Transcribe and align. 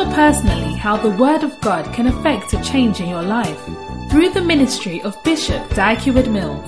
Discover 0.00 0.16
personally 0.16 0.74
how 0.76 0.96
the 0.96 1.10
Word 1.10 1.42
of 1.42 1.60
God 1.60 1.92
can 1.92 2.06
affect 2.06 2.54
a 2.54 2.62
change 2.62 3.00
in 3.00 3.08
your 3.10 3.22
life 3.22 3.60
through 4.10 4.30
the 4.30 4.40
ministry 4.40 5.02
of 5.02 5.22
Bishop 5.24 5.74
Dag 5.74 5.98
Heward-Mills. 5.98 6.66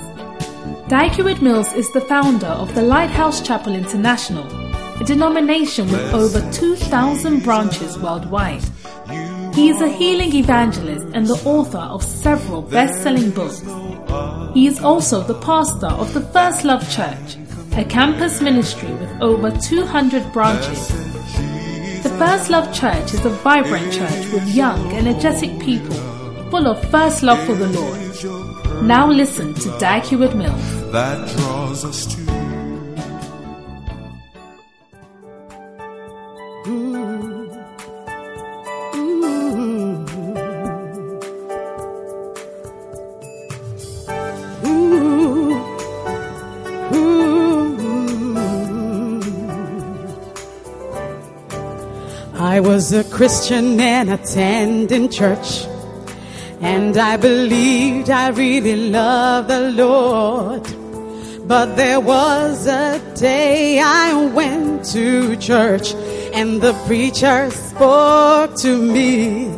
Dag 0.88 1.12
Heward-Mills 1.12 1.72
is 1.72 1.90
the 1.92 2.02
founder 2.02 2.48
of 2.48 2.74
the 2.74 2.82
Lighthouse 2.82 3.40
Chapel 3.40 3.74
International, 3.74 4.46
a 5.00 5.04
denomination 5.04 5.90
with 5.90 6.12
over 6.12 6.42
2,000 6.52 7.42
branches 7.42 7.98
worldwide. 7.98 8.62
He 9.54 9.70
is 9.70 9.80
a 9.80 9.88
healing 9.88 10.34
evangelist 10.34 11.06
and 11.14 11.26
the 11.26 11.42
author 11.46 11.78
of 11.78 12.02
several 12.02 12.60
best-selling 12.60 13.30
books. 13.30 13.62
He 14.52 14.66
is 14.66 14.78
also 14.80 15.22
the 15.22 15.40
pastor 15.40 15.86
of 15.86 16.12
the 16.12 16.20
First 16.20 16.64
Love 16.64 16.86
Church, 16.90 17.38
a 17.78 17.84
campus 17.84 18.42
ministry 18.42 18.92
with 18.92 19.22
over 19.22 19.50
200 19.50 20.30
branches. 20.34 21.11
The 22.02 22.10
First 22.18 22.50
Love 22.50 22.74
Church 22.74 23.14
is 23.14 23.24
a 23.24 23.30
vibrant 23.30 23.92
church 23.92 24.32
with 24.32 24.48
young, 24.48 24.92
energetic 24.92 25.58
people 25.60 25.94
full 26.50 26.66
of 26.66 26.90
first 26.90 27.22
love 27.22 27.38
for 27.46 27.54
the 27.54 27.68
Lord. 27.68 28.84
Now 28.84 29.08
listen 29.08 29.54
to 29.54 29.78
Dag 29.78 30.02
Heward-Mills. 30.02 30.90
that 30.92 31.28
draws 31.36 31.84
us 31.84 32.04
to 32.14 32.41
was 52.72 52.90
a 52.94 53.04
Christian 53.04 53.78
and 53.78 54.08
attending 54.08 55.10
church. 55.10 55.66
And 56.62 56.96
I 56.96 57.18
believed 57.18 58.08
I 58.08 58.30
really 58.30 58.88
loved 58.88 59.48
the 59.48 59.72
Lord. 59.72 60.62
But 61.46 61.76
there 61.76 62.00
was 62.00 62.66
a 62.66 62.98
day 63.14 63.78
I 63.78 64.14
went 64.38 64.86
to 64.94 65.36
church 65.36 65.92
and 66.32 66.62
the 66.62 66.72
preacher 66.86 67.50
spoke 67.50 68.56
to 68.60 68.72
me. 68.80 69.52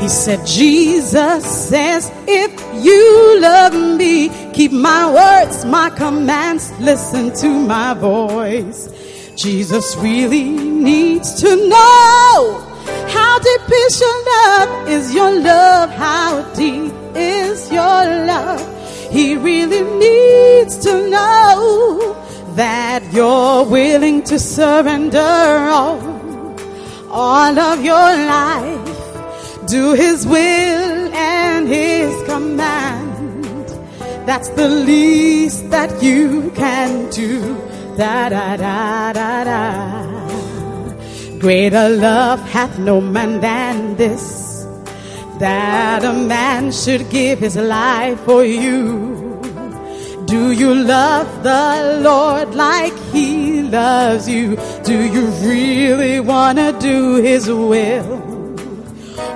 He 0.00 0.08
said, 0.08 0.46
Jesus 0.46 1.44
says, 1.68 2.10
if 2.26 2.52
you 2.82 3.38
love 3.38 3.74
me, 3.98 4.30
keep 4.54 4.72
my 4.72 5.12
words, 5.12 5.66
my 5.66 5.90
commands, 5.90 6.72
listen 6.80 7.34
to 7.42 7.50
my 7.50 7.92
voice. 7.92 8.97
Jesus 9.38 9.96
really 9.98 10.42
needs 10.42 11.32
to 11.34 11.68
know 11.68 12.60
how 13.06 13.38
deep 13.38 13.70
is 13.72 14.00
your 14.00 14.24
love? 14.24 14.88
Is 14.88 15.14
your 15.14 15.30
love? 15.40 15.90
How 15.90 16.42
deep 16.54 16.92
is 17.14 17.70
your 17.70 17.78
love? 17.78 19.12
He 19.12 19.36
really 19.36 19.82
needs 19.96 20.76
to 20.78 21.08
know 21.08 22.16
that 22.56 23.04
you're 23.12 23.64
willing 23.64 24.24
to 24.24 24.40
surrender 24.40 25.18
all, 25.20 26.00
all 27.08 27.56
of 27.56 27.84
your 27.84 27.94
life. 27.94 29.66
Do 29.68 29.92
His 29.92 30.26
will 30.26 31.14
and 31.14 31.68
His 31.68 32.24
command. 32.24 33.68
That's 34.26 34.48
the 34.48 34.68
least 34.68 35.70
that 35.70 36.02
you 36.02 36.50
can 36.56 37.08
do. 37.10 37.67
Da 37.98 38.28
da 38.28 38.56
da 38.56 39.12
da 39.12 39.42
da. 39.42 39.58
Greater 41.40 41.88
love 41.88 42.40
hath 42.48 42.78
no 42.78 43.00
man 43.00 43.40
than 43.40 43.96
this, 43.96 44.64
that 45.40 46.04
a 46.04 46.12
man 46.12 46.70
should 46.70 47.10
give 47.10 47.40
his 47.40 47.56
life 47.56 48.20
for 48.20 48.44
you. 48.44 49.40
Do 50.26 50.52
you 50.52 50.76
love 50.76 51.42
the 51.42 52.00
Lord 52.04 52.54
like 52.54 52.96
he 53.10 53.62
loves 53.62 54.28
you? 54.28 54.54
Do 54.84 54.96
you 55.16 55.26
really 55.42 56.20
wanna 56.20 56.78
do 56.78 57.16
his 57.16 57.50
will? 57.50 58.27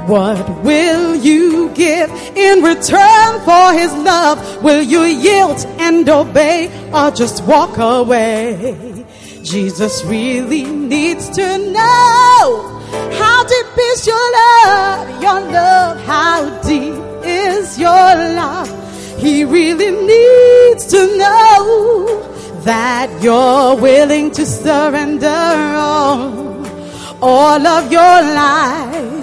What 0.06 0.62
will 0.62 1.14
you 1.16 1.70
give 1.70 2.10
in 2.36 2.62
return 2.62 3.40
for 3.40 3.72
his 3.72 3.92
love? 3.94 4.62
Will 4.62 4.82
you 4.82 5.02
yield 5.02 5.64
and 5.78 6.08
obey 6.08 6.70
or 6.92 7.10
just 7.10 7.44
walk 7.44 7.78
away? 7.78 9.04
Jesus 9.42 10.04
really 10.04 10.64
needs 10.64 11.28
to 11.30 11.58
know 11.72 12.80
how 13.18 13.44
deep 13.44 13.78
is 13.78 14.06
your 14.06 14.32
love, 14.32 15.22
your 15.22 15.40
love, 15.52 16.00
how 16.04 16.62
deep 16.62 16.94
is 17.24 17.78
your 17.78 17.90
love. 17.90 18.68
He 19.18 19.44
really 19.44 19.90
needs 19.90 20.86
to 20.86 21.16
know 21.16 22.32
that 22.64 23.10
you're 23.22 23.76
willing 23.76 24.30
to 24.32 24.46
surrender 24.46 25.26
all, 25.28 26.66
all 27.20 27.66
of 27.66 27.90
your 27.90 28.00
life. 28.00 29.21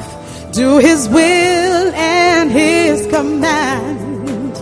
Do 0.60 0.78
his 0.78 1.08
will 1.08 1.94
and 1.96 2.52
his 2.52 3.08
command. 3.08 4.54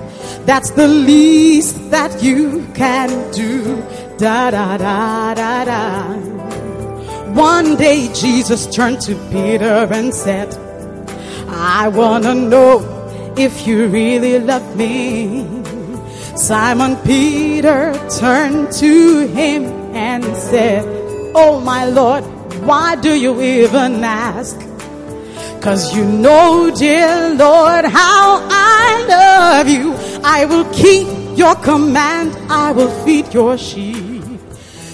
That's 0.46 0.69
the 0.69 0.88
least 0.88 1.90
that 1.90 2.22
you 2.22 2.68
can 2.75 3.09
do. 3.31 3.81
Da 4.19 4.52
da 4.52 4.78
da 4.78 5.34
da 5.34 5.66
da. 5.66 6.13
One 7.34 7.78
day 7.78 8.13
Jesus 8.13 8.68
turned 8.68 9.02
to 9.09 9.16
Peter 9.31 9.88
and 9.91 10.13
said, 10.13 10.53
I 11.50 11.88
wanna 11.88 12.35
know 12.35 12.75
if 13.35 13.66
you 13.66 13.88
really 13.88 14.38
love 14.38 14.75
me. 14.78 15.47
Simon 16.35 16.96
Peter 16.97 17.91
turned 18.19 18.72
to 18.74 19.25
him 19.29 19.64
and 19.96 20.24
said, 20.38 20.85
Oh 21.34 21.59
my 21.59 21.85
Lord, 21.85 22.24
why 22.68 22.96
do 22.97 23.19
you 23.19 23.41
even 23.41 24.03
ask? 24.03 24.62
Cause 25.67 25.94
you 25.94 26.05
know, 26.05 26.73
dear 26.73 27.35
Lord, 27.35 27.83
how 27.83 28.39
I 28.50 29.05
love 29.09 29.67
you. 29.67 29.94
I 30.23 30.45
will 30.45 30.63
keep 30.72 31.09
your 31.38 31.55
command. 31.55 32.38
I 32.50 32.72
will 32.72 32.89
feed 33.03 33.33
your 33.33 33.57
sheep. 33.57 34.23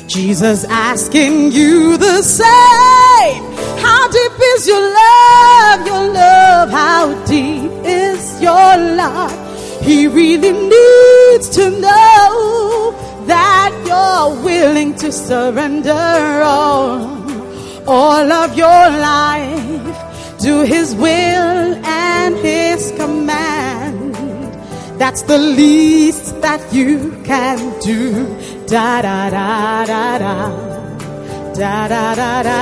Jesus 0.08 0.66
asking 0.66 1.52
you 1.52 1.96
the 1.98 2.24
same. 2.24 3.44
How 3.86 4.08
deep 4.10 4.32
is 4.56 4.68
your 4.68 4.82
love? 4.82 5.86
Your 5.86 6.12
love, 6.12 6.72
how 6.72 7.24
deep 7.26 7.72
is 7.86 8.42
your 8.42 8.76
love? 8.98 9.84
He 9.84 10.08
really 10.08 10.54
needs 10.54 11.50
to 11.50 11.70
know 11.70 12.96
that 13.28 13.72
you're 13.86 14.44
willing 14.44 14.96
to 14.96 15.12
surrender 15.12 16.42
all, 16.44 17.06
all 17.88 18.32
of 18.32 18.58
your 18.58 18.68
life 18.68 20.13
do 20.44 20.62
his 20.64 20.94
will 20.94 21.74
and 21.86 22.36
his 22.36 22.92
command. 22.98 24.14
That's 25.00 25.22
the 25.22 25.38
least 25.38 26.42
that 26.42 26.62
you 26.74 27.18
can 27.24 27.58
do. 27.80 28.28
Da 28.68 29.02
da 29.02 29.30
da 29.30 29.86
da 29.86 30.18
da. 30.18 30.36
Da 31.54 31.88
da 31.88 32.16
da 32.16 32.44
da 32.44 32.62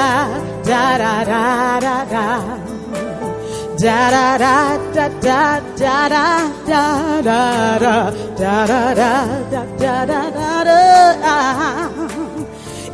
da 0.64 0.98
da 1.02 1.24
da 1.32 1.80
da 1.80 2.06
da. 2.14 2.28
Da 3.82 4.02
da 4.16 4.38
da 4.38 4.78
da 4.94 5.08
da 5.18 5.60
da 5.82 6.10
da 6.70 7.22
da 7.22 7.42
da 7.82 8.12
da 8.42 8.66
da 8.76 9.26
da 9.80 10.06
da 10.06 10.30
da 10.30 10.64
da. 10.64 12.12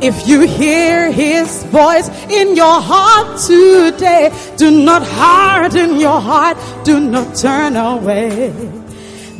If 0.00 0.28
you 0.28 0.42
hear 0.42 1.10
his 1.10 1.64
voice 1.64 2.08
in 2.30 2.54
your 2.54 2.80
heart 2.80 3.40
today, 3.40 4.30
do 4.58 4.70
not 4.70 5.02
harden 5.06 5.98
your 6.00 6.20
heart, 6.20 6.58
do 6.84 6.98
not 7.00 7.36
turn 7.36 7.76
away. 7.76 8.52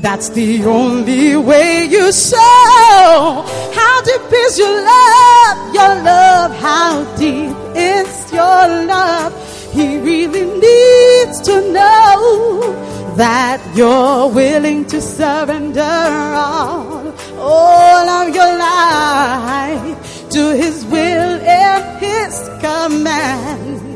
That's 0.00 0.28
the 0.28 0.64
only 0.64 1.34
way 1.36 1.86
you 1.86 2.12
show 2.12 3.44
how 3.74 4.02
deep 4.02 4.32
is 4.32 4.58
your 4.58 4.76
love, 4.94 5.74
your 5.74 5.94
love, 6.04 6.50
how 6.60 7.16
deep 7.16 7.56
is 7.74 8.32
your 8.32 8.62
love. 8.86 9.32
He 9.72 9.98
really 9.98 10.44
needs 10.46 11.40
to 11.42 11.72
know 11.72 13.14
that 13.16 13.60
you're 13.74 14.28
willing 14.28 14.84
to 14.86 15.00
surrender 15.00 15.80
all, 15.82 17.12
all 17.36 18.08
of 18.08 18.32
your 18.32 18.56
life 18.56 20.28
to 20.30 20.54
His 20.54 20.84
will 20.84 21.40
and 21.42 21.98
His 21.98 22.48
command. 22.60 23.87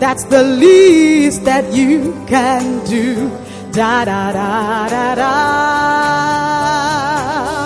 That's 0.00 0.24
the 0.24 0.42
least 0.42 1.44
that 1.44 1.74
you 1.74 2.14
can 2.26 2.82
do. 2.86 3.28
Da 3.70 4.06
da 4.06 4.32
da 4.32 4.88
da 4.88 5.14
da. 5.14 5.30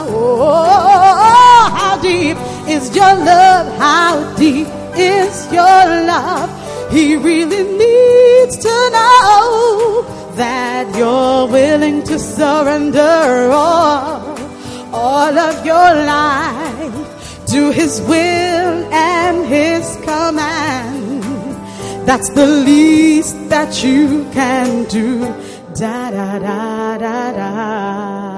Oh, 0.09 1.71
how 1.79 2.03
deep 2.03 2.37
is 2.69 2.95
your 2.95 3.15
love? 3.31 3.79
How 3.79 4.35
deep 4.35 4.67
is 4.97 5.47
your 5.53 5.85
love? 6.11 6.51
He 6.91 7.15
really 7.15 7.63
needs 7.79 8.57
to 8.59 8.75
know 8.97 10.05
that 10.35 10.93
you're 10.97 11.47
willing 11.47 12.03
to 12.03 12.19
surrender 12.19 13.49
all, 13.53 14.37
all 14.93 15.39
of 15.39 15.65
your 15.65 15.91
life 16.19 17.47
to 17.47 17.71
His 17.71 18.01
will 18.03 18.93
and 18.93 19.47
His 19.47 19.97
command. 20.03 21.24
That's 22.06 22.29
the 22.31 22.47
least 22.47 23.49
that 23.49 23.83
you 23.83 24.29
can 24.33 24.85
do. 24.85 25.21
Da 25.75 26.11
da 26.11 26.39
da 26.39 26.99
da 26.99 27.33
da. 27.33 28.34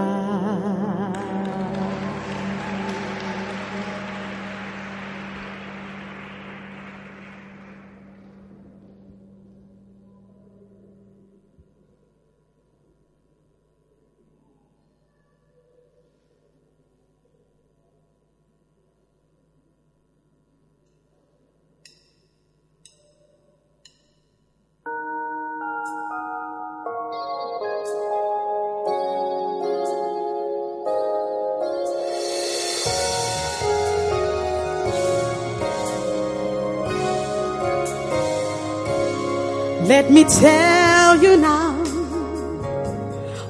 Let 39.97 40.11
me 40.11 40.25
tell 40.25 41.23
you 41.23 41.39
now 41.39 41.73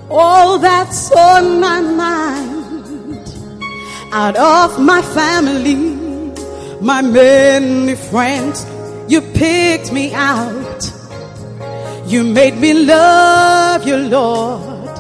all 0.09 0.61
that's 0.61 1.11
on 1.11 1.59
my 1.59 1.81
mind. 1.81 3.27
Out 4.13 4.37
of 4.37 4.79
my 4.79 5.03
family, 5.03 5.75
my 6.81 7.03
many 7.03 7.97
friends, 7.97 8.65
you 9.09 9.23
picked 9.23 9.91
me 9.93 10.15
out. 10.15 10.83
You 12.07 12.23
made 12.23 12.57
me 12.59 12.75
love 12.75 13.85
you, 13.85 13.97
Lord. 13.97 14.95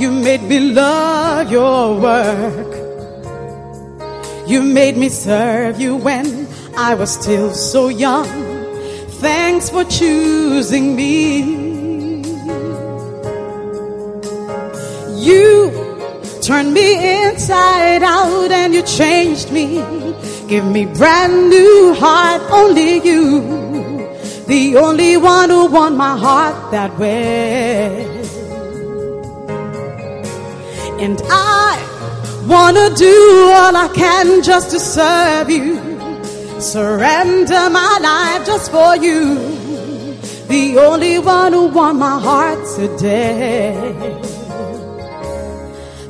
You 0.00 0.10
made 0.10 0.42
me 0.42 0.58
love 0.72 1.48
your 1.48 2.00
work. 2.00 2.72
You 4.48 4.64
made 4.64 4.96
me 4.96 5.10
serve 5.10 5.80
you 5.80 5.94
when 5.94 6.48
I 6.76 6.94
was 6.96 7.12
still 7.14 7.52
so 7.54 7.86
young. 7.86 8.43
Thanks 9.24 9.70
for 9.70 9.84
choosing 9.84 10.94
me. 10.94 11.38
You 15.16 15.72
turned 16.42 16.74
me 16.74 17.24
inside 17.24 18.02
out 18.02 18.50
and 18.50 18.74
you 18.74 18.82
changed 18.82 19.50
me. 19.50 19.76
Give 20.46 20.66
me 20.66 20.84
brand 20.84 21.48
new 21.48 21.94
heart, 21.94 22.42
only 22.50 23.00
you. 23.02 23.40
The 24.46 24.76
only 24.76 25.16
one 25.16 25.48
who 25.48 25.70
won 25.70 25.96
my 25.96 26.18
heart 26.18 26.70
that 26.72 26.98
way. 26.98 28.04
And 31.00 31.18
I 31.30 32.44
wanna 32.46 32.94
do 32.94 33.16
all 33.54 33.74
I 33.74 33.88
can 33.94 34.42
just 34.42 34.70
to 34.72 34.78
serve 34.78 35.48
you 35.48 35.83
surrender 36.64 37.68
my 37.68 37.98
life 38.00 38.46
just 38.46 38.70
for 38.70 38.96
you. 38.96 39.36
The 40.48 40.78
only 40.78 41.18
one 41.18 41.52
who 41.52 41.68
won 41.68 41.98
my 41.98 42.18
heart 42.18 42.58
today. 42.76 43.74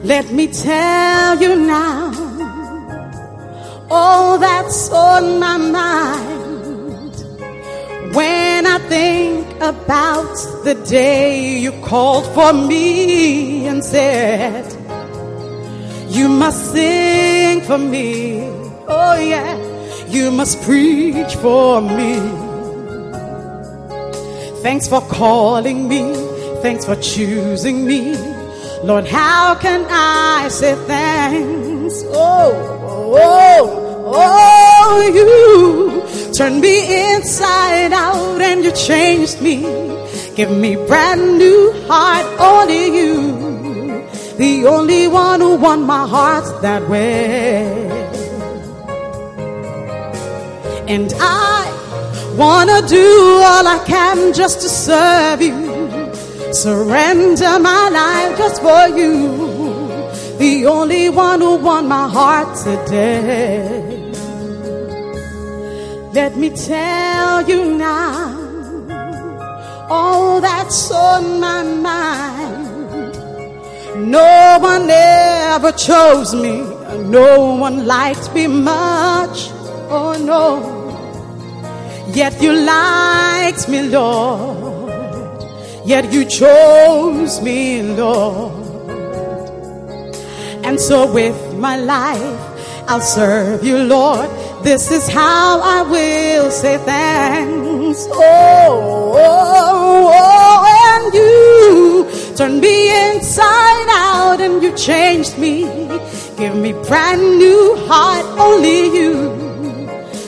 Let 0.02 0.30
me 0.32 0.46
tell 0.46 1.40
you 1.40 1.56
now 1.56 2.12
all 3.90 4.38
that's 4.38 4.90
on 4.90 5.40
my 5.40 5.56
mind. 5.56 7.14
When 8.14 8.66
I 8.66 8.78
think 8.88 9.46
about 9.56 10.36
the 10.62 10.74
day 10.88 11.58
you 11.58 11.72
called 11.82 12.26
for 12.32 12.52
me 12.52 13.66
and 13.66 13.84
said, 13.84 14.64
You 16.10 16.28
must 16.28 16.72
sing 16.72 17.60
for 17.62 17.78
me. 17.78 18.40
Oh, 18.86 19.18
yeah 19.18 19.73
you 20.14 20.30
must 20.30 20.62
preach 20.62 21.34
for 21.36 21.80
me. 21.80 22.14
Thanks 24.62 24.88
for 24.88 25.00
calling 25.02 25.88
me. 25.88 26.14
Thanks 26.62 26.84
for 26.84 26.96
choosing 26.96 27.84
me. 27.84 28.16
Lord, 28.84 29.06
how 29.06 29.54
can 29.56 29.84
I 29.90 30.48
say 30.48 30.74
thanks? 30.86 32.02
Oh, 32.08 32.52
oh, 33.16 34.12
oh, 34.14 35.10
you 35.18 36.32
turned 36.32 36.60
me 36.60 37.14
inside 37.14 37.92
out 37.92 38.40
and 38.40 38.64
you 38.64 38.72
changed 38.72 39.40
me. 39.42 39.62
Give 40.36 40.50
me 40.50 40.76
brand 40.76 41.38
new 41.38 41.72
heart, 41.86 42.26
only 42.40 42.84
you. 42.98 43.44
The 44.36 44.66
only 44.66 45.08
one 45.08 45.40
who 45.40 45.56
won 45.56 45.82
my 45.82 46.06
heart 46.06 46.62
that 46.62 46.88
way. 46.88 48.03
And 50.86 51.12
I 51.18 52.34
wanna 52.36 52.86
do 52.86 53.40
all 53.42 53.66
I 53.66 53.82
can 53.86 54.34
just 54.34 54.60
to 54.60 54.68
serve 54.68 55.40
you. 55.40 56.12
Surrender 56.52 57.58
my 57.58 57.88
life 57.88 58.38
just 58.38 58.60
for 58.60 58.88
you. 58.96 59.54
The 60.38 60.66
only 60.66 61.08
one 61.08 61.40
who 61.40 61.56
won 61.56 61.88
my 61.88 62.08
heart 62.08 62.56
today. 62.56 63.94
Let 66.12 66.36
me 66.36 66.50
tell 66.50 67.48
you 67.48 67.76
now 67.76 68.44
all 69.88 70.40
that's 70.40 70.90
on 70.90 71.40
my 71.40 71.62
mind. 71.62 73.14
No 74.10 74.58
one 74.60 74.88
ever 74.90 75.72
chose 75.72 76.34
me, 76.34 76.62
no 77.04 77.54
one 77.54 77.86
liked 77.86 78.34
me 78.34 78.46
much. 78.46 79.53
Oh 79.90 80.14
no. 80.18 80.84
Yet 82.14 82.40
you 82.42 82.52
liked 82.52 83.68
me, 83.68 83.88
Lord. 83.88 84.90
Yet 85.84 86.12
you 86.12 86.24
chose 86.24 87.42
me, 87.42 87.82
Lord. 87.82 88.52
And 90.64 90.80
so 90.80 91.12
with 91.12 91.56
my 91.58 91.76
life, 91.76 92.40
I'll 92.88 93.00
serve 93.00 93.64
you, 93.64 93.78
Lord. 93.78 94.28
This 94.64 94.90
is 94.90 95.08
how 95.08 95.60
I 95.60 95.82
will 95.82 96.50
say 96.50 96.78
thanks. 96.78 98.06
Oh, 98.10 99.12
oh, 99.16 100.10
oh, 100.14 100.64
and 100.94 101.14
you 101.14 102.36
turned 102.36 102.60
me 102.60 103.14
inside 103.14 103.86
out 103.90 104.40
and 104.40 104.62
you 104.62 104.74
changed 104.76 105.36
me. 105.38 105.64
Give 106.38 106.54
me 106.56 106.72
brand 106.72 107.38
new 107.38 107.76
heart, 107.86 108.24
only 108.38 108.86
you 108.96 109.43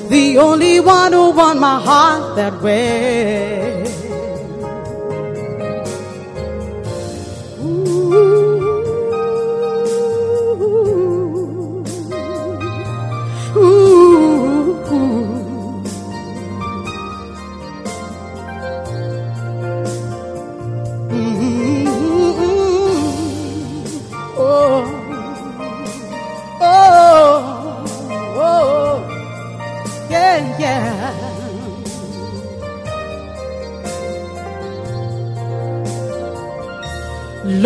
the 0.08 0.38
only 0.38 0.80
one 0.80 1.12
who 1.12 1.30
won 1.32 1.58
my 1.58 1.80
heart 1.80 2.36
that 2.36 2.60
way. 2.62 4.05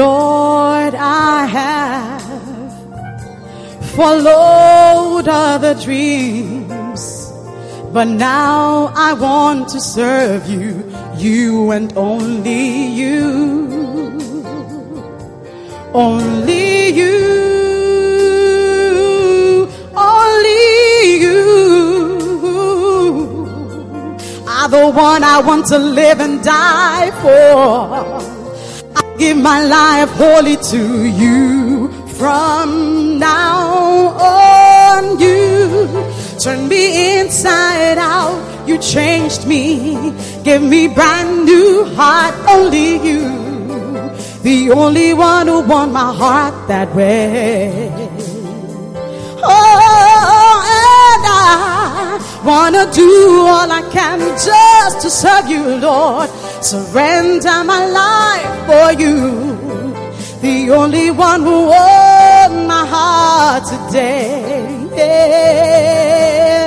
Lord, 0.00 0.94
I 0.94 1.44
have 1.44 2.22
followed 3.94 5.28
other 5.28 5.74
dreams, 5.74 7.02
but 7.92 8.06
now 8.06 8.92
I 8.96 9.12
want 9.12 9.68
to 9.74 9.80
serve 9.80 10.48
you, 10.48 10.90
you 11.18 11.70
and 11.72 11.92
only 11.98 12.86
you. 13.00 13.18
Only 15.92 16.88
you, 17.00 17.16
only 19.94 21.20
you 21.24 21.40
are 24.48 24.68
the 24.76 24.86
one 25.08 25.22
I 25.24 25.42
want 25.44 25.66
to 25.66 25.78
live 25.78 26.20
and 26.20 26.42
die 26.42 27.10
for. 27.20 28.19
Give 29.20 29.36
my 29.36 29.62
life 29.62 30.08
wholly 30.12 30.56
to 30.56 31.04
you 31.04 31.92
from 32.18 33.18
now 33.18 34.16
on. 34.16 35.20
You 35.20 35.86
turn 36.38 36.66
me 36.68 37.20
inside 37.20 37.98
out. 37.98 38.40
You 38.66 38.78
changed 38.78 39.46
me, 39.46 40.14
give 40.42 40.62
me 40.62 40.88
brand 40.88 41.44
new 41.44 41.84
heart. 41.96 42.34
Only 42.48 42.96
you 43.06 43.40
the 44.42 44.70
only 44.70 45.12
one 45.12 45.48
who 45.48 45.60
won 45.68 45.92
my 45.92 46.14
heart 46.14 46.54
that 46.68 46.94
way. 46.94 47.90
Oh, 49.42 50.56
and 51.12 51.24
I 51.28 52.42
wanna 52.42 52.90
do 52.90 53.44
all 53.46 53.70
I 53.70 53.82
can 53.92 54.18
just 54.18 55.02
to 55.02 55.10
serve 55.10 55.46
you, 55.46 55.62
Lord. 55.76 56.30
Surrender 56.62 57.64
my 57.64 57.86
life 57.86 58.66
for 58.66 58.92
you. 59.00 59.56
The 60.40 60.70
only 60.70 61.10
one 61.10 61.42
who 61.42 61.66
won 61.66 62.66
my 62.66 62.86
heart 62.86 63.64
today, 63.66 64.78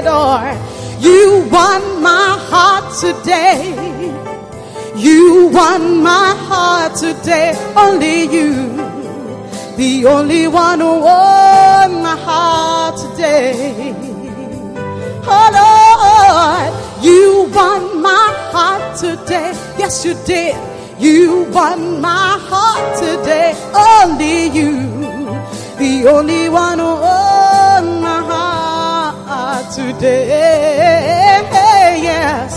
Lord. 0.04 0.58
You 1.00 1.48
won 1.52 2.02
my 2.02 2.38
heart 2.50 2.94
today. 3.00 3.74
You 4.96 5.50
won 5.52 6.02
my 6.04 6.36
heart 6.38 6.96
today, 6.96 7.56
only 7.76 8.24
you. 8.24 8.74
The 9.76 10.06
only 10.06 10.48
one 10.48 10.80
who 10.80 11.00
won 11.00 12.04
my 12.04 12.16
heart 12.16 12.98
today. 12.98 13.94
Oh 15.26 15.50
Lord, 15.60 16.74
you 17.04 17.50
won 17.54 18.02
my 18.02 18.28
heart 18.54 18.98
today. 18.98 19.52
Yes, 19.78 20.06
you 20.06 20.16
did. 20.26 20.56
You 21.00 21.46
won 21.52 22.00
my 22.00 22.38
heart 22.50 22.98
today, 22.98 23.54
only 23.76 24.48
you. 24.58 24.72
The 25.78 26.08
only 26.08 26.50
one 26.50 26.80
who 26.80 26.86
won 26.86 28.02
my 28.02 28.22
heart 28.30 29.74
today. 29.76 30.28
Yes, 32.02 32.52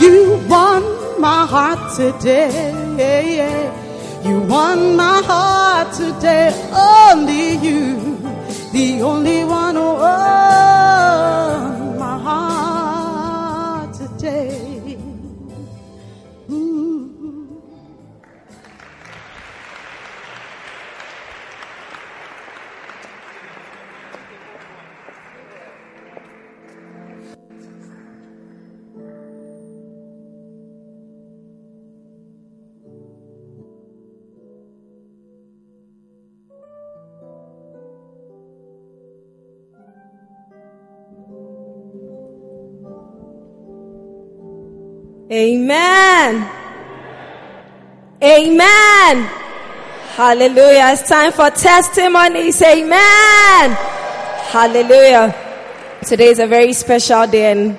you 0.00 0.40
won 0.48 0.82
my 1.20 1.44
heart 1.46 1.92
today. 1.94 2.50
You 4.24 4.40
won 4.40 4.96
my 4.96 5.20
heart 5.24 5.92
today. 5.94 6.52
Only 6.72 7.56
you, 7.56 8.16
the 8.72 9.02
only 9.02 9.44
one 9.44 9.74
who 9.74 9.82
won 9.82 10.79
Amen. 45.32 46.50
Amen. 48.20 49.30
Hallelujah. 50.16 50.90
It's 50.90 51.08
time 51.08 51.30
for 51.30 51.50
testimonies. 51.50 52.60
Amen. 52.60 53.70
Hallelujah. 54.50 55.32
Today 56.04 56.30
is 56.30 56.40
a 56.40 56.48
very 56.48 56.72
special 56.72 57.28
day 57.28 57.52
and 57.52 57.78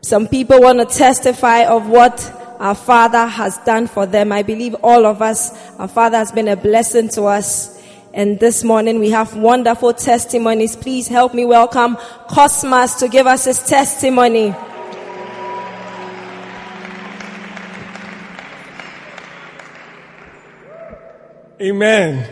some 0.00 0.26
people 0.26 0.58
want 0.58 0.78
to 0.78 0.86
testify 0.86 1.64
of 1.64 1.86
what 1.88 2.18
our 2.58 2.74
Father 2.74 3.26
has 3.26 3.58
done 3.58 3.86
for 3.86 4.06
them. 4.06 4.32
I 4.32 4.42
believe 4.42 4.74
all 4.82 5.04
of 5.04 5.20
us, 5.20 5.52
our 5.78 5.88
Father 5.88 6.16
has 6.16 6.32
been 6.32 6.48
a 6.48 6.56
blessing 6.56 7.10
to 7.10 7.24
us. 7.24 7.78
And 8.14 8.40
this 8.40 8.64
morning 8.64 9.00
we 9.00 9.10
have 9.10 9.36
wonderful 9.36 9.92
testimonies. 9.92 10.76
Please 10.76 11.08
help 11.08 11.34
me 11.34 11.44
welcome 11.44 11.98
Cosmas 12.28 12.94
to 13.00 13.08
give 13.08 13.26
us 13.26 13.44
his 13.44 13.58
testimony. 13.58 14.54
Amen. 21.62 22.28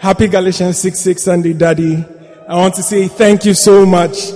Happy 0.00 0.26
Galatians 0.26 0.78
6 0.78 0.98
6 0.98 1.22
Sunday, 1.22 1.52
Daddy. 1.52 2.04
I 2.48 2.56
want 2.56 2.74
to 2.74 2.82
say 2.82 3.06
thank 3.06 3.44
you 3.44 3.54
so 3.54 3.86
much. 3.86 4.32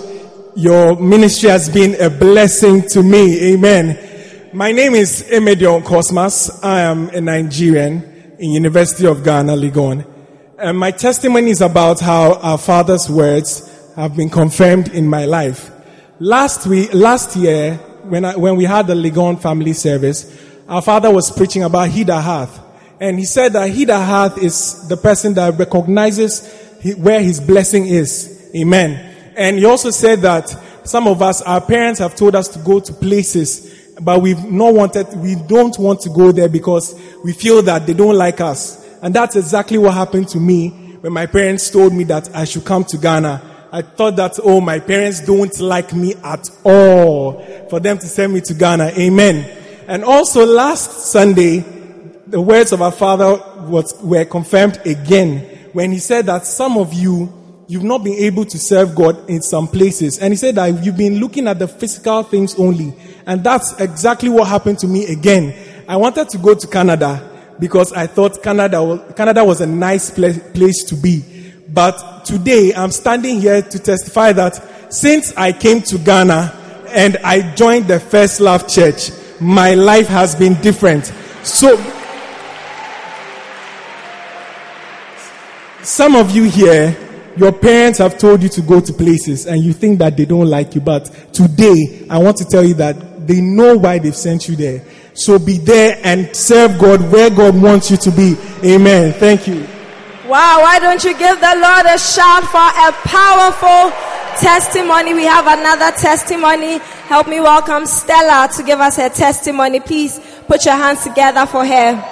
Your 0.54 0.94
ministry 0.94 1.48
has 1.50 1.68
been 1.68 2.00
a 2.00 2.08
blessing 2.08 2.82
to 2.90 3.02
me. 3.02 3.52
Amen. 3.52 3.98
My 4.52 4.70
name 4.70 4.94
is 4.94 5.24
Emedion 5.28 5.84
Cosmas. 5.84 6.62
I 6.62 6.82
am 6.82 7.08
a 7.08 7.20
Nigerian 7.20 8.36
in 8.38 8.52
University 8.52 9.08
of 9.08 9.24
Ghana, 9.24 9.56
Legon. 9.56 10.06
And 10.56 10.78
my 10.78 10.92
testimony 10.92 11.50
is 11.50 11.60
about 11.60 11.98
how 11.98 12.34
our 12.34 12.58
father's 12.58 13.10
words 13.10 13.68
have 13.96 14.14
been 14.14 14.30
confirmed 14.30 14.90
in 14.90 15.08
my 15.08 15.24
life. 15.24 15.72
Last 16.20 16.64
week, 16.68 16.94
last 16.94 17.34
year, 17.34 17.74
when 18.04 18.24
I, 18.24 18.36
when 18.36 18.54
we 18.54 18.66
had 18.66 18.86
the 18.86 18.94
Legon 18.94 19.42
family 19.42 19.72
service, 19.72 20.32
our 20.68 20.80
father 20.80 21.10
was 21.10 21.28
preaching 21.32 21.64
about 21.64 21.88
he 21.88 22.04
that 22.04 22.20
hath. 22.22 22.71
And 23.02 23.18
he 23.18 23.24
said 23.24 23.54
that 23.54 23.68
he 23.70 23.84
that 23.86 23.98
hath 23.98 24.38
is 24.38 24.86
the 24.86 24.96
person 24.96 25.34
that 25.34 25.58
recognizes 25.58 26.48
where 26.98 27.20
his 27.20 27.40
blessing 27.40 27.84
is. 27.84 28.48
Amen. 28.54 29.32
And 29.36 29.58
he 29.58 29.64
also 29.64 29.90
said 29.90 30.20
that 30.20 30.56
some 30.84 31.08
of 31.08 31.20
us, 31.20 31.42
our 31.42 31.60
parents 31.60 31.98
have 31.98 32.14
told 32.14 32.36
us 32.36 32.46
to 32.50 32.60
go 32.60 32.78
to 32.78 32.92
places, 32.92 33.90
but 34.00 34.22
we've 34.22 34.44
not 34.44 34.74
wanted, 34.74 35.08
we 35.16 35.34
don't 35.34 35.76
want 35.80 36.02
to 36.02 36.10
go 36.10 36.30
there 36.30 36.48
because 36.48 36.94
we 37.24 37.32
feel 37.32 37.60
that 37.62 37.88
they 37.88 37.92
don't 37.92 38.14
like 38.14 38.40
us. 38.40 38.88
And 39.02 39.12
that's 39.12 39.34
exactly 39.34 39.78
what 39.78 39.94
happened 39.94 40.28
to 40.28 40.38
me 40.38 40.68
when 41.00 41.12
my 41.12 41.26
parents 41.26 41.70
told 41.70 41.92
me 41.92 42.04
that 42.04 42.32
I 42.36 42.44
should 42.44 42.64
come 42.64 42.84
to 42.84 42.98
Ghana. 42.98 43.66
I 43.72 43.82
thought 43.82 44.14
that, 44.14 44.38
oh, 44.44 44.60
my 44.60 44.78
parents 44.78 45.26
don't 45.26 45.58
like 45.58 45.92
me 45.92 46.14
at 46.22 46.48
all 46.62 47.42
for 47.68 47.80
them 47.80 47.98
to 47.98 48.06
send 48.06 48.32
me 48.32 48.42
to 48.42 48.54
Ghana. 48.54 48.92
Amen. 48.96 49.58
And 49.88 50.04
also 50.04 50.46
last 50.46 51.10
Sunday, 51.10 51.81
the 52.32 52.40
words 52.40 52.72
of 52.72 52.80
our 52.80 52.90
father 52.90 53.36
was, 53.66 53.94
were 54.02 54.24
confirmed 54.24 54.80
again 54.86 55.40
when 55.74 55.92
he 55.92 55.98
said 55.98 56.24
that 56.26 56.46
some 56.46 56.78
of 56.78 56.94
you, 56.94 57.30
you've 57.68 57.82
not 57.82 58.02
been 58.02 58.14
able 58.14 58.46
to 58.46 58.58
serve 58.58 58.94
God 58.94 59.28
in 59.28 59.42
some 59.42 59.68
places. 59.68 60.18
And 60.18 60.32
he 60.32 60.38
said 60.38 60.54
that 60.54 60.82
you've 60.82 60.96
been 60.96 61.20
looking 61.20 61.46
at 61.46 61.58
the 61.58 61.68
physical 61.68 62.22
things 62.22 62.54
only. 62.58 62.94
And 63.26 63.44
that's 63.44 63.78
exactly 63.78 64.30
what 64.30 64.48
happened 64.48 64.78
to 64.78 64.88
me 64.88 65.12
again. 65.12 65.54
I 65.86 65.98
wanted 65.98 66.30
to 66.30 66.38
go 66.38 66.54
to 66.54 66.66
Canada 66.66 67.54
because 67.60 67.92
I 67.92 68.06
thought 68.06 68.42
Canada 68.42 68.82
was, 68.82 69.12
Canada 69.14 69.44
was 69.44 69.60
a 69.60 69.66
nice 69.66 70.10
place 70.10 70.84
to 70.84 70.94
be. 70.94 71.52
But 71.68 72.24
today 72.24 72.72
I'm 72.74 72.92
standing 72.92 73.42
here 73.42 73.60
to 73.60 73.78
testify 73.78 74.32
that 74.32 74.90
since 74.90 75.36
I 75.36 75.52
came 75.52 75.82
to 75.82 75.98
Ghana 75.98 76.86
and 76.88 77.18
I 77.18 77.54
joined 77.54 77.88
the 77.88 78.00
First 78.00 78.40
Love 78.40 78.68
Church, 78.68 79.10
my 79.38 79.74
life 79.74 80.06
has 80.06 80.34
been 80.34 80.54
different. 80.62 81.12
So, 81.42 81.76
some 85.82 86.16
of 86.16 86.30
you 86.30 86.44
here, 86.44 86.96
your 87.36 87.52
parents 87.52 87.98
have 87.98 88.18
told 88.18 88.42
you 88.42 88.48
to 88.50 88.62
go 88.62 88.80
to 88.80 88.92
places 88.92 89.46
and 89.46 89.62
you 89.62 89.72
think 89.72 89.98
that 89.98 90.16
they 90.16 90.24
don't 90.24 90.48
like 90.48 90.74
you, 90.74 90.80
but 90.80 91.06
today 91.32 92.06
I 92.10 92.18
want 92.18 92.36
to 92.38 92.44
tell 92.44 92.64
you 92.64 92.74
that 92.74 93.26
they 93.26 93.40
know 93.40 93.76
why 93.76 93.98
they've 93.98 94.14
sent 94.14 94.48
you 94.48 94.56
there. 94.56 94.84
So 95.14 95.38
be 95.38 95.58
there 95.58 95.98
and 96.02 96.34
serve 96.34 96.78
God 96.78 97.12
where 97.12 97.30
God 97.30 97.60
wants 97.60 97.90
you 97.90 97.96
to 97.98 98.10
be. 98.10 98.36
Amen. 98.64 99.12
Thank 99.14 99.46
you. 99.46 99.66
Wow, 100.26 100.60
why 100.62 100.78
don't 100.78 101.02
you 101.04 101.16
give 101.18 101.40
the 101.40 101.54
Lord 101.56 101.86
a 101.86 101.98
shout 101.98 102.44
for 102.44 102.58
a 102.58 102.92
powerful 103.06 103.92
testimony? 104.40 105.14
We 105.14 105.24
have 105.24 105.46
another 105.46 105.96
testimony. 105.96 106.78
Help 107.08 107.28
me 107.28 107.40
welcome 107.40 107.86
Stella 107.86 108.48
to 108.56 108.62
give 108.62 108.80
us 108.80 108.96
her 108.96 109.10
testimony. 109.10 109.80
Please 109.80 110.20
put 110.46 110.64
your 110.64 110.76
hands 110.76 111.02
together 111.02 111.44
for 111.44 111.66
her. 111.66 112.11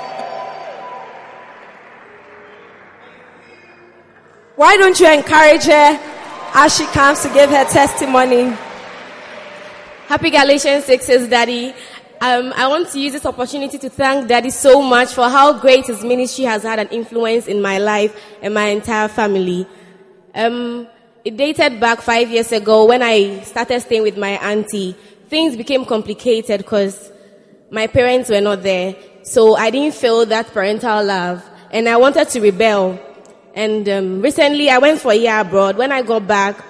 Why 4.60 4.76
don't 4.76 5.00
you 5.00 5.10
encourage 5.10 5.64
her 5.64 5.98
as 6.52 6.76
she 6.76 6.84
comes 6.88 7.22
to 7.22 7.30
give 7.32 7.48
her 7.48 7.64
testimony? 7.64 8.54
Happy 10.06 10.28
Galatians 10.28 10.84
6 10.84 11.02
says, 11.06 11.28
Daddy, 11.28 11.72
um, 12.20 12.52
I 12.54 12.68
want 12.68 12.90
to 12.90 13.00
use 13.00 13.14
this 13.14 13.24
opportunity 13.24 13.78
to 13.78 13.88
thank 13.88 14.28
Daddy 14.28 14.50
so 14.50 14.82
much 14.82 15.14
for 15.14 15.30
how 15.30 15.58
great 15.58 15.86
his 15.86 16.04
ministry 16.04 16.44
has 16.44 16.64
had 16.64 16.78
an 16.78 16.88
influence 16.88 17.46
in 17.46 17.62
my 17.62 17.78
life 17.78 18.14
and 18.42 18.52
my 18.52 18.66
entire 18.66 19.08
family. 19.08 19.66
Um, 20.34 20.86
it 21.24 21.38
dated 21.38 21.80
back 21.80 22.02
five 22.02 22.28
years 22.28 22.52
ago 22.52 22.84
when 22.84 23.02
I 23.02 23.40
started 23.44 23.80
staying 23.80 24.02
with 24.02 24.18
my 24.18 24.32
auntie. 24.32 24.92
Things 25.30 25.56
became 25.56 25.86
complicated 25.86 26.58
because 26.58 27.10
my 27.70 27.86
parents 27.86 28.28
were 28.28 28.42
not 28.42 28.62
there. 28.62 28.94
So 29.22 29.56
I 29.56 29.70
didn't 29.70 29.94
feel 29.94 30.26
that 30.26 30.48
parental 30.48 31.02
love 31.02 31.42
and 31.70 31.88
I 31.88 31.96
wanted 31.96 32.28
to 32.28 32.42
rebel. 32.42 33.00
And 33.54 33.88
um, 33.88 34.22
recently 34.22 34.70
I 34.70 34.78
went 34.78 35.00
for 35.00 35.12
a 35.12 35.16
year 35.16 35.40
abroad. 35.40 35.76
When 35.76 35.92
I 35.92 36.02
got 36.02 36.26
back, 36.26 36.62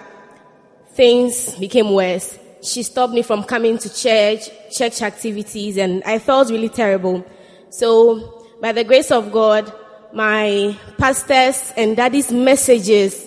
things 0.94 1.54
became 1.56 1.92
worse 1.92 2.38
she 2.62 2.82
stopped 2.82 3.12
me 3.12 3.22
from 3.22 3.44
coming 3.44 3.78
to 3.78 3.92
church, 3.92 4.48
church 4.70 5.02
activities, 5.02 5.76
and 5.76 6.02
I 6.04 6.18
felt 6.18 6.50
really 6.50 6.68
terrible. 6.68 7.24
So, 7.70 8.46
by 8.60 8.72
the 8.72 8.84
grace 8.84 9.10
of 9.10 9.32
God, 9.32 9.72
my 10.12 10.76
pastors 10.98 11.72
and 11.76 11.96
daddy's 11.96 12.30
messages, 12.30 13.26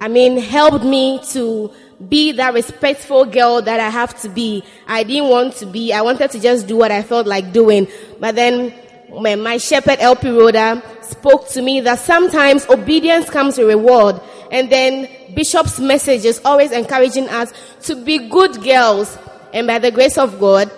I 0.00 0.08
mean, 0.08 0.36
helped 0.38 0.84
me 0.84 1.20
to 1.30 1.70
be 2.08 2.32
that 2.32 2.54
respectful 2.54 3.24
girl 3.26 3.62
that 3.62 3.78
I 3.78 3.88
have 3.88 4.20
to 4.22 4.28
be. 4.28 4.64
I 4.88 5.04
didn't 5.04 5.28
want 5.28 5.54
to 5.56 5.66
be. 5.66 5.92
I 5.92 6.02
wanted 6.02 6.32
to 6.32 6.40
just 6.40 6.66
do 6.66 6.76
what 6.76 6.90
I 6.90 7.02
felt 7.02 7.26
like 7.28 7.52
doing. 7.52 7.86
But 8.18 8.34
then 8.34 8.74
my 9.12 9.58
shepherd 9.58 9.98
LP 10.00 10.30
Rhoda 10.30 10.82
spoke 11.02 11.48
to 11.48 11.62
me 11.62 11.80
that 11.80 11.98
sometimes 11.98 12.66
obedience 12.68 13.28
comes 13.28 13.58
with 13.58 13.68
reward. 13.68 14.20
And 14.50 14.70
then 14.70 15.08
Bishop's 15.34 15.78
message 15.78 16.24
is 16.24 16.40
always 16.44 16.72
encouraging 16.72 17.28
us 17.28 17.52
to 17.82 18.02
be 18.04 18.28
good 18.28 18.62
girls. 18.62 19.18
And 19.52 19.66
by 19.66 19.78
the 19.78 19.90
grace 19.90 20.18
of 20.18 20.40
God, 20.40 20.70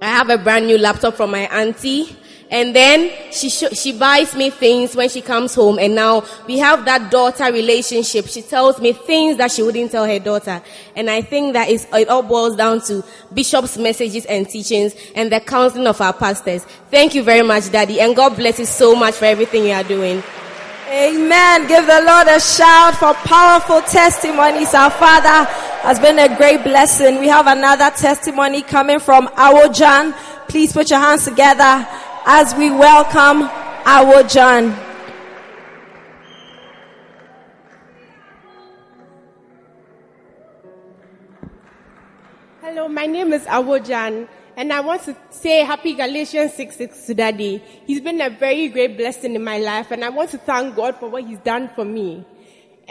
I 0.00 0.06
have 0.06 0.30
a 0.30 0.38
brand 0.38 0.66
new 0.66 0.78
laptop 0.78 1.14
from 1.14 1.32
my 1.32 1.46
auntie. 1.48 2.16
And 2.50 2.74
then 2.74 3.10
she 3.30 3.50
sh- 3.50 3.74
she 3.74 3.92
buys 3.92 4.34
me 4.34 4.48
things 4.48 4.96
when 4.96 5.10
she 5.10 5.20
comes 5.20 5.54
home, 5.54 5.78
and 5.78 5.94
now 5.94 6.24
we 6.46 6.58
have 6.58 6.86
that 6.86 7.10
daughter 7.10 7.52
relationship. 7.52 8.26
She 8.26 8.40
tells 8.40 8.80
me 8.80 8.92
things 8.94 9.36
that 9.36 9.52
she 9.52 9.62
wouldn't 9.62 9.90
tell 9.90 10.06
her 10.06 10.18
daughter, 10.18 10.62
and 10.96 11.10
I 11.10 11.20
think 11.20 11.52
that 11.52 11.68
is 11.68 11.86
it 11.92 12.08
all 12.08 12.22
boils 12.22 12.56
down 12.56 12.80
to 12.82 13.04
Bishop's 13.34 13.76
messages 13.76 14.24
and 14.24 14.48
teachings 14.48 14.94
and 15.14 15.30
the 15.30 15.40
counseling 15.40 15.86
of 15.86 16.00
our 16.00 16.14
pastors. 16.14 16.64
Thank 16.90 17.14
you 17.14 17.22
very 17.22 17.42
much, 17.42 17.70
Daddy, 17.70 18.00
and 18.00 18.16
God 18.16 18.34
bless 18.36 18.58
you 18.58 18.66
so 18.66 18.94
much 18.94 19.16
for 19.16 19.26
everything 19.26 19.66
you 19.66 19.72
are 19.72 19.84
doing. 19.84 20.22
Amen. 20.90 21.68
Give 21.68 21.86
the 21.86 22.00
Lord 22.00 22.28
a 22.28 22.40
shout 22.40 22.94
for 22.94 23.12
powerful 23.28 23.82
testimonies. 23.82 24.72
Our 24.72 24.90
Father 24.90 25.44
has 25.82 26.00
been 26.00 26.18
a 26.18 26.34
great 26.34 26.64
blessing. 26.64 27.20
We 27.20 27.28
have 27.28 27.46
another 27.46 27.90
testimony 27.90 28.62
coming 28.62 29.00
from 29.00 29.26
Awojan. 29.28 30.14
Please 30.48 30.72
put 30.72 30.88
your 30.88 30.98
hands 30.98 31.26
together 31.26 31.86
as 32.30 32.54
we 32.56 32.70
welcome 32.70 33.44
our 33.86 34.22
Awojan. 34.22 34.78
Hello, 42.60 42.86
my 42.86 43.06
name 43.06 43.32
is 43.32 43.40
Awojan. 43.44 44.28
And 44.58 44.74
I 44.74 44.80
want 44.80 45.04
to 45.04 45.16
say 45.30 45.60
happy 45.64 45.94
Galatians 45.94 46.52
6 46.52 46.76
6 46.76 47.06
to 47.06 47.14
Daddy. 47.14 47.62
He's 47.86 48.02
been 48.02 48.20
a 48.20 48.28
very 48.28 48.68
great 48.68 48.98
blessing 48.98 49.34
in 49.34 49.42
my 49.42 49.56
life, 49.56 49.90
and 49.90 50.04
I 50.04 50.10
want 50.10 50.28
to 50.32 50.38
thank 50.38 50.76
God 50.76 50.96
for 50.96 51.08
what 51.08 51.24
He's 51.24 51.38
done 51.38 51.70
for 51.70 51.86
me. 51.86 52.26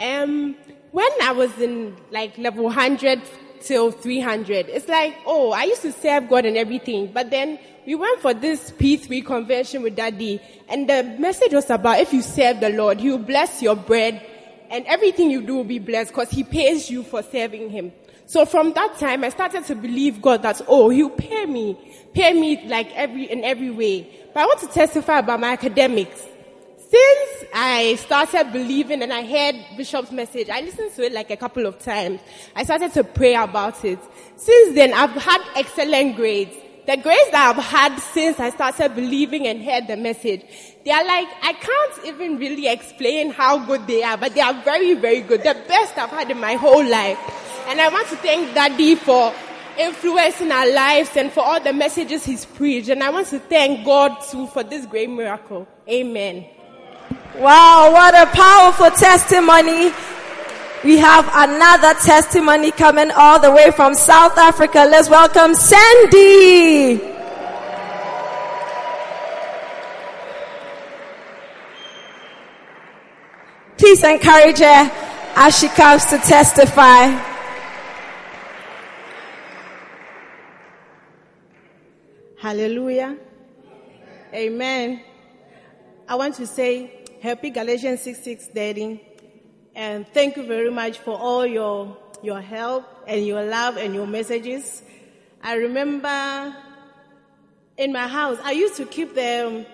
Um, 0.00 0.56
when 0.90 1.10
I 1.22 1.30
was 1.30 1.56
in 1.60 1.96
like 2.10 2.36
level 2.38 2.64
100 2.64 3.22
till 3.60 3.92
300, 3.92 4.68
it's 4.68 4.88
like, 4.88 5.14
oh, 5.26 5.52
I 5.52 5.64
used 5.64 5.82
to 5.82 5.92
serve 5.92 6.28
God 6.28 6.44
and 6.44 6.56
everything, 6.56 7.12
but 7.12 7.30
then 7.30 7.60
we 7.88 7.94
went 7.94 8.20
for 8.20 8.34
this 8.34 8.70
P3 8.72 9.24
convention 9.24 9.82
with 9.82 9.96
Daddy, 9.96 10.42
and 10.68 10.86
the 10.86 11.04
message 11.18 11.54
was 11.54 11.70
about 11.70 11.98
if 11.98 12.12
you 12.12 12.20
serve 12.20 12.60
the 12.60 12.68
Lord, 12.68 13.00
He 13.00 13.08
will 13.08 13.16
bless 13.16 13.62
your 13.62 13.76
bread, 13.76 14.20
and 14.68 14.84
everything 14.84 15.30
you 15.30 15.40
do 15.40 15.54
will 15.54 15.64
be 15.64 15.78
blessed 15.78 16.10
because 16.10 16.28
He 16.28 16.44
pays 16.44 16.90
you 16.90 17.02
for 17.02 17.22
serving 17.22 17.70
Him. 17.70 17.92
So 18.26 18.44
from 18.44 18.74
that 18.74 18.98
time, 18.98 19.24
I 19.24 19.30
started 19.30 19.64
to 19.64 19.74
believe 19.74 20.20
God 20.20 20.42
that, 20.42 20.60
oh, 20.68 20.90
He'll 20.90 21.08
pay 21.08 21.46
me, 21.46 21.78
pay 22.12 22.34
me 22.34 22.68
like 22.68 22.94
every, 22.94 23.24
in 23.24 23.42
every 23.42 23.70
way. 23.70 24.06
But 24.34 24.40
I 24.40 24.44
want 24.44 24.60
to 24.60 24.66
testify 24.66 25.20
about 25.20 25.40
my 25.40 25.52
academics. 25.52 26.20
Since 26.76 27.50
I 27.54 27.96
started 28.00 28.52
believing 28.52 29.02
and 29.02 29.14
I 29.14 29.24
heard 29.24 29.78
Bishop's 29.78 30.12
message, 30.12 30.50
I 30.50 30.60
listened 30.60 30.92
to 30.96 31.06
it 31.06 31.12
like 31.12 31.30
a 31.30 31.38
couple 31.38 31.64
of 31.64 31.78
times. 31.78 32.20
I 32.54 32.64
started 32.64 32.92
to 32.92 33.04
pray 33.04 33.34
about 33.34 33.82
it. 33.82 33.98
Since 34.36 34.74
then, 34.74 34.92
I've 34.92 35.12
had 35.12 35.40
excellent 35.56 36.16
grades. 36.16 36.54
The 36.88 36.96
grace 36.96 37.28
that 37.32 37.54
I've 37.54 37.62
had 37.62 37.98
since 37.98 38.40
I 38.40 38.48
started 38.48 38.94
believing 38.94 39.46
and 39.46 39.62
heard 39.62 39.88
the 39.88 39.96
message, 39.98 40.40
they 40.86 40.90
are 40.90 41.04
like, 41.04 41.28
I 41.42 41.52
can't 41.52 42.06
even 42.06 42.38
really 42.38 42.66
explain 42.66 43.28
how 43.28 43.58
good 43.58 43.86
they 43.86 44.02
are, 44.02 44.16
but 44.16 44.34
they 44.34 44.40
are 44.40 44.54
very, 44.64 44.94
very 44.94 45.20
good. 45.20 45.40
The 45.40 45.54
best 45.68 45.98
I've 45.98 46.08
had 46.08 46.30
in 46.30 46.40
my 46.40 46.54
whole 46.54 46.82
life. 46.82 47.18
And 47.68 47.78
I 47.78 47.90
want 47.90 48.08
to 48.08 48.16
thank 48.16 48.54
Daddy 48.54 48.94
for 48.94 49.34
influencing 49.78 50.50
our 50.50 50.72
lives 50.72 51.14
and 51.14 51.30
for 51.30 51.40
all 51.40 51.60
the 51.60 51.74
messages 51.74 52.24
he's 52.24 52.46
preached. 52.46 52.88
And 52.88 53.02
I 53.02 53.10
want 53.10 53.26
to 53.26 53.38
thank 53.38 53.84
God 53.84 54.22
too 54.22 54.46
for 54.46 54.62
this 54.62 54.86
great 54.86 55.10
miracle. 55.10 55.68
Amen. 55.86 56.46
Wow, 57.36 57.90
what 57.92 58.14
a 58.14 58.30
powerful 58.34 58.90
testimony. 58.92 59.92
We 60.84 60.96
have 60.98 61.28
another 61.34 61.94
testimony 61.98 62.70
coming 62.70 63.10
all 63.10 63.40
the 63.40 63.50
way 63.50 63.72
from 63.72 63.94
South 63.94 64.38
Africa. 64.38 64.86
Let's 64.88 65.10
welcome 65.10 65.56
Sandy. 65.56 66.98
Please 73.76 74.04
encourage 74.04 74.58
her 74.58 74.90
as 75.34 75.58
she 75.58 75.68
comes 75.68 76.04
to 76.06 76.18
testify. 76.18 77.06
Hallelujah. 82.38 83.16
Amen. 84.32 85.02
I 86.06 86.14
want 86.14 86.36
to 86.36 86.46
say 86.46 87.04
happy 87.20 87.50
Galatians 87.50 88.00
6 88.02 88.22
6 88.22 88.48
Daddy. 88.54 89.07
And 89.78 90.08
thank 90.08 90.36
you 90.36 90.42
very 90.42 90.72
much 90.72 90.98
for 90.98 91.16
all 91.16 91.46
your, 91.46 91.96
your 92.20 92.40
help 92.40 92.84
and 93.06 93.24
your 93.24 93.44
love 93.44 93.76
and 93.76 93.94
your 93.94 94.08
messages. 94.08 94.82
I 95.40 95.54
remember 95.54 96.52
in 97.76 97.92
my 97.92 98.08
house, 98.08 98.38
I 98.42 98.50
used 98.50 98.74
to 98.78 98.86
keep 98.86 99.14
the, 99.14 99.46
um, 99.46 99.66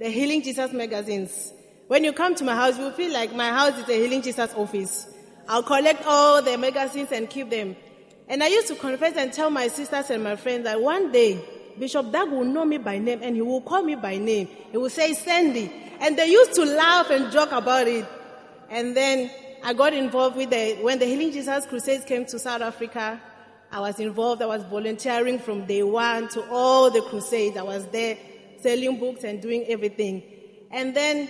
the 0.00 0.08
Healing 0.08 0.42
Jesus 0.42 0.72
magazines. 0.72 1.52
When 1.86 2.02
you 2.02 2.12
come 2.12 2.34
to 2.34 2.42
my 2.42 2.56
house, 2.56 2.76
you 2.76 2.90
feel 2.90 3.12
like 3.12 3.36
my 3.36 3.50
house 3.50 3.78
is 3.78 3.88
a 3.88 3.92
Healing 3.92 4.22
Jesus 4.22 4.52
office. 4.54 5.06
I'll 5.46 5.62
collect 5.62 6.02
all 6.06 6.42
the 6.42 6.58
magazines 6.58 7.12
and 7.12 7.30
keep 7.30 7.48
them. 7.48 7.76
And 8.26 8.42
I 8.42 8.48
used 8.48 8.66
to 8.66 8.74
confess 8.74 9.16
and 9.16 9.32
tell 9.32 9.50
my 9.50 9.68
sisters 9.68 10.10
and 10.10 10.24
my 10.24 10.34
friends 10.34 10.64
that 10.64 10.82
one 10.82 11.12
day 11.12 11.40
Bishop 11.78 12.10
Dag 12.10 12.28
will 12.28 12.44
know 12.44 12.64
me 12.64 12.78
by 12.78 12.98
name 12.98 13.20
and 13.22 13.36
he 13.36 13.42
will 13.42 13.60
call 13.60 13.84
me 13.84 13.94
by 13.94 14.16
name. 14.16 14.48
He 14.72 14.76
will 14.76 14.90
say 14.90 15.12
Sandy. 15.14 15.70
And 16.00 16.18
they 16.18 16.32
used 16.32 16.54
to 16.54 16.64
laugh 16.64 17.10
and 17.10 17.30
joke 17.30 17.52
about 17.52 17.86
it. 17.86 18.04
And 18.68 18.96
then 18.96 19.30
I 19.64 19.72
got 19.72 19.94
involved 19.94 20.36
with 20.36 20.50
the, 20.50 20.78
when 20.80 20.98
the 20.98 21.06
Healing 21.06 21.32
Jesus 21.32 21.66
Crusades 21.66 22.04
came 22.04 22.26
to 22.26 22.38
South 22.38 22.62
Africa, 22.62 23.20
I 23.70 23.80
was 23.80 24.00
involved. 24.00 24.42
I 24.42 24.46
was 24.46 24.62
volunteering 24.64 25.38
from 25.38 25.66
day 25.66 25.82
one 25.82 26.28
to 26.30 26.48
all 26.50 26.90
the 26.90 27.00
crusades. 27.02 27.56
I 27.56 27.62
was 27.62 27.86
there 27.86 28.18
selling 28.60 28.98
books 28.98 29.24
and 29.24 29.40
doing 29.40 29.64
everything. 29.68 30.22
And 30.70 30.94
then 30.94 31.28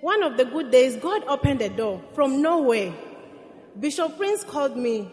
one 0.00 0.22
of 0.22 0.36
the 0.36 0.44
good 0.44 0.70
days, 0.70 0.96
God 0.96 1.24
opened 1.26 1.60
the 1.60 1.68
door 1.68 2.02
from 2.14 2.42
nowhere. 2.42 2.94
Bishop 3.78 4.16
Prince 4.16 4.44
called 4.44 4.76
me 4.76 5.10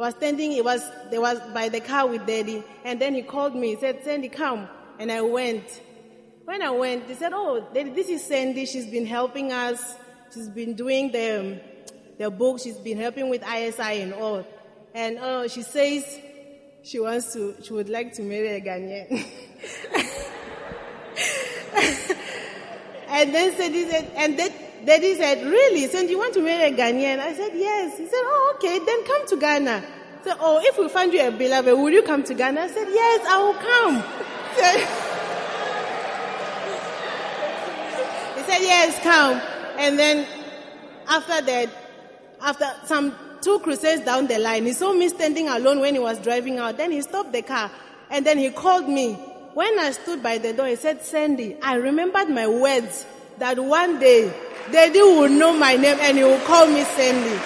I 0.00 0.04
was 0.04 0.14
standing, 0.14 0.52
he 0.52 0.62
was, 0.62 0.82
there 1.10 1.20
was 1.20 1.38
by 1.52 1.68
the 1.68 1.80
car 1.80 2.06
with 2.06 2.26
daddy. 2.26 2.64
And 2.86 2.98
then 2.98 3.14
he 3.14 3.20
called 3.20 3.54
me, 3.54 3.74
he 3.74 3.76
said, 3.76 4.02
Sandy, 4.02 4.30
come. 4.30 4.66
And 4.98 5.12
I 5.12 5.20
went. 5.20 5.82
When 6.46 6.62
I 6.62 6.70
went, 6.70 7.06
they 7.06 7.14
said, 7.14 7.32
oh, 7.34 7.68
this 7.74 8.08
is 8.08 8.24
Sandy. 8.24 8.64
She's 8.64 8.86
been 8.86 9.04
helping 9.04 9.52
us. 9.52 9.96
She's 10.32 10.48
been 10.48 10.72
doing 10.72 11.12
the, 11.12 11.40
um, 11.40 11.60
the 12.20 12.30
book. 12.30 12.60
She's 12.60 12.76
been 12.76 12.98
helping 12.98 13.28
with 13.30 13.42
ISI 13.42 14.02
and 14.02 14.12
all. 14.12 14.46
And 14.94 15.18
oh, 15.20 15.48
she 15.48 15.62
says 15.62 16.04
she 16.82 17.00
wants 17.00 17.32
to, 17.32 17.56
she 17.62 17.72
would 17.72 17.88
like 17.88 18.12
to 18.14 18.22
marry 18.22 18.48
a 18.48 18.60
Ghanaian. 18.60 19.10
and 23.08 23.34
then 23.34 23.56
said, 23.56 23.72
he 23.72 23.88
said, 23.88 24.12
and 24.16 24.38
then 24.38 24.52
Daddy 24.84 25.16
said, 25.16 25.46
really? 25.46 25.86
So 25.86 26.00
you 26.00 26.18
want 26.18 26.34
to 26.34 26.42
marry 26.42 26.64
a 26.64 26.72
Ghanaian? 26.76 27.20
I 27.20 27.32
said, 27.32 27.52
yes. 27.54 27.96
He 27.96 28.04
said, 28.04 28.12
oh, 28.14 28.56
okay, 28.56 28.78
then 28.84 29.06
come 29.06 29.26
to 29.28 29.36
Ghana. 29.36 29.82
So, 30.24 30.36
oh, 30.38 30.60
if 30.62 30.76
we 30.76 30.90
find 30.90 31.14
you 31.14 31.26
a 31.26 31.30
beloved, 31.30 31.72
will 31.72 31.88
you 31.88 32.02
come 32.02 32.22
to 32.24 32.34
Ghana? 32.34 32.60
I 32.60 32.68
said, 32.68 32.88
yes, 32.88 33.26
I 33.26 33.42
will 33.42 33.54
come. 33.54 33.94
he 38.36 38.42
said, 38.42 38.60
yes, 38.60 39.02
come. 39.02 39.40
And 39.78 39.98
then 39.98 40.26
after 41.08 41.40
that, 41.40 41.70
after 42.42 42.66
some 42.84 43.14
two 43.40 43.58
crusades 43.60 44.04
down 44.04 44.26
the 44.26 44.38
line, 44.38 44.66
he 44.66 44.72
saw 44.72 44.92
me 44.92 45.08
standing 45.08 45.48
alone 45.48 45.80
when 45.80 45.94
he 45.94 46.00
was 46.00 46.18
driving 46.18 46.58
out. 46.58 46.76
Then 46.76 46.92
he 46.92 47.02
stopped 47.02 47.32
the 47.32 47.42
car 47.42 47.70
and 48.10 48.26
then 48.26 48.38
he 48.38 48.50
called 48.50 48.88
me. 48.88 49.14
When 49.54 49.78
I 49.78 49.90
stood 49.90 50.22
by 50.22 50.38
the 50.38 50.52
door, 50.52 50.66
he 50.66 50.76
said, 50.76 51.02
Sandy, 51.02 51.56
I 51.60 51.74
remembered 51.74 52.28
my 52.28 52.46
words 52.46 53.04
that 53.38 53.58
one 53.58 53.98
day 53.98 54.32
Daddy 54.70 55.02
will 55.02 55.28
know 55.28 55.56
my 55.56 55.74
name 55.74 55.98
and 56.00 56.16
he 56.16 56.24
will 56.24 56.40
call 56.40 56.66
me 56.66 56.84
Sandy. 56.84 57.36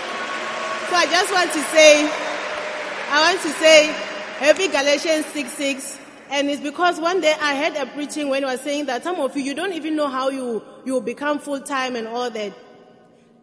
So 0.90 0.96
I 0.96 1.06
just 1.10 1.32
want 1.32 1.50
to 1.52 1.62
say, 1.62 2.04
I 3.10 3.32
want 3.32 3.42
to 3.42 3.50
say, 3.52 3.86
Happy 4.38 4.68
Galatians 4.68 5.26
6 5.26 5.52
6. 5.52 5.98
And 6.30 6.50
it's 6.50 6.60
because 6.60 7.00
one 7.00 7.20
day 7.20 7.34
I 7.40 7.56
heard 7.56 7.76
a 7.76 7.86
preaching 7.92 8.28
when 8.28 8.42
he 8.42 8.46
was 8.46 8.60
saying 8.60 8.86
that 8.86 9.02
some 9.04 9.20
of 9.20 9.36
you, 9.36 9.42
you 9.42 9.54
don't 9.54 9.72
even 9.72 9.96
know 9.96 10.08
how 10.08 10.30
you, 10.30 10.62
you 10.84 11.00
become 11.00 11.38
full 11.38 11.60
time 11.60 11.96
and 11.96 12.08
all 12.08 12.30
that. 12.30 12.52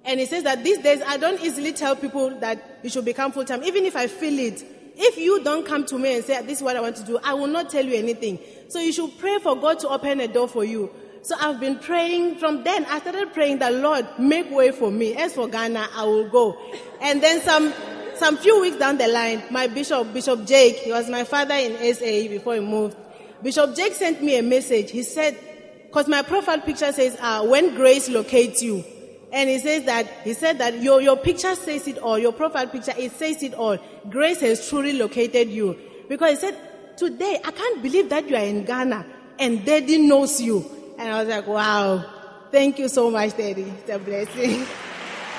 And 0.03 0.19
he 0.19 0.25
says 0.25 0.43
that 0.43 0.63
these 0.63 0.79
days 0.79 1.01
I 1.05 1.17
don't 1.17 1.41
easily 1.41 1.73
tell 1.73 1.95
people 1.95 2.39
that 2.39 2.79
you 2.83 2.89
should 2.89 3.05
become 3.05 3.31
full 3.31 3.45
time, 3.45 3.63
even 3.63 3.85
if 3.85 3.95
I 3.95 4.07
feel 4.07 4.37
it. 4.39 4.63
If 4.95 5.17
you 5.17 5.43
don't 5.43 5.65
come 5.65 5.85
to 5.87 5.97
me 5.97 6.15
and 6.15 6.23
say, 6.23 6.41
This 6.41 6.57
is 6.57 6.63
what 6.63 6.75
I 6.75 6.81
want 6.81 6.95
to 6.97 7.03
do, 7.03 7.19
I 7.23 7.33
will 7.33 7.47
not 7.47 7.69
tell 7.69 7.85
you 7.85 7.95
anything. 7.95 8.39
So 8.67 8.79
you 8.79 8.91
should 8.91 9.17
pray 9.19 9.37
for 9.39 9.55
God 9.55 9.79
to 9.79 9.89
open 9.89 10.19
a 10.19 10.27
door 10.27 10.47
for 10.47 10.63
you. 10.63 10.91
So 11.23 11.35
I've 11.39 11.59
been 11.59 11.77
praying 11.77 12.37
from 12.37 12.63
then. 12.63 12.85
I 12.85 12.99
started 12.99 13.33
praying 13.33 13.59
that 13.59 13.73
Lord, 13.75 14.07
make 14.17 14.49
way 14.49 14.71
for 14.71 14.89
me. 14.91 15.15
As 15.15 15.33
for 15.33 15.47
Ghana, 15.47 15.89
I 15.95 16.03
will 16.03 16.29
go. 16.29 16.57
And 16.99 17.21
then 17.21 17.41
some, 17.41 17.73
some 18.15 18.37
few 18.37 18.59
weeks 18.59 18.77
down 18.77 18.97
the 18.97 19.07
line, 19.07 19.43
my 19.51 19.67
bishop, 19.67 20.13
Bishop 20.13 20.45
Jake, 20.45 20.77
he 20.77 20.91
was 20.91 21.09
my 21.09 21.23
father 21.23 21.53
in 21.53 21.93
SA 21.93 22.27
before 22.27 22.55
he 22.55 22.59
moved. 22.59 22.97
Bishop 23.43 23.75
Jake 23.75 23.93
sent 23.93 24.23
me 24.23 24.37
a 24.37 24.43
message. 24.43 24.89
He 24.91 25.03
said, 25.03 25.37
because 25.85 26.07
my 26.07 26.23
profile 26.23 26.59
picture 26.59 26.91
says, 26.91 27.17
uh, 27.19 27.45
when 27.45 27.75
grace 27.75 28.09
locates 28.09 28.63
you. 28.63 28.83
And 29.31 29.49
he 29.49 29.59
says 29.59 29.85
that, 29.85 30.07
he 30.23 30.33
said 30.33 30.57
that 30.57 30.81
your, 30.81 31.01
your 31.01 31.17
picture 31.17 31.55
says 31.55 31.87
it 31.87 31.97
all, 31.97 32.19
your 32.19 32.33
profile 32.33 32.67
picture, 32.67 32.93
it 32.97 33.13
says 33.13 33.41
it 33.43 33.53
all. 33.53 33.77
Grace 34.09 34.41
has 34.41 34.67
truly 34.67 34.93
located 34.93 35.49
you. 35.49 35.77
Because 36.09 36.31
he 36.31 36.35
said, 36.47 36.97
today, 36.97 37.39
I 37.43 37.51
can't 37.51 37.81
believe 37.81 38.09
that 38.09 38.29
you 38.29 38.35
are 38.35 38.43
in 38.43 38.65
Ghana 38.65 39.05
and 39.39 39.65
daddy 39.65 39.97
knows 39.97 40.41
you. 40.41 40.65
And 40.97 41.11
I 41.11 41.23
was 41.23 41.29
like, 41.29 41.47
wow, 41.47 42.05
thank 42.51 42.77
you 42.77 42.89
so 42.89 43.09
much, 43.09 43.35
daddy. 43.37 43.63
It's 43.63 43.89
a 43.89 43.99
blessing. 43.99 44.65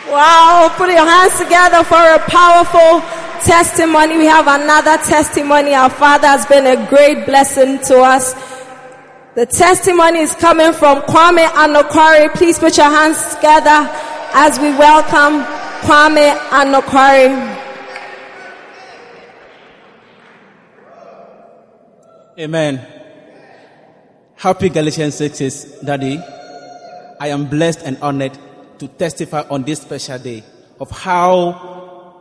Wow, 0.08 0.74
put 0.76 0.90
your 0.90 1.06
hands 1.06 1.38
together 1.38 1.84
for 1.84 1.94
a 1.94 2.18
powerful 2.28 3.00
testimony. 3.44 4.18
We 4.18 4.26
have 4.26 4.48
another 4.48 4.96
testimony. 4.96 5.74
Our 5.74 5.90
father 5.90 6.26
has 6.26 6.44
been 6.46 6.66
a 6.66 6.88
great 6.88 7.24
blessing 7.24 7.78
to 7.86 8.00
us. 8.00 8.34
The 9.34 9.46
testimony 9.46 10.18
is 10.18 10.34
coming 10.34 10.74
from 10.74 11.00
Kwame 11.02 11.46
Anokwari. 11.46 12.34
Please 12.34 12.58
put 12.58 12.76
your 12.76 12.90
hands 12.90 13.34
together 13.34 13.88
as 14.34 14.58
we 14.60 14.68
welcome 14.76 15.42
Kwame 15.80 16.36
Anokwari. 16.50 17.30
Amen. 22.38 22.86
Happy 24.34 24.68
Galatians 24.68 25.14
6 25.14 25.38
says, 25.38 25.80
Daddy, 25.82 26.18
I 27.18 27.28
am 27.28 27.46
blessed 27.46 27.80
and 27.86 27.96
honored 28.02 28.36
to 28.80 28.86
testify 28.86 29.46
on 29.48 29.62
this 29.62 29.80
special 29.80 30.18
day 30.18 30.44
of 30.78 30.90
how 30.90 32.12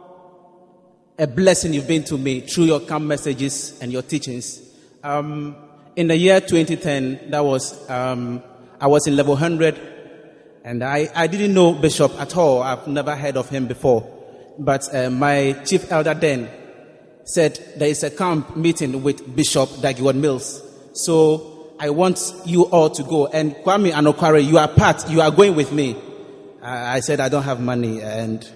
a 1.19 1.27
blessing 1.27 1.73
you've 1.73 1.89
been 1.89 2.05
to 2.05 2.17
me 2.17 2.39
through 2.39 2.65
your 2.65 2.79
camp 2.79 3.03
messages 3.03 3.77
and 3.81 3.91
your 3.91 4.01
teachings. 4.01 4.61
Um, 5.03 5.57
in 5.95 6.07
the 6.07 6.15
year 6.17 6.39
2010, 6.39 7.31
that 7.31 7.43
was, 7.43 7.89
um, 7.89 8.41
I 8.79 8.87
was 8.87 9.07
in 9.07 9.15
level 9.15 9.33
100 9.33 9.79
and 10.63 10.83
I, 10.83 11.09
I 11.15 11.27
didn't 11.27 11.53
know 11.53 11.73
Bishop 11.73 12.13
at 12.19 12.35
all. 12.37 12.61
I've 12.61 12.87
never 12.87 13.15
heard 13.15 13.37
of 13.37 13.49
him 13.49 13.67
before. 13.67 14.07
But 14.57 14.93
uh, 14.93 15.09
my 15.09 15.53
chief 15.65 15.91
elder 15.91 16.13
then 16.13 16.49
said 17.23 17.59
there 17.77 17.89
is 17.89 18.03
a 18.03 18.11
camp 18.11 18.55
meeting 18.55 19.03
with 19.03 19.35
Bishop 19.35 19.81
Dag 19.81 19.97
Heward-Mills. 19.97 20.61
So 20.93 21.73
I 21.79 21.89
want 21.89 22.33
you 22.45 22.63
all 22.63 22.89
to 22.89 23.03
go. 23.03 23.27
And 23.27 23.55
Kwame 23.55 23.91
Anokwari, 23.91 24.45
you 24.45 24.57
are 24.57 24.67
part, 24.67 25.09
you 25.09 25.21
are 25.21 25.31
going 25.31 25.55
with 25.55 25.71
me. 25.71 25.97
I 26.63 26.99
said, 26.99 27.19
I 27.19 27.27
don't 27.29 27.43
have 27.43 27.59
money 27.59 28.01
and 28.01 28.47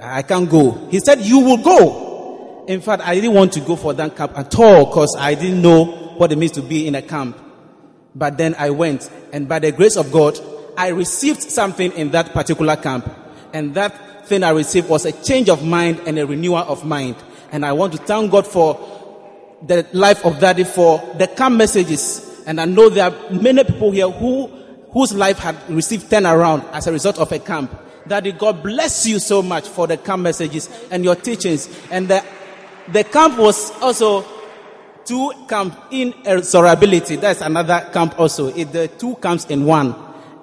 I 0.00 0.22
can't 0.22 0.48
go. 0.48 0.88
He 0.88 1.00
said, 1.00 1.20
you 1.20 1.40
will 1.40 1.56
go. 1.58 2.64
In 2.68 2.80
fact, 2.80 3.02
I 3.02 3.16
didn't 3.16 3.34
want 3.34 3.52
to 3.54 3.60
go 3.60 3.74
for 3.74 3.92
that 3.94 4.16
camp 4.16 4.38
at 4.38 4.56
all 4.56 4.86
because 4.86 5.16
I 5.18 5.34
didn't 5.34 5.60
know 5.60 5.99
what 6.20 6.30
it 6.30 6.36
means 6.36 6.52
to 6.52 6.60
be 6.60 6.86
in 6.86 6.94
a 6.94 7.00
camp. 7.00 7.38
But 8.14 8.36
then 8.36 8.54
I 8.58 8.68
went 8.68 9.10
and 9.32 9.48
by 9.48 9.58
the 9.58 9.72
grace 9.72 9.96
of 9.96 10.12
God, 10.12 10.38
I 10.76 10.88
received 10.88 11.40
something 11.40 11.92
in 11.92 12.10
that 12.10 12.34
particular 12.34 12.76
camp. 12.76 13.10
And 13.54 13.74
that 13.74 14.26
thing 14.26 14.42
I 14.42 14.50
received 14.50 14.90
was 14.90 15.06
a 15.06 15.12
change 15.12 15.48
of 15.48 15.64
mind 15.64 16.02
and 16.06 16.18
a 16.18 16.26
renewal 16.26 16.58
of 16.58 16.84
mind. 16.84 17.16
And 17.52 17.64
I 17.64 17.72
want 17.72 17.94
to 17.94 17.98
thank 17.98 18.30
God 18.30 18.46
for 18.46 19.58
the 19.66 19.86
life 19.94 20.26
of 20.26 20.38
Daddy 20.38 20.64
for 20.64 20.98
the 21.16 21.26
camp 21.26 21.56
messages. 21.56 22.42
And 22.46 22.60
I 22.60 22.66
know 22.66 22.90
there 22.90 23.10
are 23.10 23.30
many 23.30 23.64
people 23.64 23.90
here 23.90 24.10
who, 24.10 24.48
whose 24.90 25.14
life 25.14 25.38
had 25.38 25.56
received 25.70 26.10
turnaround 26.10 26.70
as 26.72 26.86
a 26.86 26.92
result 26.92 27.18
of 27.18 27.32
a 27.32 27.38
camp. 27.38 27.74
Daddy, 28.06 28.32
God 28.32 28.62
bless 28.62 29.06
you 29.06 29.20
so 29.20 29.40
much 29.40 29.66
for 29.66 29.86
the 29.86 29.96
camp 29.96 30.22
messages 30.22 30.68
and 30.90 31.02
your 31.02 31.14
teachings. 31.14 31.74
And 31.90 32.08
the, 32.08 32.22
the 32.88 33.04
camp 33.04 33.38
was 33.38 33.70
also 33.80 34.26
two 35.10 35.32
camp 35.48 35.76
in 35.90 36.12
Sorability. 36.12 37.20
That's 37.20 37.40
another 37.40 37.90
camp 37.92 38.16
also. 38.20 38.46
It, 38.54 38.72
the 38.72 38.86
two 38.86 39.16
camps 39.16 39.44
in 39.46 39.64
one. 39.64 39.96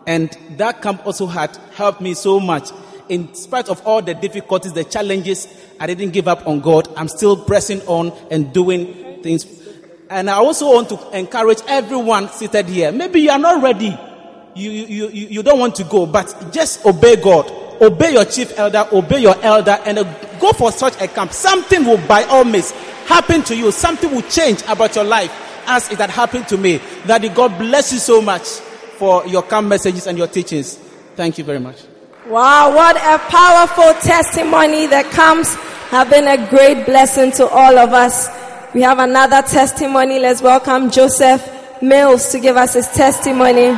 And 0.05 0.29
that 0.57 0.81
camp 0.81 1.05
also 1.05 1.25
had 1.25 1.55
helped 1.73 2.01
me 2.01 2.13
so 2.13 2.37
much. 2.41 2.71
In 3.07 3.33
spite 3.33 3.69
of 3.69 3.81
all 3.87 4.01
the 4.01 4.13
difficulties, 4.13 4.73
the 4.73 4.83
challenges, 4.83 5.47
I 5.79 5.87
didn't 5.87 6.11
give 6.11 6.27
up 6.27 6.45
on 6.45 6.59
God. 6.59 6.89
I'm 6.97 7.07
still 7.07 7.37
pressing 7.37 7.79
on 7.83 8.11
and 8.29 8.51
doing 8.51 9.23
things. 9.23 9.45
And 10.09 10.29
I 10.29 10.33
also 10.33 10.73
want 10.73 10.89
to 10.89 11.17
encourage 11.17 11.59
everyone 11.69 12.27
seated 12.27 12.67
here. 12.67 12.91
Maybe 12.91 13.21
you 13.21 13.29
are 13.29 13.39
not 13.39 13.63
ready. 13.63 13.97
You, 14.53 14.71
you, 14.71 15.07
you, 15.07 15.27
you 15.27 15.43
don't 15.43 15.59
want 15.59 15.75
to 15.75 15.85
go, 15.85 16.05
but 16.05 16.51
just 16.51 16.85
obey 16.85 17.15
God. 17.15 17.49
Obey 17.81 18.13
your 18.13 18.25
chief 18.25 18.57
elder, 18.59 18.85
obey 18.91 19.21
your 19.21 19.41
elder, 19.41 19.77
and 19.85 19.97
go 20.41 20.51
for 20.51 20.73
such 20.73 20.99
a 21.01 21.07
camp. 21.07 21.31
Something 21.31 21.85
will 21.85 22.05
by 22.05 22.23
all 22.23 22.43
means 22.43 22.73
happen 23.07 23.41
to 23.43 23.55
you. 23.55 23.71
Something 23.71 24.13
will 24.13 24.21
change 24.23 24.61
about 24.67 24.95
your 24.95 25.05
life 25.05 25.31
as 25.65 25.89
it 25.91 25.97
had 25.97 26.09
happened 26.09 26.47
to 26.49 26.57
me. 26.57 26.79
That 27.05 27.21
God 27.33 27.57
bless 27.57 27.91
you 27.91 27.99
so 27.99 28.21
much 28.21 28.43
for 28.97 29.25
your 29.25 29.41
calm 29.43 29.67
messages 29.67 30.07
and 30.07 30.17
your 30.17 30.27
teachings. 30.27 30.75
Thank 31.15 31.37
you 31.37 31.43
very 31.43 31.59
much. 31.59 31.83
Wow, 32.27 32.75
what 32.75 32.97
a 32.97 33.17
powerful 33.29 33.93
testimony 34.01 34.87
that 34.87 35.09
comes 35.11 35.55
have 35.89 36.09
been 36.09 36.27
a 36.27 36.49
great 36.49 36.85
blessing 36.85 37.31
to 37.33 37.47
all 37.47 37.77
of 37.77 37.93
us. 37.93 38.27
We 38.73 38.81
have 38.81 38.99
another 38.99 39.41
testimony. 39.47 40.19
Let's 40.19 40.41
welcome 40.41 40.91
Joseph 40.91 41.81
Mills 41.81 42.31
to 42.33 42.39
give 42.39 42.57
us 42.57 42.73
his 42.73 42.87
testimony. 42.89 43.71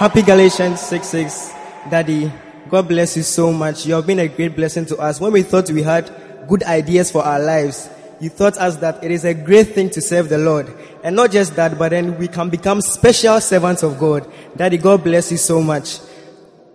Happy 0.00 0.22
Galatians 0.22 0.80
6 0.80 1.06
6. 1.08 1.52
Daddy, 1.90 2.32
God 2.70 2.88
bless 2.88 3.18
you 3.18 3.22
so 3.22 3.52
much. 3.52 3.84
You 3.84 3.92
have 3.92 4.06
been 4.06 4.20
a 4.20 4.28
great 4.28 4.56
blessing 4.56 4.86
to 4.86 4.96
us. 4.96 5.20
When 5.20 5.30
we 5.30 5.42
thought 5.42 5.70
we 5.70 5.82
had 5.82 6.10
good 6.48 6.62
ideas 6.62 7.10
for 7.10 7.22
our 7.22 7.38
lives, 7.38 7.86
you 8.18 8.30
taught 8.30 8.56
us 8.56 8.76
that 8.76 9.04
it 9.04 9.10
is 9.10 9.26
a 9.26 9.34
great 9.34 9.74
thing 9.74 9.90
to 9.90 10.00
serve 10.00 10.30
the 10.30 10.38
Lord. 10.38 10.74
And 11.04 11.14
not 11.14 11.32
just 11.32 11.54
that, 11.56 11.78
but 11.78 11.90
then 11.90 12.16
we 12.16 12.28
can 12.28 12.48
become 12.48 12.80
special 12.80 13.38
servants 13.42 13.82
of 13.82 13.98
God. 13.98 14.26
Daddy, 14.56 14.78
God 14.78 15.04
bless 15.04 15.30
you 15.32 15.36
so 15.36 15.62
much. 15.62 15.98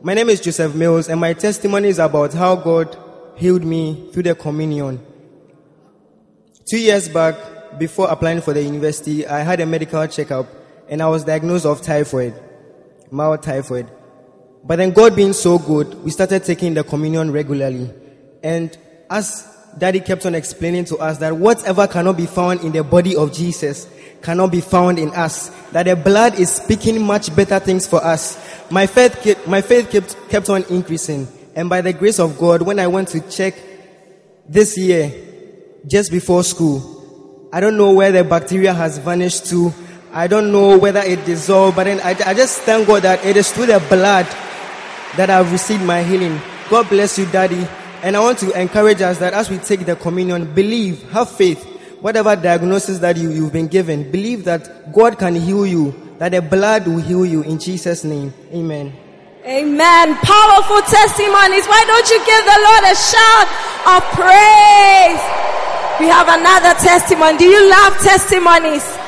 My 0.03 0.13
name 0.13 0.29
is 0.29 0.39
Joseph 0.39 0.75
Mills, 0.75 1.09
and 1.09 1.19
my 1.19 1.33
testimony 1.33 1.87
is 1.87 1.97
about 1.97 2.31
how 2.31 2.55
God 2.55 2.95
healed 3.37 3.63
me 3.63 4.07
through 4.13 4.21
the 4.21 4.35
communion. 4.35 5.03
Two 6.67 6.77
years 6.77 7.09
back, 7.09 7.79
before 7.79 8.07
applying 8.07 8.41
for 8.41 8.53
the 8.53 8.61
university, 8.61 9.25
I 9.25 9.39
had 9.39 9.61
a 9.61 9.65
medical 9.65 10.05
checkup, 10.05 10.45
and 10.87 11.01
I 11.01 11.07
was 11.07 11.23
diagnosed 11.23 11.65
of 11.65 11.81
typhoid, 11.81 12.39
mild 13.15 13.41
typhoid. 13.41 13.89
But 14.63 14.77
then 14.77 14.91
God 14.91 15.15
being 15.15 15.33
so 15.33 15.57
good, 15.57 15.93
we 16.03 16.11
started 16.11 16.43
taking 16.43 16.73
the 16.73 16.83
communion 16.83 17.31
regularly. 17.31 17.91
And 18.43 18.75
as 19.09 19.47
Daddy 19.77 19.99
kept 19.99 20.25
on 20.25 20.35
explaining 20.35 20.85
to 20.85 20.97
us 20.97 21.17
that 21.19 21.35
whatever 21.35 21.87
cannot 21.87 22.17
be 22.17 22.25
found 22.25 22.61
in 22.61 22.71
the 22.71 22.83
body 22.83 23.15
of 23.15 23.33
Jesus 23.33 23.87
cannot 24.21 24.51
be 24.51 24.61
found 24.61 24.97
in 24.97 25.09
us. 25.09 25.49
That 25.71 25.83
the 25.83 25.95
blood 25.95 26.39
is 26.39 26.49
speaking 26.49 27.01
much 27.01 27.35
better 27.35 27.59
things 27.59 27.87
for 27.87 28.03
us. 28.03 28.37
My 28.71 28.87
faith, 28.87 29.21
kept, 29.21 29.47
my 29.47 29.61
faith 29.61 29.91
kept, 29.91 30.17
kept 30.29 30.49
on 30.49 30.63
increasing. 30.69 31.27
And 31.55 31.69
by 31.69 31.81
the 31.81 31.93
grace 31.93 32.19
of 32.19 32.37
God, 32.37 32.61
when 32.61 32.79
I 32.79 32.87
went 32.87 33.09
to 33.09 33.21
check 33.29 33.53
this 34.47 34.77
year, 34.77 35.11
just 35.85 36.11
before 36.11 36.43
school, 36.43 37.49
I 37.53 37.59
don't 37.59 37.77
know 37.77 37.93
where 37.93 38.11
the 38.11 38.23
bacteria 38.23 38.73
has 38.73 38.97
vanished 38.97 39.45
to. 39.47 39.73
I 40.15 40.27
don't 40.27 40.51
know 40.51 40.77
whether 40.77 41.01
it 41.01 41.25
dissolved, 41.25 41.75
but 41.75 41.83
then 41.83 41.99
I, 41.99 42.11
I 42.25 42.33
just 42.33 42.61
thank 42.61 42.87
God 42.87 43.03
that 43.03 43.23
it 43.25 43.35
is 43.35 43.51
through 43.51 43.65
the 43.65 43.79
blood 43.89 44.25
that 45.17 45.29
I've 45.29 45.51
received 45.51 45.83
my 45.83 46.03
healing. 46.03 46.39
God 46.69 46.87
bless 46.87 47.19
you, 47.19 47.25
Daddy. 47.25 47.67
And 48.01 48.15
I 48.15 48.21
want 48.21 48.39
to 48.39 48.57
encourage 48.59 49.01
us 49.01 49.19
that 49.19 49.33
as 49.33 49.49
we 49.49 49.57
take 49.57 49.85
the 49.85 49.97
communion, 49.97 50.53
believe, 50.53 51.03
have 51.11 51.29
faith. 51.29 51.63
Whatever 51.99 52.35
diagnosis 52.35 52.99
that 52.99 53.17
you, 53.17 53.29
you've 53.29 53.51
been 53.51 53.67
given, 53.67 54.09
believe 54.09 54.45
that 54.45 54.93
God 54.93 55.19
can 55.19 55.35
heal 55.35 55.65
you 55.65 55.93
that 56.17 56.31
the 56.31 56.41
blood 56.41 56.87
will 56.87 56.99
heal 56.99 57.25
you 57.25 57.43
in 57.43 57.59
Jesus' 57.59 58.03
name. 58.03 58.33
Amen. 58.53 58.93
Amen. 59.43 60.15
Powerful 60.15 60.81
testimonies. 60.87 61.67
Why 61.67 61.83
don't 61.85 62.07
you 62.07 62.19
give 62.23 62.43
the 62.47 62.59
Lord 62.63 62.83
a 62.87 62.95
shout 62.95 63.47
of 63.83 64.01
praise? 64.15 65.21
We 65.99 66.07
have 66.07 66.27
another 66.31 66.73
testimony. 66.79 67.37
Do 67.37 67.45
you 67.45 67.69
love 67.69 67.93
testimonies? 67.99 69.04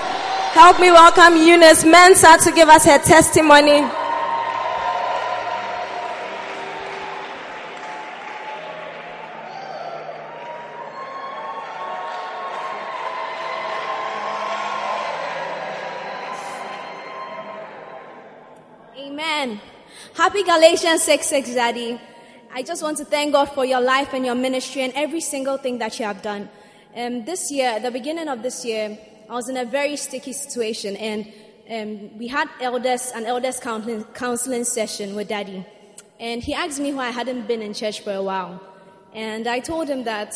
Help 0.58 0.80
me 0.80 0.90
welcome 0.90 1.38
Eunice 1.38 1.84
Mensah 1.84 2.44
to 2.44 2.52
give 2.52 2.68
us 2.68 2.84
her 2.86 2.98
testimony. 2.98 3.86
Amen. 18.98 19.62
Happy 20.16 20.42
Galatians 20.42 21.04
6 21.04 21.28
6, 21.28 21.54
Daddy. 21.54 22.02
I 22.52 22.64
just 22.64 22.82
want 22.82 22.98
to 22.98 23.06
thank 23.06 23.34
God 23.34 23.46
for 23.46 23.64
your 23.64 23.82
life 23.82 24.12
and 24.14 24.26
your 24.26 24.34
ministry 24.34 24.82
and 24.82 24.94
every 24.96 25.22
single 25.22 25.58
thing 25.58 25.78
that 25.78 26.00
you 26.00 26.06
have 26.06 26.24
done. 26.24 26.50
Um, 26.96 27.26
this 27.26 27.52
year, 27.52 27.80
the 27.80 27.92
beginning 27.92 28.28
of 28.28 28.42
this 28.42 28.66
year, 28.66 28.98
I 29.30 29.34
was 29.34 29.50
in 29.50 29.58
a 29.58 29.66
very 29.66 29.98
sticky 29.98 30.32
situation, 30.32 30.96
and 30.96 31.28
um, 31.70 32.18
we 32.18 32.28
had 32.28 32.48
elders 32.62 33.12
an 33.14 33.26
elders 33.26 33.60
counseling, 33.60 34.06
counseling 34.14 34.64
session 34.64 35.16
with 35.16 35.28
Daddy, 35.28 35.66
and 36.18 36.42
he 36.42 36.54
asked 36.54 36.80
me 36.80 36.94
why 36.94 37.08
I 37.08 37.12
hadn't 37.12 37.46
been 37.46 37.62
in 37.62 37.74
church 37.74 38.00
for 38.00 38.14
a 38.14 38.24
while, 38.24 38.62
and 39.14 39.46
I 39.46 39.60
told 39.60 39.90
him 39.90 40.06
that 40.06 40.34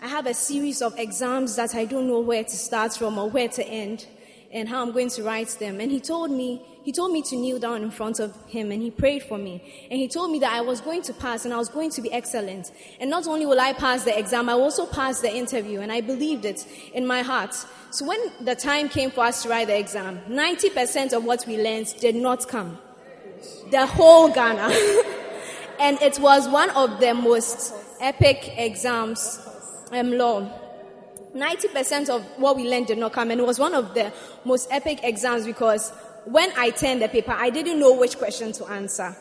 I 0.00 0.06
have 0.06 0.26
a 0.26 0.34
series 0.34 0.82
of 0.82 0.96
exams 0.96 1.56
that 1.56 1.74
I 1.74 1.84
don't 1.84 2.06
know 2.06 2.20
where 2.20 2.44
to 2.44 2.56
start 2.56 2.92
from 2.92 3.18
or 3.18 3.28
where 3.28 3.48
to 3.48 3.66
end, 3.66 4.06
and 4.52 4.68
how 4.68 4.82
I'm 4.82 4.92
going 4.92 5.08
to 5.10 5.24
write 5.24 5.56
them, 5.58 5.80
and 5.80 5.90
he 5.90 5.98
told 5.98 6.30
me 6.30 6.62
he 6.88 6.92
told 6.92 7.12
me 7.12 7.20
to 7.20 7.36
kneel 7.36 7.58
down 7.58 7.82
in 7.82 7.90
front 7.90 8.18
of 8.18 8.34
him 8.46 8.72
and 8.72 8.80
he 8.80 8.90
prayed 8.90 9.22
for 9.22 9.36
me. 9.36 9.62
And 9.90 10.00
he 10.00 10.08
told 10.08 10.30
me 10.30 10.38
that 10.38 10.50
I 10.50 10.62
was 10.62 10.80
going 10.80 11.02
to 11.02 11.12
pass 11.12 11.44
and 11.44 11.52
I 11.52 11.58
was 11.58 11.68
going 11.68 11.90
to 11.90 12.00
be 12.00 12.10
excellent. 12.10 12.72
And 12.98 13.10
not 13.10 13.26
only 13.26 13.44
will 13.44 13.60
I 13.60 13.74
pass 13.74 14.04
the 14.04 14.18
exam, 14.18 14.48
I 14.48 14.54
will 14.54 14.62
also 14.62 14.86
pass 14.86 15.20
the 15.20 15.30
interview. 15.30 15.80
And 15.80 15.92
I 15.92 16.00
believed 16.00 16.46
it 16.46 16.66
in 16.94 17.06
my 17.06 17.20
heart. 17.20 17.54
So 17.90 18.06
when 18.06 18.18
the 18.40 18.54
time 18.54 18.88
came 18.88 19.10
for 19.10 19.22
us 19.22 19.42
to 19.42 19.50
write 19.50 19.66
the 19.66 19.78
exam, 19.78 20.18
90% 20.30 21.12
of 21.12 21.26
what 21.26 21.44
we 21.46 21.62
learned 21.62 21.94
did 22.00 22.14
not 22.14 22.48
come. 22.48 22.78
The 23.70 23.84
whole 23.84 24.30
Ghana. 24.30 24.74
and 25.80 26.00
it 26.00 26.18
was 26.18 26.48
one 26.48 26.70
of 26.70 27.00
the 27.00 27.12
most 27.12 27.74
epic 28.00 28.54
exams, 28.56 29.46
um, 29.92 30.12
law. 30.12 30.50
90% 31.34 32.08
of 32.08 32.24
what 32.38 32.56
we 32.56 32.66
learned 32.66 32.86
did 32.86 32.96
not 32.96 33.12
come. 33.12 33.30
And 33.30 33.42
it 33.42 33.46
was 33.46 33.58
one 33.58 33.74
of 33.74 33.92
the 33.92 34.10
most 34.46 34.68
epic 34.70 35.00
exams 35.02 35.44
because 35.44 35.92
when 36.24 36.50
I 36.56 36.70
turned 36.70 37.02
the 37.02 37.08
paper, 37.08 37.32
I 37.32 37.50
didn't 37.50 37.78
know 37.78 37.94
which 37.94 38.18
question 38.18 38.52
to 38.52 38.66
answer. 38.66 39.16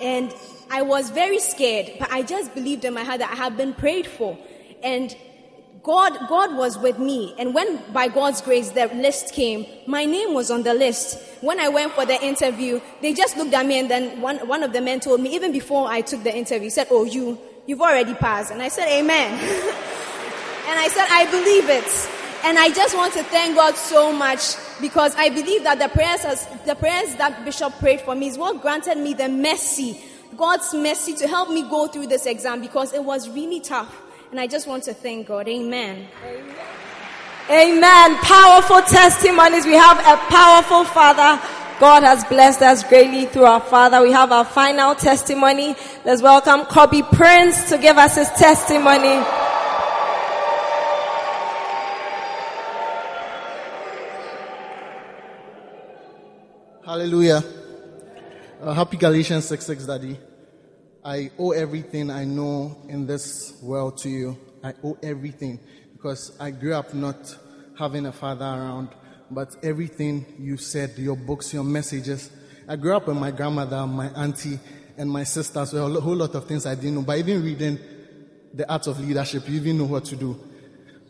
And 0.00 0.34
I 0.70 0.82
was 0.82 1.10
very 1.10 1.38
scared, 1.38 1.92
but 1.98 2.10
I 2.10 2.22
just 2.22 2.54
believed 2.54 2.84
in 2.84 2.94
my 2.94 3.04
heart 3.04 3.20
that 3.20 3.30
I 3.30 3.36
had 3.36 3.56
been 3.56 3.72
prayed 3.72 4.06
for. 4.06 4.36
And 4.82 5.14
God, 5.82 6.18
God 6.28 6.56
was 6.56 6.76
with 6.76 6.98
me. 6.98 7.34
And 7.38 7.54
when 7.54 7.80
by 7.92 8.08
God's 8.08 8.40
grace 8.42 8.70
the 8.70 8.86
list 8.88 9.32
came, 9.32 9.66
my 9.86 10.04
name 10.04 10.34
was 10.34 10.50
on 10.50 10.64
the 10.64 10.74
list. 10.74 11.18
When 11.40 11.60
I 11.60 11.68
went 11.68 11.92
for 11.92 12.04
the 12.04 12.20
interview, 12.22 12.80
they 13.00 13.14
just 13.14 13.36
looked 13.36 13.54
at 13.54 13.64
me 13.64 13.78
and 13.78 13.88
then 13.90 14.20
one, 14.20 14.38
one 14.48 14.62
of 14.64 14.72
the 14.72 14.80
men 14.80 15.00
told 15.00 15.20
me, 15.20 15.34
even 15.34 15.52
before 15.52 15.88
I 15.88 16.00
took 16.00 16.24
the 16.24 16.36
interview, 16.36 16.70
said, 16.70 16.88
Oh, 16.90 17.04
you, 17.04 17.38
you've 17.66 17.80
already 17.80 18.14
passed. 18.14 18.50
And 18.50 18.60
I 18.60 18.68
said, 18.68 18.88
Amen. 18.88 19.30
and 20.68 20.78
I 20.78 20.88
said, 20.88 21.06
I 21.08 21.30
believe 21.30 21.70
it. 21.70 22.15
And 22.46 22.60
I 22.60 22.68
just 22.68 22.96
want 22.96 23.12
to 23.14 23.24
thank 23.24 23.56
God 23.56 23.74
so 23.74 24.12
much 24.12 24.54
because 24.80 25.12
I 25.16 25.30
believe 25.30 25.64
that 25.64 25.80
the 25.80 25.88
prayers, 25.88 26.46
the 26.64 26.76
prayers 26.76 27.12
that 27.16 27.44
Bishop 27.44 27.76
prayed 27.80 28.00
for 28.00 28.14
me 28.14 28.28
is 28.28 28.38
what 28.38 28.62
granted 28.62 28.98
me 28.98 29.14
the 29.14 29.28
mercy, 29.28 30.00
God's 30.36 30.72
mercy 30.72 31.14
to 31.14 31.26
help 31.26 31.48
me 31.48 31.62
go 31.62 31.88
through 31.88 32.06
this 32.06 32.24
exam 32.24 32.60
because 32.60 32.92
it 32.92 33.02
was 33.02 33.28
really 33.28 33.58
tough. 33.58 34.00
And 34.30 34.38
I 34.38 34.46
just 34.46 34.68
want 34.68 34.84
to 34.84 34.94
thank 34.94 35.26
God. 35.26 35.48
Amen. 35.48 36.06
Amen. 36.24 36.56
Amen. 37.50 38.16
Powerful 38.18 38.80
testimonies. 38.82 39.66
We 39.66 39.74
have 39.74 39.98
a 39.98 40.16
powerful 40.30 40.84
Father. 40.84 41.42
God 41.80 42.04
has 42.04 42.22
blessed 42.26 42.62
us 42.62 42.84
greatly 42.84 43.26
through 43.26 43.46
our 43.46 43.60
Father. 43.60 44.00
We 44.02 44.12
have 44.12 44.30
our 44.30 44.44
final 44.44 44.94
testimony. 44.94 45.74
Let's 46.04 46.22
welcome 46.22 46.64
Kobe 46.66 47.02
Prince 47.12 47.70
to 47.70 47.78
give 47.78 47.98
us 47.98 48.14
his 48.14 48.30
testimony. 48.30 49.20
Hallelujah. 56.86 57.42
Uh, 58.62 58.72
happy 58.72 58.96
Galatians 58.96 59.44
6 59.46 59.66
6, 59.66 59.86
Daddy. 59.86 60.16
I 61.04 61.32
owe 61.36 61.50
everything 61.50 62.12
I 62.12 62.24
know 62.24 62.76
in 62.88 63.08
this 63.08 63.60
world 63.60 63.98
to 64.02 64.08
you. 64.08 64.38
I 64.62 64.72
owe 64.84 64.96
everything 65.02 65.58
because 65.94 66.36
I 66.38 66.52
grew 66.52 66.74
up 66.74 66.94
not 66.94 67.16
having 67.76 68.06
a 68.06 68.12
father 68.12 68.44
around, 68.44 68.90
but 69.32 69.56
everything 69.64 70.26
you 70.38 70.58
said, 70.58 70.96
your 70.96 71.16
books, 71.16 71.52
your 71.52 71.64
messages. 71.64 72.30
I 72.68 72.76
grew 72.76 72.96
up 72.96 73.08
with 73.08 73.16
my 73.16 73.32
grandmother, 73.32 73.84
my 73.84 74.06
auntie, 74.10 74.60
and 74.96 75.10
my 75.10 75.24
sisters. 75.24 75.72
So 75.72 75.92
a 75.92 76.00
whole 76.00 76.14
lot 76.14 76.36
of 76.36 76.46
things 76.46 76.66
I 76.66 76.76
didn't 76.76 76.94
know. 76.94 77.02
But 77.02 77.18
even 77.18 77.42
reading 77.42 77.80
the 78.54 78.70
art 78.72 78.86
of 78.86 79.00
leadership, 79.00 79.48
you 79.48 79.56
even 79.56 79.78
know 79.78 79.86
what 79.86 80.04
to 80.04 80.14
do. 80.14 80.38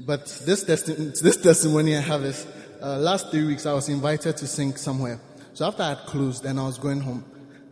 But 0.00 0.24
this, 0.46 0.64
testi- 0.64 1.20
this 1.20 1.36
testimony 1.36 1.98
I 1.98 2.00
have 2.00 2.24
is 2.24 2.46
uh, 2.80 2.96
last 2.96 3.30
three 3.30 3.44
weeks 3.44 3.66
I 3.66 3.74
was 3.74 3.90
invited 3.90 4.38
to 4.38 4.46
sing 4.46 4.74
somewhere. 4.76 5.20
So 5.56 5.64
after 5.64 5.84
I 5.84 5.88
had 5.88 5.98
closed 6.00 6.44
and 6.44 6.60
I 6.60 6.64
was 6.64 6.76
going 6.76 7.00
home, 7.00 7.24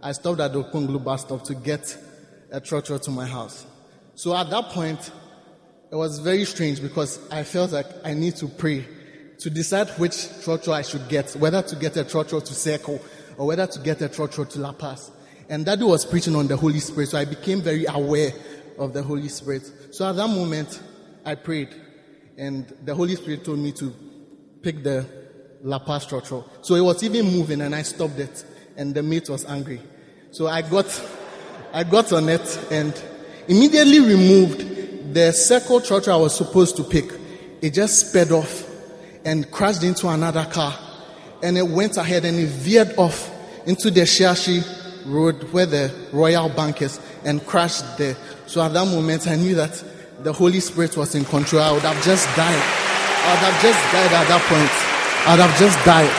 I 0.02 0.12
stopped 0.12 0.40
at 0.40 0.54
the 0.54 0.64
Okponglu 0.64 1.04
bus 1.04 1.20
stop 1.20 1.44
to 1.44 1.54
get 1.54 1.94
a 2.50 2.58
trotro 2.58 2.98
to 3.02 3.10
my 3.10 3.26
house. 3.26 3.66
So 4.14 4.34
at 4.34 4.48
that 4.48 4.70
point, 4.70 5.12
it 5.92 5.94
was 5.94 6.18
very 6.18 6.46
strange 6.46 6.80
because 6.80 7.20
I 7.30 7.42
felt 7.42 7.72
like 7.72 7.84
I 8.02 8.14
need 8.14 8.36
to 8.36 8.48
pray 8.48 8.86
to 9.36 9.50
decide 9.50 9.90
which 9.98 10.12
trotro 10.12 10.72
I 10.72 10.80
should 10.80 11.10
get, 11.10 11.32
whether 11.32 11.60
to 11.60 11.76
get 11.76 11.98
a 11.98 12.04
trotro 12.04 12.42
to 12.42 12.54
Circle 12.54 13.02
or 13.36 13.48
whether 13.48 13.66
to 13.66 13.78
get 13.80 14.00
a 14.00 14.08
trotro 14.08 14.48
to 14.48 14.60
La 14.60 14.72
Paz. 14.72 15.10
And 15.50 15.66
Daddy 15.66 15.84
was 15.84 16.06
preaching 16.06 16.36
on 16.36 16.46
the 16.46 16.56
Holy 16.56 16.80
Spirit, 16.80 17.10
so 17.10 17.18
I 17.18 17.26
became 17.26 17.60
very 17.60 17.84
aware 17.84 18.32
of 18.78 18.94
the 18.94 19.02
Holy 19.02 19.28
Spirit. 19.28 19.70
So 19.90 20.08
at 20.08 20.16
that 20.16 20.28
moment, 20.28 20.80
I 21.26 21.34
prayed, 21.34 21.68
and 22.38 22.66
the 22.82 22.94
Holy 22.94 23.16
Spirit 23.16 23.44
told 23.44 23.58
me 23.58 23.72
to 23.72 23.94
pick 24.62 24.82
the 24.82 25.23
La 25.64 25.78
Paz 25.78 26.06
trotro. 26.06 26.44
So 26.60 26.74
it 26.74 26.82
was 26.82 27.02
even 27.02 27.24
moving, 27.24 27.62
and 27.62 27.74
I 27.74 27.82
stopped 27.82 28.18
it, 28.18 28.44
and 28.76 28.94
the 28.94 29.02
mate 29.02 29.30
was 29.30 29.46
angry. 29.46 29.80
So 30.30 30.46
I 30.46 30.60
got, 30.60 30.86
I 31.72 31.84
got 31.84 32.12
on 32.12 32.28
it 32.28 32.68
and 32.70 32.92
immediately 33.48 34.00
removed 34.00 35.14
the 35.14 35.32
circle 35.32 35.80
trotro 35.80 36.12
I 36.12 36.16
was 36.16 36.36
supposed 36.36 36.76
to 36.76 36.84
pick. 36.84 37.10
It 37.62 37.72
just 37.72 38.08
sped 38.08 38.30
off 38.30 38.68
and 39.24 39.50
crashed 39.50 39.82
into 39.82 40.08
another 40.08 40.44
car, 40.44 40.78
and 41.42 41.56
it 41.56 41.66
went 41.66 41.96
ahead 41.96 42.26
and 42.26 42.38
it 42.38 42.48
veered 42.48 42.94
off 42.98 43.30
into 43.66 43.90
the 43.90 44.02
Shiashi 44.02 44.62
Road 45.06 45.50
where 45.52 45.66
the 45.66 45.90
Royal 46.12 46.50
Bank 46.50 46.82
is 46.82 47.00
and 47.24 47.44
crashed 47.46 47.96
there. 47.96 48.16
So 48.46 48.60
at 48.60 48.74
that 48.74 48.86
moment, 48.86 49.26
I 49.26 49.36
knew 49.36 49.54
that 49.54 49.82
the 50.22 50.32
Holy 50.32 50.60
Spirit 50.60 50.94
was 50.98 51.14
in 51.14 51.24
control. 51.24 51.62
I 51.62 51.72
would 51.72 51.82
have 51.82 52.04
just 52.04 52.26
died. 52.36 52.62
I 53.24 53.30
would 53.30 53.52
have 53.52 53.62
just 53.62 53.92
died 53.92 54.12
at 54.12 54.28
that 54.28 54.42
point. 54.48 54.83
I'd 55.26 55.40
have 55.40 55.58
just 55.58 55.78
died. 55.84 56.10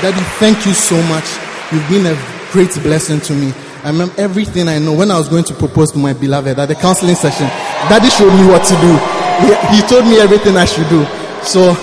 Daddy, 0.00 0.22
thank 0.38 0.64
you 0.64 0.72
so 0.72 0.94
much. 1.10 1.26
You've 1.72 1.88
been 1.90 2.06
a 2.06 2.14
great 2.52 2.72
blessing 2.86 3.20
to 3.22 3.34
me. 3.34 3.52
I 3.82 3.90
remember 3.90 4.14
everything 4.16 4.68
I 4.68 4.78
know 4.78 4.94
when 4.94 5.10
I 5.10 5.18
was 5.18 5.28
going 5.28 5.42
to 5.44 5.54
propose 5.54 5.90
to 5.92 5.98
my 5.98 6.12
beloved 6.12 6.58
at 6.58 6.66
the 6.66 6.74
counseling 6.76 7.16
session. 7.16 7.46
Daddy 7.90 8.08
showed 8.10 8.30
me 8.30 8.46
what 8.46 8.62
to 8.62 8.74
do. 8.78 8.94
He, 9.42 9.76
he 9.76 9.82
told 9.88 10.04
me 10.06 10.20
everything 10.20 10.56
I 10.56 10.66
should 10.66 10.88
do. 10.88 11.04
So 11.42 11.74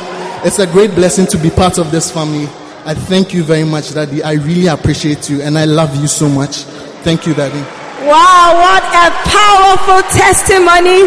it's 0.48 0.60
a 0.60 0.68
great 0.68 0.96
blessing 0.96 1.28
to 1.28 1.38
be 1.38 1.50
part 1.50 1.78
of 1.78 1.92
this 1.92 2.10
family. 2.10 2.48
I 2.86 2.94
thank 2.94 3.34
you 3.34 3.44
very 3.44 3.66
much, 3.66 3.94
Daddy. 3.94 4.24
I 4.24 4.34
really 4.34 4.68
appreciate 4.68 5.30
you 5.30 5.42
and 5.42 5.58
I 5.58 5.66
love 5.66 5.96
you 6.00 6.08
so 6.08 6.30
much. 6.30 6.64
Thank 7.04 7.28
you, 7.28 7.34
Daddy. 7.34 7.60
Wow, 8.08 8.56
what 8.56 8.84
a 8.96 9.12
powerful 9.28 10.02
testimony. 10.16 11.04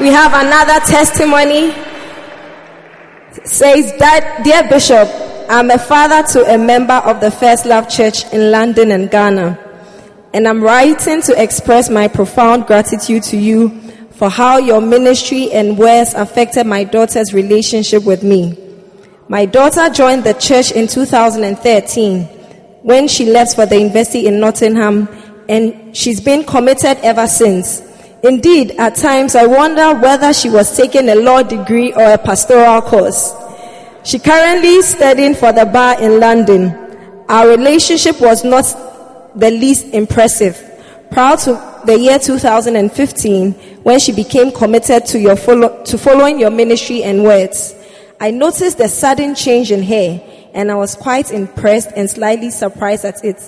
We 0.00 0.12
have 0.12 0.34
another 0.34 0.84
testimony 0.84 1.87
says 3.48 3.92
that, 3.98 4.42
dear 4.44 4.68
Bishop, 4.68 5.08
I'm 5.48 5.70
a 5.70 5.78
father 5.78 6.22
to 6.34 6.54
a 6.54 6.58
member 6.58 6.94
of 6.94 7.20
the 7.20 7.30
First 7.30 7.64
Love 7.64 7.88
Church 7.88 8.30
in 8.32 8.50
London 8.50 8.92
and 8.92 9.10
Ghana. 9.10 9.58
And 10.34 10.46
I'm 10.46 10.62
writing 10.62 11.22
to 11.22 11.42
express 11.42 11.88
my 11.88 12.08
profound 12.08 12.66
gratitude 12.66 13.22
to 13.24 13.38
you 13.38 13.70
for 14.12 14.28
how 14.28 14.58
your 14.58 14.80
ministry 14.80 15.50
and 15.52 15.78
words 15.78 16.12
affected 16.12 16.66
my 16.66 16.84
daughter's 16.84 17.32
relationship 17.32 18.04
with 18.04 18.22
me. 18.22 18.56
My 19.28 19.46
daughter 19.46 19.88
joined 19.88 20.24
the 20.24 20.34
church 20.34 20.70
in 20.72 20.86
2013 20.86 22.24
when 22.82 23.08
she 23.08 23.30
left 23.30 23.54
for 23.54 23.64
the 23.64 23.78
university 23.78 24.26
in 24.26 24.40
Nottingham 24.40 25.08
and 25.48 25.96
she's 25.96 26.20
been 26.20 26.44
committed 26.44 26.98
ever 26.98 27.26
since. 27.26 27.80
Indeed, 28.22 28.72
at 28.72 28.96
times 28.96 29.36
I 29.36 29.46
wonder 29.46 29.94
whether 29.94 30.32
she 30.32 30.50
was 30.50 30.76
taking 30.76 31.08
a 31.08 31.14
law 31.14 31.42
degree 31.42 31.92
or 31.92 32.12
a 32.12 32.18
pastoral 32.18 32.82
course. 32.82 33.32
She 34.04 34.18
currently 34.18 34.82
studying 34.82 35.34
for 35.34 35.52
the 35.52 35.66
bar 35.66 36.00
in 36.02 36.18
London. 36.18 36.74
Our 37.28 37.48
relationship 37.48 38.20
was 38.20 38.42
not 38.42 38.64
the 39.38 39.50
least 39.50 39.86
impressive. 39.94 40.64
Prior 41.12 41.36
to 41.38 41.82
the 41.84 41.98
year 41.98 42.18
2015, 42.18 43.52
when 43.82 44.00
she 44.00 44.12
became 44.12 44.50
committed 44.50 45.06
to, 45.06 45.18
your 45.18 45.36
follow, 45.36 45.84
to 45.84 45.96
following 45.96 46.40
your 46.40 46.50
ministry 46.50 47.04
and 47.04 47.22
words, 47.22 47.74
I 48.20 48.32
noticed 48.32 48.80
a 48.80 48.88
sudden 48.88 49.36
change 49.36 49.70
in 49.70 49.82
her 49.84 50.20
and 50.54 50.72
I 50.72 50.74
was 50.74 50.96
quite 50.96 51.30
impressed 51.30 51.90
and 51.94 52.10
slightly 52.10 52.50
surprised 52.50 53.04
at 53.04 53.24
it. 53.24 53.40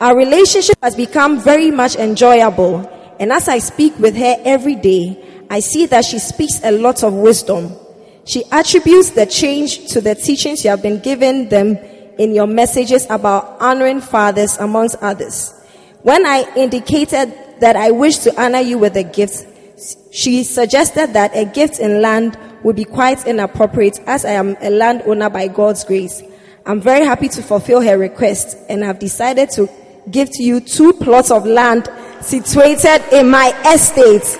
Our 0.00 0.16
relationship 0.16 0.76
has 0.82 0.96
become 0.96 1.38
very 1.38 1.70
much 1.70 1.94
enjoyable 1.94 2.90
and 3.18 3.32
as 3.32 3.48
I 3.48 3.58
speak 3.58 3.98
with 3.98 4.16
her 4.16 4.36
every 4.44 4.74
day, 4.74 5.46
I 5.50 5.60
see 5.60 5.86
that 5.86 6.04
she 6.04 6.18
speaks 6.18 6.60
a 6.64 6.70
lot 6.70 7.02
of 7.02 7.12
wisdom. 7.12 7.76
She 8.24 8.44
attributes 8.50 9.10
the 9.10 9.26
change 9.26 9.88
to 9.88 10.00
the 10.00 10.14
teachings 10.14 10.64
you 10.64 10.70
have 10.70 10.82
been 10.82 11.00
giving 11.00 11.48
them 11.48 11.76
in 12.18 12.34
your 12.34 12.46
messages 12.46 13.06
about 13.10 13.60
honoring 13.60 14.00
fathers 14.00 14.56
amongst 14.58 14.96
others. 14.96 15.52
When 16.02 16.26
I 16.26 16.50
indicated 16.56 17.32
that 17.60 17.76
I 17.76 17.90
wish 17.90 18.18
to 18.18 18.42
honor 18.42 18.60
you 18.60 18.78
with 18.78 18.96
a 18.96 19.02
gift, 19.02 19.46
she 20.12 20.44
suggested 20.44 21.14
that 21.14 21.36
a 21.36 21.44
gift 21.44 21.78
in 21.78 22.00
land 22.00 22.38
would 22.62 22.76
be 22.76 22.84
quite 22.84 23.26
inappropriate 23.26 23.98
as 24.06 24.24
I 24.24 24.32
am 24.32 24.56
a 24.60 24.70
landowner 24.70 25.30
by 25.30 25.48
God's 25.48 25.84
grace. 25.84 26.22
I'm 26.64 26.80
very 26.80 27.04
happy 27.04 27.28
to 27.28 27.42
fulfill 27.42 27.80
her 27.80 27.98
request 27.98 28.56
and 28.68 28.84
I've 28.84 28.98
decided 28.98 29.50
to 29.50 29.68
give 30.10 30.30
to 30.30 30.42
you 30.42 30.60
two 30.60 30.92
plots 30.92 31.30
of 31.30 31.46
land 31.46 31.88
situated 32.22 33.02
in 33.12 33.28
my 33.28 33.52
estate. 33.72 34.38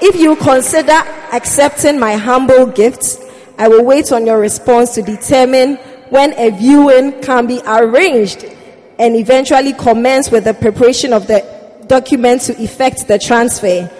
If 0.00 0.16
you 0.16 0.36
consider 0.36 0.92
accepting 1.32 1.98
my 1.98 2.14
humble 2.14 2.66
gift, 2.66 3.18
I 3.58 3.68
will 3.68 3.84
wait 3.84 4.12
on 4.12 4.26
your 4.26 4.38
response 4.38 4.94
to 4.94 5.02
determine 5.02 5.76
when 6.10 6.32
a 6.38 6.50
viewing 6.50 7.20
can 7.22 7.46
be 7.46 7.60
arranged 7.66 8.44
and 8.98 9.16
eventually 9.16 9.72
commence 9.72 10.30
with 10.30 10.44
the 10.44 10.54
preparation 10.54 11.12
of 11.12 11.26
the 11.26 11.44
document 11.86 12.42
to 12.42 12.62
effect 12.62 13.08
the 13.08 13.18
transfer. 13.18 13.90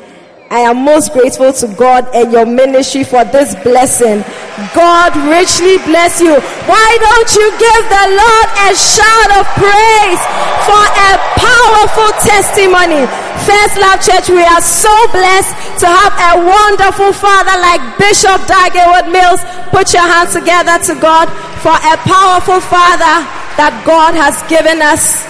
I 0.48 0.64
am 0.64 0.80
most 0.80 1.12
grateful 1.12 1.52
to 1.52 1.68
God 1.76 2.08
and 2.16 2.32
your 2.32 2.48
ministry 2.48 3.04
for 3.04 3.20
this 3.20 3.52
blessing. 3.61 4.24
God 4.72 5.12
richly 5.28 5.76
bless 5.84 6.24
you. 6.24 6.32
Why 6.64 6.88
don't 7.04 7.30
you 7.37 7.46
give 7.61 7.82
the 7.92 8.06
Lord 8.16 8.48
a 8.64 8.70
shout 8.72 9.30
of 9.37 9.44
praise 9.61 10.22
for 10.64 10.84
a 10.88 11.11
powerful 11.37 12.11
testimony? 12.24 13.04
First 13.44 13.76
Love 13.76 14.00
Church, 14.00 14.32
we 14.32 14.40
are 14.40 14.64
so 14.64 14.92
blessed 15.12 15.52
to 15.84 15.87
have 15.87 16.16
a 16.16 16.40
wonderful 16.40 17.12
father 17.12 17.52
like 17.61 17.84
Bishop 18.00 18.40
Dag 18.48 18.72
Mills. 19.12 19.44
Put 19.68 19.92
your 19.92 20.08
hands 20.08 20.32
together 20.32 20.80
to 20.88 20.96
God 20.96 21.28
for 21.61 21.76
a 21.76 21.94
powerful 22.08 22.64
father 22.64 23.20
that 23.61 23.76
God 23.84 24.16
has 24.16 24.40
given 24.48 24.80
us. 24.80 25.28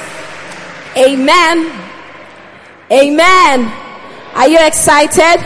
Amen. 0.94 1.74
Amen. 2.86 3.87
Are 4.38 4.46
you 4.46 4.58
excited? 4.62 5.42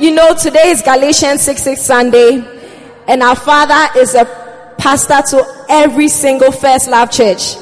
You 0.00 0.10
know, 0.10 0.34
today 0.34 0.74
is 0.74 0.82
Galatians 0.82 1.42
6 1.42 1.62
6 1.62 1.80
Sunday, 1.80 2.42
and 3.06 3.22
our 3.22 3.36
father 3.36 4.00
is 4.00 4.16
a 4.16 4.26
pastor 4.76 5.22
to 5.30 5.64
every 5.68 6.08
single 6.08 6.50
First 6.50 6.90
Love 6.90 7.12
Church, 7.12 7.54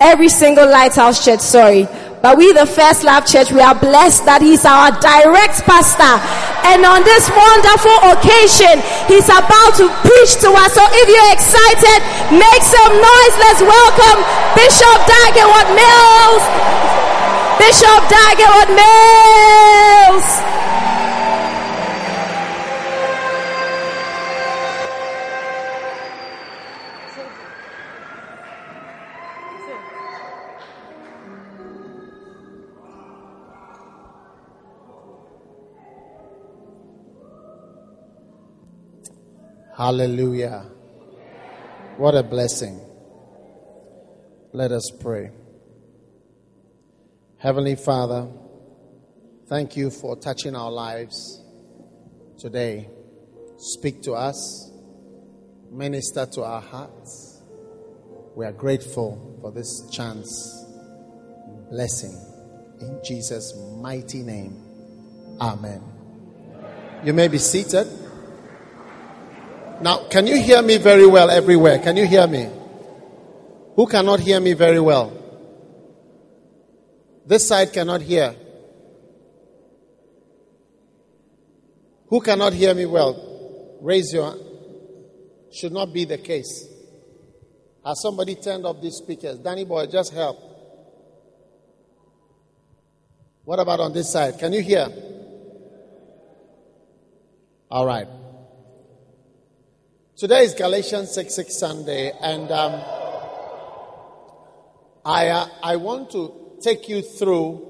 every 0.00 0.30
single 0.30 0.64
Lighthouse 0.64 1.22
Church, 1.22 1.40
sorry. 1.40 1.84
But 2.22 2.38
we, 2.38 2.54
the 2.54 2.64
First 2.64 3.04
Love 3.04 3.26
Church, 3.26 3.52
we 3.52 3.60
are 3.60 3.76
blessed 3.76 4.24
that 4.24 4.40
he's 4.40 4.64
our 4.64 4.88
direct 4.96 5.60
pastor. 5.68 6.16
And 6.64 6.80
on 6.80 7.04
this 7.04 7.28
wonderful 7.28 8.00
occasion, 8.16 8.80
he's 9.12 9.28
about 9.28 9.76
to 9.76 9.92
preach 10.08 10.40
to 10.40 10.56
us. 10.56 10.72
So 10.72 10.80
if 11.04 11.04
you're 11.04 11.32
excited, 11.36 12.00
make 12.32 12.64
some 12.64 12.96
noise. 12.96 13.34
Let's 13.44 13.60
welcome 13.60 14.24
Bishop 14.56 14.98
Dag 15.04 15.36
Heward-Mills. 15.36 16.85
Bishop 17.66 18.02
Dag 18.08 18.38
Heward-Mills. 18.38 20.28
Hallelujah. 39.76 40.70
What 41.96 42.14
a 42.14 42.22
blessing. 42.22 42.80
Let 44.52 44.70
us 44.70 44.88
pray. 45.00 45.32
Heavenly 47.38 47.76
Father, 47.76 48.28
thank 49.46 49.76
you 49.76 49.90
for 49.90 50.16
touching 50.16 50.56
our 50.56 50.70
lives 50.70 51.42
today. 52.38 52.88
Speak 53.58 54.02
to 54.04 54.12
us, 54.14 54.70
minister 55.70 56.24
to 56.32 56.42
our 56.42 56.62
hearts. 56.62 57.42
We 58.34 58.46
are 58.46 58.52
grateful 58.52 59.38
for 59.42 59.52
this 59.52 59.86
chance, 59.90 60.64
blessing. 61.70 62.18
In 62.80 63.00
Jesus' 63.04 63.52
mighty 63.82 64.22
name, 64.22 64.56
Amen. 65.38 65.82
You 67.04 67.12
may 67.12 67.28
be 67.28 67.36
seated. 67.36 67.86
Now, 69.82 70.08
can 70.08 70.26
you 70.26 70.40
hear 70.40 70.62
me 70.62 70.78
very 70.78 71.06
well 71.06 71.28
everywhere? 71.28 71.80
Can 71.80 71.98
you 71.98 72.06
hear 72.06 72.26
me? 72.26 72.48
Who 73.74 73.86
cannot 73.86 74.20
hear 74.20 74.40
me 74.40 74.54
very 74.54 74.80
well? 74.80 75.25
This 77.26 77.48
side 77.48 77.72
cannot 77.72 78.02
hear. 78.02 78.34
Who 82.08 82.20
cannot 82.20 82.52
hear 82.52 82.72
me 82.72 82.86
well? 82.86 83.78
Raise 83.80 84.12
your 84.12 84.30
hand. 84.30 84.40
Should 85.52 85.72
not 85.72 85.92
be 85.92 86.04
the 86.04 86.18
case. 86.18 86.68
Has 87.84 88.00
somebody 88.00 88.36
turned 88.36 88.64
off 88.64 88.80
these 88.80 88.94
speakers? 88.94 89.38
Danny 89.38 89.64
boy, 89.64 89.86
just 89.86 90.12
help. 90.12 90.38
What 93.44 93.58
about 93.58 93.80
on 93.80 93.92
this 93.92 94.12
side? 94.12 94.38
Can 94.38 94.52
you 94.52 94.62
hear? 94.62 94.88
All 97.70 97.86
right. 97.86 98.06
Today 100.16 100.44
is 100.44 100.54
Galatians 100.54 101.12
6 101.12 101.34
6 101.34 101.58
Sunday, 101.58 102.12
and 102.20 102.50
um, 102.50 102.72
I, 105.04 105.28
uh, 105.28 105.48
I 105.62 105.76
want 105.76 106.10
to 106.12 106.45
take 106.66 106.88
you 106.88 107.00
through 107.00 107.62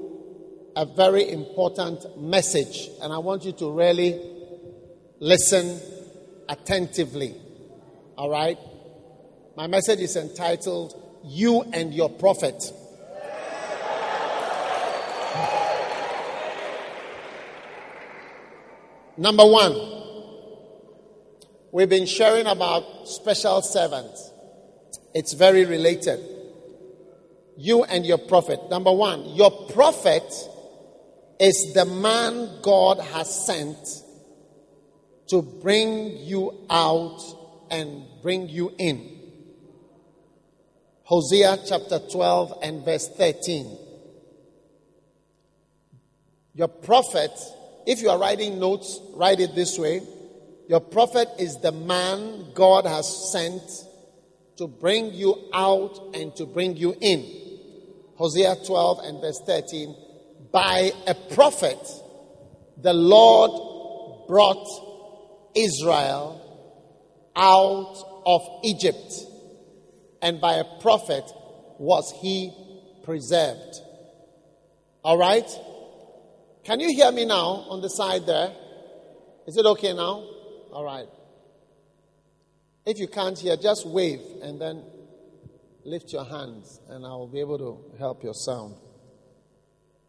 a 0.74 0.87
very 0.87 1.30
important 1.30 2.18
message, 2.18 2.88
and 3.02 3.12
I 3.12 3.18
want 3.18 3.44
you 3.44 3.52
to 3.52 3.70
really 3.70 4.18
listen 5.20 5.78
attentively. 6.48 7.35
All 8.16 8.30
right? 8.30 8.56
My 9.54 9.66
message 9.66 10.00
is 10.00 10.16
entitled 10.16 10.94
You 11.26 11.61
and 11.74 11.92
Your 11.92 12.09
Prophet. 12.09 12.72
Number 19.18 19.44
one, 19.44 19.74
we've 21.70 21.90
been 21.90 22.06
sharing 22.06 22.47
about 22.47 23.07
special 23.07 23.61
servants. 23.61 24.30
It's 25.12 25.34
very 25.34 25.66
related 25.66 26.36
you 27.57 27.84
and 27.84 28.07
your 28.07 28.18
prophet. 28.18 28.61
Number 28.70 28.92
one, 28.92 29.24
your 29.34 29.50
prophet 29.68 30.30
is 31.40 31.72
the 31.74 31.84
man 31.84 32.61
God 32.62 32.98
has 32.98 33.46
sent 33.46 33.78
to 35.28 35.42
bring 35.42 36.16
you 36.18 36.66
out 36.70 37.20
and 37.70 38.04
bring 38.22 38.48
you 38.48 38.72
in. 38.78 39.12
Hosea 41.04 41.59
chapter 41.66 41.98
12 41.98 42.59
and 42.62 42.84
verse 42.84 43.09
13. 43.09 43.78
Your 46.54 46.68
prophet, 46.68 47.30
if 47.86 48.00
you 48.00 48.09
are 48.09 48.18
writing 48.18 48.59
notes, 48.59 49.00
write 49.14 49.40
it 49.40 49.54
this 49.54 49.78
way. 49.78 50.00
Your 50.68 50.80
prophet 50.80 51.28
is 51.38 51.59
the 51.61 51.72
man 51.72 52.46
God 52.54 52.86
has 52.86 53.30
sent 53.30 53.62
to 54.57 54.66
bring 54.66 55.12
you 55.12 55.48
out 55.52 56.14
and 56.14 56.34
to 56.36 56.46
bring 56.46 56.76
you 56.76 56.94
in. 57.00 57.45
Hosea 58.16 58.56
12 58.66 58.98
and 59.04 59.20
verse 59.20 59.40
13, 59.46 59.94
by 60.52 60.92
a 61.06 61.14
prophet, 61.34 61.78
the 62.78 62.92
Lord 62.92 64.26
brought 64.26 64.66
Israel 65.54 66.42
out 67.36 68.22
of 68.24 68.40
Egypt, 68.64 69.12
and 70.22 70.40
by 70.40 70.54
a 70.54 70.64
prophet 70.80 71.24
was 71.78 72.12
he 72.20 72.52
preserved. 73.04 73.80
All 75.04 75.18
right? 75.18 75.48
Can 76.64 76.80
you 76.80 76.92
hear 76.92 77.12
me 77.12 77.26
now 77.26 77.66
on 77.68 77.80
the 77.80 77.88
side 77.88 78.26
there? 78.26 78.52
Is 79.46 79.56
it 79.56 79.66
okay 79.66 79.92
now? 79.92 80.24
All 80.72 80.84
right. 80.84 81.06
If 82.84 82.98
you 82.98 83.08
can't 83.08 83.38
hear, 83.38 83.56
just 83.56 83.86
wave 83.86 84.20
and 84.42 84.60
then 84.60 84.82
lift 85.87 86.12
your 86.12 86.24
hands, 86.24 86.80
and 86.89 87.07
I 87.07 87.11
will 87.11 87.28
be 87.28 87.41
able 87.41 87.59
to 87.59 87.99
help 87.99 88.24
your 88.24 88.34
sound. 88.34 88.74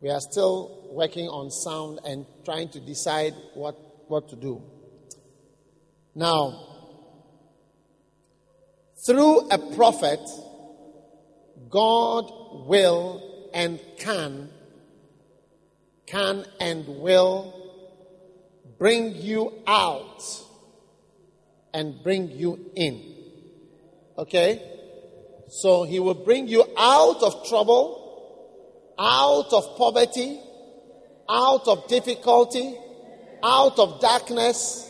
We 0.01 0.09
are 0.09 0.19
still 0.19 0.89
working 0.91 1.27
on 1.27 1.51
sound 1.51 1.99
and 2.03 2.25
trying 2.43 2.69
to 2.69 2.79
decide 2.79 3.33
what, 3.53 3.75
what 4.07 4.29
to 4.29 4.35
do. 4.35 4.61
Now, 6.15 6.67
through 9.05 9.49
a 9.49 9.75
prophet, 9.75 10.19
God 11.69 12.25
will 12.67 13.49
and 13.53 13.79
can, 13.97 14.49
can 16.07 16.45
and 16.59 16.87
will 16.87 17.53
bring 18.79 19.15
you 19.15 19.53
out 19.67 20.23
and 21.73 22.01
bring 22.03 22.31
you 22.31 22.71
in. 22.75 23.15
Okay? 24.17 24.76
So 25.49 25.83
he 25.83 25.99
will 25.99 26.13
bring 26.13 26.47
you 26.47 26.63
out 26.77 27.23
of 27.23 27.47
trouble, 27.47 28.93
out 28.99 29.53
of 29.53 29.77
poverty, 29.77 30.39
out 31.29 31.67
of 31.67 31.87
difficulty, 31.87 32.77
out 33.43 33.79
of 33.79 33.99
darkness, 34.01 34.83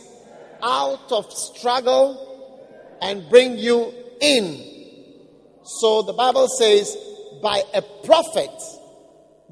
out 0.62 1.12
of 1.12 1.32
struggle, 1.32 2.98
and 3.00 3.28
bring 3.28 3.58
you 3.58 3.92
in. 4.20 4.64
So 5.64 6.02
the 6.02 6.12
Bible 6.12 6.48
says, 6.48 6.96
by 7.42 7.62
a 7.74 7.82
prophet, 8.04 8.50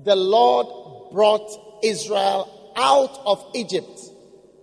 the 0.02 0.16
Lord 0.16 1.12
brought 1.12 1.80
Israel 1.84 2.72
out 2.76 3.20
of 3.24 3.44
Egypt. 3.54 4.00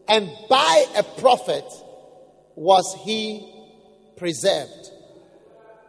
And 0.08 0.30
by 0.50 0.86
a 0.98 1.04
prophet, 1.04 1.64
was 2.56 2.96
he 3.04 3.50
preserved. 4.18 4.93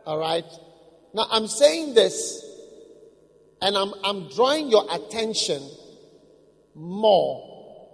All 0.06 0.18
right? 0.18 0.44
Now, 1.14 1.26
I'm 1.30 1.46
saying 1.46 1.94
this 1.94 2.44
and 3.62 3.76
I'm, 3.76 3.94
I'm 4.04 4.28
drawing 4.28 4.68
your 4.68 4.84
attention 4.92 5.62
more 6.74 7.88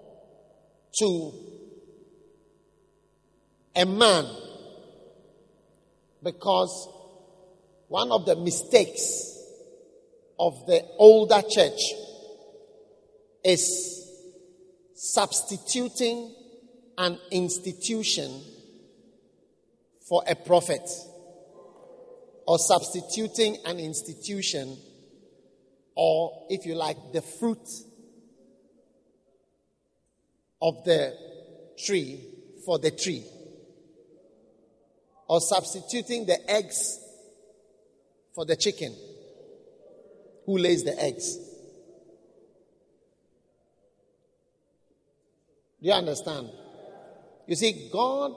to 0.99 1.33
a 3.77 3.85
man 3.87 4.27
because 6.23 6.89
one 7.89 8.11
of 8.11 8.27
the 8.27 8.37
mistakes 8.37 9.39
of 10.39 10.67
the 10.67 10.85
older 10.99 11.43
church 11.49 11.81
is 13.45 14.09
substituting 14.95 16.35
an 16.99 17.19
institution 17.31 18.43
for 20.09 20.25
a 20.27 20.35
prophet 20.35 20.83
or 22.51 22.59
substituting 22.59 23.59
an 23.65 23.79
institution 23.79 24.77
or, 25.95 26.47
if 26.51 26.67
you 26.67 26.75
like, 26.75 26.97
the 27.13 27.23
fruit 27.23 27.65
of 30.61 30.83
the 30.85 31.17
tree 31.79 32.19
for 32.67 32.81
the 32.81 32.91
tree 32.91 33.25
or 35.29 35.41
substituting 35.41 36.27
the 36.27 36.51
eggs 36.51 36.99
for 38.35 38.45
the 38.45 38.57
chicken 38.57 38.97
who 40.45 40.59
lays 40.59 40.83
the 40.83 41.01
eggs. 41.01 41.37
Do 45.81 45.87
you 45.87 45.93
understand? 45.93 46.51
You 47.47 47.55
see, 47.55 47.91
God 47.93 48.35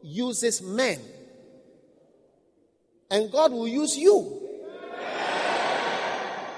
uses 0.00 0.62
men. 0.62 1.00
And 3.10 3.30
God 3.32 3.52
will 3.52 3.68
use 3.68 3.96
you. 3.96 4.44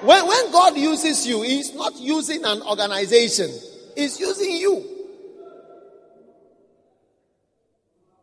When, 0.03 0.26
when 0.26 0.53
God 0.53 0.76
uses 0.76 1.26
you, 1.26 1.42
He's 1.42 1.74
not 1.74 1.94
using 2.01 2.44
an 2.44 2.62
organization, 2.62 3.51
He's 3.94 4.18
using 4.18 4.53
you. 4.53 4.96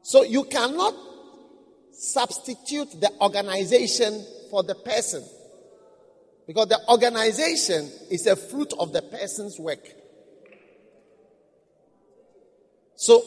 So 0.01 0.23
you 0.23 0.45
cannot 0.45 0.95
substitute 1.91 2.99
the 2.99 3.11
organization 3.21 4.25
for 4.49 4.63
the 4.63 4.75
person. 4.75 5.23
Because 6.47 6.67
the 6.67 6.79
organization 6.89 7.91
is 8.09 8.25
a 8.25 8.35
fruit 8.35 8.73
of 8.79 8.93
the 8.93 9.01
person's 9.01 9.59
work. 9.59 9.85
So 12.95 13.21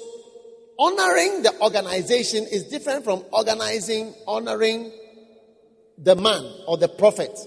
honoring 0.81 1.43
the 1.43 1.53
organization 1.61 2.47
is 2.51 2.65
different 2.65 3.05
from 3.05 3.23
organizing, 3.33 4.15
honoring 4.27 4.91
the 5.99 6.17
man 6.17 6.43
or 6.67 6.79
the 6.79 6.89
prophet. 6.89 7.39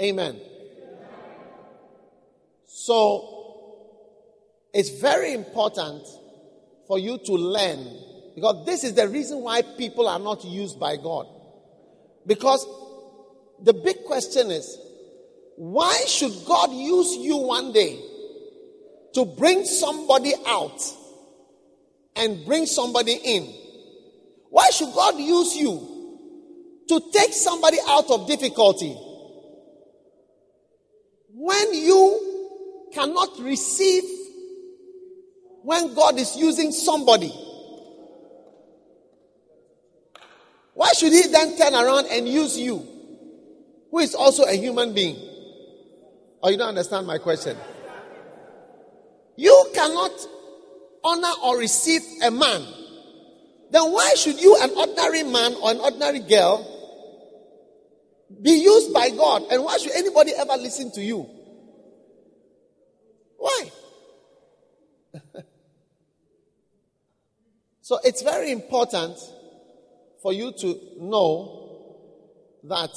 Amen. 0.00 0.40
So, 2.66 3.30
it's 4.72 4.88
very 5.00 5.34
important 5.34 6.02
for 6.88 6.98
you 6.98 7.18
to 7.18 7.32
learn 7.32 7.86
because 8.34 8.64
this 8.66 8.84
is 8.84 8.94
the 8.94 9.06
reason 9.06 9.42
why 9.42 9.62
people 9.62 10.08
are 10.08 10.18
not 10.18 10.44
used 10.44 10.80
by 10.80 10.96
God. 10.96 11.26
Because 12.26 12.66
the 13.62 13.74
big 13.74 14.04
question 14.04 14.50
is 14.50 14.78
why 15.56 15.94
should 16.08 16.32
God 16.46 16.72
use 16.72 17.16
you 17.16 17.36
one 17.36 17.72
day 17.72 18.00
to 19.14 19.24
bring 19.24 19.64
somebody 19.64 20.32
out 20.46 20.80
and 22.16 22.44
bring 22.44 22.66
somebody 22.66 23.12
in. 23.12 23.52
Why 24.50 24.70
should 24.70 24.92
God 24.92 25.18
use 25.18 25.56
you 25.56 25.90
to 26.88 27.00
take 27.12 27.32
somebody 27.32 27.78
out 27.88 28.10
of 28.10 28.26
difficulty 28.28 28.96
when 31.32 31.74
you 31.74 32.88
cannot 32.92 33.38
receive 33.40 34.04
when 35.62 35.94
God 35.94 36.18
is 36.18 36.36
using 36.36 36.72
somebody? 36.72 37.32
Why 40.74 40.92
should 40.92 41.12
He 41.12 41.22
then 41.28 41.56
turn 41.56 41.74
around 41.74 42.06
and 42.10 42.28
use 42.28 42.58
you, 42.58 42.86
who 43.90 44.00
is 44.00 44.14
also 44.14 44.44
a 44.44 44.52
human 44.52 44.92
being? 44.92 45.16
Or 45.16 46.48
oh, 46.48 46.48
you 46.50 46.58
don't 46.58 46.68
understand 46.68 47.06
my 47.06 47.18
question? 47.18 47.56
You 49.36 49.70
cannot 49.74 50.12
honor 51.02 51.32
or 51.42 51.58
receive 51.58 52.02
a 52.22 52.30
man. 52.30 52.64
Then 53.70 53.92
why 53.92 54.14
should 54.16 54.40
you, 54.40 54.56
an 54.60 54.70
ordinary 54.76 55.24
man 55.24 55.54
or 55.54 55.70
an 55.72 55.80
ordinary 55.80 56.20
girl, 56.20 56.70
be 58.40 58.50
used 58.50 58.92
by 58.92 59.10
God? 59.10 59.42
And 59.50 59.64
why 59.64 59.78
should 59.78 59.92
anybody 59.92 60.32
ever 60.32 60.56
listen 60.56 60.92
to 60.92 61.02
you? 61.02 61.28
Why? 63.36 63.70
so 67.80 67.98
it's 68.04 68.22
very 68.22 68.50
important 68.52 69.18
for 70.22 70.32
you 70.32 70.52
to 70.52 70.80
know 71.00 71.60
that 72.64 72.90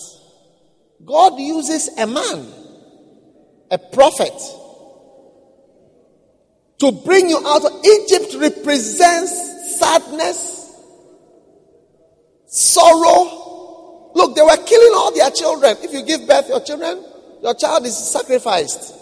God 1.03 1.39
uses 1.39 1.89
a 1.97 2.07
man, 2.07 2.47
a 3.69 3.77
prophet, 3.77 4.33
to 6.79 6.91
bring 6.91 7.29
you 7.29 7.37
out 7.45 7.65
of 7.65 7.85
Egypt 7.85 8.35
represents 8.39 9.79
sadness, 9.79 10.71
sorrow. 12.47 14.11
Look, 14.13 14.35
they 14.35 14.41
were 14.41 14.57
killing 14.57 14.93
all 14.95 15.13
their 15.13 15.31
children. 15.31 15.77
If 15.81 15.93
you 15.93 16.03
give 16.03 16.27
birth 16.27 16.49
your 16.49 16.61
children, 16.61 17.03
your 17.41 17.55
child 17.55 17.85
is 17.85 17.95
sacrificed. 17.95 18.93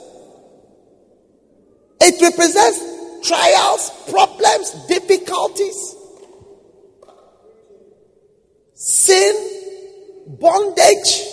It 2.02 2.22
represents 2.22 3.28
trials, 3.28 3.92
problems, 4.10 4.72
difficulties, 4.88 5.96
sin, 8.74 9.36
bondage, 10.28 11.24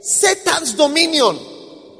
Satan's 0.00 0.74
dominion. 0.74 1.38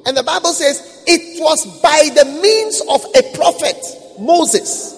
And 0.06 0.16
the 0.16 0.22
Bible 0.22 0.52
says 0.52 0.95
it 1.06 1.40
was 1.40 1.80
by 1.80 2.10
the 2.14 2.24
means 2.42 2.82
of 2.88 3.04
a 3.14 3.36
prophet, 3.36 3.76
Moses, 4.18 4.92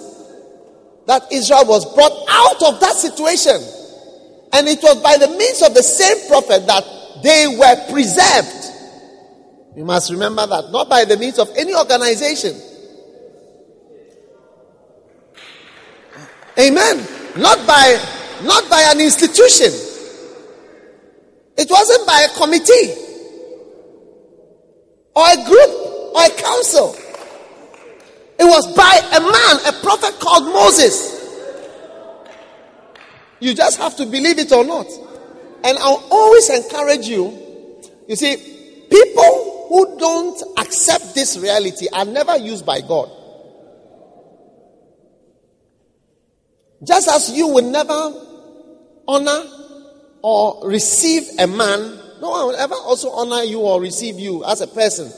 that 1.07 1.31
Israel 1.31 1.67
was 1.67 1.85
brought 1.95 2.25
out 2.29 2.63
of 2.63 2.81
that 2.81 2.95
situation. 2.97 3.61
And 4.53 4.67
it 4.67 4.83
was 4.83 5.03
by 5.03 5.19
the 5.19 5.29
means 5.29 5.63
of 5.63 5.75
the 5.75 5.83
same 5.83 6.29
prophet 6.29 6.67
that 6.67 6.85
they 7.23 7.47
were 7.59 7.91
preserved. 7.91 8.65
You 9.77 9.85
must 9.85 10.11
remember 10.11 10.47
that. 10.47 10.71
Not 10.71 10.89
by 10.89 11.05
the 11.05 11.17
means 11.19 11.39
of 11.39 11.51
any 11.57 11.75
organization. 11.75 12.59
Amen. 16.59 17.07
Not 17.37 17.67
by 17.67 18.15
not 18.43 18.69
by 18.71 18.83
an 18.93 19.01
institution. 19.01 19.73
It 21.57 21.69
wasn't 21.69 22.07
by 22.07 22.27
a 22.31 22.39
committee 22.39 22.95
or 25.15 25.25
a 25.27 25.45
group 25.45 25.88
or 26.19 26.25
a 26.25 26.31
council. 26.31 26.97
It 28.39 28.45
was 28.45 28.73
by 28.77 29.01
a 29.15 29.21
man, 29.21 29.75
a 29.75 29.85
prophet 29.85 30.19
called 30.21 30.45
Moses. 30.45 31.17
You 33.41 33.55
just 33.55 33.79
have 33.79 33.97
to 33.97 34.07
believe 34.07 34.39
it 34.39 34.53
or 34.53 34.65
not. 34.65 34.87
And 35.65 35.79
I'll 35.79 36.07
always 36.11 36.49
encourage 36.51 37.07
you. 37.07 37.37
You 38.09 38.17
see, 38.17 38.37
people 38.91 39.67
who 39.69 39.99
don't 39.99 40.59
accept 40.59 41.15
this 41.15 41.37
reality 41.37 41.89
are 41.93 42.05
never 42.05 42.37
used 42.37 42.65
by 42.65 42.81
God. 42.81 43.11
Just 46.85 47.09
as 47.09 47.37
you 47.37 47.49
will 47.49 47.71
never 47.71 48.15
honor 49.09 49.45
or 50.23 50.69
receive 50.69 51.29
a 51.41 51.47
man, 51.47 51.99
no 52.21 52.31
one 52.31 52.47
will 52.47 52.57
ever 52.57 52.75
also 52.75 53.11
honor 53.11 53.43
you 53.43 53.61
or 53.61 53.81
receive 53.81 54.19
you 54.19 54.45
as 54.45 54.61
a 54.61 54.67
person. 54.67 55.13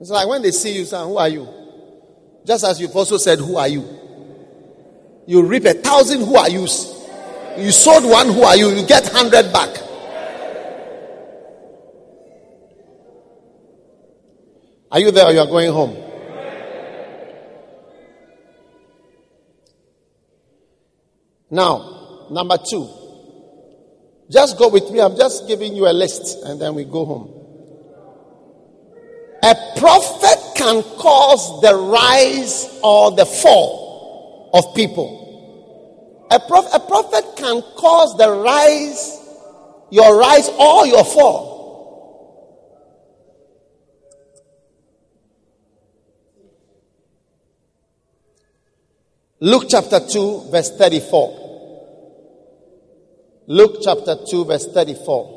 It's 0.00 0.10
like 0.10 0.28
when 0.28 0.42
they 0.42 0.50
see 0.50 0.74
you, 0.74 0.84
say, 0.84 1.02
Who 1.02 1.16
are 1.16 1.28
you? 1.28 1.48
Just 2.44 2.64
as 2.64 2.80
you've 2.80 2.94
also 2.94 3.16
said, 3.16 3.38
Who 3.38 3.56
are 3.56 3.68
you? 3.68 3.84
You 5.26 5.42
reap 5.42 5.64
a 5.64 5.74
thousand 5.74 6.20
who 6.20 6.36
are 6.36 6.50
you. 6.50 6.60
You 6.60 7.70
sold 7.70 8.04
one 8.04 8.26
who 8.28 8.42
are 8.42 8.56
you, 8.56 8.68
you 8.70 8.86
get 8.86 9.08
hundred 9.08 9.52
back. 9.52 9.70
Are 14.90 15.00
you 15.00 15.10
there 15.10 15.26
or 15.26 15.32
you 15.32 15.40
are 15.40 15.46
going 15.46 15.72
home? 15.72 15.96
Now, 21.50 22.26
number 22.30 22.58
two. 22.58 22.88
Just 24.30 24.58
go 24.58 24.68
with 24.68 24.90
me. 24.90 25.00
I'm 25.00 25.16
just 25.16 25.46
giving 25.46 25.74
you 25.76 25.86
a 25.86 25.92
list 25.92 26.44
and 26.44 26.60
then 26.60 26.74
we 26.74 26.84
go 26.84 27.04
home. 27.04 27.43
A 29.44 29.54
prophet 29.76 30.54
can 30.56 30.82
cause 30.96 31.60
the 31.60 31.76
rise 31.76 32.66
or 32.82 33.10
the 33.10 33.26
fall 33.26 34.50
of 34.54 34.74
people. 34.74 36.26
A, 36.30 36.40
prof- 36.40 36.72
a 36.72 36.80
prophet 36.80 37.36
can 37.36 37.60
cause 37.76 38.16
the 38.16 38.30
rise, 38.30 39.20
your 39.90 40.18
rise 40.18 40.48
or 40.48 40.86
your 40.86 41.04
fall. 41.04 41.52
Luke 49.40 49.64
chapter 49.68 50.00
2, 50.00 50.48
verse 50.50 50.70
34. 50.70 51.44
Luke 53.48 53.76
chapter 53.82 54.16
2, 54.26 54.44
verse 54.46 54.66
34. 54.68 55.33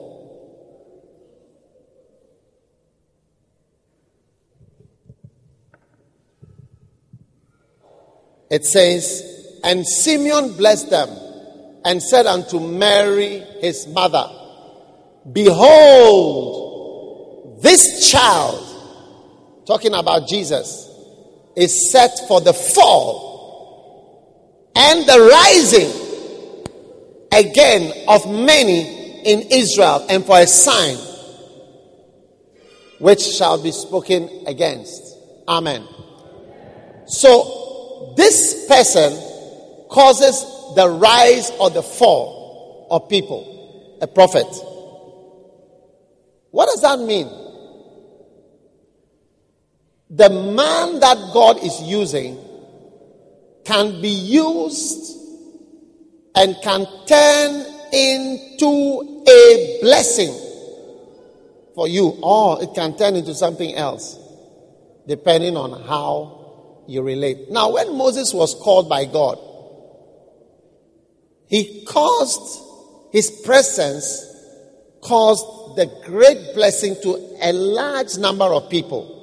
It 8.49 8.65
says, 8.65 9.59
And 9.63 9.85
Simeon 9.85 10.53
blessed 10.57 10.89
them 10.89 11.09
and 11.85 12.01
said 12.01 12.25
unto 12.25 12.59
Mary, 12.59 13.43
his 13.61 13.87
mother, 13.87 14.29
Behold, 15.31 16.67
this 17.61 18.09
child, 18.11 18.63
talking 19.65 19.93
about 19.93 20.27
Jesus, 20.27 20.89
is 21.55 21.91
set 21.91 22.11
for 22.27 22.41
the 22.41 22.53
fall 22.53 23.27
and 24.75 25.05
the 25.07 25.19
rising 25.19 25.91
again 27.31 27.91
of 28.07 28.29
many 28.29 29.21
in 29.23 29.41
Israel 29.51 30.05
and 30.09 30.23
for 30.25 30.39
a 30.39 30.47
sign 30.47 30.97
which 32.99 33.21
shall 33.21 33.61
be 33.61 33.71
spoken 33.71 34.29
against. 34.47 35.17
Amen. 35.47 35.87
So, 37.07 37.66
this 38.15 38.67
person 38.67 39.13
causes 39.89 40.41
the 40.75 40.89
rise 40.89 41.51
or 41.59 41.69
the 41.69 41.83
fall 41.83 42.87
of 42.91 43.09
people, 43.09 43.97
a 44.01 44.07
prophet. 44.07 44.47
What 46.51 46.67
does 46.67 46.81
that 46.81 46.99
mean? 46.99 47.27
The 50.09 50.29
man 50.29 50.99
that 51.01 51.17
God 51.33 51.63
is 51.63 51.81
using 51.81 52.37
can 53.65 54.01
be 54.01 54.09
used 54.09 55.17
and 56.33 56.55
can 56.63 56.85
turn 57.05 57.65
into 57.91 59.23
a 59.27 59.79
blessing 59.81 60.33
for 61.75 61.87
you, 61.87 62.17
or 62.23 62.63
it 62.63 62.73
can 62.73 62.97
turn 62.97 63.15
into 63.15 63.35
something 63.35 63.75
else, 63.75 64.17
depending 65.05 65.57
on 65.57 65.83
how 65.83 66.36
you 66.87 67.01
relate. 67.01 67.49
Now, 67.49 67.73
when 67.73 67.97
Moses 67.97 68.33
was 68.33 68.55
called 68.55 68.89
by 68.89 69.05
God, 69.05 69.39
he 71.47 71.85
caused 71.85 72.63
his 73.11 73.31
presence 73.31 74.25
caused 75.01 75.75
the 75.77 75.85
great 76.05 76.53
blessing 76.53 76.95
to 77.01 77.37
a 77.41 77.53
large 77.53 78.17
number 78.17 78.45
of 78.45 78.69
people. 78.69 79.13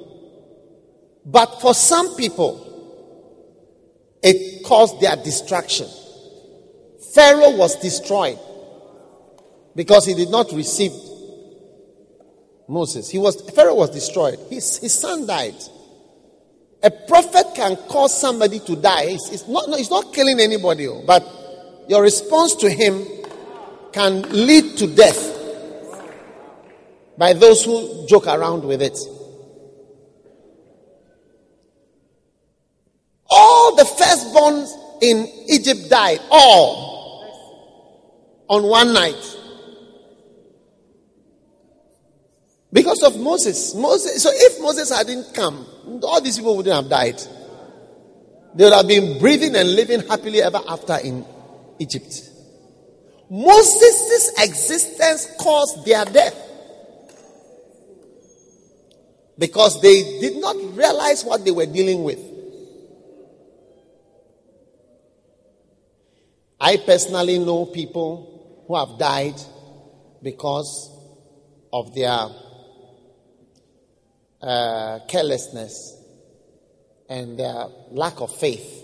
But 1.25 1.61
for 1.61 1.73
some 1.73 2.15
people, 2.15 2.61
it 4.23 4.63
caused 4.63 4.99
their 5.01 5.15
destruction. 5.15 5.87
Pharaoh 7.13 7.55
was 7.55 7.79
destroyed 7.79 8.39
because 9.75 10.05
he 10.05 10.13
did 10.13 10.29
not 10.29 10.51
receive 10.51 10.91
Moses. 12.67 13.09
He 13.09 13.17
was 13.17 13.39
Pharaoh 13.51 13.75
was 13.75 13.91
destroyed. 13.91 14.39
His, 14.49 14.77
his 14.77 14.93
son 14.93 15.27
died. 15.27 15.55
A 16.85 16.91
prophet 16.91 17.47
can 17.55 17.75
cause 17.89 18.15
somebody 18.21 18.59
to 18.59 18.75
die. 18.75 19.05
It's, 19.05 19.31
it's 19.31 19.47
not, 19.47 19.67
no, 19.67 19.75
it's 19.75 19.89
not 19.89 20.13
killing 20.13 20.39
anybody, 20.39 20.87
oh, 20.87 21.03
but 21.03 21.25
your 21.89 22.03
response 22.03 22.53
to 22.57 22.69
him 22.69 23.03
can 23.91 24.21
lead 24.21 24.77
to 24.77 24.85
death 24.93 25.31
by 27.17 27.33
those 27.33 27.65
who 27.65 28.05
joke 28.07 28.27
around 28.27 28.63
with 28.63 28.83
it. 28.83 28.99
All 33.31 33.75
the 33.75 33.83
firstborns 33.83 34.69
in 35.01 35.27
Egypt 35.47 35.89
died. 35.89 36.19
All 36.29 36.85
on 38.47 38.61
one 38.61 38.93
night. 38.93 39.37
Because 42.71 43.01
of 43.01 43.19
Moses. 43.19 43.73
Moses. 43.73 44.21
So 44.21 44.29
if 44.31 44.61
Moses 44.61 44.95
hadn't 44.95 45.33
come, 45.33 45.65
all 46.03 46.21
these 46.21 46.37
people 46.37 46.57
wouldn't 46.57 46.75
have 46.75 46.89
died. 46.89 47.21
They 48.55 48.63
would 48.63 48.73
have 48.73 48.87
been 48.87 49.19
breathing 49.19 49.55
and 49.55 49.75
living 49.75 50.01
happily 50.07 50.41
ever 50.41 50.61
after 50.67 50.97
in 51.03 51.25
Egypt. 51.79 52.29
Moses' 53.29 54.31
existence 54.37 55.27
caused 55.39 55.85
their 55.85 56.05
death. 56.05 56.41
Because 59.37 59.81
they 59.81 60.19
did 60.21 60.37
not 60.37 60.55
realize 60.75 61.25
what 61.25 61.43
they 61.43 61.51
were 61.51 61.65
dealing 61.65 62.03
with. 62.03 62.19
I 66.59 66.77
personally 66.77 67.37
know 67.39 67.65
people 67.65 68.63
who 68.67 68.75
have 68.75 68.97
died 68.97 69.35
because 70.23 70.89
of 71.73 71.93
their 71.93 72.27
uh, 74.45 74.99
carelessness 75.07 75.97
and 77.09 77.39
their 77.39 77.65
lack 77.91 78.21
of 78.21 78.35
faith 78.35 78.83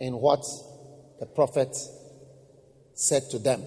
in 0.00 0.14
what 0.14 0.44
the 1.20 1.26
prophet 1.26 1.76
said 2.94 3.22
to 3.30 3.38
them. 3.38 3.62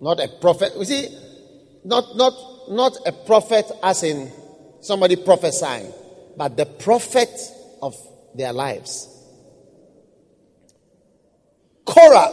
Not 0.00 0.20
a 0.20 0.28
prophet, 0.28 0.72
you 0.78 0.84
see, 0.84 1.08
not, 1.84 2.16
not, 2.16 2.32
not 2.70 2.96
a 3.04 3.12
prophet 3.12 3.70
as 3.82 4.04
in 4.04 4.30
somebody 4.80 5.16
prophesying, 5.16 5.92
but 6.36 6.56
the 6.56 6.66
prophet 6.66 7.30
of 7.80 7.96
their 8.34 8.52
lives. 8.52 9.08
Korah 11.84 12.30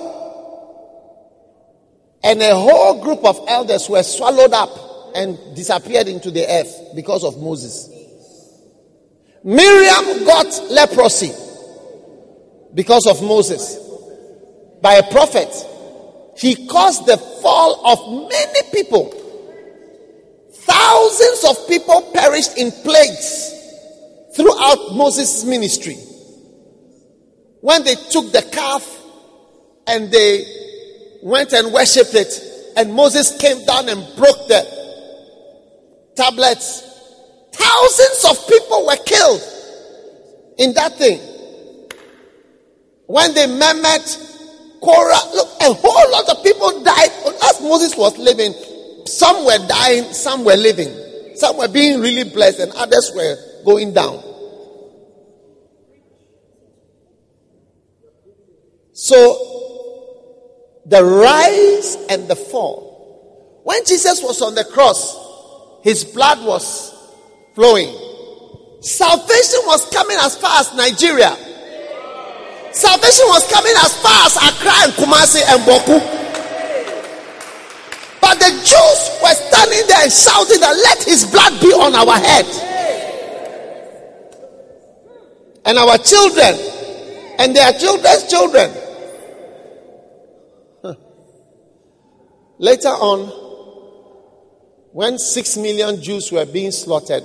and 2.23 2.41
a 2.41 2.55
whole 2.55 3.01
group 3.03 3.25
of 3.25 3.43
elders 3.47 3.89
were 3.89 4.03
swallowed 4.03 4.53
up 4.53 4.88
and 5.15 5.37
disappeared 5.55 6.07
into 6.07 6.31
the 6.31 6.45
earth 6.45 6.95
because 6.95 7.23
of 7.23 7.37
Moses. 7.41 7.89
Miriam 9.43 10.25
got 10.25 10.47
leprosy 10.69 11.31
because 12.73 13.07
of 13.07 13.21
Moses 13.23 13.77
by 14.81 14.95
a 14.95 15.11
prophet. 15.11 15.49
He 16.37 16.67
caused 16.67 17.05
the 17.05 17.17
fall 17.17 17.85
of 17.85 18.29
many 18.29 18.71
people. 18.71 19.11
Thousands 20.53 21.45
of 21.45 21.67
people 21.67 22.11
perished 22.13 22.57
in 22.57 22.71
plagues 22.71 23.53
throughout 24.35 24.93
Moses' 24.93 25.43
ministry. 25.45 25.95
When 27.61 27.83
they 27.83 27.95
took 27.95 28.31
the 28.31 28.47
calf 28.51 28.99
and 29.87 30.11
they 30.11 30.45
went 31.21 31.53
and 31.53 31.73
worshipped 31.73 32.13
it. 32.13 32.45
And 32.77 32.93
Moses 32.93 33.37
came 33.37 33.65
down 33.65 33.89
and 33.89 34.01
broke 34.15 34.47
the 34.47 34.78
tablets. 36.19 36.83
Thousands 37.53 38.25
of 38.29 38.47
people 38.47 38.85
were 38.85 38.97
killed 39.05 39.41
in 40.57 40.73
that 40.73 40.97
thing. 40.97 41.19
When 43.07 43.33
they 43.33 43.47
met 43.47 44.05
Korah, 44.81 45.33
look, 45.33 45.47
a 45.61 45.73
whole 45.73 46.11
lot 46.11 46.29
of 46.29 46.43
people 46.43 46.83
died. 46.83 47.09
As 47.43 47.61
Moses 47.61 47.95
was 47.95 48.17
living, 48.17 48.53
some 49.05 49.45
were 49.45 49.57
dying, 49.67 50.13
some 50.13 50.43
were 50.43 50.55
living. 50.57 50.93
Some 51.35 51.57
were 51.57 51.69
being 51.69 52.01
really 52.01 52.29
blessed, 52.29 52.59
and 52.59 52.71
others 52.73 53.11
were 53.15 53.35
going 53.65 53.93
down. 53.93 54.21
So, 58.91 60.79
the 60.85 61.03
rise 61.03 61.95
and 62.09 62.27
the 62.27 62.35
fall. 62.35 63.61
When 63.63 63.85
Jesus 63.85 64.21
was 64.21 64.41
on 64.41 64.55
the 64.55 64.65
cross, 64.65 65.28
his 65.81 66.03
blood 66.05 66.45
was 66.45 66.93
flowing. 67.55 67.89
Salvation 68.81 69.59
was 69.65 69.89
coming 69.89 70.17
as 70.21 70.37
far 70.37 70.59
as 70.59 70.73
Nigeria. 70.75 71.35
Salvation 72.71 73.25
was 73.27 73.51
coming 73.51 73.73
as 73.83 74.01
far 74.01 74.25
as 74.25 74.35
Accra 74.37 74.71
and 74.83 74.93
Kumasi 74.93 75.41
and 75.49 75.61
Boku. 75.63 75.99
But 78.21 78.39
the 78.39 78.51
Jews 78.51 78.99
were 79.21 79.35
standing 79.35 79.87
there 79.87 80.03
and 80.03 80.11
shouting 80.11 80.59
that 80.61 80.75
let 80.83 81.03
his 81.03 81.25
blood 81.31 81.59
be 81.61 81.67
on 81.73 81.95
our 81.95 82.17
head. 82.17 82.45
And 85.65 85.77
our 85.77 85.97
children 85.97 86.55
and 87.39 87.55
their 87.55 87.73
children's 87.73 88.29
children. 88.29 88.71
Later 92.59 92.89
on, 92.89 93.48
when 94.91 95.17
six 95.17 95.57
million 95.57 96.01
Jews 96.01 96.31
were 96.31 96.45
being 96.45 96.71
slaughtered 96.71 97.23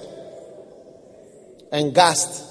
and 1.73 1.95
gassed, 1.95 2.45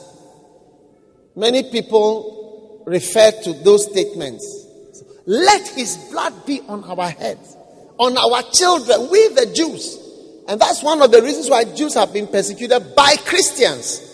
many 1.36 1.70
people 1.70 2.84
referred 2.86 3.44
to 3.44 3.54
those 3.54 3.90
statements. 3.90 4.68
Let 5.26 5.68
his 5.70 5.96
blood 6.12 6.46
be 6.46 6.62
on 6.62 6.84
our 6.84 7.10
heads, 7.10 7.56
on 7.98 8.18
our 8.18 8.42
children, 8.52 9.10
we 9.10 9.30
the 9.30 9.52
Jews. 9.54 10.00
And 10.48 10.60
that's 10.60 10.84
one 10.84 11.02
of 11.02 11.12
the 11.12 11.22
reasons 11.22 11.50
why 11.50 11.64
Jews 11.64 11.94
have 11.94 12.12
been 12.12 12.28
persecuted 12.28 12.96
by 12.96 13.16
Christians. 13.26 14.10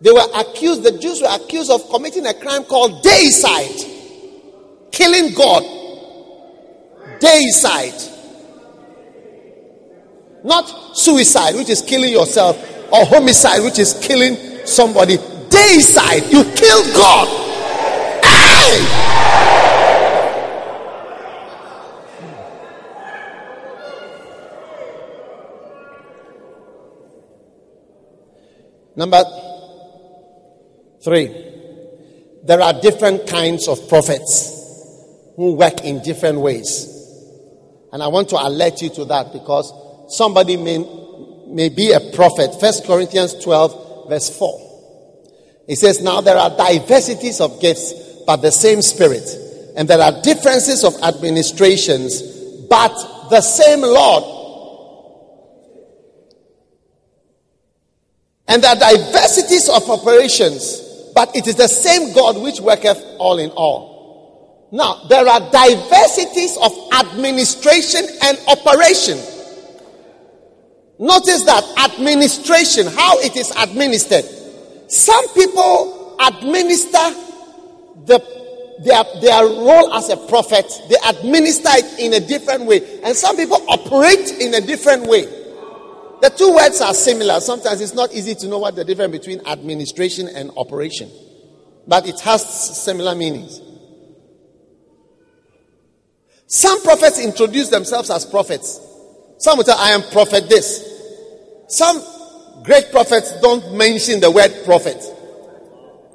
They 0.00 0.12
were 0.12 0.26
accused, 0.36 0.84
the 0.84 0.96
Jews 0.96 1.20
were 1.20 1.28
accused 1.30 1.70
of 1.70 1.90
committing 1.90 2.24
a 2.24 2.32
crime 2.32 2.64
called 2.64 3.04
deicide, 3.04 4.90
killing 4.92 5.34
God. 5.34 5.62
Deicide. 7.20 8.17
Not 10.44 10.96
suicide, 10.96 11.54
which 11.56 11.68
is 11.68 11.82
killing 11.82 12.12
yourself, 12.12 12.56
or 12.92 13.04
homicide, 13.04 13.62
which 13.64 13.78
is 13.78 13.98
killing 14.02 14.36
somebody. 14.66 15.16
Deicide, 15.16 16.30
you 16.30 16.44
kill 16.54 16.82
God. 16.94 17.28
Hey! 18.24 19.08
Number 28.96 29.22
three, 31.02 31.28
there 32.42 32.60
are 32.60 32.72
different 32.80 33.28
kinds 33.28 33.68
of 33.68 33.88
prophets 33.88 34.54
who 35.36 35.54
work 35.54 35.84
in 35.84 36.02
different 36.02 36.40
ways. 36.40 36.94
And 37.92 38.02
I 38.02 38.08
want 38.08 38.28
to 38.30 38.36
alert 38.36 38.82
you 38.82 38.88
to 38.90 39.04
that 39.04 39.32
because 39.32 39.72
somebody 40.08 40.56
may, 40.56 40.78
may 41.46 41.68
be 41.68 41.92
a 41.92 42.00
prophet. 42.14 42.58
First 42.60 42.84
Corinthians 42.84 43.34
12, 43.42 44.08
verse 44.08 44.36
4. 44.36 44.68
It 45.68 45.76
says, 45.76 46.02
Now 46.02 46.20
there 46.20 46.36
are 46.36 46.50
diversities 46.50 47.40
of 47.40 47.60
gifts, 47.60 47.92
but 48.26 48.38
the 48.38 48.50
same 48.50 48.82
Spirit. 48.82 49.28
And 49.76 49.88
there 49.88 50.00
are 50.00 50.22
differences 50.22 50.82
of 50.82 50.94
administrations, 51.02 52.22
but 52.68 53.28
the 53.30 53.40
same 53.40 53.82
Lord. 53.82 54.24
And 58.48 58.64
there 58.64 58.70
are 58.70 58.78
diversities 58.78 59.68
of 59.68 59.88
operations, 59.90 60.82
but 61.14 61.36
it 61.36 61.46
is 61.46 61.56
the 61.56 61.68
same 61.68 62.14
God 62.14 62.42
which 62.42 62.60
worketh 62.60 62.98
all 63.18 63.38
in 63.38 63.50
all. 63.50 64.68
Now, 64.72 65.04
there 65.08 65.26
are 65.26 65.40
diversities 65.50 66.56
of 66.56 66.72
administration 66.98 68.04
and 68.22 68.38
operation. 68.48 69.18
Notice 70.98 71.44
that 71.44 71.90
administration, 71.90 72.86
how 72.88 73.18
it 73.20 73.36
is 73.36 73.52
administered. 73.56 74.24
Some 74.90 75.28
people 75.34 76.16
administer 76.20 76.98
the, 78.04 78.18
their, 78.84 79.04
their 79.20 79.44
role 79.44 79.94
as 79.94 80.08
a 80.08 80.16
prophet, 80.16 80.66
they 80.88 80.96
administer 81.08 81.68
it 81.72 82.00
in 82.00 82.14
a 82.14 82.26
different 82.26 82.64
way. 82.64 83.00
And 83.02 83.14
some 83.16 83.36
people 83.36 83.64
operate 83.68 84.40
in 84.40 84.54
a 84.54 84.60
different 84.60 85.06
way. 85.06 85.22
The 86.20 86.30
two 86.36 86.52
words 86.52 86.80
are 86.80 86.94
similar. 86.94 87.38
Sometimes 87.38 87.80
it's 87.80 87.94
not 87.94 88.12
easy 88.12 88.34
to 88.34 88.48
know 88.48 88.58
what 88.58 88.74
the 88.74 88.84
difference 88.84 89.12
between 89.12 89.46
administration 89.46 90.26
and 90.28 90.50
operation. 90.56 91.10
But 91.86 92.08
it 92.08 92.18
has 92.20 92.82
similar 92.82 93.14
meanings. 93.14 93.60
Some 96.48 96.82
prophets 96.82 97.20
introduce 97.20 97.68
themselves 97.68 98.10
as 98.10 98.26
prophets. 98.26 98.80
Some 99.38 99.58
will 99.58 99.64
say, 99.64 99.72
I 99.76 99.90
am 99.90 100.02
prophet 100.02 100.48
this. 100.48 100.84
Some 101.68 102.02
great 102.64 102.90
prophets 102.90 103.40
don't 103.40 103.74
mention 103.74 104.20
the 104.20 104.30
word 104.30 104.52
prophet 104.64 105.02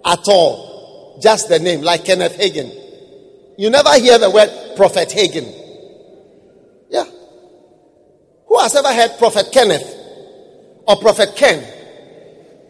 at 0.05 0.27
all. 0.27 1.19
Just 1.21 1.49
the 1.49 1.59
name, 1.59 1.81
like 1.81 2.05
Kenneth 2.05 2.37
Hagin. 2.37 2.71
You 3.57 3.69
never 3.69 3.93
hear 3.99 4.17
the 4.17 4.29
word 4.29 4.49
prophet 4.75 5.09
Hagin. 5.09 5.51
Yeah. 6.89 7.05
Who 8.47 8.59
has 8.59 8.75
ever 8.75 8.93
heard 8.93 9.17
prophet 9.17 9.49
Kenneth? 9.51 10.01
Or 10.87 10.97
prophet 10.97 11.35
Ken? 11.35 11.63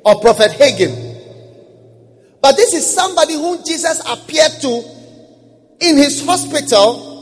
Or 0.05 0.19
prophet 0.19 0.51
Hagin? 0.51 1.13
But 2.41 2.57
this 2.57 2.73
is 2.73 2.93
somebody 2.93 3.33
whom 3.33 3.63
Jesus 3.63 4.01
appeared 4.05 4.51
to 4.61 4.83
in 5.79 5.97
his 5.97 6.25
hospital 6.25 7.13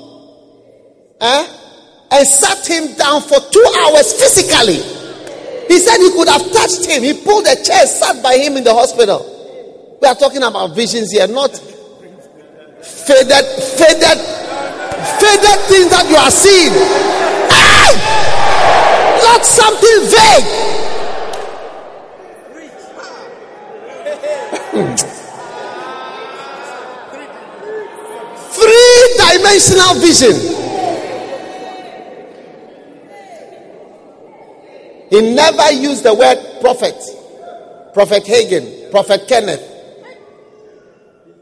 eh, 1.22 1.48
and 2.12 2.28
sat 2.28 2.68
him 2.68 2.94
down 2.96 3.22
for 3.22 3.40
two 3.40 3.66
hours 3.84 4.14
physically. 4.14 4.84
He 5.68 5.80
said 5.80 5.98
he 5.98 6.12
could 6.12 6.28
have 6.28 6.52
touched 6.52 6.86
him. 6.86 7.04
He 7.04 7.14
pulled 7.14 7.48
a 7.48 7.56
chair, 7.56 7.88
sat 7.88 8.22
by 8.22 8.38
him 8.38 8.58
in 8.58 8.64
the 8.66 8.74
hospital. 8.74 9.26
We 10.02 10.08
are 10.08 10.16
talking 10.16 10.44
about 10.44 10.76
visions 10.76 11.12
here, 11.12 11.28
not 11.28 11.52
faded, 11.56 13.46
faded, 13.80 14.20
faded 15.22 15.60
things 15.72 15.90
that 15.90 16.06
you 16.10 16.18
are 16.18 16.32
seeing. 16.32 16.74
Hey! 17.48 17.96
Not 19.24 19.46
something 19.46 20.10
vague. 20.12 20.48
Three 28.52 29.16
dimensional 29.18 29.94
vision. 30.02 30.61
He 35.12 35.36
never 35.36 35.72
used 35.74 36.04
the 36.04 36.14
word 36.14 36.38
prophet, 36.62 36.96
Prophet 37.94 38.24
Hagin, 38.24 38.90
Prophet 38.92 39.28
Kenneth. 39.28 39.62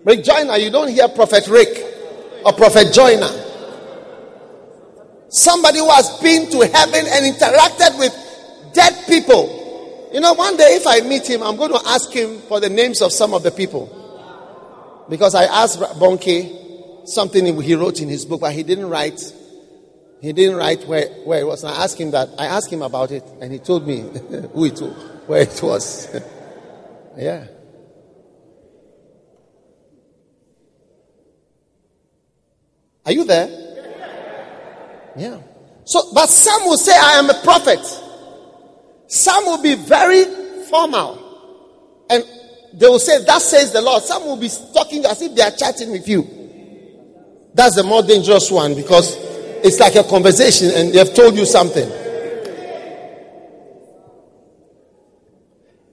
Rick 0.03 0.24
Joyner, 0.24 0.57
you 0.57 0.72
don't 0.72 0.89
hear 0.89 1.07
Prophet 1.07 1.47
Rick 1.47 1.86
or 2.43 2.51
Prophet 2.53 2.91
Joyner. 2.91 3.30
Somebody 5.30 5.78
who 5.78 5.89
has 5.91 6.09
been 6.20 6.49
to 6.49 6.65
heaven 6.65 7.05
and 7.07 7.36
interacted 7.36 7.99
with 7.99 8.74
dead 8.74 9.05
people. 9.07 10.09
You 10.11 10.20
know, 10.22 10.34
one 10.34 10.57
day 10.57 10.76
if 10.76 10.88
I 10.88 11.01
meet 11.01 11.30
him, 11.30 11.43
I'm 11.43 11.55
going 11.55 11.72
to 11.72 11.82
ask 11.89 12.11
him 12.11 12.39
for 12.47 12.59
the 12.59 12.70
names 12.70 13.03
of 13.03 13.11
some 13.11 13.36
of 13.36 13.43
the 13.43 13.51
people. 13.51 13.95
Because 15.07 15.36
I 15.36 15.43
asked 15.43 15.80
Bonnke 15.80 17.07
something 17.07 17.61
he 17.61 17.76
wrote 17.76 18.01
in 18.01 18.09
his 18.09 18.26
book, 18.26 18.41
but 18.41 18.53
he 18.53 18.63
didn't 18.63 18.89
write 18.89 19.22
he 20.22 20.34
didn't 20.34 20.57
write 20.57 20.86
where, 20.86 21.07
where 21.24 21.39
it 21.39 21.45
was. 21.45 21.63
And 21.63 21.74
I 21.74 21.84
asked 21.84 21.99
him 21.99 22.11
that. 22.11 22.30
I 22.38 22.47
asked 22.47 22.72
him 22.72 22.82
about 22.82 23.11
it, 23.11 23.24
and 23.39 23.51
he 23.51 23.59
told 23.59 23.88
me 23.88 23.99
who 24.53 24.65
it 24.65 24.82
was, 24.82 24.93
where 25.28 25.41
it 25.41 25.59
was. 25.63 26.22
yeah. 27.17 27.47
Are 33.05 33.11
you 33.13 33.24
there? 33.24 33.47
Yeah. 35.17 35.39
So, 35.86 36.13
but 36.13 36.30
some 36.30 36.65
will 36.65 36.78
say, 36.78 36.91
I 36.95 37.13
am 37.13 37.30
a 37.30 37.41
prophet. 37.41 37.80
Some 39.07 39.45
will 39.45 39.61
be 39.61 39.76
very 39.76 40.26
formal. 40.65 42.05
And 42.09 42.24
they 42.74 42.88
will 42.88 42.99
say, 42.99 43.24
That 43.24 43.41
says 43.41 43.72
the 43.72 43.82
Lord. 43.82 44.03
Some 44.03 44.26
will 44.26 44.38
be 44.38 44.49
talking 44.74 45.05
as 45.05 45.22
if 45.22 45.34
they 45.34 45.41
are 45.41 45.51
chatting 45.51 45.91
with 45.91 46.07
you. 46.07 46.28
That's 47.53 47.76
the 47.76 47.84
more 47.84 48.03
dangerous 48.03 48.51
one 48.51 48.76
because 48.76 49.28
it's 49.64 49.80
like 49.80 49.95
a 49.95 50.03
conversation 50.03 50.72
and 50.74 50.93
they've 50.93 51.14
told 51.14 51.36
you 51.36 51.45
something. 51.45 51.89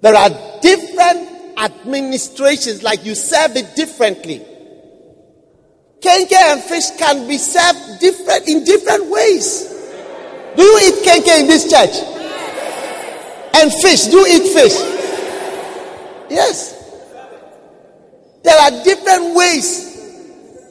There 0.01 0.15
are 0.15 0.31
different 0.61 1.59
administrations, 1.59 2.83
like 2.83 3.05
you 3.05 3.15
serve 3.15 3.57
it 3.57 3.75
differently. 3.75 4.39
Kenke 6.01 6.35
and 6.35 6.63
fish 6.63 6.91
can 6.99 7.27
be 7.27 7.39
served 7.39 8.01
different 8.01 8.49
in 8.49 8.65
different 8.65 9.07
ways. 9.11 9.73
Do 10.57 10.63
you 10.63 10.79
eat 10.79 11.05
kenke 11.05 11.41
in 11.41 11.47
this 11.47 11.71
church? 11.71 11.97
And 13.55 13.73
fish, 13.73 14.05
do 14.07 14.19
you 14.19 14.27
eat 14.27 14.53
fish? 14.53 14.75
Yes. 16.31 16.75
There 18.45 18.59
are 18.61 18.85
different 18.85 19.35
ways. 19.35 19.97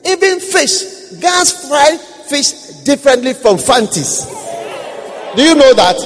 Even 0.05 0.39
fish, 0.39 1.11
gas 1.19 1.67
fry 1.67 1.97
fish 2.29 2.64
differently 2.85 3.33
from 3.33 3.57
fantis. 3.57 4.25
Do 5.35 5.43
you 5.43 5.55
know 5.55 5.73
that? 5.73 5.97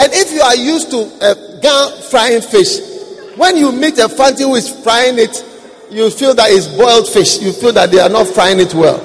And 0.00 0.10
if 0.14 0.32
you 0.32 0.40
are 0.40 0.56
used 0.56 0.90
to 0.92 0.98
uh, 1.20 1.34
a 1.34 1.60
gas 1.60 2.10
frying 2.10 2.40
fish, 2.40 2.80
when 3.36 3.56
you 3.56 3.70
meet 3.72 3.98
a 3.98 4.08
fanti 4.08 4.44
who 4.44 4.54
is 4.54 4.70
frying 4.82 5.18
it, 5.18 5.44
you 5.90 6.08
feel 6.08 6.32
that 6.34 6.46
it's 6.50 6.68
boiled 6.68 7.06
fish. 7.08 7.42
You 7.42 7.52
feel 7.52 7.72
that 7.72 7.90
they 7.90 7.98
are 7.98 8.08
not 8.08 8.28
frying 8.28 8.60
it 8.60 8.72
well. 8.72 8.98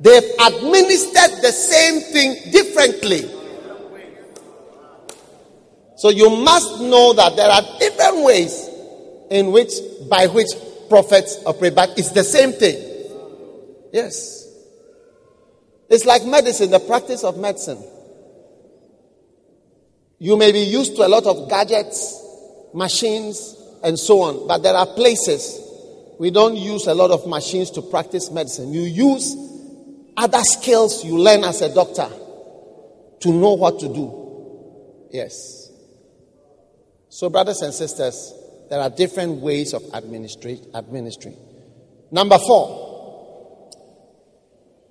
They've 0.00 0.30
administered 0.46 1.42
the 1.42 1.52
same 1.52 2.00
thing 2.00 2.50
differently. 2.50 3.30
So 5.96 6.10
you 6.10 6.28
must 6.30 6.80
know 6.80 7.12
that 7.14 7.36
there 7.36 7.48
are 7.48 7.62
different 7.78 8.24
ways 8.24 8.68
in 9.30 9.52
which 9.52 9.72
by 10.08 10.26
which 10.26 10.48
prophets 10.88 11.38
operate, 11.46 11.74
but 11.74 11.98
it's 11.98 12.12
the 12.12 12.24
same 12.24 12.52
thing. 12.52 12.76
Yes. 13.92 14.46
It's 15.88 16.04
like 16.04 16.24
medicine, 16.24 16.70
the 16.70 16.80
practice 16.80 17.24
of 17.24 17.38
medicine. 17.38 17.82
You 20.18 20.36
may 20.36 20.52
be 20.52 20.60
used 20.60 20.96
to 20.96 21.06
a 21.06 21.08
lot 21.08 21.26
of 21.26 21.48
gadgets, 21.48 22.22
machines, 22.74 23.54
and 23.82 23.98
so 23.98 24.22
on, 24.22 24.48
but 24.48 24.62
there 24.62 24.74
are 24.74 24.86
places 24.86 25.60
we 26.18 26.30
don't 26.30 26.56
use 26.56 26.86
a 26.86 26.94
lot 26.94 27.10
of 27.10 27.26
machines 27.26 27.70
to 27.72 27.82
practice 27.82 28.30
medicine. 28.30 28.72
You 28.72 28.82
use 28.82 29.36
other 30.16 30.40
skills 30.40 31.04
you 31.04 31.18
learn 31.18 31.44
as 31.44 31.60
a 31.60 31.72
doctor 31.72 32.08
to 33.20 33.32
know 33.32 33.52
what 33.52 33.78
to 33.80 33.88
do. 33.88 35.08
Yes. 35.10 35.70
So, 37.08 37.28
brothers 37.30 37.62
and 37.62 37.72
sisters, 37.72 38.32
there 38.68 38.80
are 38.80 38.90
different 38.90 39.40
ways 39.40 39.72
of 39.74 39.82
administering. 39.94 41.36
Number 42.10 42.38
four, 42.38 42.84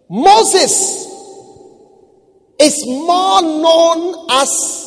Moses 0.10 1.06
is 2.60 2.86
more 2.86 3.42
known 3.42 4.28
as 4.32 4.86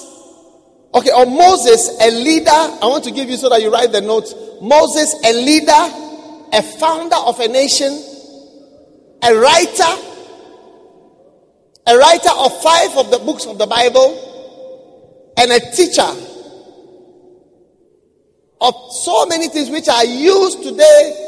Okay, 0.95 1.11
or 1.15 1.27
Moses, 1.27 1.99
a 2.01 2.11
leader. 2.11 2.51
I 2.51 2.87
want 2.87 3.05
to 3.05 3.11
give 3.11 3.29
you 3.29 3.37
so 3.37 3.51
that 3.51 3.61
you 3.61 3.71
write 3.71 3.93
the 3.93 4.01
notes. 4.01 4.35
Moses, 4.63 5.15
a 5.25 5.33
leader, 5.33 5.71
a 5.71 6.63
founder 6.81 7.17
of 7.17 7.39
a 7.41 7.49
nation, 7.49 7.93
a 9.23 9.35
writer, 9.35 10.03
a 11.87 11.97
writer 11.97 12.31
of 12.35 12.63
five 12.63 12.97
of 12.97 13.11
the 13.11 13.19
books 13.19 13.47
of 13.47 13.59
the 13.59 13.67
Bible, 13.67 15.35
and 15.37 15.53
a 15.53 15.61
teacher 15.77 16.09
of 18.61 18.75
so 18.93 19.27
many 19.27 19.49
things 19.49 19.71
which 19.71 19.89
are 19.89 20.05
used 20.05 20.63
today 20.63 21.25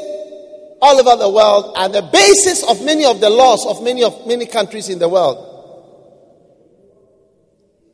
all 0.82 0.98
over 0.98 1.16
the 1.22 1.28
world 1.28 1.74
and 1.76 1.94
the 1.94 2.02
basis 2.02 2.64
of 2.68 2.84
many 2.84 3.04
of 3.04 3.20
the 3.20 3.30
laws 3.30 3.66
of 3.66 3.82
many 3.82 4.02
of 4.02 4.26
many 4.26 4.46
countries 4.46 4.88
in 4.88 4.98
the 4.98 5.08
world 5.08 5.46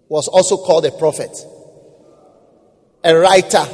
was 0.08 0.28
also 0.28 0.56
called 0.56 0.86
a 0.86 0.92
prophet 0.92 1.36
a 3.04 3.14
writer 3.14 3.64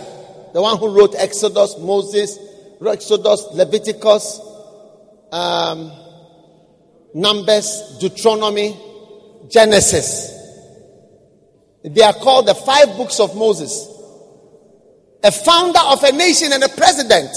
the 0.54 0.60
one 0.62 0.78
who 0.78 0.88
wrote 0.88 1.14
exodus 1.16 1.76
moses 1.78 2.38
exodus 2.86 3.46
leviticus 3.52 4.40
um, 5.30 5.92
numbers 7.14 7.96
deuteronomy 8.00 8.76
genesis. 9.48 10.38
They 11.84 12.02
are 12.02 12.12
called 12.12 12.46
the 12.46 12.54
five 12.54 12.96
books 12.96 13.20
of 13.20 13.36
moses 13.36 13.91
a 15.22 15.30
founder 15.30 15.80
of 15.86 16.02
a 16.02 16.12
nation 16.12 16.52
and 16.52 16.62
a 16.64 16.68
president. 16.68 17.30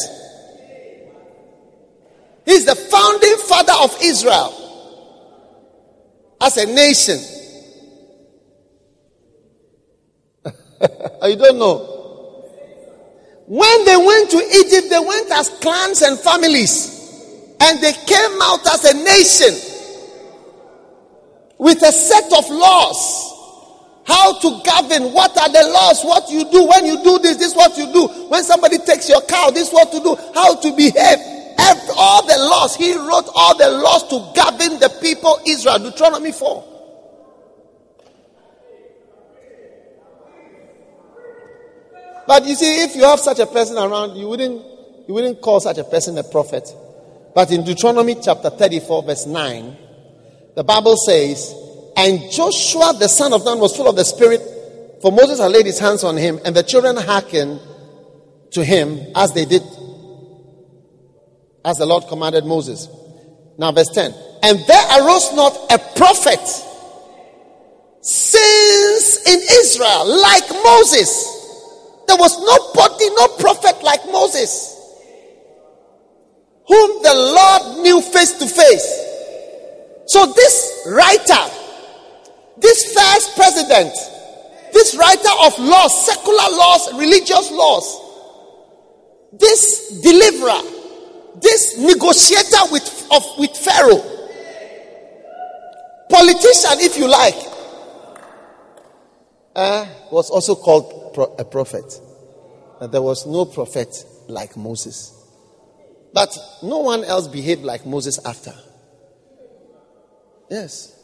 He's 2.46 2.66
the 2.66 2.76
founding 2.76 3.38
father 3.38 3.74
of 3.82 3.98
Israel 4.02 4.54
as 6.42 6.58
a 6.58 6.66
nation. 6.66 7.20
I 11.22 11.36
don't 11.36 11.58
know. 11.58 11.92
When 13.48 13.86
they 13.86 13.98
went 13.98 14.32
to 14.32 14.38
Egypt, 14.38 14.90
they 14.90 15.00
went 15.00 15.32
as 15.32 15.50
clans 15.62 16.02
and 16.02 16.20
families, 16.20 17.56
and 17.60 17.80
they 17.80 17.94
came 17.94 18.42
out 18.42 18.66
as 18.68 18.86
a 18.86 18.94
nation 18.94 19.54
with 21.60 21.82
a 21.84 21.92
set 21.92 22.34
of 22.38 22.50
laws 22.50 23.35
how 24.06 24.40
to 24.40 24.62
govern, 24.64 25.14
what 25.14 25.36
are 25.38 25.50
the 25.50 25.68
laws, 25.74 26.04
what 26.04 26.30
you 26.30 26.50
do 26.52 26.68
when 26.68 26.86
you 26.86 27.04
do 27.04 27.18
this, 27.20 27.38
this 27.38 27.52
is 27.52 27.56
what 27.56 27.76
you 27.76 27.92
do. 27.92 28.08
When 28.30 28.44
somebody 28.44 28.78
takes 28.78 29.10
your 29.10 29.22
cow, 29.22 29.50
this 29.50 29.68
is 29.70 29.74
what 29.74 29.92
to 29.92 30.00
do, 30.00 30.16
how 30.34 30.56
to 30.56 30.76
behave. 30.76 31.20
Every, 31.58 31.90
all 31.98 32.26
the 32.26 32.38
laws, 32.38 32.76
he 32.76 32.94
wrote 32.96 33.30
all 33.34 33.58
the 33.58 33.70
laws 33.70 34.04
to 34.10 34.32
govern 34.36 34.80
the 34.80 34.96
people 35.02 35.40
Israel. 35.48 35.80
Deuteronomy 35.80 36.32
4. 36.32 36.72
But 42.28 42.46
you 42.46 42.56
see, 42.56 42.84
if 42.84 42.96
you 42.96 43.04
have 43.06 43.20
such 43.20 43.40
a 43.40 43.46
person 43.46 43.78
around, 43.78 44.18
you 44.18 44.28
wouldn't, 44.28 44.64
you 45.08 45.14
wouldn't 45.14 45.42
call 45.42 45.60
such 45.60 45.78
a 45.78 45.84
person 45.84 46.18
a 46.18 46.24
prophet. 46.24 46.68
But 47.34 47.52
in 47.52 47.64
Deuteronomy 47.64 48.16
chapter 48.22 48.50
34, 48.50 49.04
verse 49.04 49.26
9, 49.26 49.78
the 50.56 50.64
Bible 50.64 50.96
says, 50.96 51.54
and 51.98 52.32
Joshua, 52.32 52.94
the 53.00 53.08
son 53.08 53.34
of 53.34 53.46
Nun, 53.46 53.60
was 53.60 53.76
full 53.76 53.88
of 53.88 53.96
the 53.96 54.04
Spirit, 54.04 54.42
for 55.02 55.12
Moses 55.12 55.40
had 55.40 55.52
laid 55.52 55.66
his 55.66 55.80
hands 55.80 56.04
on 56.04 56.18
him, 56.18 56.40
and 56.44 56.56
the 56.56 56.64
children 56.64 56.98
hearkened 56.98 57.60
to 58.52 58.64
him 58.64 59.00
as 59.16 59.34
they 59.34 59.46
did, 59.46 59.62
as 61.64 61.78
the 61.78 61.86
Lord 61.86 62.08
commanded 62.08 62.46
Moses. 62.46 62.88
Now, 63.58 63.72
verse 63.72 63.90
10. 63.90 64.14
And 64.44 64.60
there 64.68 65.00
arose 65.00 65.34
not 65.34 65.56
a 65.72 65.80
prophet 65.98 66.46
since 68.02 69.28
in 69.28 69.40
Israel 69.62 70.22
like 70.22 70.50
Moses. 70.64 71.32
There 72.08 72.18
was 72.18 72.38
nobody, 72.40 73.10
no 73.16 73.28
prophet 73.40 73.84
like 73.84 74.06
Moses, 74.12 74.72
whom 76.68 77.02
the 77.02 77.14
Lord 77.14 77.84
knew 77.84 78.02
face 78.02 78.34
to 78.34 78.46
face. 78.46 79.02
So, 80.08 80.28
this 80.34 80.88
writer 80.88 81.65
this 82.58 82.94
first 82.94 83.36
president, 83.36 83.94
this 84.74 84.96
writer 84.96 85.30
of 85.44 85.58
laws, 85.60 86.06
secular 86.06 86.50
laws, 86.52 86.94
religious 86.94 87.52
laws, 87.52 88.02
this 89.34 90.02
deliverer, 90.02 90.62
this 91.42 91.78
negotiator 91.78 92.72
with, 92.72 93.08
of, 93.12 93.24
with 93.38 93.56
Pharaoh, 93.58 94.04
politician, 96.10 96.80
if 96.80 96.98
you 96.98 97.10
like, 97.10 97.36
uh, 99.56 99.86
was 100.12 100.30
also 100.30 100.56
called 100.56 101.14
pro- 101.14 101.36
a 101.38 101.46
prophet. 101.46 102.02
And 102.80 102.92
there 102.92 103.02
was 103.02 103.26
no 103.26 103.46
prophet 103.46 104.06
like 104.28 104.58
Moses. 104.58 105.12
But 106.14 106.38
no 106.64 106.80
one 106.80 107.04
else 107.04 107.28
behaved 107.28 107.64
like 107.64 107.86
Moses 107.86 108.20
after. 108.26 108.54
Yes. 110.50 110.95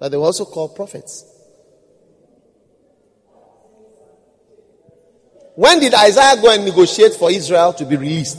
But 0.00 0.08
they 0.08 0.16
were 0.16 0.24
also 0.24 0.46
called 0.46 0.74
prophets. 0.74 1.26
When 5.54 5.78
did 5.78 5.92
Isaiah 5.92 6.40
go 6.40 6.50
and 6.50 6.64
negotiate 6.64 7.12
for 7.12 7.30
Israel 7.30 7.74
to 7.74 7.84
be 7.84 7.96
released? 7.96 8.38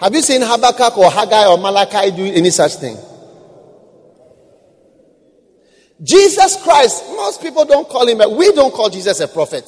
Have 0.00 0.14
you 0.14 0.22
seen 0.22 0.40
Habakkuk 0.42 0.96
or 0.96 1.10
Haggai 1.10 1.46
or 1.46 1.58
Malachi 1.58 2.10
do 2.10 2.24
any 2.24 2.48
such 2.50 2.76
thing? 2.76 2.96
Jesus 6.02 6.62
Christ, 6.62 7.04
most 7.08 7.42
people 7.42 7.64
don't 7.66 7.88
call 7.88 8.08
him, 8.08 8.20
a, 8.22 8.28
we 8.28 8.52
don't 8.52 8.72
call 8.72 8.88
Jesus 8.88 9.20
a 9.20 9.28
prophet. 9.28 9.64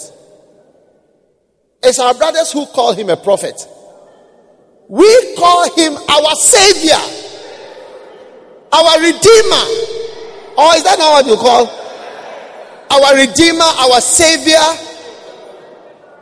It's 1.82 1.99
our 1.99 2.14
brothers 2.14 2.51
who 2.53 2.66
call 2.66 2.95
him 2.95 3.11
a 3.11 3.16
prophet. 3.16 3.66
We 4.89 5.34
call 5.36 5.74
him 5.74 5.95
our 5.95 6.34
Savior, 6.34 6.97
our 8.72 9.01
Redeemer, 9.01 9.97
or 10.59 10.75
is 10.75 10.83
that 10.83 10.99
not 10.99 11.23
what 11.23 11.27
you 11.27 11.37
call? 11.37 11.71
Our 12.91 13.15
Redeemer, 13.15 13.63
our 13.63 14.01
Savior, 14.01 14.59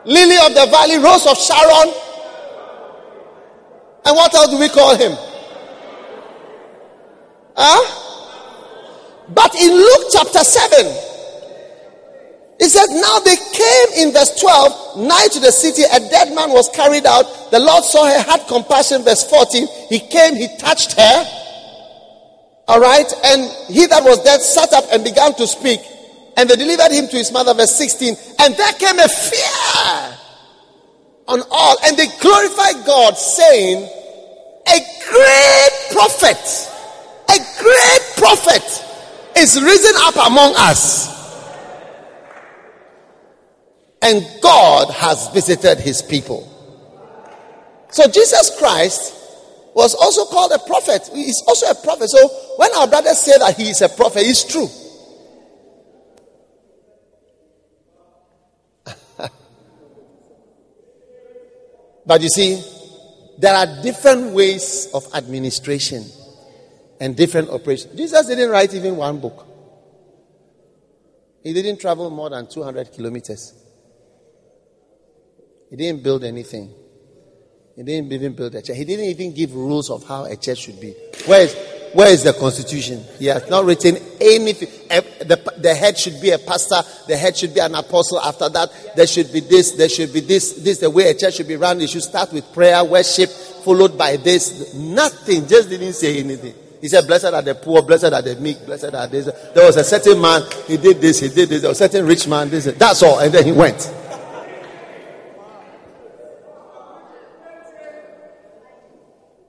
Lily 0.04 0.36
of 0.44 0.52
the 0.52 0.68
Valley, 0.70 0.98
Rose 0.98 1.24
of 1.26 1.38
Sharon. 1.38 1.88
And 4.04 4.14
what 4.14 4.34
else 4.34 4.50
do 4.50 4.58
we 4.58 4.68
call 4.68 4.94
him? 4.94 5.16
Huh? 7.56 7.80
But 9.32 9.54
in 9.54 9.72
Luke 9.72 10.04
chapter 10.12 10.44
7, 10.44 10.86
it 12.60 12.68
said, 12.68 12.86
Now 12.90 13.18
they 13.20 13.36
came 13.36 14.06
in 14.06 14.12
verse 14.12 14.38
12, 14.38 14.98
nigh 14.98 15.28
to 15.32 15.40
the 15.40 15.50
city, 15.50 15.82
a 15.82 15.98
dead 15.98 16.34
man 16.34 16.50
was 16.50 16.68
carried 16.74 17.06
out. 17.06 17.24
The 17.50 17.58
Lord 17.58 17.84
saw 17.84 18.04
her, 18.04 18.20
had 18.20 18.46
compassion. 18.48 19.02
Verse 19.02 19.24
14, 19.28 19.66
he 19.88 20.00
came, 20.00 20.36
he 20.36 20.48
touched 20.58 20.92
her. 20.92 21.45
All 22.68 22.80
right, 22.80 23.06
and 23.24 23.50
he 23.68 23.86
that 23.86 24.02
was 24.02 24.22
dead 24.24 24.40
sat 24.40 24.72
up 24.72 24.84
and 24.92 25.04
began 25.04 25.34
to 25.34 25.46
speak, 25.46 25.80
and 26.36 26.50
they 26.50 26.56
delivered 26.56 26.92
him 26.92 27.06
to 27.08 27.16
his 27.16 27.30
mother. 27.30 27.54
Verse 27.54 27.74
16, 27.76 28.16
and 28.40 28.54
there 28.56 28.72
came 28.72 28.98
a 28.98 29.08
fear 29.08 30.18
on 31.28 31.42
all, 31.50 31.76
and 31.84 31.96
they 31.96 32.06
glorified 32.20 32.84
God, 32.84 33.16
saying, 33.16 33.88
A 34.66 34.78
great 35.08 35.70
prophet, 35.92 36.42
a 37.28 37.38
great 37.62 38.02
prophet 38.16 38.84
is 39.36 39.60
risen 39.60 39.94
up 39.98 40.26
among 40.26 40.54
us. 40.56 41.14
And 44.02 44.24
God 44.42 44.90
has 44.90 45.28
visited 45.28 45.78
his 45.78 46.02
people. 46.02 46.52
So 47.90 48.08
Jesus 48.08 48.56
Christ 48.58 49.15
was 49.76 49.94
also 49.94 50.24
called 50.24 50.50
a 50.52 50.58
prophet. 50.58 51.08
He's 51.12 51.44
also 51.46 51.70
a 51.70 51.74
prophet. 51.74 52.08
So 52.08 52.26
when 52.56 52.72
our 52.76 52.86
brothers 52.88 53.18
say 53.18 53.36
that 53.36 53.54
he 53.58 53.68
is 53.68 53.82
a 53.82 53.90
prophet, 53.90 54.22
it's 54.24 54.42
true. 54.44 54.68
but 62.06 62.22
you 62.22 62.30
see, 62.30 62.64
there 63.36 63.54
are 63.54 63.66
different 63.82 64.32
ways 64.32 64.88
of 64.94 65.06
administration 65.12 66.06
and 66.98 67.14
different 67.14 67.50
operations. 67.50 67.94
Jesus 67.94 68.26
didn't 68.26 68.48
write 68.48 68.72
even 68.72 68.96
one 68.96 69.20
book. 69.20 69.46
He 71.42 71.52
didn't 71.52 71.82
travel 71.82 72.08
more 72.08 72.30
than 72.30 72.46
200 72.46 72.92
kilometers. 72.92 73.52
He 75.68 75.76
didn't 75.76 76.02
build 76.02 76.24
anything. 76.24 76.72
He 77.76 77.82
didn't 77.82 78.10
even 78.10 78.32
build 78.32 78.54
a 78.54 78.62
church. 78.62 78.74
He 78.74 78.86
didn't 78.86 79.04
even 79.04 79.34
give 79.34 79.54
rules 79.54 79.90
of 79.90 80.02
how 80.04 80.24
a 80.24 80.34
church 80.34 80.60
should 80.60 80.80
be. 80.80 80.94
Where 81.26 81.42
is, 81.42 81.54
where 81.92 82.08
is 82.08 82.22
the 82.22 82.32
constitution? 82.32 83.04
He 83.18 83.26
has 83.26 83.50
not 83.50 83.66
written 83.66 83.96
anything. 84.18 84.68
The, 84.88 85.52
the 85.58 85.74
head 85.74 85.98
should 85.98 86.18
be 86.22 86.30
a 86.30 86.38
pastor. 86.38 86.80
The 87.06 87.18
head 87.18 87.36
should 87.36 87.52
be 87.52 87.60
an 87.60 87.74
apostle. 87.74 88.18
After 88.18 88.48
that, 88.48 88.96
there 88.96 89.06
should 89.06 89.30
be 89.30 89.40
this. 89.40 89.72
There 89.72 89.90
should 89.90 90.10
be 90.10 90.20
this. 90.20 90.54
This 90.54 90.78
the 90.78 90.88
way 90.88 91.10
a 91.10 91.14
church 91.14 91.34
should 91.34 91.48
be 91.48 91.56
run. 91.56 91.78
It 91.82 91.90
should 91.90 92.02
start 92.02 92.32
with 92.32 92.50
prayer, 92.54 92.82
worship, 92.82 93.28
followed 93.28 93.98
by 93.98 94.16
this. 94.16 94.72
Nothing. 94.72 95.46
Just 95.46 95.68
didn't 95.68 95.92
say 95.92 96.18
anything. 96.18 96.54
He 96.80 96.88
said, 96.88 97.06
Blessed 97.06 97.26
are 97.26 97.42
the 97.42 97.54
poor, 97.56 97.82
blessed 97.82 98.04
are 98.12 98.22
the 98.22 98.36
meek, 98.36 98.64
blessed 98.64 98.94
are 98.94 99.06
this. 99.06 99.26
There 99.54 99.66
was 99.66 99.76
a 99.76 99.84
certain 99.84 100.20
man, 100.20 100.42
he 100.66 100.76
did 100.76 101.00
this, 101.00 101.20
he 101.20 101.28
did 101.28 101.48
this. 101.50 101.60
There 101.60 101.70
was 101.70 101.80
a 101.80 101.88
certain 101.88 102.06
rich 102.06 102.26
man, 102.26 102.48
this. 102.48 102.64
That's 102.64 103.02
all. 103.02 103.18
And 103.18 103.32
then 103.34 103.44
he 103.44 103.52
went. 103.52 103.92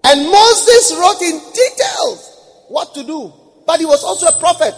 And 0.08 0.24
Moses 0.32 0.96
wrote 0.98 1.22
in 1.22 1.38
details 1.52 2.64
what 2.70 2.94
to 2.94 3.04
do. 3.04 3.34
But 3.66 3.82
he 3.82 3.86
was 3.86 4.06
also 4.06 4.28
a 4.28 4.40
prophet. 4.40 4.74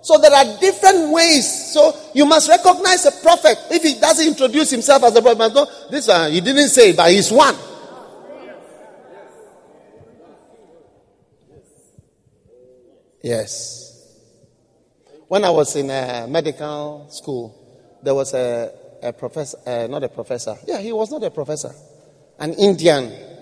So 0.00 0.16
there 0.16 0.32
are 0.32 0.58
different 0.58 1.12
ways. 1.12 1.72
So 1.74 1.94
you 2.14 2.24
must 2.24 2.48
recognize 2.48 3.04
a 3.04 3.12
prophet. 3.22 3.58
If 3.70 3.82
he 3.82 4.00
doesn't 4.00 4.26
introduce 4.26 4.70
himself 4.70 5.02
as 5.04 5.14
a 5.16 5.20
prophet, 5.20 5.52
no, 5.52 5.66
this 5.90 6.08
one, 6.08 6.32
he 6.32 6.40
didn't 6.40 6.68
say, 6.68 6.94
but 6.94 7.10
he's 7.10 7.30
one. 7.30 7.54
Yes. 13.22 13.82
When 15.28 15.44
I 15.44 15.50
was 15.50 15.76
in 15.76 15.90
a 15.90 16.26
medical 16.26 17.06
school, 17.10 17.98
there 18.02 18.14
was 18.14 18.32
a, 18.32 18.72
a 19.02 19.12
professor, 19.12 19.58
uh, 19.66 19.86
not 19.88 20.04
a 20.04 20.08
professor. 20.08 20.56
Yeah, 20.66 20.78
he 20.78 20.92
was 20.92 21.10
not 21.10 21.22
a 21.22 21.30
professor. 21.30 21.74
An 22.38 22.54
Indian 22.54 23.33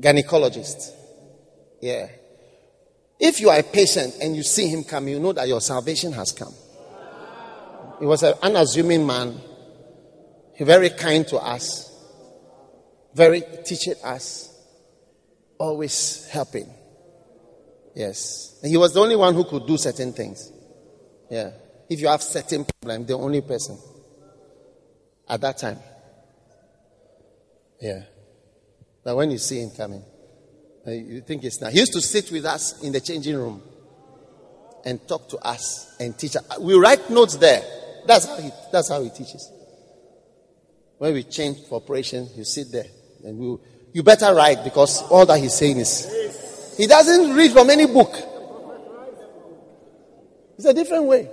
gynecologist. 0.00 0.92
Yeah. 1.80 2.08
If 3.18 3.40
you 3.40 3.50
are 3.50 3.58
a 3.58 3.62
patient 3.62 4.14
and 4.20 4.36
you 4.36 4.42
see 4.42 4.68
him 4.68 4.84
come, 4.84 5.08
you 5.08 5.18
know 5.18 5.32
that 5.32 5.48
your 5.48 5.60
salvation 5.60 6.12
has 6.12 6.32
come. 6.32 6.54
He 7.98 8.06
was 8.06 8.22
an 8.22 8.34
unassuming 8.42 9.04
man, 9.04 9.40
he 10.54 10.64
very 10.64 10.90
kind 10.90 11.26
to 11.28 11.38
us, 11.38 11.90
very 13.14 13.42
teaching 13.64 13.94
us, 14.04 14.54
always 15.58 16.28
helping. 16.28 16.72
Yes. 17.94 18.58
And 18.62 18.70
he 18.70 18.76
was 18.76 18.94
the 18.94 19.00
only 19.00 19.16
one 19.16 19.34
who 19.34 19.44
could 19.44 19.66
do 19.66 19.76
certain 19.76 20.12
things. 20.12 20.52
Yeah. 21.28 21.50
If 21.88 22.00
you 22.00 22.06
have 22.06 22.22
certain 22.22 22.64
problem, 22.64 23.06
the 23.06 23.14
only 23.14 23.40
person 23.40 23.76
at 25.28 25.40
that 25.40 25.58
time. 25.58 25.78
Yeah. 27.80 28.02
But 29.08 29.16
when 29.16 29.30
you 29.30 29.38
see 29.38 29.62
him 29.62 29.70
coming, 29.70 30.04
uh, 30.86 30.90
you 30.90 31.22
think 31.22 31.42
it's 31.42 31.62
now. 31.62 31.70
He 31.70 31.78
used 31.78 31.94
to 31.94 32.00
sit 32.02 32.30
with 32.30 32.44
us 32.44 32.82
in 32.82 32.92
the 32.92 33.00
changing 33.00 33.36
room 33.36 33.62
and 34.84 35.00
talk 35.08 35.30
to 35.30 35.38
us 35.38 35.96
and 35.98 36.18
teach 36.18 36.36
us. 36.36 36.58
We 36.60 36.74
write 36.74 37.08
notes 37.08 37.36
there. 37.36 37.62
That's 38.04 38.26
how 38.26 38.36
he, 38.36 38.50
that's 38.70 38.90
how 38.90 39.02
he 39.02 39.08
teaches. 39.08 39.50
When 40.98 41.14
we 41.14 41.22
change 41.22 41.56
for 41.70 41.76
operation, 41.76 42.28
you 42.36 42.44
sit 42.44 42.70
there 42.70 42.84
and 43.24 43.38
we, 43.38 43.56
you 43.94 44.02
better 44.02 44.34
write 44.34 44.62
because 44.62 45.00
all 45.04 45.24
that 45.24 45.40
he's 45.40 45.54
saying 45.54 45.78
is. 45.78 46.74
He 46.76 46.86
doesn't 46.86 47.34
read 47.34 47.52
from 47.52 47.70
any 47.70 47.86
book. 47.86 48.14
It's 50.58 50.66
a 50.66 50.74
different 50.74 51.04
way. 51.04 51.30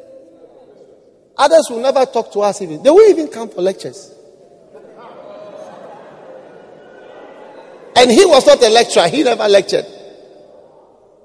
Others 1.36 1.68
will 1.72 1.82
never 1.82 2.06
talk 2.06 2.32
to 2.32 2.40
us 2.40 2.62
even. 2.62 2.82
They 2.82 2.90
won't 2.90 3.10
even 3.10 3.28
come 3.28 3.50
for 3.50 3.62
lectures. 3.62 4.15
And 7.96 8.12
he 8.12 8.26
was 8.26 8.46
not 8.46 8.62
a 8.62 8.70
lecturer, 8.70 9.08
he 9.08 9.24
never 9.24 9.48
lectured. 9.48 9.86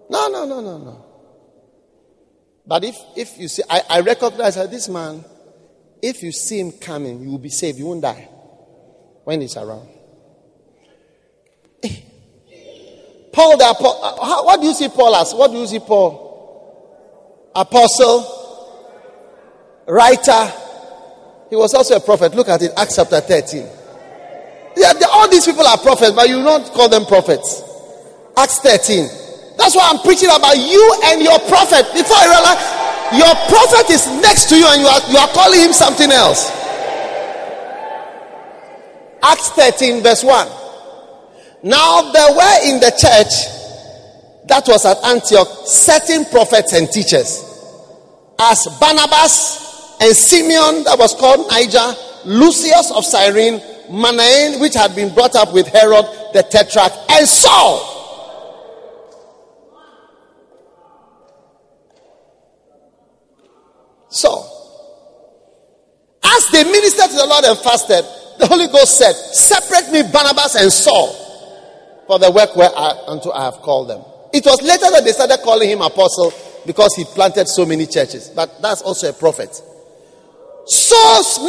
No, 0.08 0.28
no, 0.28 0.44
no, 0.44 0.60
no, 0.60 0.78
no. 0.78 1.06
But 2.66 2.84
if, 2.84 2.96
if 3.16 3.38
you 3.38 3.48
see, 3.48 3.62
I, 3.68 3.82
I 3.88 4.00
recognize 4.00 4.54
that 4.54 4.70
this 4.70 4.88
man, 4.88 5.24
if 6.00 6.22
you 6.22 6.30
see 6.30 6.60
him 6.60 6.72
coming, 6.72 7.20
you 7.20 7.30
will 7.30 7.38
be 7.38 7.48
saved. 7.48 7.78
You 7.78 7.86
won't 7.86 8.02
die 8.02 8.28
when 9.24 9.40
he's 9.40 9.56
around. 9.56 9.88
Eh. 11.82 11.96
Paul 13.32 13.56
the 13.56 13.70
apostle, 13.70 14.00
uh, 14.04 14.42
what 14.44 14.60
do 14.60 14.66
you 14.66 14.74
see 14.74 14.88
Paul 14.88 15.16
as? 15.16 15.34
What 15.34 15.50
do 15.50 15.58
you 15.58 15.66
see 15.66 15.80
Paul? 15.80 17.50
Apostle, 17.54 18.36
writer. 19.88 20.52
He 21.48 21.56
was 21.56 21.74
also 21.74 21.96
a 21.96 22.00
prophet. 22.00 22.34
Look 22.34 22.48
at 22.48 22.62
it, 22.62 22.72
Acts 22.76 22.96
chapter 22.96 23.20
13. 23.20 23.79
Yeah, 24.76 24.92
all 25.12 25.28
these 25.28 25.46
people 25.46 25.66
are 25.66 25.78
prophets, 25.78 26.12
but 26.12 26.28
you 26.28 26.42
don't 26.42 26.64
call 26.72 26.88
them 26.88 27.04
prophets. 27.04 27.62
Acts 28.36 28.58
13. 28.60 29.08
That's 29.58 29.74
why 29.74 29.90
I'm 29.90 30.00
preaching 30.00 30.30
about 30.30 30.56
you 30.56 30.82
and 31.06 31.20
your 31.20 31.38
prophet. 31.50 31.84
Before 31.92 32.16
I 32.16 32.26
realize 32.30 32.62
your 33.12 33.34
prophet 33.50 33.90
is 33.90 34.06
next 34.22 34.48
to 34.48 34.56
you 34.56 34.66
and 34.66 34.80
you 34.80 34.86
are, 34.86 35.00
you 35.10 35.18
are 35.18 35.28
calling 35.28 35.60
him 35.60 35.72
something 35.72 36.10
else. 36.10 36.50
Acts 39.22 39.50
13, 39.50 40.02
verse 40.02 40.24
1. 40.24 40.48
Now 41.62 42.10
there 42.12 42.30
were 42.32 42.56
in 42.64 42.80
the 42.80 42.90
church 42.96 43.60
that 44.48 44.64
was 44.66 44.86
at 44.86 44.96
Antioch 45.04 45.48
certain 45.66 46.24
prophets 46.26 46.72
and 46.72 46.90
teachers, 46.90 47.44
as 48.38 48.66
Barnabas 48.80 49.96
and 50.00 50.16
Simeon, 50.16 50.84
that 50.84 50.96
was 50.98 51.14
called 51.14 51.46
Niger, 51.50 51.94
Lucius 52.24 52.90
of 52.92 53.04
Cyrene, 53.04 53.60
Manaen, 53.90 54.60
which 54.60 54.74
had 54.74 54.94
been 54.94 55.12
brought 55.12 55.34
up 55.34 55.52
with 55.52 55.66
Herod 55.66 56.04
the 56.32 56.42
Tetrarch, 56.42 56.92
and 57.10 57.28
Saul. 57.28 57.86
So, 64.08 64.44
as 66.22 66.46
they 66.52 66.64
ministered 66.64 67.10
to 67.10 67.16
the 67.16 67.26
Lord 67.26 67.44
and 67.44 67.58
fasted, 67.58 68.04
the 68.38 68.46
Holy 68.46 68.66
Ghost 68.66 68.98
said, 68.98 69.12
Separate 69.12 69.92
me, 69.92 70.02
Barnabas 70.10 70.56
and 70.56 70.72
Saul, 70.72 71.12
for 72.06 72.18
the 72.18 72.30
work 72.30 72.56
where 72.56 72.70
I, 72.74 73.18
I 73.34 73.44
have 73.44 73.62
called 73.62 73.88
them. 73.88 74.02
It 74.32 74.44
was 74.44 74.62
later 74.62 74.90
that 74.90 75.02
they 75.04 75.12
started 75.12 75.38
calling 75.42 75.68
him 75.68 75.80
apostle 75.80 76.32
because 76.66 76.94
he 76.96 77.04
planted 77.04 77.48
so 77.48 77.64
many 77.66 77.86
churches. 77.86 78.28
But 78.28 78.60
that's 78.62 78.82
also 78.82 79.10
a 79.10 79.12
prophet. 79.12 79.62
So 80.70 80.94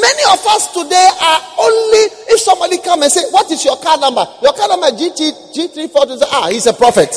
many 0.02 0.24
of 0.34 0.42
us 0.48 0.74
today 0.74 1.08
are 1.22 1.42
only 1.60 2.10
if 2.34 2.40
somebody 2.42 2.80
come 2.80 3.04
and 3.04 3.12
say, 3.12 3.22
"What 3.30 3.52
is 3.52 3.64
your 3.64 3.78
car 3.78 4.00
number?" 4.00 4.28
Your 4.42 4.54
car 4.54 4.68
number 4.68 4.88
GT 4.98 5.54
G 5.54 5.68
three 5.68 5.88
four 5.90 6.08
two. 6.08 6.18
Ah, 6.32 6.48
he's 6.50 6.66
a 6.66 6.74
prophet. 6.74 7.14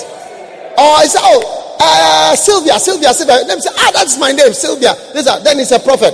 Or 0.76 0.90
I 1.00 1.07
say, 1.07 1.18
"Oh, 1.22 1.76
uh, 1.80 2.36
Sylvia, 2.36 2.78
Sylvia, 2.78 3.14
Sylvia." 3.14 3.44
Then 3.46 3.59
say, 3.59 3.70
"Ah, 3.78 3.90
that's 3.94 4.18
my 4.18 4.32
name, 4.32 4.52
Sylvia." 4.52 4.94
Then 5.14 5.59
he's 5.59 5.72
a 5.72 5.78
prophet. 5.78 6.12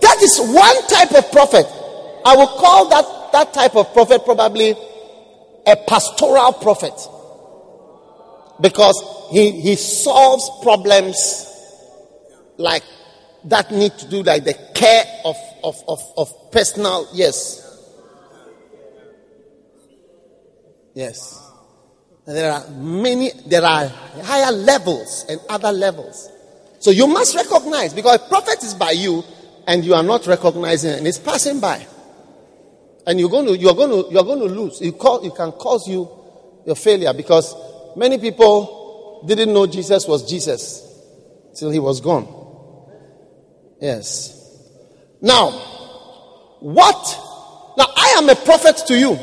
That 0.00 0.22
is 0.22 0.40
one 0.40 0.86
type 0.86 1.12
of 1.12 1.30
prophet. 1.30 1.66
I 2.24 2.34
will 2.34 2.46
call 2.46 2.88
that 2.88 3.04
that 3.32 3.52
type 3.52 3.76
of 3.76 3.92
prophet 3.92 4.24
probably 4.24 4.74
a 5.66 5.76
pastoral 5.76 6.54
prophet 6.54 6.94
because 8.62 8.96
he 9.30 9.50
he 9.60 9.76
solves 9.76 10.48
problems 10.62 11.46
like 12.56 12.82
that 13.46 13.70
need 13.70 13.96
to 13.98 14.08
do 14.08 14.22
like 14.22 14.44
the 14.44 14.54
care 14.74 15.04
of, 15.24 15.36
of, 15.62 15.76
of, 15.88 16.00
of 16.16 16.52
personal, 16.52 17.08
yes. 17.12 17.62
Yes. 20.94 21.42
And 22.26 22.36
there 22.36 22.52
are 22.52 22.68
many, 22.70 23.30
there 23.46 23.64
are 23.64 23.86
higher 24.22 24.50
levels 24.50 25.24
and 25.28 25.40
other 25.48 25.70
levels. 25.70 26.30
So 26.80 26.90
you 26.90 27.06
must 27.06 27.34
recognize 27.36 27.94
because 27.94 28.16
a 28.16 28.28
prophet 28.28 28.62
is 28.64 28.74
by 28.74 28.90
you 28.90 29.22
and 29.66 29.84
you 29.84 29.94
are 29.94 30.02
not 30.02 30.26
recognizing 30.26 30.90
it 30.92 30.98
and 30.98 31.06
it's 31.06 31.18
passing 31.18 31.60
by. 31.60 31.86
And 33.06 33.20
you're 33.20 33.30
going 33.30 33.46
to, 33.46 33.56
you're 33.56 33.74
going 33.74 33.90
to, 33.90 34.12
you're 34.12 34.24
going 34.24 34.40
to 34.40 34.46
lose. 34.46 34.80
It, 34.80 34.98
call, 34.98 35.24
it 35.24 35.34
can 35.36 35.52
cause 35.52 35.88
you 35.88 36.08
your 36.66 36.74
failure 36.74 37.12
because 37.12 37.54
many 37.96 38.18
people 38.18 39.22
didn't 39.24 39.52
know 39.52 39.66
Jesus 39.66 40.06
was 40.08 40.28
Jesus 40.28 40.82
till 41.54 41.70
he 41.70 41.78
was 41.78 42.00
gone. 42.00 42.45
Yes. 43.80 44.32
Now, 45.20 45.50
what? 46.60 47.18
Now 47.76 47.86
I 47.94 48.14
am 48.18 48.28
a 48.28 48.34
prophet 48.34 48.82
to 48.88 48.98
you. 48.98 49.14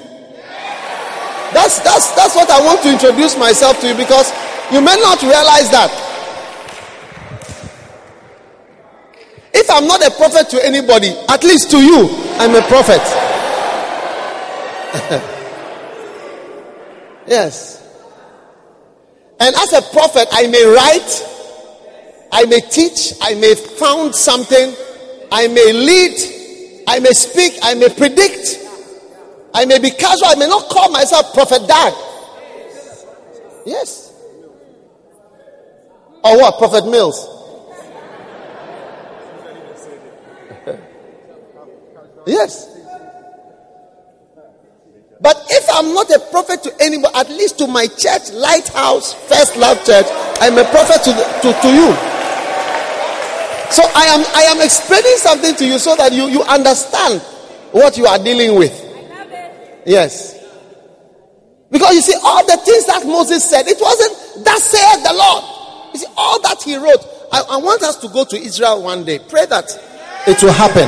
That's 1.53 1.79
that's 1.79 2.15
that's 2.15 2.35
what 2.35 2.49
I 2.49 2.65
want 2.65 2.81
to 2.81 2.91
introduce 2.91 3.37
myself 3.37 3.79
to 3.81 3.87
you 3.87 3.95
because 3.95 4.31
you 4.71 4.81
may 4.81 4.95
not 4.95 5.21
realize 5.21 5.69
that. 5.71 5.91
If 9.53 9.69
I'm 9.69 9.87
not 9.87 10.05
a 10.05 10.11
prophet 10.11 10.49
to 10.49 10.65
anybody, 10.65 11.09
at 11.29 11.43
least 11.43 11.69
to 11.71 11.77
you, 11.77 12.09
I'm 12.39 12.55
a 12.55 12.61
prophet. 12.67 13.01
yes. 17.27 17.81
And 19.39 19.55
as 19.55 19.73
a 19.73 19.81
prophet, 19.81 20.27
I 20.31 20.47
may 20.47 20.65
write, 20.65 21.23
I 22.35 22.45
may 22.45 22.61
teach, 22.61 23.13
I 23.21 23.35
may 23.35 23.53
found 23.53 24.15
something, 24.15 24.73
I 25.31 25.47
may 25.49 25.71
lead, 25.71 26.83
I 26.87 26.97
may 26.99 27.11
speak, 27.11 27.59
I 27.61 27.75
may 27.75 27.89
predict, 27.89 28.57
I 29.53 29.65
may 29.65 29.77
be 29.77 29.91
casual, 29.91 30.29
I 30.29 30.35
may 30.35 30.47
not 30.47 30.67
call 30.67 30.89
myself 30.89 31.31
Prophet 31.35 31.67
Dag. 31.67 31.93
Yes. 33.67 34.11
Or 36.23 36.39
what? 36.39 36.57
Prophet 36.57 36.89
Mills. 36.89 37.19
yes. 42.25 42.67
But 45.21 45.45
if 45.51 45.69
I'm 45.71 45.93
not 45.93 46.09
a 46.09 46.19
prophet 46.31 46.63
to 46.63 46.73
anyone, 46.81 47.11
at 47.13 47.29
least 47.29 47.59
to 47.59 47.67
my 47.67 47.85
church, 47.85 48.31
Lighthouse 48.31 49.13
First 49.13 49.55
Love 49.55 49.85
Church, 49.85 50.07
I'm 50.41 50.57
a 50.57 50.63
prophet 50.63 51.03
to, 51.03 51.11
the, 51.13 51.23
to, 51.43 51.53
to 51.61 51.67
you. 51.71 52.12
So 53.73 53.81
I 53.83 54.05
am 54.05 54.23
I 54.35 54.43
am 54.53 54.61
explaining 54.61 55.17
something 55.17 55.55
to 55.55 55.65
you 55.65 55.79
so 55.79 55.95
that 55.95 56.13
you, 56.13 56.27
you 56.27 56.43
understand 56.43 57.21
what 57.71 57.97
you 57.97 58.05
are 58.05 58.19
dealing 58.19 58.55
with. 58.55 58.71
Yes. 59.85 60.39
Because 61.71 61.95
you 61.95 62.01
see, 62.01 62.13
all 62.21 62.45
the 62.45 62.57
things 62.57 62.85
that 62.85 63.03
Moses 63.07 63.43
said, 63.43 63.67
it 63.67 63.79
wasn't 63.81 64.45
that 64.45 64.59
said 64.59 65.01
the 65.01 65.13
Lord. 65.13 65.43
You 65.93 65.99
see, 66.01 66.13
all 66.15 66.39
that 66.43 66.61
he 66.61 66.75
wrote. 66.75 67.03
I, 67.31 67.41
I 67.49 67.57
want 67.57 67.81
us 67.81 67.97
to 67.97 68.09
go 68.09 68.23
to 68.25 68.37
Israel 68.37 68.83
one 68.83 69.05
day. 69.05 69.17
Pray 69.17 69.47
that 69.47 69.65
it 70.27 70.43
will 70.43 70.53
happen. 70.53 70.87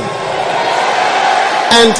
And 1.74 1.98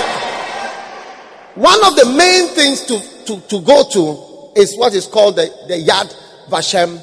one 1.57 1.85
of 1.85 1.97
the 1.97 2.15
main 2.17 2.55
things 2.55 2.85
to, 2.85 3.01
to, 3.27 3.41
to 3.49 3.61
go 3.63 3.83
to 3.91 4.61
is 4.61 4.77
what 4.77 4.95
is 4.95 5.09
called 5.09 5.35
the, 5.35 5.53
the 5.67 5.85
Yad 5.85 6.15
Vashem 6.49 7.03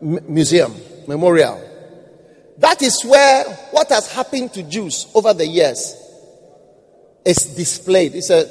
Museum, 0.00 0.74
Memorial. 1.06 1.67
That 2.58 2.82
is 2.82 3.04
where 3.04 3.44
what 3.70 3.88
has 3.90 4.12
happened 4.12 4.52
to 4.54 4.62
Jews 4.64 5.06
over 5.14 5.32
the 5.32 5.46
years 5.46 5.94
is 7.24 7.54
displayed. 7.54 8.14
It's 8.14 8.30
a 8.30 8.48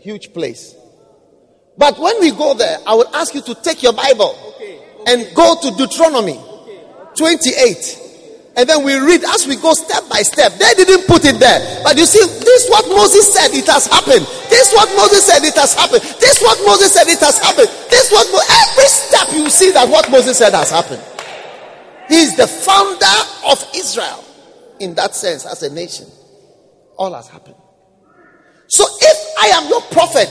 huge 0.00 0.32
place. 0.32 0.74
But 1.76 1.98
when 1.98 2.20
we 2.20 2.30
go 2.30 2.54
there, 2.54 2.78
I 2.86 2.94
will 2.94 3.14
ask 3.14 3.34
you 3.34 3.42
to 3.42 3.54
take 3.54 3.82
your 3.82 3.92
Bible 3.92 4.36
and 5.06 5.26
go 5.34 5.56
to 5.60 5.70
Deuteronomy 5.76 6.40
28. 7.16 8.08
And 8.56 8.68
then 8.68 8.82
we 8.82 8.98
read 8.98 9.22
as 9.24 9.46
we 9.46 9.56
go 9.56 9.72
step 9.74 10.08
by 10.08 10.22
step. 10.22 10.52
They 10.58 10.74
didn't 10.74 11.06
put 11.06 11.24
it 11.24 11.38
there. 11.38 11.60
But 11.84 11.96
you 11.96 12.04
see, 12.04 12.20
this 12.20 12.64
is 12.64 12.70
what 12.70 12.88
Moses 12.88 13.32
said, 13.32 13.54
it 13.54 13.66
has 13.66 13.86
happened. 13.86 14.26
This 14.50 14.68
is 14.68 14.74
what 14.74 14.88
Moses 14.96 15.24
said, 15.24 15.44
it 15.44 15.54
has 15.54 15.72
happened. 15.74 16.02
This 16.18 16.36
is 16.36 16.42
what 16.42 16.58
Moses 16.66 16.92
said, 16.92 17.08
it 17.08 17.20
has 17.20 17.38
happened. 17.38 17.68
This 17.88 18.10
what 18.10 18.26
every 18.26 18.88
step 18.90 19.28
you 19.32 19.48
see 19.50 19.70
that 19.72 19.88
what 19.88 20.10
Moses 20.10 20.38
said 20.38 20.52
has 20.52 20.70
happened. 20.70 21.02
He 22.10 22.16
is 22.16 22.36
the 22.36 22.48
founder 22.48 23.06
of 23.46 23.64
Israel 23.72 24.24
in 24.80 24.96
that 24.96 25.14
sense 25.14 25.46
as 25.46 25.62
a 25.62 25.72
nation. 25.72 26.08
All 26.98 27.14
has 27.14 27.28
happened. 27.28 27.54
So 28.66 28.84
if 29.00 29.34
I 29.40 29.46
am 29.54 29.68
your 29.68 29.80
prophet 29.82 30.28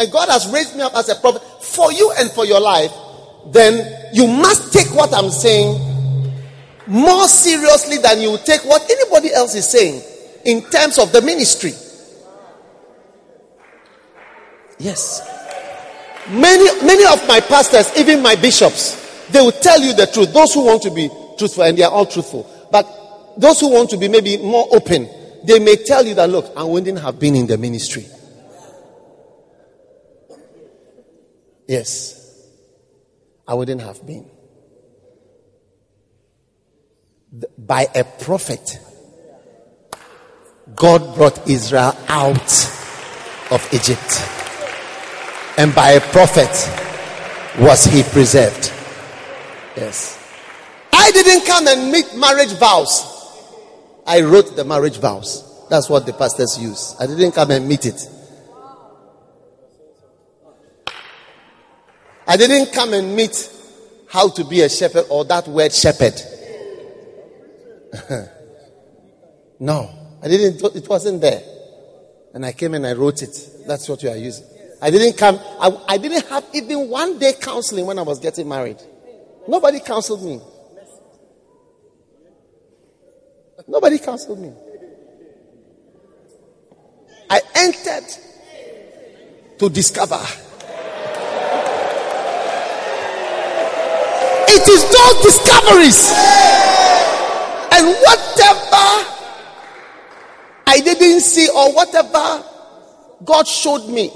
and 0.00 0.10
God 0.10 0.28
has 0.28 0.48
raised 0.48 0.74
me 0.74 0.82
up 0.82 0.94
as 0.96 1.08
a 1.08 1.14
prophet 1.14 1.40
for 1.62 1.92
you 1.92 2.12
and 2.18 2.28
for 2.32 2.44
your 2.44 2.60
life, 2.60 2.92
then 3.52 4.10
you 4.12 4.26
must 4.26 4.72
take 4.72 4.88
what 4.92 5.14
I'm 5.14 5.30
saying 5.30 5.78
more 6.88 7.28
seriously 7.28 7.98
than 7.98 8.20
you 8.20 8.36
take 8.44 8.64
what 8.64 8.82
anybody 8.90 9.32
else 9.32 9.54
is 9.54 9.68
saying 9.68 10.02
in 10.44 10.68
terms 10.68 10.98
of 10.98 11.12
the 11.12 11.22
ministry. 11.22 11.72
Yes. 14.80 15.22
Many, 16.28 16.84
many 16.84 17.04
of 17.06 17.26
my 17.28 17.38
pastors, 17.38 17.96
even 17.96 18.20
my 18.20 18.34
bishops, 18.34 19.00
they 19.32 19.40
will 19.40 19.52
tell 19.52 19.80
you 19.80 19.94
the 19.94 20.06
truth. 20.06 20.32
Those 20.32 20.54
who 20.54 20.64
want 20.66 20.82
to 20.82 20.90
be 20.90 21.08
truthful, 21.38 21.64
and 21.64 21.76
they 21.76 21.82
are 21.82 21.90
all 21.90 22.06
truthful. 22.06 22.48
But 22.70 22.86
those 23.36 23.60
who 23.60 23.72
want 23.72 23.90
to 23.90 23.96
be 23.96 24.08
maybe 24.08 24.36
more 24.38 24.68
open, 24.72 25.08
they 25.44 25.58
may 25.58 25.76
tell 25.76 26.04
you 26.04 26.14
that, 26.14 26.28
look, 26.28 26.52
I 26.56 26.64
wouldn't 26.64 27.00
have 27.00 27.18
been 27.18 27.36
in 27.36 27.46
the 27.46 27.58
ministry. 27.58 28.06
Yes. 31.66 32.16
I 33.46 33.54
wouldn't 33.54 33.80
have 33.80 34.04
been 34.06 34.28
by 37.58 37.86
a 37.94 38.04
prophet, 38.04 38.78
God 40.74 41.14
brought 41.14 41.48
Israel 41.48 41.96
out 42.08 42.52
of 43.50 43.68
Egypt. 43.72 44.22
And 45.58 45.74
by 45.74 45.92
a 45.92 46.00
prophet 46.00 46.50
was 47.60 47.84
he 47.84 48.02
preserved. 48.02 48.72
Yes. 49.80 50.18
I 50.92 51.10
didn't 51.12 51.46
come 51.46 51.66
and 51.66 51.90
meet 51.90 52.14
marriage 52.14 52.52
vows. 52.52 53.06
I 54.06 54.20
wrote 54.20 54.54
the 54.54 54.64
marriage 54.64 54.98
vows. 54.98 55.66
That's 55.70 55.88
what 55.88 56.04
the 56.04 56.12
pastors 56.12 56.58
use. 56.60 56.94
I 57.00 57.06
didn't 57.06 57.32
come 57.32 57.50
and 57.50 57.66
meet 57.66 57.86
it. 57.86 58.06
I 62.26 62.36
didn't 62.36 62.74
come 62.74 62.92
and 62.92 63.16
meet 63.16 63.50
how 64.10 64.28
to 64.28 64.44
be 64.44 64.60
a 64.60 64.68
shepherd 64.68 65.06
or 65.08 65.24
that 65.24 65.48
word 65.48 65.72
shepherd. 65.72 66.20
no, 69.60 69.90
I 70.22 70.28
didn't. 70.28 70.76
It 70.76 70.88
wasn't 70.88 71.22
there. 71.22 71.42
And 72.34 72.44
I 72.44 72.52
came 72.52 72.74
and 72.74 72.86
I 72.86 72.92
wrote 72.92 73.22
it. 73.22 73.64
That's 73.66 73.88
what 73.88 74.02
you 74.02 74.10
are 74.10 74.16
using. 74.16 74.44
I 74.82 74.90
didn't 74.90 75.16
come. 75.16 75.40
I, 75.58 75.76
I 75.88 75.96
didn't 75.96 76.26
have 76.26 76.44
even 76.52 76.90
one 76.90 77.18
day 77.18 77.32
counseling 77.40 77.86
when 77.86 77.98
I 77.98 78.02
was 78.02 78.18
getting 78.18 78.46
married. 78.46 78.80
Nobody 79.48 79.80
counseled 79.80 80.22
me. 80.22 80.40
Nobody 83.66 83.98
counseled 83.98 84.40
me. 84.40 84.52
I 87.28 87.40
entered 87.54 88.08
to 89.58 89.68
discover. 89.68 90.20
It 94.52 94.68
is 94.68 94.82
those 94.90 95.22
discoveries 95.22 96.10
and 97.72 97.86
whatever 97.86 99.20
I 100.66 100.80
didn't 100.82 101.20
see 101.20 101.48
or 101.48 101.72
whatever 101.72 102.44
God 103.24 103.46
showed 103.46 103.88
me, 103.88 104.10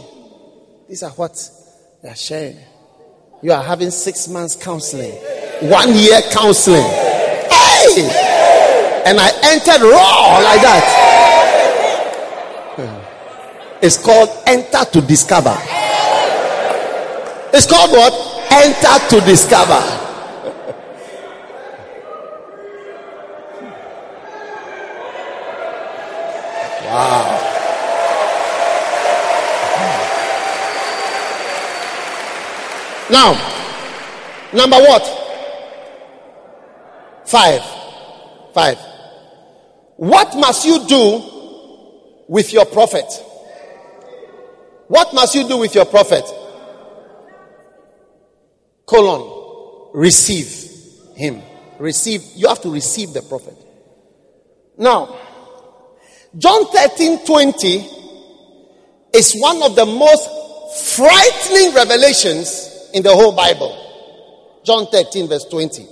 these 0.88 1.02
are 1.02 1.10
what 1.10 1.50
they 2.02 2.08
are 2.08 2.16
sharing. 2.16 2.58
You 3.44 3.52
are 3.52 3.62
having 3.62 3.90
six 3.90 4.26
months 4.26 4.56
counseling, 4.56 5.12
one 5.68 5.94
year 5.94 6.18
counseling. 6.32 6.80
Hey! 6.80 8.08
And 9.04 9.20
I 9.20 9.30
entered 9.44 9.82
raw 9.82 10.38
like 10.42 10.62
that. 10.62 10.84
It's 13.82 13.98
called 14.02 14.30
enter 14.46 14.86
to 14.92 15.02
discover. 15.02 15.54
It's 17.52 17.66
called 17.66 17.90
what? 17.90 18.14
Enter 18.50 19.08
to 19.10 19.20
discover. 19.26 19.82
Wow. 26.86 27.33
Now, 33.10 33.32
number 34.52 34.76
what? 34.76 35.02
Five. 37.26 37.62
Five. 38.54 38.78
What 39.96 40.36
must 40.36 40.64
you 40.64 40.86
do 40.86 42.24
with 42.28 42.52
your 42.52 42.64
prophet? 42.64 43.04
What 44.88 45.12
must 45.14 45.34
you 45.34 45.46
do 45.46 45.58
with 45.58 45.74
your 45.74 45.84
prophet? 45.84 46.24
Colon. 48.86 49.90
Receive 49.92 50.70
him. 51.14 51.42
Receive. 51.78 52.22
You 52.34 52.48
have 52.48 52.62
to 52.62 52.70
receive 52.70 53.12
the 53.12 53.22
prophet. 53.22 53.56
Now, 54.78 55.16
John 56.36 56.66
13 56.66 57.24
20 57.24 57.90
is 59.14 59.34
one 59.34 59.62
of 59.62 59.76
the 59.76 59.86
most 59.86 60.28
frightening 60.96 61.74
revelations 61.74 62.73
in 62.94 63.02
the 63.02 63.12
whole 63.14 63.32
Bible. 63.32 63.80
John 64.64 64.86
13, 64.86 65.28
verse 65.28 65.44
20. 65.44 65.82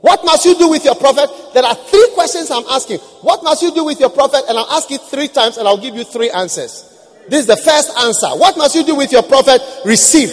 What 0.00 0.24
must 0.24 0.44
you 0.44 0.56
do 0.56 0.68
with 0.68 0.84
your 0.84 0.94
prophet? 0.94 1.30
There 1.54 1.64
are 1.64 1.74
three 1.74 2.10
questions 2.14 2.50
I'm 2.50 2.64
asking. 2.68 2.98
What 3.22 3.44
must 3.44 3.62
you 3.62 3.72
do 3.72 3.84
with 3.84 4.00
your 4.00 4.10
prophet? 4.10 4.44
And 4.48 4.58
I'll 4.58 4.70
ask 4.70 4.90
it 4.90 5.00
three 5.02 5.28
times 5.28 5.58
and 5.58 5.68
I'll 5.68 5.80
give 5.80 5.94
you 5.94 6.04
three 6.04 6.30
answers. 6.30 6.92
This 7.28 7.40
is 7.40 7.46
the 7.46 7.56
first 7.56 7.90
answer. 7.98 8.28
What 8.28 8.56
must 8.56 8.74
you 8.74 8.84
do 8.84 8.94
with 8.94 9.12
your 9.12 9.22
prophet? 9.22 9.60
Receive. 9.84 10.30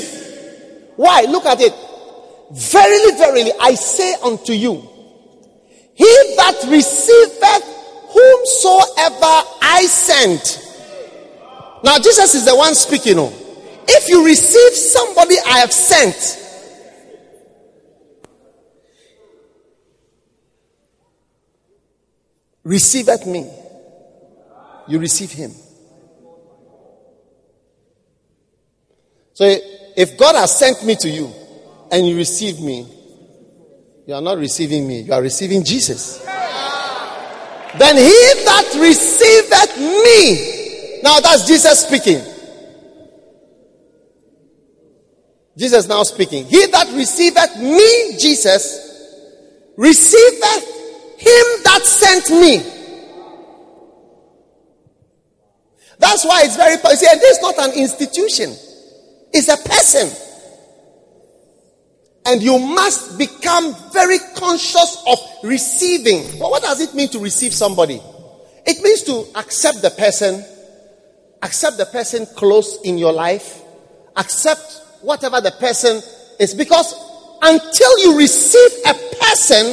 Why? 0.95 1.21
Look 1.24 1.45
at 1.45 1.59
it. 1.59 1.74
Verily, 2.51 3.17
verily, 3.17 3.51
I 3.59 3.74
say 3.74 4.13
unto 4.24 4.53
you, 4.53 4.88
he 5.95 6.36
that 6.38 6.65
receiveth 6.67 7.63
whomsoever 8.13 9.49
I 9.61 9.86
sent. 9.89 10.59
Now, 11.84 11.97
Jesus 11.97 12.36
is 12.36 12.45
the 12.45 12.55
one 12.55 12.76
speaking. 12.76 13.17
Oh. 13.17 13.43
If 13.88 14.09
you 14.09 14.25
receive 14.25 14.73
somebody 14.73 15.36
I 15.45 15.59
have 15.59 15.71
sent, 15.71 16.39
receiveth 22.63 23.25
me, 23.25 23.49
you 24.88 24.99
receive 24.99 25.31
him. 25.31 25.51
So 29.34 29.45
if 29.95 30.17
God 30.17 30.36
has 30.36 30.57
sent 30.57 30.86
me 30.86 30.95
to 30.95 31.09
you 31.09 31.31
and 31.91 32.07
you 32.07 32.15
receive 32.15 32.59
me, 32.59 32.88
you 34.05 34.13
are 34.13 34.21
not 34.21 34.38
receiving 34.38 34.88
me, 34.88 35.01
you 35.01 35.13
are 35.13 35.21
receiving 35.21 35.63
Jesus. 35.63 36.23
Then 36.23 37.97
he 37.97 38.43
that 38.45 38.75
receiveth 38.79 39.77
me, 39.77 41.01
now 41.01 41.19
that's 41.19 41.47
Jesus 41.47 41.86
speaking. 41.88 42.32
Jesus 45.58 45.88
now 45.88 46.04
speaking. 46.04 46.45
He 46.45 46.66
that 46.68 46.88
receiveth 46.93 47.58
me, 47.58 48.18
Jesus, 48.18 48.89
receiveth 49.78 51.20
him 51.20 51.45
that 51.64 51.82
sent 51.84 52.30
me. 52.32 52.58
That's 55.99 56.26
why 56.26 56.41
it's 56.43 56.56
very, 56.56 56.78
see, 56.78 57.06
this 57.20 57.38
is 57.38 57.41
not 57.41 57.58
an 57.60 57.78
institution. 57.78 58.56
It's 59.32 59.47
a 59.47 59.58
person. 59.58 60.10
And 62.26 62.41
you 62.41 62.58
must 62.58 63.18
become 63.18 63.76
very 63.91 64.18
conscious 64.36 65.04
of 65.08 65.20
receiving. 65.43 66.39
Well, 66.39 66.51
what 66.51 66.64
does 66.64 66.82
it 66.82 66.93
mean 66.93 67.10
to 67.10 67.20
receive 67.20 67.54
somebody? 67.54 68.01
It 68.66 68.82
means 68.82 69.04
to 69.04 69.26
accept 69.36 69.82
the 69.82 69.91
person, 69.91 70.43
accept 71.41 71.78
the 71.78 71.86
person 71.86 72.26
close 72.36 72.80
in 72.84 72.97
your 72.97 73.12
life, 73.12 73.62
accept 74.16 74.82
whatever 75.04 75.39
the 75.41 75.51
person 75.51 76.01
is. 76.39 76.54
Because 76.54 76.95
until 77.41 77.99
you 77.99 78.18
receive 78.18 78.72
a 78.88 78.93
person, 79.20 79.68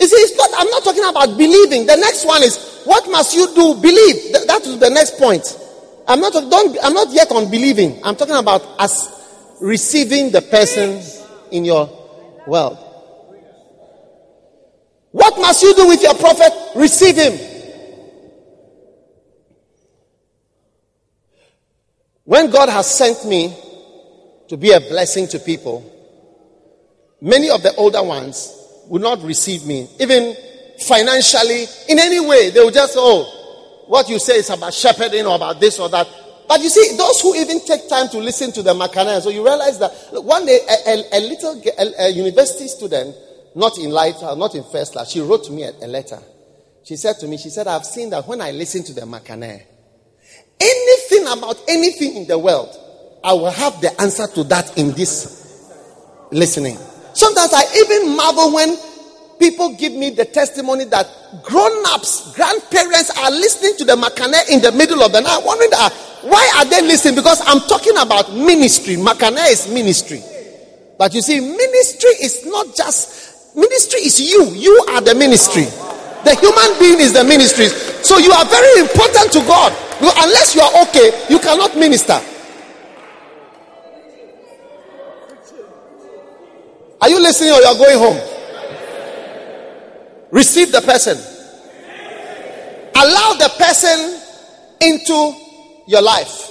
you 0.00 0.06
see, 0.06 0.16
it's 0.16 0.36
not, 0.36 0.50
I'm 0.58 0.68
not 0.68 0.82
talking 0.84 1.04
about 1.04 1.38
believing. 1.38 1.86
The 1.86 1.96
next 1.96 2.26
one 2.26 2.42
is, 2.42 2.82
what 2.84 3.08
must 3.10 3.34
you 3.34 3.46
do? 3.54 3.80
Believe. 3.80 4.32
That 4.46 4.62
is 4.64 4.78
the 4.78 4.90
next 4.90 5.16
point. 5.16 5.58
I'm 6.08 6.20
not, 6.20 6.32
don't, 6.32 6.76
I'm 6.82 6.92
not 6.92 7.12
yet 7.12 7.30
on 7.30 7.50
believing. 7.50 8.00
I'm 8.04 8.16
talking 8.16 8.34
about 8.34 8.62
as 8.80 9.08
receiving 9.60 10.32
the 10.32 10.42
person 10.42 11.00
in 11.52 11.64
your 11.64 11.86
world. 12.46 12.78
What 15.12 15.38
must 15.38 15.62
you 15.62 15.74
do 15.74 15.86
with 15.86 16.02
your 16.02 16.14
prophet? 16.14 16.52
Receive 16.74 17.16
him. 17.16 17.38
When 22.24 22.50
God 22.50 22.68
has 22.70 22.90
sent 22.90 23.24
me 23.26 23.54
to 24.52 24.58
be 24.58 24.70
a 24.70 24.80
blessing 24.80 25.26
to 25.26 25.38
people, 25.38 25.80
many 27.22 27.48
of 27.48 27.62
the 27.62 27.74
older 27.76 28.02
ones 28.02 28.52
would 28.86 29.00
not 29.00 29.22
receive 29.22 29.64
me, 29.64 29.88
even 29.98 30.36
financially, 30.78 31.64
in 31.88 31.98
any 31.98 32.20
way. 32.20 32.50
They 32.50 32.62
would 32.62 32.74
just, 32.74 32.92
oh, 32.98 33.86
what 33.86 34.10
you 34.10 34.18
say 34.18 34.34
is 34.34 34.50
about 34.50 34.74
shepherding 34.74 35.24
or 35.24 35.36
about 35.36 35.58
this 35.58 35.80
or 35.80 35.88
that. 35.88 36.06
But 36.46 36.60
you 36.60 36.68
see, 36.68 36.98
those 36.98 37.22
who 37.22 37.34
even 37.34 37.64
take 37.64 37.88
time 37.88 38.10
to 38.10 38.18
listen 38.18 38.52
to 38.52 38.62
the 38.62 38.74
Macanaa, 38.74 39.22
so 39.22 39.30
you 39.30 39.42
realize 39.42 39.78
that 39.78 39.90
look, 40.12 40.26
one 40.26 40.44
day 40.44 40.58
a, 40.68 40.90
a, 40.90 41.18
a 41.18 41.20
little 41.20 41.62
a, 41.78 42.08
a, 42.08 42.08
university 42.10 42.68
student, 42.68 43.16
not 43.54 43.78
in 43.78 43.88
light, 43.88 44.16
uh, 44.22 44.34
not 44.34 44.54
in 44.54 44.64
first 44.64 44.92
class, 44.92 45.12
she 45.12 45.20
wrote 45.22 45.44
to 45.44 45.52
me 45.52 45.62
a, 45.62 45.86
letter. 45.86 46.18
She 46.84 46.96
said 46.96 47.14
to 47.20 47.26
me, 47.26 47.38
she 47.38 47.48
said, 47.48 47.68
I've 47.68 47.86
seen 47.86 48.10
that 48.10 48.28
when 48.28 48.42
I 48.42 48.50
listen 48.50 48.84
to 48.84 48.92
the 48.92 49.00
Macanaa, 49.06 49.62
anything 50.60 51.26
about 51.26 51.56
anything 51.68 52.16
in 52.16 52.26
the 52.26 52.36
world, 52.38 52.76
I 53.24 53.32
will 53.32 53.50
have 53.50 53.80
the 53.80 54.00
answer 54.00 54.26
to 54.26 54.44
that 54.44 54.76
in 54.76 54.92
this 54.92 55.38
listening. 56.30 56.76
Sometimes 57.14 57.52
I 57.52 57.62
even 57.84 58.16
marvel 58.16 58.54
when 58.54 58.76
people 59.38 59.74
give 59.76 59.92
me 59.92 60.10
the 60.10 60.24
testimony 60.24 60.84
that 60.86 61.06
grown 61.42 61.72
ups, 61.86 62.34
grandparents 62.34 63.10
are 63.18 63.30
listening 63.30 63.76
to 63.78 63.84
the 63.84 63.96
Macanaa 63.96 64.50
in 64.50 64.60
the 64.62 64.72
middle 64.72 65.02
of 65.02 65.12
the 65.12 65.20
night, 65.20 65.42
wondering 65.44 65.70
that, 65.70 65.92
why 66.22 66.48
are 66.58 66.64
they 66.64 66.82
listening? 66.82 67.16
Because 67.16 67.42
I'm 67.46 67.60
talking 67.68 67.96
about 67.98 68.32
ministry. 68.32 68.96
Macanaa 68.96 69.50
is 69.50 69.68
ministry. 69.68 70.22
But 70.98 71.14
you 71.14 71.22
see, 71.22 71.40
ministry 71.40 72.10
is 72.22 72.46
not 72.46 72.74
just, 72.76 73.56
ministry 73.56 74.00
is 74.00 74.20
you. 74.20 74.46
You 74.54 74.86
are 74.90 75.00
the 75.00 75.14
ministry. 75.14 75.64
The 76.22 76.38
human 76.38 76.78
being 76.78 77.00
is 77.00 77.12
the 77.12 77.24
ministry. 77.24 77.66
So 78.06 78.18
you 78.18 78.30
are 78.30 78.44
very 78.44 78.80
important 78.80 79.32
to 79.32 79.40
God. 79.40 79.74
Unless 80.00 80.54
you 80.54 80.62
are 80.62 80.82
okay, 80.86 81.26
you 81.28 81.38
cannot 81.40 81.76
minister. 81.76 82.20
Are 87.02 87.08
you 87.08 87.20
listening 87.20 87.50
or 87.50 87.60
you 87.60 87.66
are 87.66 87.74
going 87.74 87.98
home? 87.98 88.16
Receive 90.30 90.70
the 90.70 90.80
person. 90.82 91.18
Allow 92.94 93.32
the 93.34 93.52
person 93.58 94.20
into 94.80 95.34
your 95.88 96.00
life. 96.00 96.48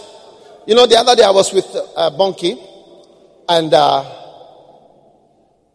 You 0.68 0.76
know, 0.76 0.86
the 0.86 0.98
other 0.98 1.16
day 1.16 1.24
I 1.24 1.32
was 1.32 1.54
with 1.54 1.66
uh, 1.74 2.12
Bonnke 2.12 2.58
and 3.48 3.74
uh, 3.74 4.04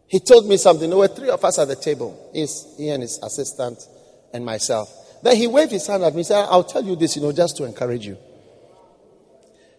he 0.05 0.19
told 0.19 0.47
me 0.47 0.57
something. 0.57 0.87
There 0.87 0.99
were 0.99 1.07
three 1.07 1.29
of 1.29 1.43
us 1.43 1.57
at 1.57 1.67
the 1.69 1.75
table. 1.75 2.29
He's, 2.31 2.67
he 2.77 2.89
and 2.89 3.01
his 3.01 3.17
assistant 3.23 3.83
and 4.31 4.45
myself. 4.45 4.93
Then 5.23 5.37
he 5.37 5.47
waved 5.47 5.71
his 5.71 5.87
hand 5.87 6.03
at 6.03 6.13
me 6.13 6.19
and 6.19 6.27
said, 6.27 6.45
I'll 6.51 6.63
tell 6.63 6.83
you 6.83 6.95
this, 6.95 7.15
you 7.15 7.23
know, 7.23 7.31
just 7.31 7.57
to 7.57 7.63
encourage 7.63 8.05
you. 8.05 8.15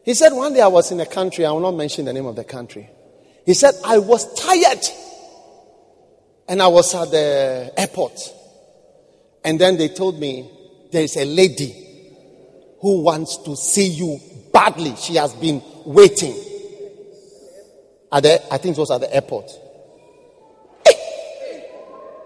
He 0.04 0.14
said, 0.14 0.32
one 0.32 0.54
day 0.54 0.60
I 0.60 0.66
was 0.66 0.90
in 0.90 0.98
a 0.98 1.06
country, 1.06 1.46
I 1.46 1.52
will 1.52 1.60
not 1.60 1.76
mention 1.76 2.04
the 2.04 2.12
name 2.12 2.26
of 2.26 2.34
the 2.34 2.42
country. 2.42 2.90
He 3.48 3.54
said, 3.54 3.72
I 3.82 3.96
was 3.96 4.30
tired 4.34 4.84
and 6.50 6.60
I 6.60 6.66
was 6.66 6.94
at 6.94 7.10
the 7.10 7.72
airport. 7.78 8.20
And 9.42 9.58
then 9.58 9.78
they 9.78 9.88
told 9.88 10.20
me 10.20 10.50
there 10.92 11.02
is 11.02 11.16
a 11.16 11.24
lady 11.24 11.72
who 12.82 13.00
wants 13.00 13.38
to 13.38 13.56
see 13.56 13.86
you 13.86 14.20
badly. 14.52 14.94
She 14.96 15.14
has 15.14 15.32
been 15.32 15.62
waiting. 15.86 16.36
At 18.12 18.24
the, 18.24 18.52
I 18.52 18.58
think 18.58 18.76
it 18.76 18.80
was 18.80 18.90
at 18.90 19.00
the 19.00 19.14
airport. 19.14 19.50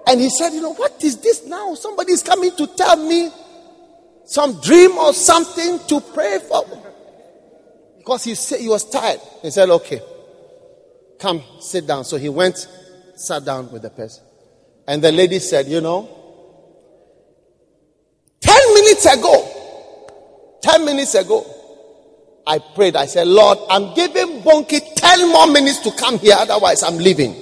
And 0.08 0.20
he 0.20 0.28
said, 0.28 0.50
You 0.50 0.62
know, 0.62 0.74
what 0.74 1.04
is 1.04 1.18
this 1.18 1.46
now? 1.46 1.76
Somebody 1.76 2.14
is 2.14 2.24
coming 2.24 2.50
to 2.56 2.66
tell 2.66 2.96
me 2.96 3.30
some 4.24 4.60
dream 4.60 4.98
or 4.98 5.12
something 5.12 5.78
to 5.86 6.00
pray 6.00 6.40
for. 6.48 6.64
Because 7.98 8.24
he 8.24 8.34
said 8.34 8.58
he 8.58 8.68
was 8.68 8.90
tired. 8.90 9.20
He 9.42 9.52
said, 9.52 9.70
Okay, 9.70 10.00
come 11.22 11.42
sit 11.60 11.86
down. 11.86 12.04
So 12.04 12.18
he 12.18 12.28
went 12.28 12.66
sat 13.14 13.44
down 13.44 13.70
with 13.70 13.82
the 13.82 13.90
person. 13.90 14.24
And 14.86 15.02
the 15.02 15.12
lady 15.12 15.38
said, 15.38 15.68
You 15.68 15.80
know, 15.80 16.08
10 18.40 18.74
minutes 18.74 19.06
ago, 19.06 20.58
10 20.60 20.84
minutes 20.84 21.14
ago, 21.14 21.46
I 22.44 22.58
prayed. 22.58 22.96
I 22.96 23.06
said, 23.06 23.28
Lord, 23.28 23.58
I'm 23.70 23.94
giving 23.94 24.42
Bonnke 24.42 24.80
10 24.96 25.28
more 25.30 25.46
minutes 25.46 25.78
to 25.80 25.92
come 25.92 26.18
here, 26.18 26.34
otherwise, 26.36 26.82
I'm 26.82 26.98
leaving. 26.98 27.36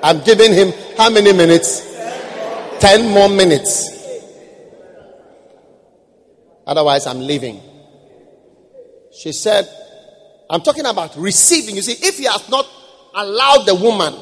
I'm 0.00 0.22
giving 0.22 0.52
him 0.52 0.72
how 0.96 1.10
many 1.10 1.32
minutes? 1.32 1.82
10 2.78 3.12
more 3.12 3.28
minutes. 3.28 3.90
Otherwise, 6.64 7.06
I'm 7.08 7.18
leaving. 7.18 7.67
She 9.18 9.32
said, 9.32 9.68
I'm 10.48 10.60
talking 10.60 10.86
about 10.86 11.16
receiving. 11.16 11.76
You 11.76 11.82
see, 11.82 12.06
if 12.06 12.18
he 12.18 12.24
has 12.24 12.48
not 12.48 12.66
allowed 13.14 13.64
the 13.64 13.74
woman 13.74 14.14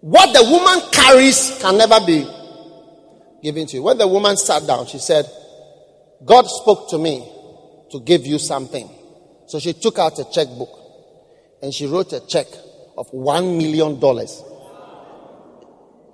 What 0.00 0.32
the 0.32 0.42
woman 0.50 0.90
carries 0.90 1.58
can 1.60 1.76
never 1.76 2.04
be 2.04 2.26
given 3.42 3.66
to 3.66 3.76
you. 3.76 3.82
When 3.82 3.98
the 3.98 4.08
woman 4.08 4.36
sat 4.36 4.66
down, 4.66 4.86
she 4.86 4.98
said, 4.98 5.30
God 6.24 6.46
spoke 6.46 6.88
to 6.90 6.98
me 6.98 7.26
to 7.92 8.00
give 8.00 8.26
you 8.26 8.38
something. 8.38 8.88
So 9.46 9.58
she 9.58 9.74
took 9.74 9.98
out 9.98 10.18
a 10.18 10.24
checkbook 10.30 10.70
and 11.62 11.72
she 11.72 11.86
wrote 11.86 12.12
a 12.14 12.26
check 12.26 12.46
of 12.96 13.08
one 13.10 13.58
million 13.58 14.00
dollars. 14.00 14.42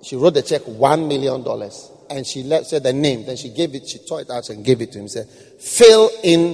She 0.03 0.15
wrote 0.15 0.33
the 0.33 0.41
check 0.41 0.61
one 0.63 1.07
million 1.07 1.43
dollars 1.43 1.89
and 2.09 2.25
she 2.25 2.43
let, 2.43 2.65
said 2.65 2.83
the 2.83 2.93
name. 2.93 3.25
Then 3.25 3.37
she 3.37 3.49
gave 3.49 3.73
it, 3.75 3.87
she 3.87 3.99
tore 3.99 4.21
it 4.21 4.29
out 4.29 4.49
and 4.49 4.63
gave 4.63 4.81
it 4.81 4.91
to 4.93 4.99
him. 4.99 5.07
Said, 5.07 5.27
fill 5.27 6.09
in 6.23 6.53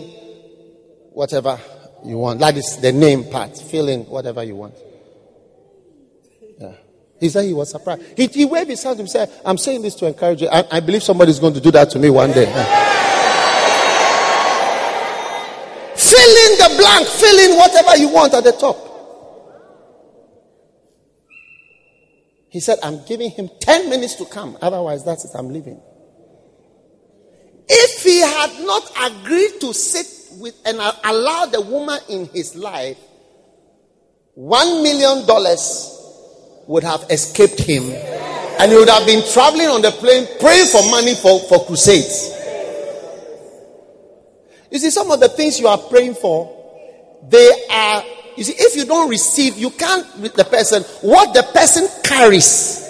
whatever 1.11 1.59
you 2.05 2.17
want. 2.17 2.39
That 2.39 2.57
is 2.57 2.77
the 2.77 2.91
name 2.91 3.30
part. 3.30 3.57
Fill 3.57 3.88
in 3.88 4.01
whatever 4.01 4.43
you 4.43 4.55
want. 4.55 4.75
Yeah. 6.59 6.73
He 7.19 7.30
said 7.30 7.45
he 7.45 7.53
was 7.53 7.69
surprised. 7.71 8.03
He, 8.17 8.27
he 8.27 8.45
waved 8.45 8.69
his 8.69 8.84
hand 8.84 8.99
and 8.99 9.09
said, 9.09 9.31
I'm 9.45 9.57
saying 9.57 9.81
this 9.81 9.95
to 9.95 10.07
encourage 10.07 10.41
you. 10.41 10.49
I, 10.49 10.65
I 10.71 10.80
believe 10.80 11.03
somebody's 11.03 11.39
going 11.39 11.53
to 11.53 11.61
do 11.61 11.71
that 11.71 11.89
to 11.91 11.99
me 11.99 12.09
one 12.09 12.31
day. 12.31 12.45
fill 15.95 16.35
in 16.45 16.57
the 16.57 16.75
blank. 16.77 17.07
Fill 17.07 17.39
in 17.39 17.57
whatever 17.57 17.97
you 17.97 18.09
want 18.09 18.34
at 18.34 18.43
the 18.43 18.51
top. 18.51 18.93
He 22.53 22.59
said, 22.59 22.77
I'm 22.84 23.03
giving 23.05 23.31
him 23.31 23.49
10 23.61 23.89
minutes 23.89 24.13
to 24.15 24.25
come. 24.25 24.59
Otherwise, 24.61 25.03
that's 25.03 25.25
it. 25.25 25.31
I'm 25.34 25.49
leaving. 25.49 25.81
If 27.67 28.03
he 28.03 28.19
had 28.19 28.63
not 28.63 28.91
agreed 29.11 29.59
to 29.61 29.73
sit 29.73 30.05
with 30.39 30.55
and 30.63 30.77
allow 31.03 31.47
the 31.47 31.61
woman 31.61 31.97
in 32.09 32.27
his 32.27 32.55
life, 32.55 32.99
one 34.35 34.84
million 34.84 35.25
dollars 35.25 35.89
would 36.67 36.84
have 36.84 37.03
escaped 37.09 37.59
him 37.59 37.89
and 37.89 38.71
he 38.71 38.77
would 38.77 38.88
have 38.89 39.07
been 39.07 39.23
traveling 39.34 39.69
on 39.69 39.81
the 39.81 39.89
plane 39.89 40.27
praying 40.39 40.67
for 40.67 40.88
money 40.91 41.15
for, 41.15 41.39
for 41.49 41.65
crusades. 41.65 42.30
You 44.69 44.77
see, 44.77 44.91
some 44.91 45.09
of 45.09 45.19
the 45.19 45.30
things 45.30 45.59
you 45.59 45.67
are 45.67 45.77
praying 45.80 46.13
for, 46.13 47.19
they 47.27 47.65
are, 47.71 48.03
you 48.38 48.43
see, 48.43 48.53
if 48.57 48.76
you 48.76 48.85
don't 48.85 49.10
receive, 49.10 49.57
you 49.57 49.69
can't 49.72 50.05
with 50.19 50.34
the 50.34 50.43
person, 50.43 50.84
what 51.01 51.34
the 51.34 51.43
person 51.53 51.88
carries, 52.03 52.84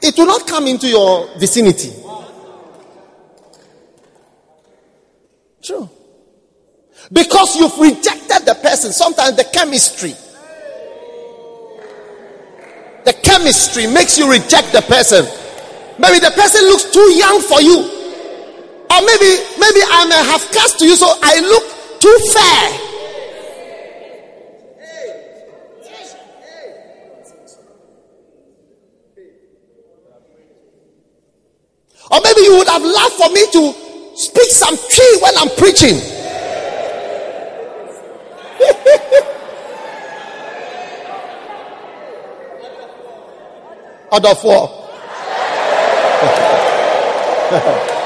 it 0.00 0.16
will 0.16 0.26
not 0.26 0.46
come 0.46 0.66
into 0.66 0.88
your 0.88 1.28
vicinity. 1.38 1.92
True. 5.62 5.90
Because 7.12 7.56
you've 7.56 7.78
rejected 7.78 8.46
the 8.46 8.58
person. 8.62 8.92
Sometimes 8.92 9.36
the 9.36 9.44
chemistry. 9.44 10.14
The 13.04 13.12
chemistry 13.22 13.86
makes 13.86 14.18
you 14.18 14.30
reject 14.30 14.72
the 14.72 14.82
person. 14.82 15.24
Maybe 15.98 16.20
the 16.20 16.30
person 16.30 16.62
looks 16.68 16.92
too 16.92 17.10
young 17.12 17.40
for 17.40 17.60
you. 17.60 17.78
Or 18.90 19.00
maybe, 19.04 19.30
maybe 19.58 19.80
I'm 19.90 20.10
a 20.10 20.22
half 20.30 20.52
caste 20.52 20.78
to 20.78 20.86
you, 20.86 20.96
so 20.96 21.10
I 21.22 21.40
look 21.40 22.00
too 22.00 22.18
fair. 22.32 22.87
Or 32.10 32.20
maybe 32.24 32.40
you 32.42 32.56
would 32.58 32.68
have 32.68 32.82
loved 32.82 33.14
for 33.14 33.28
me 33.30 33.44
to 33.52 33.72
speak 34.16 34.50
some 34.50 34.76
Twi 34.76 35.18
when 35.20 35.36
I'm 35.36 35.48
preaching. 35.56 36.00
Other 44.10 44.34
four. 44.34 44.70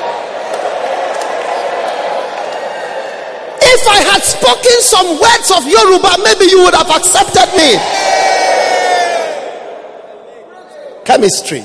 if 3.62 3.88
I 3.88 3.98
had 4.10 4.22
spoken 4.22 4.80
some 4.82 5.06
words 5.20 5.50
of 5.50 5.64
Yoruba, 5.66 6.18
maybe 6.24 6.46
you 6.50 6.62
would 6.64 6.74
have 6.74 6.90
accepted 6.90 7.48
me. 7.56 7.78
Chemistry. 11.04 11.64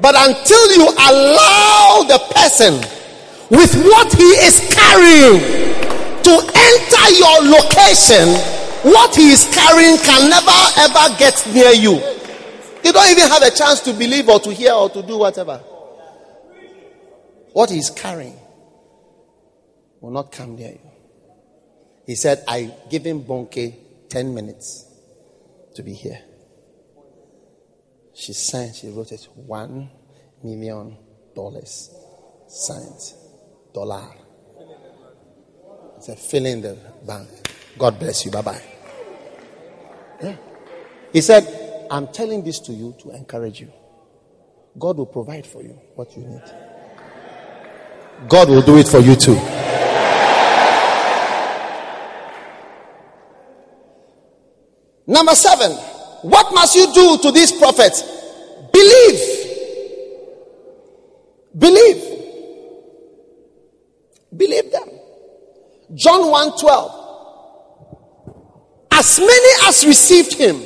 But 0.00 0.14
until 0.16 0.72
you 0.72 0.88
allow 0.88 2.04
the 2.08 2.18
person 2.34 2.74
with 3.50 3.74
what 3.84 4.12
he 4.12 4.30
is 4.42 4.58
carrying 4.74 5.38
to 6.22 6.34
enter 6.34 7.06
your 7.14 7.38
location, 7.58 8.28
what 8.90 9.14
he 9.14 9.30
is 9.30 9.44
carrying 9.54 9.96
can 9.98 10.28
never 10.28 10.58
ever 10.78 11.14
get 11.18 11.46
near 11.54 11.72
you. 11.72 11.94
You 12.84 12.92
don't 12.92 13.10
even 13.10 13.28
have 13.28 13.42
a 13.42 13.50
chance 13.50 13.80
to 13.82 13.92
believe 13.92 14.28
or 14.28 14.40
to 14.40 14.52
hear 14.52 14.72
or 14.72 14.90
to 14.90 15.02
do 15.02 15.18
whatever. 15.18 15.58
What 17.52 17.70
he 17.70 17.78
is 17.78 17.90
carrying 17.90 18.36
will 20.00 20.10
not 20.10 20.32
come 20.32 20.56
near 20.56 20.72
you. 20.72 20.90
He 22.06 22.14
said, 22.14 22.44
I 22.46 22.74
give 22.90 23.04
him 23.04 23.22
Bonnke 23.22 23.74
10 24.08 24.34
minutes 24.34 24.86
to 25.76 25.82
be 25.82 25.94
here. 25.94 26.20
She 28.14 28.32
signed, 28.32 28.76
she 28.76 28.88
wrote 28.88 29.12
it 29.12 29.28
one 29.34 29.90
million 30.42 30.96
dollars. 31.34 31.90
Signed. 32.46 33.14
Dollar. 33.72 34.08
It's 35.96 36.08
a 36.08 36.16
fill 36.16 36.46
in 36.46 36.62
the 36.62 36.78
bank. 37.06 37.28
God 37.76 37.98
bless 37.98 38.24
you. 38.24 38.30
Bye 38.30 38.42
bye. 38.42 38.62
Yeah. 40.22 40.36
He 41.12 41.20
said, 41.20 41.86
I'm 41.90 42.08
telling 42.08 42.44
this 42.44 42.60
to 42.60 42.72
you 42.72 42.94
to 43.00 43.10
encourage 43.10 43.60
you. 43.60 43.72
God 44.78 44.98
will 44.98 45.06
provide 45.06 45.46
for 45.46 45.62
you 45.62 45.80
what 45.94 46.16
you 46.16 46.24
need. 46.24 46.42
God 48.28 48.48
will 48.48 48.62
do 48.62 48.78
it 48.78 48.86
for 48.88 49.00
you 49.00 49.16
too. 49.16 49.34
Number 55.06 55.34
seven, 55.34 55.76
what 56.24 56.54
must 56.54 56.74
you 56.74 56.90
do 56.94 57.18
to 57.18 57.30
these 57.32 57.52
prophets? 57.52 58.02
Believe. 58.72 59.20
Believe. 61.58 62.02
Believe 64.34 64.72
them. 64.72 64.88
John 65.94 66.30
1 66.30 66.58
12. 66.58 67.00
As 68.92 69.18
many 69.18 69.68
as 69.68 69.84
received 69.84 70.32
him, 70.32 70.62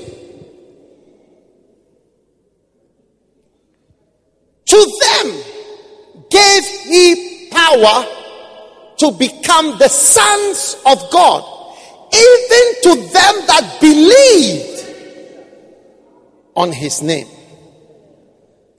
to 4.64 4.98
them 5.02 5.43
gave 6.30 6.64
he 6.85 7.48
power 7.51 8.06
to 8.98 9.10
become 9.10 9.76
the 9.78 9.89
sons 9.89 10.76
of 10.86 11.10
God, 11.10 11.43
even 12.14 12.82
to 12.85 12.94
them 13.10 13.35
that 13.48 13.78
believed 13.80 14.77
on 16.59 16.72
his 16.72 17.02
name. 17.02 17.28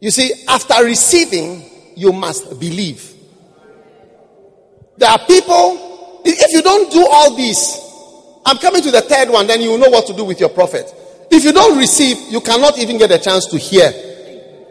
You 0.01 0.11
see, 0.11 0.31
after 0.49 0.84
receiving, 0.84 1.64
you 1.95 2.11
must 2.11 2.60
believe. 2.60 3.14
There 4.97 5.10
are 5.10 5.19
people, 5.19 6.22
if 6.26 6.51
you 6.51 6.61
don't 6.61 6.91
do 6.91 7.07
all 7.10 7.35
these, 7.35 7.80
I'm 8.45 8.57
coming 8.57 8.81
to 8.81 8.91
the 8.91 9.01
third 9.01 9.30
one, 9.30 9.47
then 9.47 9.61
you 9.61 9.77
know 9.77 9.89
what 9.89 10.06
to 10.07 10.14
do 10.14 10.26
with 10.26 10.41
your 10.41 10.49
prophet. 10.49 10.93
If 11.31 11.45
you 11.45 11.53
don't 11.53 11.77
receive, 11.77 12.18
you 12.30 12.41
cannot 12.41 12.77
even 12.80 12.97
get 12.97 13.11
a 13.11 13.18
chance 13.19 13.45
to 13.47 13.57
hear 13.57 13.91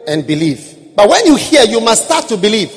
and 0.07 0.27
believe. 0.27 0.93
But 0.95 1.09
when 1.09 1.25
you 1.25 1.35
hear, 1.35 1.63
you 1.63 1.81
must 1.81 2.05
start 2.05 2.27
to 2.27 2.37
believe. 2.37 2.71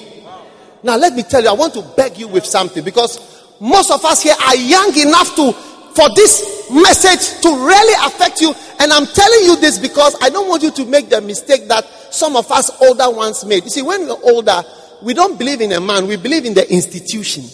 Now, 0.82 0.96
let 0.96 1.12
me 1.14 1.24
tell 1.24 1.42
you, 1.42 1.50
I 1.50 1.52
want 1.52 1.74
to 1.74 1.82
beg 1.94 2.16
you 2.16 2.28
with 2.28 2.46
something 2.46 2.82
because 2.82 3.20
most 3.60 3.90
of 3.90 4.02
us 4.04 4.22
here 4.22 4.34
are 4.46 4.56
young 4.56 4.96
enough 4.98 5.36
to 5.36 5.54
for 5.94 6.08
this 6.14 6.70
message 6.70 7.40
to 7.42 7.48
really 7.48 8.06
affect 8.06 8.40
you. 8.40 8.54
And 8.80 8.92
I'm 8.92 9.06
telling 9.06 9.44
you 9.44 9.56
this 9.56 9.78
because 9.78 10.16
I 10.22 10.30
don't 10.30 10.48
want 10.48 10.62
you 10.62 10.70
to 10.70 10.84
make 10.86 11.08
the 11.08 11.20
mistake 11.20 11.68
that 11.68 11.84
some 12.10 12.36
of 12.36 12.50
us 12.50 12.70
older 12.80 13.10
ones 13.10 13.44
made. 13.44 13.64
You 13.64 13.70
see, 13.70 13.82
when 13.82 14.06
we're 14.06 14.22
older, 14.22 14.62
we 15.02 15.14
don't 15.14 15.38
believe 15.38 15.60
in 15.60 15.72
a 15.72 15.80
man, 15.80 16.06
we 16.06 16.16
believe 16.16 16.44
in 16.44 16.54
the 16.54 16.70
institution. 16.72 17.44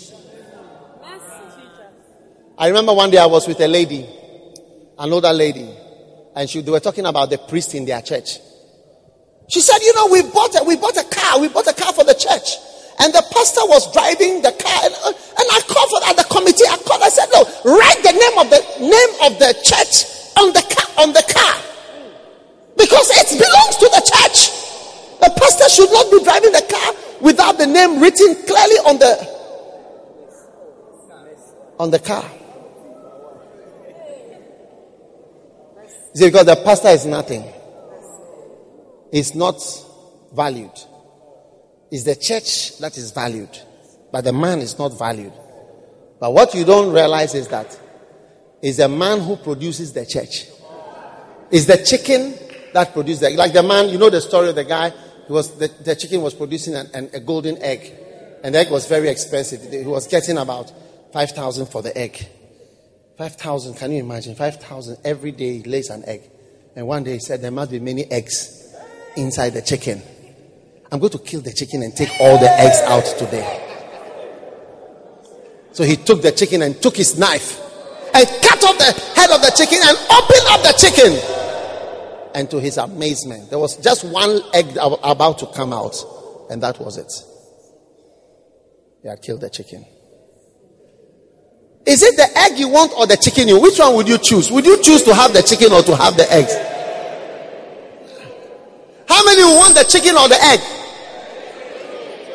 I 2.56 2.68
remember 2.68 2.92
one 2.92 3.10
day 3.10 3.18
I 3.18 3.26
was 3.26 3.46
with 3.46 3.60
a 3.60 3.68
lady, 3.68 4.04
an 4.98 5.12
older 5.12 5.32
lady, 5.32 5.68
and 6.34 6.50
she, 6.50 6.60
they 6.60 6.72
were 6.72 6.80
talking 6.80 7.06
about 7.06 7.30
the 7.30 7.38
priest 7.38 7.74
in 7.74 7.84
their 7.84 8.02
church. 8.02 8.38
She 9.48 9.60
said, 9.60 9.78
You 9.78 9.94
know, 9.94 10.08
we 10.08 10.22
bought 10.22 10.60
a, 10.60 10.64
we 10.64 10.76
bought 10.76 10.96
a 10.96 11.04
car, 11.04 11.40
we 11.40 11.48
bought 11.48 11.68
a 11.68 11.72
car 11.72 11.92
for 11.92 12.04
the 12.04 12.14
church. 12.14 12.56
And 13.00 13.14
the 13.14 13.22
pastor 13.30 13.62
was 13.66 13.92
driving 13.92 14.42
the 14.42 14.50
car, 14.50 14.80
and, 14.82 14.94
uh, 15.04 15.12
and 15.14 15.46
I 15.52 15.60
called 15.70 15.88
for 15.90 16.02
at 16.10 16.16
the 16.16 16.24
committee. 16.24 16.66
I 16.66 16.76
called. 16.78 17.02
I 17.02 17.08
said, 17.08 17.30
"No, 17.32 17.46
write 17.64 18.02
the 18.02 18.12
name 18.12 18.38
of 18.38 18.50
the 18.50 18.60
name 18.80 19.12
of 19.22 19.38
the 19.38 19.54
church 19.62 20.04
on 20.36 20.52
the 20.52 20.62
car 20.62 21.04
on 21.04 21.12
the 21.12 21.22
car, 21.22 21.54
because 22.76 23.08
it 23.14 23.38
belongs 23.38 23.76
to 23.76 23.86
the 23.86 24.02
church. 24.02 24.50
The 25.20 25.30
pastor 25.30 25.68
should 25.68 25.92
not 25.92 26.10
be 26.10 26.24
driving 26.24 26.52
the 26.52 26.62
car 26.62 26.94
without 27.20 27.56
the 27.58 27.66
name 27.66 28.00
written 28.00 28.34
clearly 28.46 28.78
on 28.84 28.98
the 28.98 29.14
on 31.78 31.90
the 31.90 32.00
car." 32.00 32.24
See, 36.14 36.26
because 36.26 36.46
the 36.46 36.56
pastor 36.56 36.88
is 36.88 37.06
nothing. 37.06 37.44
It's 39.12 39.36
not 39.36 39.62
valued. 40.32 40.72
It's 41.90 42.04
the 42.04 42.16
church 42.16 42.78
that 42.78 42.96
is 42.98 43.10
valued, 43.12 43.50
but 44.12 44.24
the 44.24 44.32
man 44.32 44.60
is 44.60 44.78
not 44.78 44.98
valued. 44.98 45.32
But 46.20 46.32
what 46.32 46.54
you 46.54 46.64
don't 46.64 46.92
realize 46.92 47.34
is 47.34 47.48
that 47.48 47.78
it's 48.60 48.78
the 48.78 48.88
man 48.88 49.20
who 49.20 49.36
produces 49.36 49.92
the 49.92 50.04
church. 50.04 50.46
It's 51.50 51.66
the 51.66 51.78
chicken 51.78 52.34
that 52.74 52.92
produces 52.92 53.20
the 53.20 53.30
like 53.30 53.52
the 53.52 53.62
man. 53.62 53.88
You 53.88 53.98
know 53.98 54.10
the 54.10 54.20
story 54.20 54.50
of 54.50 54.54
the 54.54 54.64
guy. 54.64 54.92
He 55.26 55.32
was 55.32 55.56
the, 55.56 55.68
the 55.68 55.96
chicken 55.96 56.20
was 56.20 56.34
producing 56.34 56.74
an, 56.74 56.90
an, 56.92 57.10
a 57.14 57.20
golden 57.20 57.56
egg, 57.62 57.92
and 58.42 58.54
the 58.54 58.58
egg 58.58 58.70
was 58.70 58.86
very 58.86 59.08
expensive. 59.08 59.72
He 59.72 59.84
was 59.84 60.06
getting 60.06 60.36
about 60.36 60.72
five 61.12 61.30
thousand 61.30 61.66
for 61.66 61.80
the 61.80 61.96
egg. 61.96 62.28
Five 63.16 63.36
thousand. 63.36 63.74
Can 63.74 63.92
you 63.92 64.00
imagine? 64.00 64.34
Five 64.34 64.56
thousand 64.60 64.98
every 65.04 65.32
day 65.32 65.58
he 65.58 65.62
lays 65.62 65.88
an 65.88 66.04
egg, 66.06 66.22
and 66.76 66.86
one 66.86 67.04
day 67.04 67.14
he 67.14 67.18
said 67.20 67.40
there 67.40 67.50
must 67.50 67.70
be 67.70 67.80
many 67.80 68.04
eggs 68.10 68.74
inside 69.16 69.50
the 69.50 69.62
chicken. 69.62 70.02
I'm 70.90 70.98
going 70.98 71.12
to 71.12 71.18
kill 71.18 71.40
the 71.40 71.52
chicken 71.52 71.82
and 71.82 71.94
take 71.94 72.08
all 72.20 72.38
the 72.38 72.50
eggs 72.50 72.80
out 72.82 73.04
today. 73.18 73.64
So 75.72 75.84
he 75.84 75.96
took 75.96 76.22
the 76.22 76.32
chicken 76.32 76.62
and 76.62 76.80
took 76.80 76.96
his 76.96 77.18
knife 77.18 77.60
and 78.14 78.26
cut 78.42 78.64
off 78.64 78.78
the 78.78 78.92
head 79.14 79.30
of 79.30 79.42
the 79.42 79.52
chicken 79.56 79.78
and 79.84 79.96
opened 80.10 80.46
up 80.48 80.62
the 80.62 80.74
chicken. 80.78 81.12
And 82.34 82.50
to 82.50 82.58
his 82.60 82.78
amazement, 82.78 83.50
there 83.50 83.58
was 83.58 83.76
just 83.76 84.04
one 84.04 84.40
egg 84.54 84.76
about 84.80 85.38
to 85.38 85.46
come 85.46 85.72
out, 85.72 85.94
and 86.50 86.62
that 86.62 86.78
was 86.78 86.96
it. 86.96 87.12
He 89.02 89.08
had 89.08 89.20
killed 89.22 89.40
the 89.40 89.50
chicken. 89.50 89.84
Is 91.86 92.02
it 92.02 92.16
the 92.16 92.28
egg 92.38 92.58
you 92.58 92.68
want 92.68 92.92
or 92.96 93.06
the 93.06 93.16
chicken 93.16 93.48
you? 93.48 93.60
Which 93.60 93.78
one 93.78 93.94
would 93.94 94.08
you 94.08 94.18
choose? 94.18 94.50
Would 94.50 94.66
you 94.66 94.82
choose 94.82 95.02
to 95.04 95.14
have 95.14 95.32
the 95.32 95.42
chicken 95.42 95.72
or 95.72 95.82
to 95.82 95.96
have 95.96 96.16
the 96.16 96.30
eggs? 96.32 96.54
How 99.08 99.24
many 99.24 99.42
want 99.42 99.74
the 99.74 99.84
chicken 99.84 100.16
or 100.16 100.28
the 100.28 100.38
egg? 100.42 100.60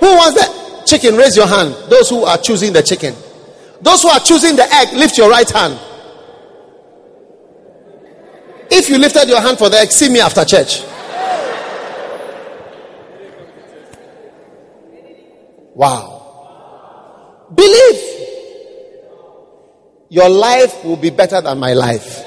Who 0.04 0.16
wants 0.18 0.36
the 0.36 0.84
chicken? 0.86 1.16
Raise 1.16 1.38
your 1.38 1.48
hand. 1.48 1.74
Those 1.90 2.10
who 2.10 2.26
are 2.26 2.38
choosing 2.38 2.74
the 2.74 2.84
chicken. 2.84 3.16
Those 3.82 4.02
who 4.02 4.10
are 4.10 4.20
choosing 4.20 4.58
the 4.58 4.66
egg, 4.70 4.92
lift 4.92 5.18
your 5.18 5.30
right 5.30 5.50
hand. 5.50 5.80
If 8.70 8.90
you 8.90 8.98
lifted 8.98 9.30
your 9.30 9.40
hand 9.40 9.58
for 9.58 9.70
the 9.70 9.78
egg, 9.78 9.92
see 9.92 10.10
me 10.10 10.20
after 10.20 10.44
church. 10.44 10.82
Wow. 15.74 17.46
Believe 17.56 18.04
your 20.10 20.28
life 20.28 20.84
will 20.84 20.98
be 20.98 21.12
better 21.12 21.40
than 21.40 21.60
my 21.60 21.72
life. 21.72 22.24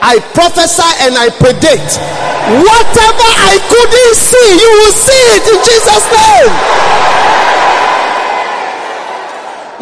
I 0.00 0.18
prophesy 0.32 0.82
and 1.04 1.14
I 1.14 1.28
predict 1.28 2.35
whatever 2.54 3.28
I 3.42 3.58
couldn't 3.66 4.14
see, 4.14 4.48
you 4.54 4.70
will 4.78 4.94
see 4.94 5.22
it 5.34 5.44
in 5.50 5.58
Jesus' 5.66 6.06
name. 6.14 6.52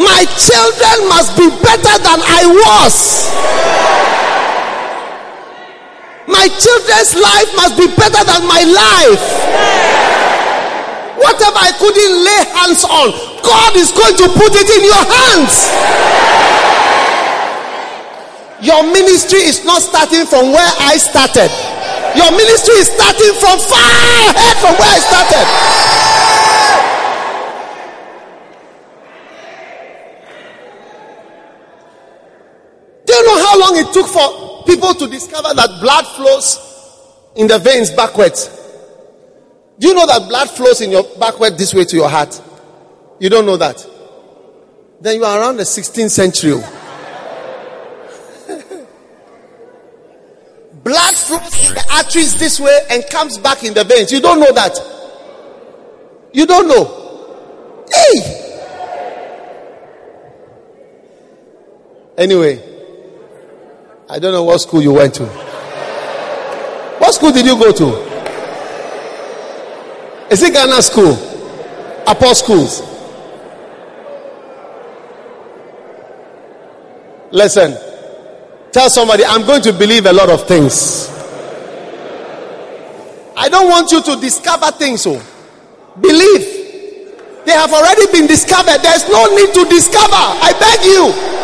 My 0.00 0.24
children 0.40 0.96
must 1.12 1.36
be 1.36 1.48
better 1.60 1.96
than 2.00 2.20
I 2.24 2.42
was. 2.48 2.94
My 6.26 6.48
children's 6.48 7.12
life 7.14 7.50
must 7.54 7.76
be 7.76 7.86
better 8.00 8.24
than 8.24 8.48
my 8.48 8.64
life. 8.64 9.24
Whatever 11.20 11.60
I 11.60 11.70
couldn't 11.78 12.16
lay 12.24 12.40
hands 12.56 12.82
on, 12.84 13.12
God 13.44 13.76
is 13.76 13.92
going 13.92 14.16
to 14.16 14.26
put 14.32 14.56
it 14.56 14.68
in 14.72 14.82
your 14.88 15.04
hands. 15.04 15.68
Your 18.64 18.82
ministry 18.90 19.40
is 19.40 19.64
not 19.64 19.82
starting 19.82 20.24
from 20.24 20.50
where 20.50 20.72
I 20.80 20.96
started. 20.96 21.52
Your 22.16 22.30
ministry 22.30 22.74
is 22.74 22.88
starting 22.88 23.34
from 23.40 23.58
far 23.58 24.30
ahead 24.30 24.56
from 24.58 24.74
where 24.78 24.96
it 24.96 25.02
started. 25.02 25.46
Do 33.06 33.12
you 33.12 33.26
know 33.26 33.46
how 33.46 33.60
long 33.60 33.76
it 33.76 33.92
took 33.92 34.06
for 34.06 34.64
people 34.64 34.94
to 34.94 35.06
discover 35.08 35.54
that 35.54 35.80
blood 35.80 36.06
flows 36.16 36.58
in 37.36 37.46
the 37.48 37.58
veins 37.58 37.90
backwards? 37.90 38.48
Do 39.78 39.88
you 39.88 39.94
know 39.94 40.06
that 40.06 40.28
blood 40.28 40.48
flows 40.50 40.80
in 40.80 40.92
your 40.92 41.04
backward 41.18 41.58
this 41.58 41.74
way 41.74 41.84
to 41.84 41.96
your 41.96 42.08
heart? 42.08 42.40
You 43.18 43.28
don't 43.28 43.44
know 43.44 43.56
that. 43.56 43.84
Then 45.00 45.16
you 45.16 45.24
are 45.24 45.40
around 45.40 45.56
the 45.56 45.64
16th 45.64 46.10
century. 46.10 46.62
Blood 50.84 51.14
flows 51.14 51.50
the 51.72 51.84
arteries 51.94 52.38
this 52.38 52.60
way 52.60 52.78
and 52.90 53.02
comes 53.10 53.38
back 53.38 53.64
in 53.64 53.72
the 53.72 53.84
veins. 53.84 54.12
You 54.12 54.20
don't 54.20 54.38
know 54.38 54.52
that. 54.52 54.78
You 56.34 56.44
don't 56.46 56.68
know. 56.68 57.86
Hey! 57.90 58.40
Anyway, 62.18 62.62
I 64.10 64.18
don't 64.18 64.32
know 64.32 64.44
what 64.44 64.60
school 64.60 64.82
you 64.82 64.92
went 64.92 65.14
to. 65.14 65.24
What 66.98 67.14
school 67.14 67.32
did 67.32 67.46
you 67.46 67.58
go 67.58 67.72
to? 67.72 68.14
Is 70.30 70.42
it 70.42 70.52
Ghana 70.52 70.82
school? 70.82 71.16
Upper 72.06 72.34
schools? 72.34 72.82
Listen. 77.32 77.83
Tell 78.74 78.90
somebody, 78.90 79.24
I'm 79.24 79.46
going 79.46 79.62
to 79.62 79.72
believe 79.72 80.04
a 80.04 80.12
lot 80.12 80.28
of 80.28 80.48
things. 80.48 81.06
I 83.36 83.48
don't 83.48 83.68
want 83.70 83.92
you 83.92 84.02
to 84.02 84.20
discover 84.20 84.66
things. 84.72 85.02
So, 85.02 85.14
oh. 85.14 86.00
believe. 86.00 87.46
They 87.46 87.52
have 87.52 87.72
already 87.72 88.10
been 88.10 88.26
discovered. 88.26 88.82
There's 88.82 89.06
no 89.08 89.30
need 89.30 89.54
to 89.54 89.64
discover. 89.70 90.18
I 90.18 90.50
beg 90.58 90.82
you. 90.90 91.43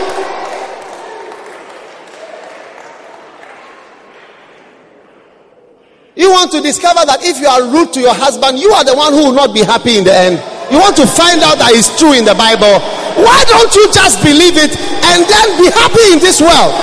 You 6.20 6.30
want 6.30 6.52
to 6.52 6.60
discover 6.60 7.00
that 7.06 7.24
if 7.24 7.40
you 7.40 7.48
are 7.48 7.64
rude 7.72 7.94
to 7.94 8.00
your 8.00 8.12
husband, 8.12 8.58
you 8.58 8.68
are 8.76 8.84
the 8.84 8.92
one 8.92 9.14
who 9.14 9.32
will 9.32 9.32
not 9.32 9.54
be 9.54 9.64
happy 9.64 9.96
in 9.96 10.04
the 10.04 10.12
end. 10.12 10.36
You 10.70 10.76
want 10.76 10.94
to 11.00 11.06
find 11.08 11.40
out 11.40 11.56
that 11.56 11.72
it's 11.72 11.96
true 11.96 12.12
in 12.12 12.28
the 12.28 12.36
Bible. 12.36 12.76
Why 13.24 13.40
don't 13.48 13.72
you 13.72 13.88
just 13.88 14.20
believe 14.20 14.60
it 14.60 14.76
and 14.76 15.24
then 15.24 15.48
be 15.56 15.72
happy 15.72 16.12
in 16.12 16.20
this 16.20 16.44
world? 16.44 16.76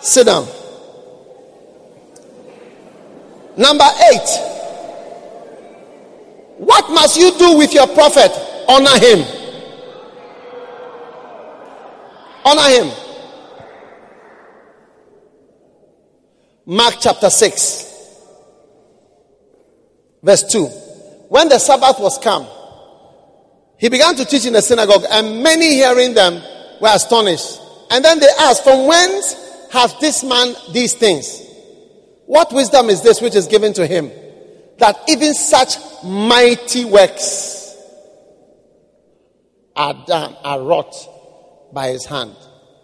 Sit 0.00 0.26
down. 0.30 0.46
Number 3.58 3.90
eight. 4.14 4.30
What 6.62 6.88
must 6.94 7.18
you 7.18 7.32
do 7.36 7.58
with 7.58 7.74
your 7.74 7.88
prophet? 7.88 8.30
Honor 8.68 8.96
him. 9.02 9.37
Honor 12.48 12.82
him. 12.82 12.90
Mark 16.64 16.94
chapter 16.98 17.28
6, 17.28 18.24
verse 20.22 20.44
2. 20.44 20.64
When 21.28 21.50
the 21.50 21.58
Sabbath 21.58 22.00
was 22.00 22.16
come, 22.16 22.46
he 23.76 23.90
began 23.90 24.14
to 24.16 24.24
teach 24.24 24.46
in 24.46 24.54
the 24.54 24.62
synagogue, 24.62 25.04
and 25.10 25.42
many 25.42 25.74
hearing 25.74 26.14
them 26.14 26.42
were 26.80 26.88
astonished. 26.90 27.60
And 27.90 28.02
then 28.02 28.18
they 28.18 28.28
asked, 28.40 28.64
From 28.64 28.86
whence 28.86 29.34
hath 29.70 30.00
this 30.00 30.24
man 30.24 30.54
these 30.72 30.94
things? 30.94 31.42
What 32.24 32.50
wisdom 32.54 32.88
is 32.88 33.02
this 33.02 33.20
which 33.20 33.34
is 33.34 33.46
given 33.46 33.74
to 33.74 33.86
him? 33.86 34.10
That 34.78 34.98
even 35.06 35.34
such 35.34 35.76
mighty 36.02 36.86
works 36.86 37.76
are 39.76 40.02
done, 40.06 40.34
are 40.42 40.62
wrought 40.62 40.94
by 41.72 41.88
his 41.88 42.04
hand. 42.06 42.34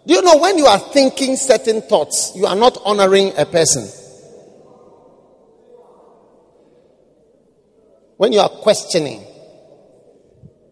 Do 0.07 0.13
you 0.13 0.21
know 0.21 0.37
when 0.37 0.57
you 0.57 0.65
are 0.65 0.79
thinking 0.79 1.35
certain 1.35 1.81
thoughts, 1.81 2.33
you 2.35 2.45
are 2.45 2.55
not 2.55 2.77
honoring 2.85 3.33
a 3.37 3.45
person? 3.45 3.87
When 8.17 8.31
you 8.31 8.39
are 8.39 8.49
questioning, 8.49 9.25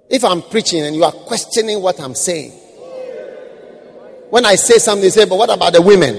if 0.09 0.23
I'm 0.23 0.41
preaching 0.43 0.83
and 0.83 0.95
you 0.95 1.03
are 1.03 1.11
questioning 1.11 1.81
what 1.81 1.99
I'm 1.99 2.15
saying, 2.15 2.51
when 4.29 4.45
I 4.45 4.55
say 4.55 4.77
something, 4.77 5.09
say, 5.09 5.25
but 5.25 5.37
what 5.37 5.49
about 5.49 5.73
the 5.73 5.81
women? 5.81 6.15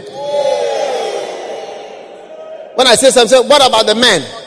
When 2.75 2.87
I 2.87 2.95
say 2.97 3.11
something, 3.11 3.49
what 3.49 3.67
about 3.67 3.87
the 3.87 3.95
men? 3.95 4.44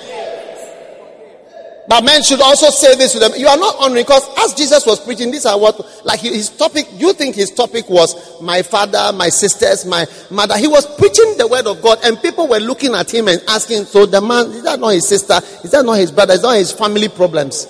But 1.87 2.03
men 2.03 2.21
should 2.21 2.41
also 2.41 2.69
say 2.69 2.95
this 2.95 3.13
to 3.13 3.19
them. 3.19 3.31
You 3.37 3.47
are 3.47 3.57
not 3.57 3.77
honoring 3.79 4.03
because 4.03 4.27
as 4.39 4.53
Jesus 4.53 4.85
was 4.85 4.99
preaching, 4.99 5.31
these 5.31 5.45
are 5.45 5.57
what, 5.57 5.79
like 6.05 6.19
his 6.19 6.49
topic, 6.49 6.85
you 6.93 7.13
think 7.13 7.35
his 7.35 7.49
topic 7.51 7.89
was 7.89 8.41
my 8.41 8.61
father, 8.61 9.15
my 9.15 9.29
sisters, 9.29 9.85
my 9.85 10.05
mother. 10.29 10.57
He 10.57 10.67
was 10.67 10.85
preaching 10.97 11.37
the 11.37 11.47
word 11.47 11.65
of 11.65 11.81
God 11.81 11.99
and 12.03 12.21
people 12.21 12.47
were 12.49 12.59
looking 12.59 12.93
at 12.93 13.13
him 13.13 13.29
and 13.29 13.41
asking, 13.47 13.85
so 13.85 14.05
the 14.05 14.19
man, 14.19 14.47
is 14.47 14.63
that 14.63 14.81
not 14.81 14.89
his 14.89 15.07
sister? 15.07 15.39
Is 15.63 15.71
that 15.71 15.85
not 15.85 15.93
his 15.93 16.11
brother? 16.11 16.33
Is 16.33 16.41
that 16.41 16.47
not 16.47 16.57
his 16.57 16.73
family 16.73 17.07
problems? 17.07 17.67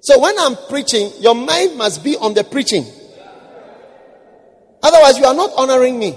So 0.00 0.20
when 0.20 0.38
I'm 0.38 0.56
preaching, 0.68 1.10
your 1.20 1.34
mind 1.34 1.78
must 1.78 2.04
be 2.04 2.16
on 2.16 2.34
the 2.34 2.44
preaching. 2.44 2.84
Otherwise, 4.82 5.18
you 5.18 5.24
are 5.24 5.34
not 5.34 5.50
honoring 5.56 5.98
me. 5.98 6.16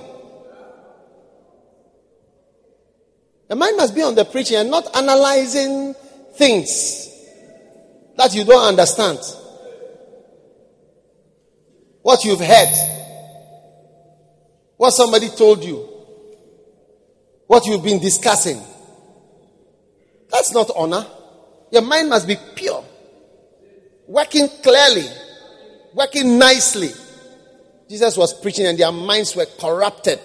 The 3.49 3.55
mind 3.55 3.77
must 3.77 3.95
be 3.95 4.03
on 4.03 4.13
the 4.13 4.25
preaching 4.25 4.57
and 4.57 4.69
not 4.69 4.95
analyzing 4.95 5.95
things 6.35 7.09
that 8.15 8.33
you 8.35 8.45
don't 8.45 8.63
understand. 8.63 9.17
What 12.03 12.23
you've 12.23 12.39
heard, 12.39 12.69
what 14.77 14.91
somebody 14.91 15.29
told 15.29 15.63
you, 15.63 15.77
what 17.47 17.65
you've 17.65 17.83
been 17.83 17.99
discussing. 17.99 18.61
That's 20.31 20.53
not 20.53 20.69
honor. 20.75 21.05
Your 21.71 21.81
mind 21.81 22.09
must 22.09 22.27
be 22.27 22.35
pure, 22.53 22.85
working 24.07 24.47
clearly, 24.61 25.07
working 25.95 26.37
nicely. 26.37 26.91
Jesus 27.89 28.15
was 28.15 28.39
preaching 28.39 28.67
and 28.67 28.77
their 28.77 28.91
minds 28.91 29.35
were 29.35 29.47
corrupted. 29.59 30.19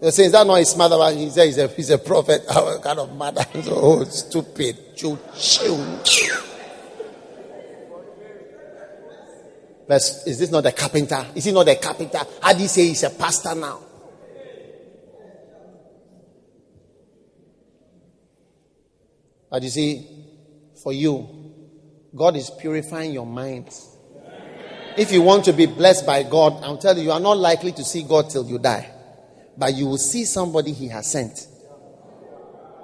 They 0.00 0.10
say, 0.10 0.24
Is 0.24 0.32
that 0.32 0.46
not 0.46 0.56
his 0.56 0.76
mother? 0.76 1.16
He 1.16 1.28
said, 1.30 1.46
He's 1.46 1.58
a, 1.58 1.68
he's 1.68 1.90
a 1.90 1.98
prophet. 1.98 2.46
Kind 2.82 2.98
of 2.98 3.14
mother. 3.16 3.44
oh, 3.54 4.04
stupid. 4.04 4.78
But 9.88 10.02
is 10.26 10.38
this 10.38 10.50
not 10.50 10.66
a 10.66 10.72
carpenter? 10.72 11.26
Is 11.34 11.44
he 11.44 11.52
not 11.52 11.66
a 11.66 11.76
carpenter? 11.76 12.20
How 12.42 12.52
do 12.52 12.60
you 12.60 12.68
say 12.68 12.88
he's 12.88 13.02
a 13.02 13.10
pastor 13.10 13.54
now? 13.54 13.80
But 19.50 19.62
you 19.62 19.70
see, 19.70 20.06
for 20.82 20.92
you, 20.92 21.26
God 22.14 22.36
is 22.36 22.50
purifying 22.50 23.12
your 23.12 23.24
mind. 23.24 23.74
If 24.98 25.10
you 25.10 25.22
want 25.22 25.46
to 25.46 25.52
be 25.52 25.64
blessed 25.64 26.04
by 26.04 26.22
God, 26.22 26.62
I'll 26.62 26.76
tell 26.76 26.96
you, 26.98 27.04
you 27.04 27.12
are 27.12 27.20
not 27.20 27.38
likely 27.38 27.72
to 27.72 27.84
see 27.84 28.02
God 28.02 28.28
till 28.28 28.46
you 28.46 28.58
die. 28.58 28.92
But 29.58 29.74
you 29.74 29.86
will 29.86 29.98
see 29.98 30.24
somebody 30.24 30.72
He 30.72 30.88
has 30.88 31.10
sent. 31.10 31.48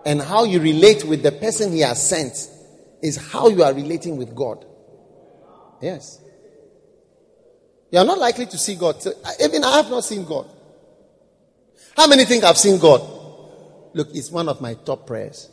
And 0.04 0.20
how 0.20 0.44
you 0.44 0.60
relate 0.60 1.04
with 1.04 1.22
the 1.22 1.32
person 1.32 1.72
He 1.72 1.80
has 1.80 2.06
sent 2.06 2.50
is 3.00 3.16
how 3.30 3.48
you 3.48 3.62
are 3.62 3.72
relating 3.72 4.16
with 4.16 4.34
God. 4.34 4.66
Yes. 5.80 6.20
You 7.90 8.00
are 8.00 8.04
not 8.04 8.18
likely 8.18 8.46
to 8.46 8.58
see 8.58 8.74
God. 8.74 8.96
Even 9.40 9.62
I 9.62 9.76
have 9.76 9.88
not 9.88 10.04
seen 10.04 10.24
God. 10.24 10.50
How 11.96 12.08
many 12.08 12.24
think 12.24 12.42
I've 12.42 12.58
seen 12.58 12.80
God? 12.80 13.00
Look, 13.94 14.08
it's 14.12 14.30
one 14.30 14.48
of 14.48 14.60
my 14.60 14.74
top 14.74 15.06
prayers 15.06 15.48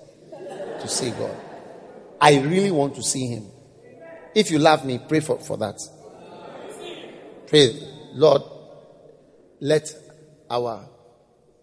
to 0.81 0.87
see 0.87 1.11
God. 1.11 1.37
I 2.19 2.39
really 2.39 2.71
want 2.71 2.95
to 2.95 3.03
see 3.03 3.27
Him. 3.27 3.45
If 4.33 4.49
you 4.49 4.57
love 4.57 4.85
me, 4.85 4.99
pray 5.07 5.19
for, 5.19 5.37
for 5.39 5.57
that. 5.57 5.79
Pray, 7.47 7.77
Lord, 8.13 8.41
let 9.59 9.93
our 10.49 10.87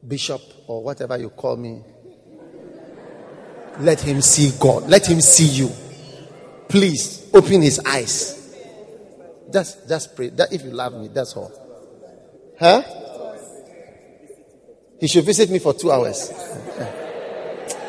bishop 0.06 0.40
or 0.66 0.82
whatever 0.82 1.16
you 1.16 1.30
call 1.30 1.56
me, 1.56 1.82
let 3.80 4.00
him 4.00 4.20
see 4.20 4.52
God. 4.58 4.88
Let 4.88 5.08
him 5.08 5.20
see 5.20 5.46
you. 5.46 5.70
Please 6.68 7.30
open 7.32 7.62
his 7.62 7.78
eyes. 7.80 8.34
Just, 9.52 9.88
just 9.88 10.16
pray. 10.16 10.28
That 10.30 10.52
if 10.52 10.64
you 10.64 10.70
love 10.70 10.94
me, 10.94 11.08
that's 11.08 11.36
all. 11.36 11.52
Huh? 12.58 12.82
He 15.00 15.06
should 15.06 15.24
visit 15.24 15.48
me 15.50 15.58
for 15.58 15.74
two 15.74 15.92
hours. 15.92 16.30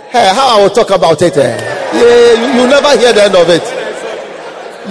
Hey, 0.10 0.27
how 0.34 0.57
I 0.57 0.61
will 0.64 0.72
talk 0.72 0.90
about 0.90 1.22
it. 1.22 1.38
Eh? 1.38 1.57
Yeah, 1.94 2.34
you, 2.34 2.48
you 2.61 2.68
never 2.68 2.98
hear 2.98 3.14
the 3.14 3.23
end 3.26 3.36
of 3.36 3.48
it. 3.48 3.61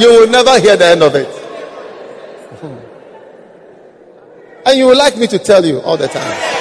You 0.01 0.09
will 0.11 0.29
never 0.29 0.61
hear 0.61 0.77
the 0.77 0.85
end 0.85 1.03
of 1.03 1.13
it. 1.17 1.29
And 4.65 4.79
you 4.79 4.87
would 4.87 4.97
like 4.97 5.17
me 5.17 5.27
to 5.27 5.41
tell 5.41 5.65
you 5.65 5.81
all 5.81 5.97
the 5.97 6.07
time. 6.07 6.58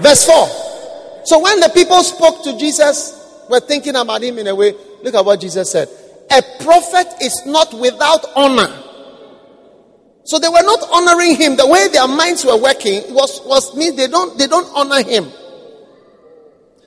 Verse 0.00 0.24
4. 0.26 1.24
So 1.24 1.38
when 1.40 1.60
the 1.60 1.70
people 1.74 2.02
spoke 2.02 2.42
to 2.44 2.56
Jesus, 2.58 3.20
were 3.50 3.60
thinking 3.60 3.96
about 3.96 4.22
him 4.22 4.38
in 4.38 4.46
a 4.46 4.54
way, 4.54 4.74
look 5.02 5.14
at 5.14 5.24
what 5.24 5.40
Jesus 5.40 5.70
said. 5.70 5.88
A 6.30 6.42
prophet 6.62 7.08
is 7.20 7.44
not 7.44 7.74
without 7.74 8.24
honor. 8.36 8.72
So 10.24 10.38
they 10.38 10.48
were 10.48 10.62
not 10.62 10.82
honoring 10.92 11.36
him. 11.36 11.56
The 11.56 11.66
way 11.66 11.88
their 11.88 12.06
minds 12.06 12.44
were 12.44 12.56
working 12.56 13.02
was, 13.12 13.40
was 13.44 13.76
means 13.76 13.96
they 13.96 14.06
don't, 14.06 14.38
they 14.38 14.46
don't 14.46 14.70
honor 14.74 15.02
him. 15.02 15.24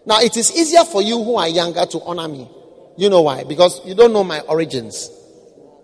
Now 0.06 0.19
it 0.22 0.38
is 0.38 0.56
easier 0.56 0.85
for 0.85 1.02
you 1.02 1.22
who 1.22 1.35
are 1.35 1.48
younger 1.48 1.85
to 1.85 2.02
honor 2.02 2.27
me. 2.27 2.49
You 2.95 3.10
know 3.10 3.22
why? 3.22 3.44
Because 3.44 3.85
you 3.85 3.95
don't 3.95 4.14
know 4.14 4.23
my 4.23 4.40
origins. 4.41 5.10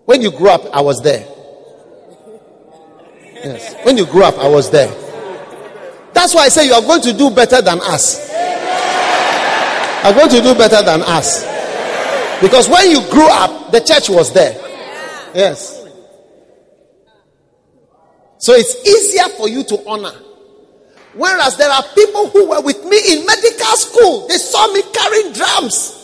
When 0.06 0.22
you 0.22 0.30
grew 0.30 0.48
up, 0.48 0.64
I 0.72 0.80
was 0.80 1.02
there. 1.02 1.26
Yes. 3.34 3.74
When 3.84 3.96
you 3.96 4.06
grew 4.06 4.24
up, 4.24 4.38
I 4.38 4.48
was 4.48 4.70
there. 4.70 4.90
That's 6.12 6.34
why 6.34 6.42
I 6.42 6.48
say 6.48 6.66
you 6.66 6.74
are 6.74 6.82
going 6.82 7.02
to 7.02 7.12
do 7.12 7.30
better 7.30 7.62
than 7.62 7.80
us. 7.80 8.30
I'm 10.02 10.14
going 10.14 10.30
to 10.30 10.40
do 10.40 10.54
better 10.54 10.82
than 10.82 11.02
us. 11.02 11.44
Because 12.40 12.68
when 12.68 12.90
you 12.90 13.00
grew 13.10 13.28
up, 13.28 13.70
the 13.70 13.80
church 13.80 14.08
was 14.08 14.32
there. 14.32 14.52
Yes. 15.34 15.86
So 18.38 18.54
it's 18.54 18.74
easier 18.86 19.28
for 19.36 19.48
you 19.48 19.62
to 19.64 19.86
honor. 19.86 20.14
Whereas 21.12 21.56
there 21.58 21.70
are 21.70 21.82
people 21.94 22.30
who 22.30 22.48
were 22.48 22.62
with 22.62 22.82
me 22.84 22.98
in 23.12 23.26
medical 23.26 23.76
school, 23.76 24.26
they 24.28 24.38
saw 24.38 24.72
me 24.72 24.82
carrying 24.92 25.32
drums. 25.34 25.96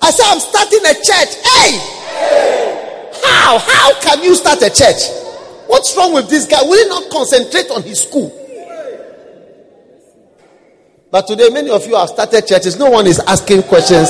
I 0.00 0.10
said, 0.10 0.24
I'm 0.28 0.40
starting 0.40 0.80
a 0.80 0.94
church. 0.94 1.34
Hey! 1.44 3.12
How? 3.22 3.58
How 3.58 4.00
can 4.00 4.22
you 4.22 4.34
start 4.34 4.62
a 4.62 4.70
church? 4.70 5.02
What's 5.66 5.96
wrong 5.96 6.14
with 6.14 6.28
this 6.30 6.46
guy? 6.46 6.62
Will 6.62 6.82
he 6.82 6.88
not 6.88 7.10
concentrate 7.10 7.70
on 7.70 7.82
his 7.82 8.02
school? 8.02 8.41
But 11.12 11.26
today, 11.26 11.50
many 11.50 11.68
of 11.68 11.86
you 11.86 11.94
have 11.94 12.08
started 12.08 12.46
churches. 12.46 12.78
No 12.78 12.88
one 12.88 13.06
is 13.06 13.20
asking 13.20 13.64
questions. 13.64 14.08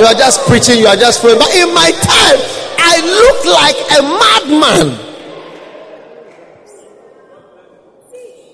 You 0.00 0.06
are 0.06 0.14
just 0.14 0.40
preaching, 0.48 0.78
you 0.78 0.86
are 0.86 0.96
just 0.96 1.20
praying. 1.20 1.38
But 1.38 1.54
in 1.54 1.74
my 1.74 1.90
time, 1.90 2.40
I 2.78 2.96
look 3.04 3.44
like 3.44 3.76
a 3.92 4.02
madman. 4.80 5.06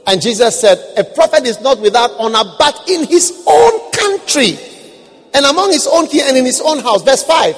And 0.08 0.20
Jesus 0.20 0.60
said, 0.60 0.78
A 0.96 1.04
prophet 1.04 1.46
is 1.46 1.60
not 1.60 1.78
without 1.78 2.10
honor, 2.18 2.42
but 2.58 2.90
in 2.90 3.06
his 3.06 3.44
own 3.46 3.92
country 3.92 4.58
and 5.32 5.46
among 5.46 5.70
his 5.70 5.86
own 5.86 6.08
kin 6.08 6.22
and 6.26 6.36
in 6.36 6.44
his 6.44 6.60
own 6.60 6.80
house. 6.80 7.04
Verse 7.04 7.22
5. 7.22 7.54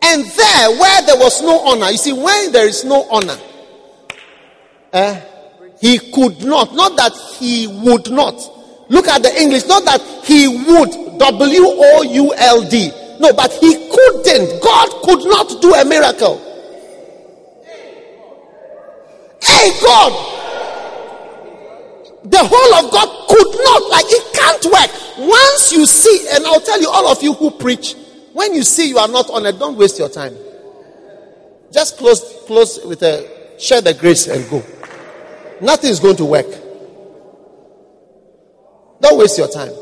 And 0.00 0.24
there, 0.24 0.70
where 0.78 1.02
there 1.02 1.18
was 1.18 1.42
no 1.42 1.60
honor, 1.60 1.90
you 1.90 1.98
see, 1.98 2.14
when 2.14 2.52
there 2.52 2.66
is 2.66 2.84
no 2.86 3.06
honor, 3.10 3.36
uh, 4.94 5.20
he 5.78 5.98
could 5.98 6.42
not, 6.42 6.74
not 6.74 6.96
that 6.96 7.12
he 7.38 7.66
would 7.66 8.10
not. 8.10 8.59
Look 8.90 9.06
at 9.06 9.22
the 9.22 9.40
English, 9.40 9.66
not 9.66 9.84
that 9.84 10.02
he 10.24 10.48
would, 10.48 11.18
W 11.18 11.62
O 11.64 12.02
U 12.02 12.34
L 12.34 12.68
D. 12.68 12.90
No, 13.20 13.32
but 13.32 13.52
he 13.52 13.88
couldn't. 13.88 14.60
God 14.60 14.88
could 15.04 15.24
not 15.28 15.62
do 15.62 15.72
a 15.74 15.84
miracle. 15.84 16.38
Hey, 19.40 19.70
God! 19.80 20.12
The 22.24 22.38
whole 22.38 22.74
of 22.84 22.90
God 22.90 23.28
could 23.28 23.64
not, 23.64 23.88
like, 23.90 24.06
it 24.08 24.34
can't 24.34 24.64
work. 24.66 24.90
Once 25.18 25.72
you 25.72 25.86
see, 25.86 26.26
and 26.32 26.44
I'll 26.46 26.60
tell 26.60 26.80
you, 26.80 26.90
all 26.90 27.08
of 27.08 27.22
you 27.22 27.32
who 27.34 27.50
preach, 27.52 27.94
when 28.32 28.54
you 28.54 28.62
see 28.62 28.88
you 28.88 28.98
are 28.98 29.08
not 29.08 29.30
on 29.30 29.46
it, 29.46 29.58
don't 29.58 29.76
waste 29.76 29.98
your 29.98 30.08
time. 30.08 30.36
Just 31.72 31.96
close, 31.96 32.44
close 32.46 32.84
with 32.84 33.02
a, 33.02 33.56
share 33.58 33.80
the 33.80 33.94
grace 33.94 34.26
and 34.26 34.48
go. 34.50 34.62
Nothing 35.60 35.90
is 35.90 36.00
going 36.00 36.16
to 36.16 36.24
work. 36.24 36.46
Don't 39.00 39.18
waste 39.18 39.38
your 39.38 39.48
time. 39.48 39.72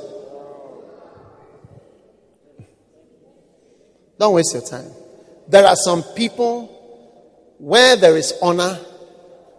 Don't 4.18 4.34
waste 4.34 4.52
your 4.52 4.62
time. 4.62 4.90
There 5.48 5.66
are 5.66 5.76
some 5.76 6.02
people 6.14 6.66
where 7.58 7.96
there 7.96 8.16
is 8.16 8.34
honor, 8.42 8.78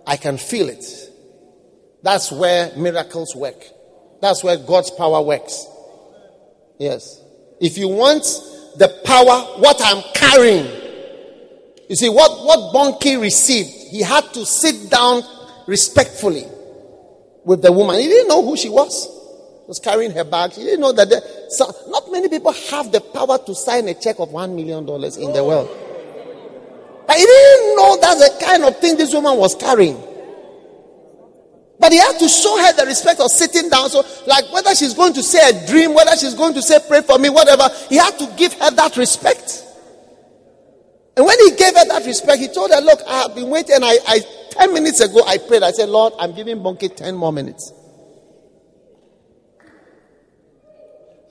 I 0.06 0.18
can 0.18 0.38
feel 0.38 0.69
it. 0.69 0.86
That's 2.02 2.31
where 2.31 2.76
miracles 2.76 3.36
work. 3.36 3.61
That's 4.22 4.44
where 4.44 4.57
God's 4.57 4.91
power 4.91 5.22
works. 5.22 5.65
Yes. 6.77 7.22
If 7.60 7.77
you 7.77 7.90
want 7.90 8.23
the 8.77 8.88
power, 9.03 9.60
what 9.60 9.81
I'm 9.84 10.03
carrying, 10.14 10.65
you 11.90 11.95
see, 11.95 12.10
what, 12.10 12.45
what 12.45 12.73
Bonnke 12.73 13.19
received, 13.19 13.69
he 13.69 14.02
had 14.02 14.34
to 14.34 14.45
sit 14.45 14.90
down 14.90 15.23
respectfully 15.68 16.45
with 17.44 17.61
the 17.61 17.72
woman. 17.72 17.99
He 17.99 18.07
didn't 18.07 18.27
know 18.27 18.45
who 18.45 18.56
she 18.56 18.69
was. 18.69 19.19
She 19.70 19.78
was 19.78 19.80
carrying 19.80 20.10
her 20.14 20.24
bag. 20.24 20.54
He 20.54 20.64
didn't 20.64 20.82
know 20.82 20.91
that 20.94 21.52
so 21.52 21.72
not 21.90 22.12
many 22.12 22.28
people 22.28 22.52
have 22.72 22.91
the 22.91 23.02
power 23.02 23.38
to 23.38 23.54
sign 23.54 23.88
a 23.88 23.94
check 23.94 24.18
of 24.18 24.32
one 24.32 24.56
million 24.56 24.84
dollars 24.84 25.16
in 25.16 25.32
the 25.32 25.44
world. 25.44 25.70
But 27.06 27.16
he 27.16 27.24
didn't 27.24 27.76
know 27.76 27.96
that's 28.02 28.20
the 28.20 28.44
kind 28.44 28.64
of 28.64 28.80
thing 28.80 28.98
this 28.98 29.14
woman 29.14 29.38
was 29.38 29.54
carrying. 29.54 30.02
But 31.80 31.91
he 31.91 32.00
had 32.00 32.18
to 32.18 32.28
show 32.28 32.58
her 32.66 32.74
the 32.74 32.88
respect 32.88 33.20
of 33.20 33.30
sitting 33.30 33.70
down. 33.70 33.91
So, 33.91 34.04
like 34.26 34.52
whether 34.52 34.74
she's 34.74 34.96
going 34.96 35.14
to 35.14 35.22
say 35.22 35.38
a 35.38 35.68
dream, 35.68 35.94
whether 35.94 36.18
she's 36.18 36.34
going 36.34 36.56
to 36.56 36.64
say 36.64 36.80
pray 36.88 37.04
for 37.04 37.20
me, 37.20 37.30
whatever, 37.30 37.70
he 37.90 37.98
had 37.98 38.18
to 38.18 38.26
give 38.38 38.54
her 38.54 38.72
that 38.72 38.98
respect. 38.98 39.64
And 41.16 41.28
when 41.28 41.38
he 41.41 41.52
gave 41.56 41.78
her 41.78 41.86
that 41.86 42.08
respect, 42.08 42.40
he 42.40 42.48
told 42.48 42.72
her, 42.72 42.82
Look, 42.82 43.02
I 43.08 43.22
have 43.22 43.36
been 43.36 43.52
waiting. 43.52 43.84
I, 43.84 44.00
I 44.08 44.20
10 44.50 44.74
minutes 44.74 45.00
ago, 45.00 45.22
I 45.28 45.38
prayed. 45.38 45.62
I 45.62 45.70
said, 45.70 45.90
Lord, 45.90 46.14
I'm 46.18 46.34
giving 46.34 46.58
Bonnke 46.58 46.96
10 46.96 47.14
more 47.14 47.32
minutes. 47.32 47.74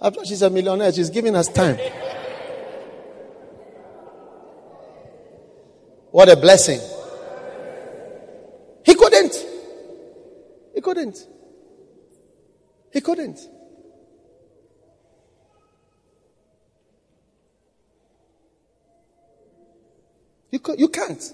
After 0.01 0.25
she's 0.25 0.43
a 0.43 0.51
millionaire, 0.51 0.93
she's 0.93 1.11
giving 1.11 1.35
us 1.35 1.49
time. 1.49 1.79
What 6.11 6.29
a 6.29 6.37
blessing. 6.37 6.81
He 8.85 8.95
couldn't. 8.95 9.35
He 10.75 10.81
couldn't. 10.81 11.27
He 12.93 13.01
couldn't. 13.01 13.39
You, 20.51 20.61
you 20.79 20.89
can't. 20.89 21.33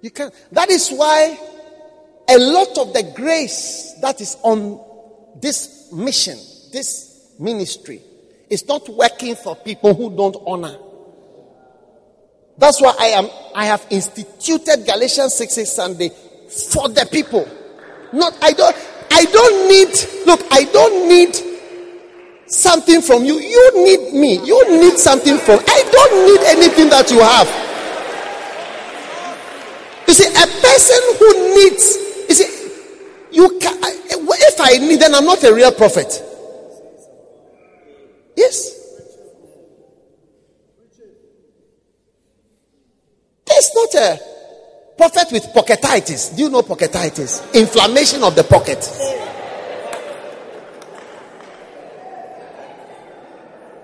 You 0.00 0.10
can't. 0.10 0.34
That 0.52 0.70
is 0.70 0.90
why 0.90 1.38
a 2.28 2.38
lot 2.38 2.78
of 2.78 2.92
the 2.94 3.12
grace 3.14 3.94
that 4.00 4.20
is 4.20 4.36
on 4.42 4.80
this 5.40 5.92
mission, 5.92 6.38
this 6.72 7.13
ministry, 7.38 8.00
is 8.50 8.66
not 8.66 8.88
working 8.88 9.34
for 9.36 9.56
people 9.56 9.94
who 9.94 10.14
don't 10.14 10.36
honor. 10.46 10.76
That's 12.56 12.80
why 12.80 12.94
I 12.98 13.06
am 13.06 13.28
I 13.54 13.66
have 13.66 13.84
instituted 13.90 14.86
Galatians 14.86 15.34
6 15.34 15.52
6 15.54 15.70
Sunday 15.70 16.08
for 16.70 16.88
the 16.88 17.06
people. 17.10 17.48
Not 18.12 18.36
I 18.42 18.52
don't 18.52 18.76
I 19.10 19.24
don't 19.24 19.68
need 19.68 20.26
look, 20.26 20.40
I 20.52 20.64
don't 20.64 21.08
need 21.08 21.34
something 22.46 23.00
from 23.02 23.24
you. 23.24 23.40
You 23.40 23.84
need 23.84 24.14
me. 24.14 24.44
You 24.46 24.80
need 24.80 24.98
something 24.98 25.36
from 25.38 25.60
I 25.66 25.82
don't 25.90 26.26
need 26.26 26.40
anything 26.46 26.88
that 26.90 27.10
you 27.10 27.20
have. 27.20 27.48
You 30.06 30.14
see, 30.14 30.28
a 30.28 30.46
person 30.46 31.00
who 31.18 31.54
needs 31.56 31.96
you 32.28 32.34
see, 32.34 32.70
you 33.32 33.58
can 33.58 33.74
if 33.82 34.60
I 34.60 34.78
need 34.78 35.00
then 35.00 35.14
I'm 35.14 35.24
not 35.24 35.42
a 35.42 35.52
real 35.52 35.72
prophet. 35.72 36.22
Yes. 38.36 38.80
It's 43.46 43.74
not 43.74 43.94
a 43.94 44.20
prophet 44.96 45.28
with 45.32 45.44
pocketitis. 45.54 46.36
Do 46.36 46.42
you 46.42 46.50
know 46.50 46.62
pocketitis? 46.62 47.54
Inflammation 47.54 48.22
of 48.22 48.34
the 48.34 48.44
pocket. 48.44 48.80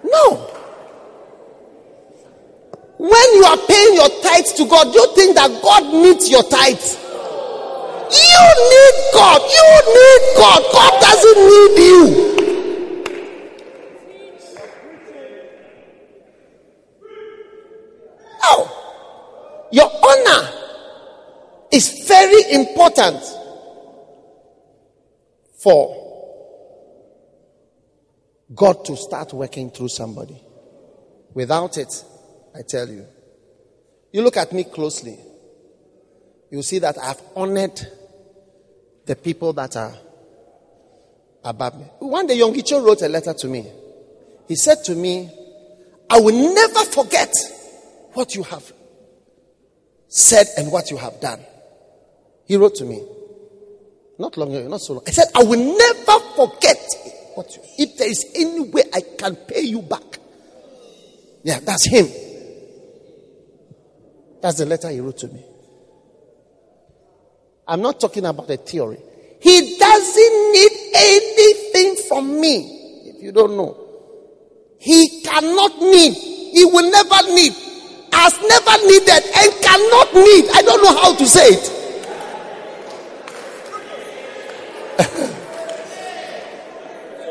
No. 0.04 0.46
When 2.98 3.34
you 3.34 3.44
are 3.44 3.56
paying 3.66 3.94
your 3.94 4.08
tithes 4.22 4.52
to 4.54 4.66
God, 4.66 4.94
you 4.94 5.14
think 5.14 5.36
that 5.36 5.62
God 5.62 5.84
needs 5.92 6.28
your 6.28 6.42
tithes? 6.42 6.98
You 8.10 8.42
need 8.70 8.96
God. 9.14 9.40
You 9.40 9.70
need 9.94 10.22
God. 10.36 10.62
God 10.72 11.00
doesn't 11.00 11.38
need 11.46 11.78
you. 11.78 12.49
No. 18.42 18.70
Your 19.72 19.90
honor 20.02 20.48
is 21.72 22.06
very 22.06 22.52
important 22.52 23.22
for 25.58 25.96
God 28.54 28.84
to 28.86 28.96
start 28.96 29.32
working 29.32 29.70
through 29.70 29.88
somebody. 29.88 30.40
Without 31.34 31.78
it, 31.78 32.04
I 32.54 32.62
tell 32.66 32.88
you, 32.88 33.06
you 34.12 34.22
look 34.22 34.36
at 34.36 34.52
me 34.52 34.64
closely, 34.64 35.18
you 36.50 36.62
see 36.62 36.80
that 36.80 36.98
I've 36.98 37.22
honored 37.36 37.80
the 39.06 39.14
people 39.14 39.52
that 39.52 39.76
are 39.76 39.94
above 41.44 41.78
me. 41.78 41.84
One 42.00 42.26
day, 42.26 42.38
Yonggi 42.38 42.66
Cho 42.66 42.84
wrote 42.84 43.02
a 43.02 43.08
letter 43.08 43.34
to 43.34 43.46
me. 43.46 43.70
He 44.48 44.56
said 44.56 44.82
to 44.84 44.96
me, 44.96 45.30
I 46.08 46.20
will 46.20 46.54
never 46.54 46.80
forget 46.90 47.32
what 48.14 48.34
you 48.34 48.42
have 48.44 48.72
said 50.08 50.46
and 50.56 50.70
what 50.72 50.90
you 50.90 50.96
have 50.96 51.20
done. 51.20 51.40
He 52.46 52.56
wrote 52.56 52.74
to 52.76 52.84
me. 52.84 53.02
Not 54.18 54.36
long 54.36 54.54
ago, 54.54 54.68
not 54.68 54.80
so 54.80 54.94
long. 54.94 55.02
I 55.06 55.12
said, 55.12 55.28
I 55.34 55.44
will 55.44 55.78
never 55.78 56.18
forget 56.36 56.78
what 57.34 57.56
you, 57.56 57.62
if 57.78 57.96
there 57.96 58.10
is 58.10 58.26
any 58.34 58.60
way 58.60 58.82
I 58.92 59.00
can 59.16 59.36
pay 59.36 59.60
you 59.60 59.82
back. 59.82 60.18
Yeah, 61.42 61.60
that's 61.60 61.86
him. 61.88 62.06
That's 64.42 64.58
the 64.58 64.66
letter 64.66 64.88
he 64.90 65.00
wrote 65.00 65.18
to 65.18 65.28
me. 65.28 65.44
I'm 67.66 67.80
not 67.80 68.00
talking 68.00 68.26
about 68.26 68.50
a 68.50 68.56
theory. 68.56 68.98
He 69.40 69.78
doesn't 69.78 70.52
need 70.52 70.72
anything 70.94 72.08
from 72.08 72.40
me. 72.40 73.12
If 73.14 73.22
you 73.22 73.32
don't 73.32 73.56
know, 73.56 73.76
he 74.78 75.22
cannot 75.22 75.78
need. 75.78 76.14
He 76.14 76.64
will 76.64 76.90
never 76.90 77.32
need 77.32 77.69
has 78.12 78.34
never 78.42 78.76
needed 78.86 79.22
and 79.36 79.50
cannot 79.62 80.14
need. 80.14 80.48
I 80.54 80.62
don't 80.62 80.82
know 80.82 80.94
how 81.00 81.14
to 81.14 81.26
say 81.26 81.48
it. 81.48 81.64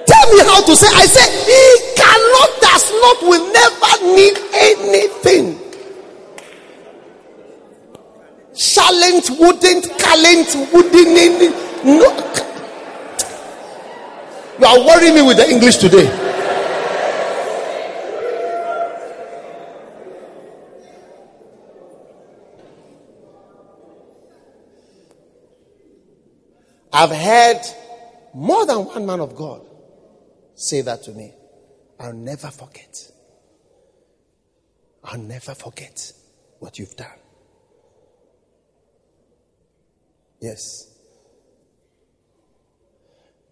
Tell 0.08 0.34
me 0.34 0.40
how 0.44 0.62
to 0.66 0.76
say. 0.76 0.88
I 0.94 1.06
say 1.06 1.28
he 1.46 1.64
cannot, 1.96 2.50
does 2.62 2.92
not, 3.02 3.22
will 3.24 3.46
never 3.54 3.94
need 4.16 4.38
anything. 4.54 5.60
Challenge 8.56 9.30
wouldn't, 9.40 9.86
talent 10.00 10.56
wouldn't. 10.74 11.56
No. 11.86 12.10
You 14.60 14.66
are 14.66 14.80
worrying 14.86 15.16
me 15.16 15.22
with 15.22 15.38
the 15.38 15.50
English 15.50 15.78
today. 15.78 16.29
I've 26.92 27.12
heard 27.12 27.62
more 28.34 28.66
than 28.66 28.86
one 28.86 29.06
man 29.06 29.20
of 29.20 29.36
God 29.36 29.66
say 30.56 30.82
that 30.82 31.04
to 31.04 31.12
me. 31.12 31.34
I'll 32.00 32.14
never 32.14 32.48
forget. 32.48 33.12
I'll 35.04 35.20
never 35.20 35.54
forget 35.54 36.12
what 36.60 36.80
you've 36.80 36.96
done. 36.96 37.08
Yes. 40.42 40.88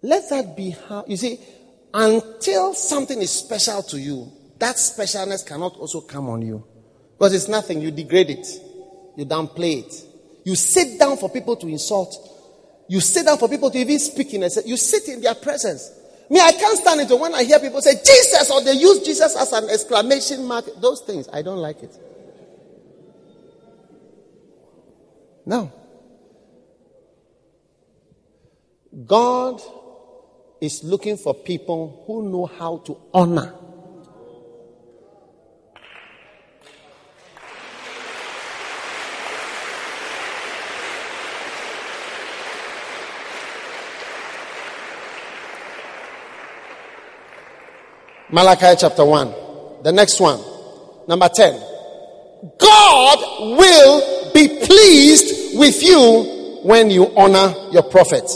Let 0.01 0.29
that 0.29 0.55
be 0.55 0.71
how, 0.71 1.05
you 1.07 1.17
see, 1.17 1.39
until 1.93 2.73
something 2.73 3.21
is 3.21 3.31
special 3.31 3.81
to 3.83 3.99
you, 3.99 4.31
that 4.59 4.75
specialness 4.75 5.45
cannot 5.45 5.75
also 5.77 6.01
come 6.01 6.29
on 6.29 6.41
you. 6.41 6.65
Because 7.17 7.33
it's 7.33 7.47
nothing. 7.47 7.81
You 7.81 7.91
degrade 7.91 8.29
it, 8.29 8.47
you 9.15 9.25
downplay 9.25 9.85
it. 9.85 9.93
You 10.45 10.55
sit 10.55 10.99
down 10.99 11.17
for 11.17 11.29
people 11.29 11.55
to 11.57 11.67
insult 11.67 12.15
you 12.87 13.01
sit 13.01 13.25
down 13.25 13.37
for 13.37 13.49
people 13.49 13.69
to 13.69 13.77
even 13.77 13.99
speak 13.99 14.33
in 14.33 14.43
a 14.43 14.49
you 14.65 14.77
sit 14.77 15.07
in 15.07 15.21
their 15.21 15.35
presence. 15.35 15.91
Me, 16.29 16.39
I 16.41 16.51
can't 16.51 16.77
stand 16.77 17.01
it 17.01 17.19
when 17.19 17.33
I 17.33 17.43
hear 17.43 17.59
people 17.59 17.81
say 17.81 17.95
Jesus 17.95 18.51
or 18.51 18.61
they 18.61 18.73
use 18.73 18.99
Jesus 19.03 19.35
as 19.35 19.53
an 19.53 19.69
exclamation 19.69 20.45
mark. 20.45 20.65
Those 20.81 21.01
things, 21.01 21.29
I 21.31 21.41
don't 21.41 21.59
like 21.59 21.83
it. 21.83 21.97
No. 25.45 25.71
God 29.05 29.61
is 30.59 30.83
looking 30.83 31.17
for 31.17 31.33
people 31.33 32.03
who 32.05 32.29
know 32.29 32.45
how 32.45 32.77
to 32.79 32.97
honor 33.13 33.53
Malachi 48.29 48.75
chapter 48.77 49.05
1. 49.05 49.33
The 49.83 49.91
next 49.91 50.19
one. 50.19 50.39
Number 51.07 51.29
10. 51.33 51.53
God 52.59 53.57
will 53.57 54.33
be 54.33 54.47
pleased 54.65 55.57
with 55.57 55.81
you 55.81 56.59
when 56.63 56.89
you 56.89 57.13
honor 57.15 57.53
your 57.71 57.83
prophet. 57.83 58.29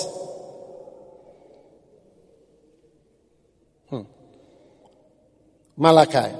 Hmm. 3.89 4.01
Malachi. 5.75 6.35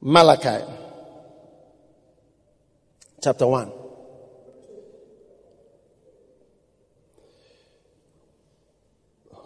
Malachi. 0.00 0.64
Chapter 3.20 3.46
1. 3.46 3.72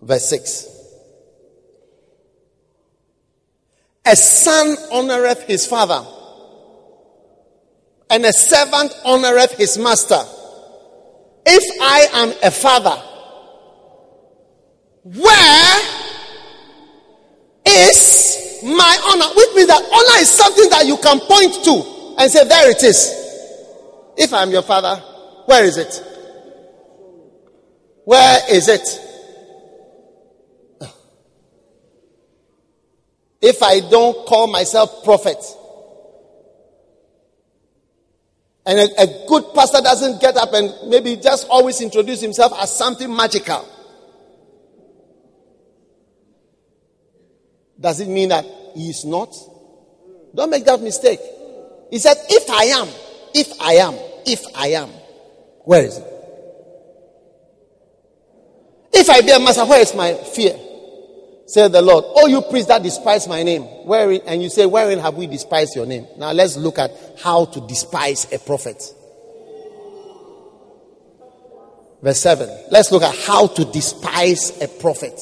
Verse 0.02 0.28
6. 0.28 0.75
A 4.06 4.14
son 4.14 4.76
honoreth 4.92 5.42
his 5.42 5.66
father, 5.66 6.06
and 8.08 8.24
a 8.24 8.32
servant 8.32 8.92
honoreth 9.04 9.56
his 9.56 9.76
master. 9.78 10.22
If 11.44 11.80
I 11.80 12.06
am 12.12 12.32
a 12.42 12.50
father, 12.50 13.02
where 15.02 15.80
is 17.66 18.62
my 18.62 18.98
honor? 19.10 19.34
Which 19.36 19.54
means 19.54 19.68
that 19.68 19.82
honor 19.82 20.20
is 20.20 20.30
something 20.30 20.70
that 20.70 20.86
you 20.86 20.96
can 20.98 21.20
point 21.20 21.64
to 21.64 22.14
and 22.18 22.30
say, 22.30 22.46
There 22.46 22.70
it 22.70 22.82
is. 22.82 23.12
If 24.16 24.32
I'm 24.32 24.50
your 24.50 24.62
father, 24.62 24.96
where 25.46 25.64
is 25.64 25.76
it? 25.76 26.02
Where 28.04 28.40
is 28.50 28.68
it? 28.68 29.05
If 33.46 33.62
I 33.62 33.78
don't 33.78 34.26
call 34.26 34.48
myself 34.48 35.04
prophet, 35.04 35.38
and 38.66 38.76
a, 38.76 39.02
a, 39.02 39.26
good 39.28 39.44
pastor 39.54 39.80
doesn't 39.80 40.20
get 40.20 40.36
up 40.36 40.52
and 40.52 40.74
maybe 40.90 41.14
just 41.14 41.46
always 41.48 41.80
introduce 41.80 42.20
himself 42.20 42.52
as 42.60 42.76
something 42.76 43.14
magical, 43.14 43.64
does 47.78 48.00
it 48.00 48.08
mean 48.08 48.30
that 48.30 48.44
he 48.74 48.90
is 48.90 49.04
not? 49.04 49.32
Don't 50.34 50.50
make 50.50 50.64
that 50.64 50.82
mistake. 50.82 51.20
He 51.92 52.00
said, 52.00 52.16
If 52.28 52.50
I 52.50 52.64
am, 52.64 52.88
if 53.32 53.60
I 53.60 53.74
am, 53.74 53.94
if 54.26 54.44
I 54.56 54.66
am, 54.70 54.88
where 55.62 55.84
is 55.84 55.98
it? 55.98 56.12
If 58.92 59.08
I 59.08 59.20
be 59.20 59.30
a 59.30 59.38
master, 59.38 59.64
where 59.64 59.80
is 59.82 59.94
my 59.94 60.14
fear? 60.14 60.58
Said 61.46 61.72
the 61.72 61.80
Lord. 61.80 62.04
Oh, 62.08 62.26
you 62.26 62.42
priests 62.42 62.68
that 62.68 62.82
despise 62.82 63.28
my 63.28 63.42
name. 63.44 63.62
Wherein, 63.62 64.20
and 64.26 64.42
you 64.42 64.48
say, 64.48 64.66
Wherein 64.66 64.98
have 64.98 65.14
we 65.14 65.26
despised 65.26 65.76
your 65.76 65.86
name? 65.86 66.06
Now 66.18 66.32
let's 66.32 66.56
look 66.56 66.78
at 66.78 66.90
how 67.22 67.44
to 67.46 67.60
despise 67.68 68.32
a 68.32 68.38
prophet. 68.38 68.82
Verse 72.02 72.20
7. 72.20 72.66
Let's 72.70 72.90
look 72.90 73.02
at 73.02 73.16
how 73.16 73.46
to 73.46 73.64
despise 73.66 74.60
a 74.60 74.66
prophet. 74.66 75.20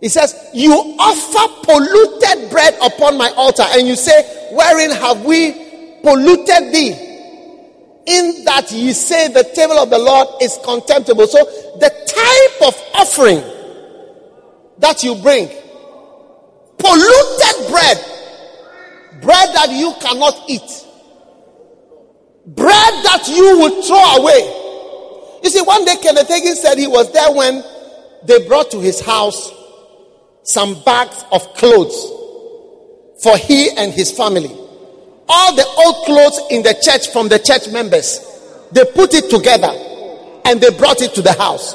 He 0.00 0.08
says, 0.08 0.34
You 0.54 0.72
offer 0.72 1.66
polluted 1.66 2.50
bread 2.50 2.74
upon 2.82 3.18
my 3.18 3.28
altar, 3.36 3.64
and 3.68 3.86
you 3.86 3.96
say, 3.96 4.48
Wherein 4.50 4.90
have 4.92 5.24
we 5.26 5.52
polluted 6.02 6.72
thee? 6.72 7.10
in 8.06 8.44
that 8.44 8.70
ye 8.70 8.92
say 8.92 9.28
the 9.28 9.44
table 9.54 9.78
of 9.78 9.88
the 9.90 9.98
Lord 9.98 10.28
is 10.42 10.58
contemptible. 10.62 11.26
So 11.26 11.42
the 11.78 11.88
type 11.88 12.68
of 12.68 12.74
offering 12.94 13.42
that 14.78 15.02
you 15.02 15.14
bring, 15.16 15.48
polluted 16.78 17.70
bread, 17.70 17.98
bread 19.20 19.54
that 19.54 19.68
you 19.70 19.94
cannot 20.00 20.34
eat, 20.48 20.84
bread 22.46 22.94
that 23.04 23.24
you 23.28 23.58
would 23.60 23.84
throw 23.84 24.22
away. 24.22 25.40
You 25.42 25.50
see, 25.50 25.62
one 25.62 25.84
day 25.84 25.96
Kenneth 25.96 26.28
Hagin 26.28 26.54
said 26.54 26.78
he 26.78 26.86
was 26.86 27.12
there 27.12 27.32
when 27.32 27.62
they 28.24 28.46
brought 28.46 28.70
to 28.70 28.80
his 28.80 29.00
house 29.00 29.52
some 30.42 30.82
bags 30.84 31.24
of 31.32 31.42
clothes 31.54 32.10
for 33.22 33.36
he 33.36 33.70
and 33.70 33.92
his 33.92 34.10
family 34.10 34.54
all 35.28 35.54
the 35.54 35.66
old 35.84 36.04
clothes 36.04 36.40
in 36.50 36.62
the 36.62 36.74
church 36.82 37.08
from 37.12 37.28
the 37.28 37.38
church 37.38 37.68
members. 37.72 38.20
They 38.72 38.84
put 38.84 39.14
it 39.14 39.30
together 39.30 39.70
and 40.44 40.60
they 40.60 40.70
brought 40.70 41.00
it 41.00 41.14
to 41.14 41.22
the 41.22 41.32
house. 41.32 41.74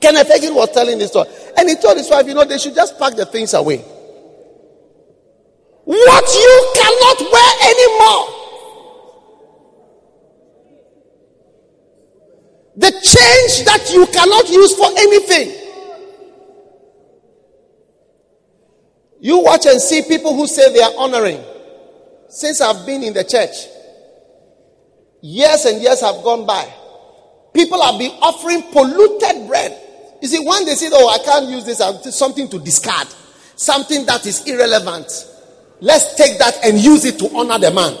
Kenneth 0.00 0.28
Hagin 0.28 0.54
was 0.54 0.70
telling 0.72 0.98
this 0.98 1.10
story. 1.10 1.28
And 1.56 1.68
he 1.68 1.76
told 1.76 1.96
his 1.96 2.10
wife, 2.10 2.26
you 2.26 2.34
know, 2.34 2.44
they 2.44 2.58
should 2.58 2.74
just 2.74 2.98
pack 2.98 3.14
the 3.16 3.26
things 3.26 3.54
away. 3.54 3.78
What 5.84 6.24
you 6.34 6.72
cannot 6.76 7.20
wear 7.32 7.52
anymore. 7.70 8.36
The 12.76 12.90
change 12.92 13.64
that 13.66 13.90
you 13.92 14.06
cannot 14.06 14.48
use 14.48 14.74
for 14.76 14.88
anything. 14.96 15.56
You 19.20 19.40
watch 19.40 19.66
and 19.66 19.80
see 19.80 20.02
people 20.02 20.34
who 20.34 20.46
say 20.46 20.72
they 20.72 20.80
are 20.80 20.92
honoring 20.96 21.44
since 22.28 22.60
I've 22.60 22.86
been 22.86 23.02
in 23.02 23.12
the 23.12 23.24
church, 23.24 23.66
years 25.20 25.64
and 25.66 25.82
years 25.82 26.00
have 26.00 26.22
gone 26.22 26.46
by. 26.46 26.72
People 27.52 27.82
have 27.82 27.98
been 27.98 28.12
offering 28.22 28.62
polluted 28.72 29.48
bread. 29.48 29.89
You 30.20 30.28
see, 30.28 30.46
when 30.46 30.64
they 30.66 30.74
say, 30.74 30.90
Oh, 30.92 31.08
I 31.08 31.18
can't 31.24 31.48
use 31.48 31.64
this, 31.64 31.78
something 32.16 32.48
to 32.48 32.58
discard, 32.58 33.08
something 33.56 34.06
that 34.06 34.26
is 34.26 34.46
irrelevant. 34.46 35.06
Let's 35.80 36.14
take 36.14 36.38
that 36.38 36.62
and 36.64 36.78
use 36.78 37.04
it 37.04 37.18
to 37.20 37.34
honor 37.34 37.58
the 37.58 37.70
man. 37.70 37.96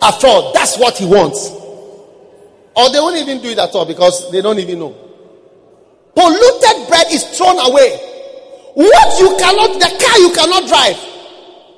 After 0.00 0.26
all, 0.26 0.52
that's 0.52 0.78
what 0.78 0.96
he 0.96 1.06
wants. 1.06 1.50
Or 2.74 2.88
they 2.90 2.98
won't 2.98 3.16
even 3.16 3.42
do 3.42 3.50
it 3.50 3.58
at 3.58 3.74
all 3.74 3.84
because 3.84 4.30
they 4.32 4.40
don't 4.40 4.58
even 4.58 4.78
know. 4.78 4.96
Polluted 6.14 6.88
bread 6.88 7.06
is 7.10 7.24
thrown 7.36 7.58
away. 7.58 7.96
What 8.74 9.20
you 9.20 9.36
cannot, 9.38 9.78
the 9.78 10.04
car 10.04 10.18
you 10.18 10.32
cannot 10.32 10.66
drive, 10.66 10.96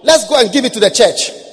let's 0.04 0.28
go 0.28 0.40
and 0.40 0.52
give 0.52 0.64
it 0.64 0.72
to 0.74 0.80
the 0.80 0.90
church. 0.90 1.43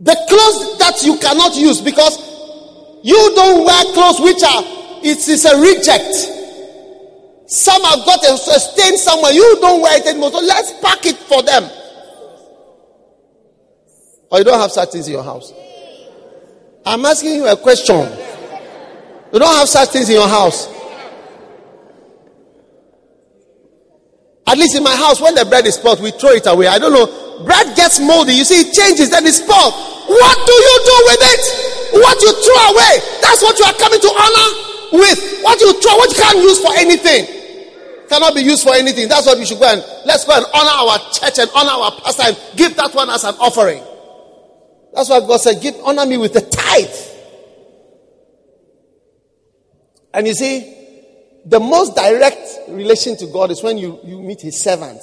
The 0.00 0.14
clothes 0.28 0.78
that 0.78 1.02
you 1.04 1.18
cannot 1.18 1.56
use 1.56 1.80
because 1.80 2.18
you 3.02 3.32
don't 3.34 3.64
wear 3.64 3.84
clothes 3.94 4.20
which 4.20 4.42
are, 4.42 4.62
it 5.02 5.26
is 5.28 5.44
a 5.44 5.60
reject. 5.60 6.14
Some 7.50 7.82
have 7.82 8.04
got 8.04 8.22
a, 8.24 8.36
stain 8.36 8.96
somewhere. 8.98 9.32
You 9.32 9.58
don't 9.60 9.80
wear 9.80 9.98
it 9.98 10.06
anymore. 10.06 10.30
So 10.30 10.40
let's 10.40 10.72
pack 10.80 11.06
it 11.06 11.16
for 11.16 11.42
them. 11.42 11.64
Or 14.30 14.38
you 14.38 14.44
don't 14.44 14.60
have 14.60 14.70
such 14.70 14.90
things 14.90 15.06
in 15.06 15.14
your 15.14 15.24
house. 15.24 15.52
I'm 16.84 17.04
asking 17.04 17.34
you 17.34 17.46
a 17.46 17.56
question. 17.56 17.96
You 19.32 19.38
don't 19.38 19.56
have 19.56 19.68
such 19.68 19.90
things 19.90 20.08
in 20.08 20.16
your 20.16 20.28
house. 20.28 20.68
At 24.48 24.56
least 24.56 24.76
in 24.76 24.82
my 24.82 24.96
house, 24.96 25.20
when 25.20 25.34
the 25.34 25.44
bread 25.44 25.66
is 25.66 25.74
spoiled, 25.74 26.00
we 26.00 26.10
throw 26.10 26.30
it 26.30 26.46
away. 26.46 26.66
I 26.66 26.78
don't 26.78 26.92
know 26.92 27.28
bread 27.44 27.76
gets 27.76 28.00
moldy. 28.00 28.34
You 28.34 28.44
see, 28.44 28.66
it 28.66 28.74
changes, 28.74 29.10
then 29.10 29.26
it's 29.26 29.38
spoiled. 29.38 29.74
What 30.08 30.36
do 30.46 30.54
you 30.54 30.76
do 30.82 30.96
with 31.06 31.22
it? 31.22 31.42
What 32.00 32.16
you 32.22 32.32
throw 32.32 32.62
away, 32.74 32.94
that's 33.20 33.42
what 33.42 33.58
you 33.58 33.64
are 33.64 33.76
coming 33.76 34.00
to 34.00 34.10
honor 34.10 34.48
with. 34.92 35.18
What 35.42 35.60
you 35.60 35.72
throw, 35.80 35.96
what 35.96 36.10
you 36.10 36.18
can't 36.20 36.38
use 36.38 36.58
for 36.60 36.72
anything, 36.76 37.22
cannot 38.08 38.34
be 38.34 38.42
used 38.42 38.64
for 38.64 38.74
anything. 38.74 39.08
That's 39.08 39.26
what 39.26 39.38
we 39.38 39.44
should 39.44 39.58
go 39.60 39.68
and 39.68 39.84
let's 40.04 40.24
go 40.24 40.36
and 40.36 40.46
honor 40.54 40.92
our 40.92 40.98
church 41.12 41.38
and 41.38 41.50
honor 41.54 41.76
our 41.76 41.92
pastor 42.00 42.32
and 42.32 42.36
give 42.56 42.76
that 42.76 42.94
one 42.94 43.10
as 43.10 43.24
an 43.24 43.34
offering. 43.38 43.82
That's 44.94 45.10
why 45.10 45.20
God 45.20 45.40
said, 45.40 45.60
"Give 45.60 45.76
honor 45.84 46.06
me 46.06 46.16
with 46.16 46.32
the 46.32 46.40
tithe." 46.40 46.88
And 50.14 50.26
you 50.26 50.34
see, 50.34 50.74
the 51.48 51.60
most 51.60 51.96
direct 51.96 52.68
relation 52.68 53.16
to 53.16 53.26
God 53.26 53.50
is 53.50 53.62
when 53.62 53.78
you, 53.78 53.98
you 54.04 54.20
meet 54.20 54.40
his 54.40 54.60
servant 54.60 55.00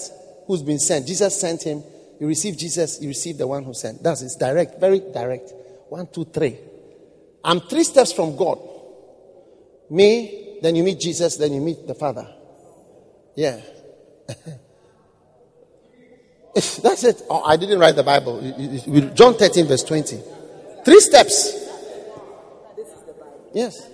who's 0.47 0.61
been 0.61 0.79
sent. 0.79 1.07
Jesus 1.07 1.39
sent 1.39 1.63
him 1.63 1.83
you 2.19 2.27
receive 2.27 2.57
Jesus, 2.57 3.01
you 3.01 3.07
receive 3.09 3.37
the 3.37 3.47
one 3.47 3.63
who 3.63 3.73
sent. 3.73 4.01
That's 4.01 4.21
it's 4.21 4.35
direct, 4.35 4.79
very 4.79 4.99
direct. 4.99 5.51
One, 5.89 6.07
two, 6.07 6.25
three. 6.25 6.57
I'm 7.43 7.59
three 7.61 7.83
steps 7.83 8.13
from 8.13 8.35
God. 8.35 8.59
Me, 9.89 10.59
then 10.61 10.75
you 10.75 10.83
meet 10.83 10.99
Jesus, 10.99 11.37
then 11.37 11.53
you 11.53 11.61
meet 11.61 11.85
the 11.85 11.93
Father. 11.93 12.27
Yeah. 13.35 13.59
That's 16.55 17.03
it. 17.03 17.21
Oh, 17.29 17.43
I 17.43 17.57
didn't 17.57 17.79
write 17.79 17.95
the 17.95 18.03
Bible. 18.03 18.41
John 19.13 19.35
13, 19.35 19.67
verse 19.67 19.83
20. 19.83 20.21
Three 20.85 20.99
steps. 21.01 21.67
Yes. 23.53 23.89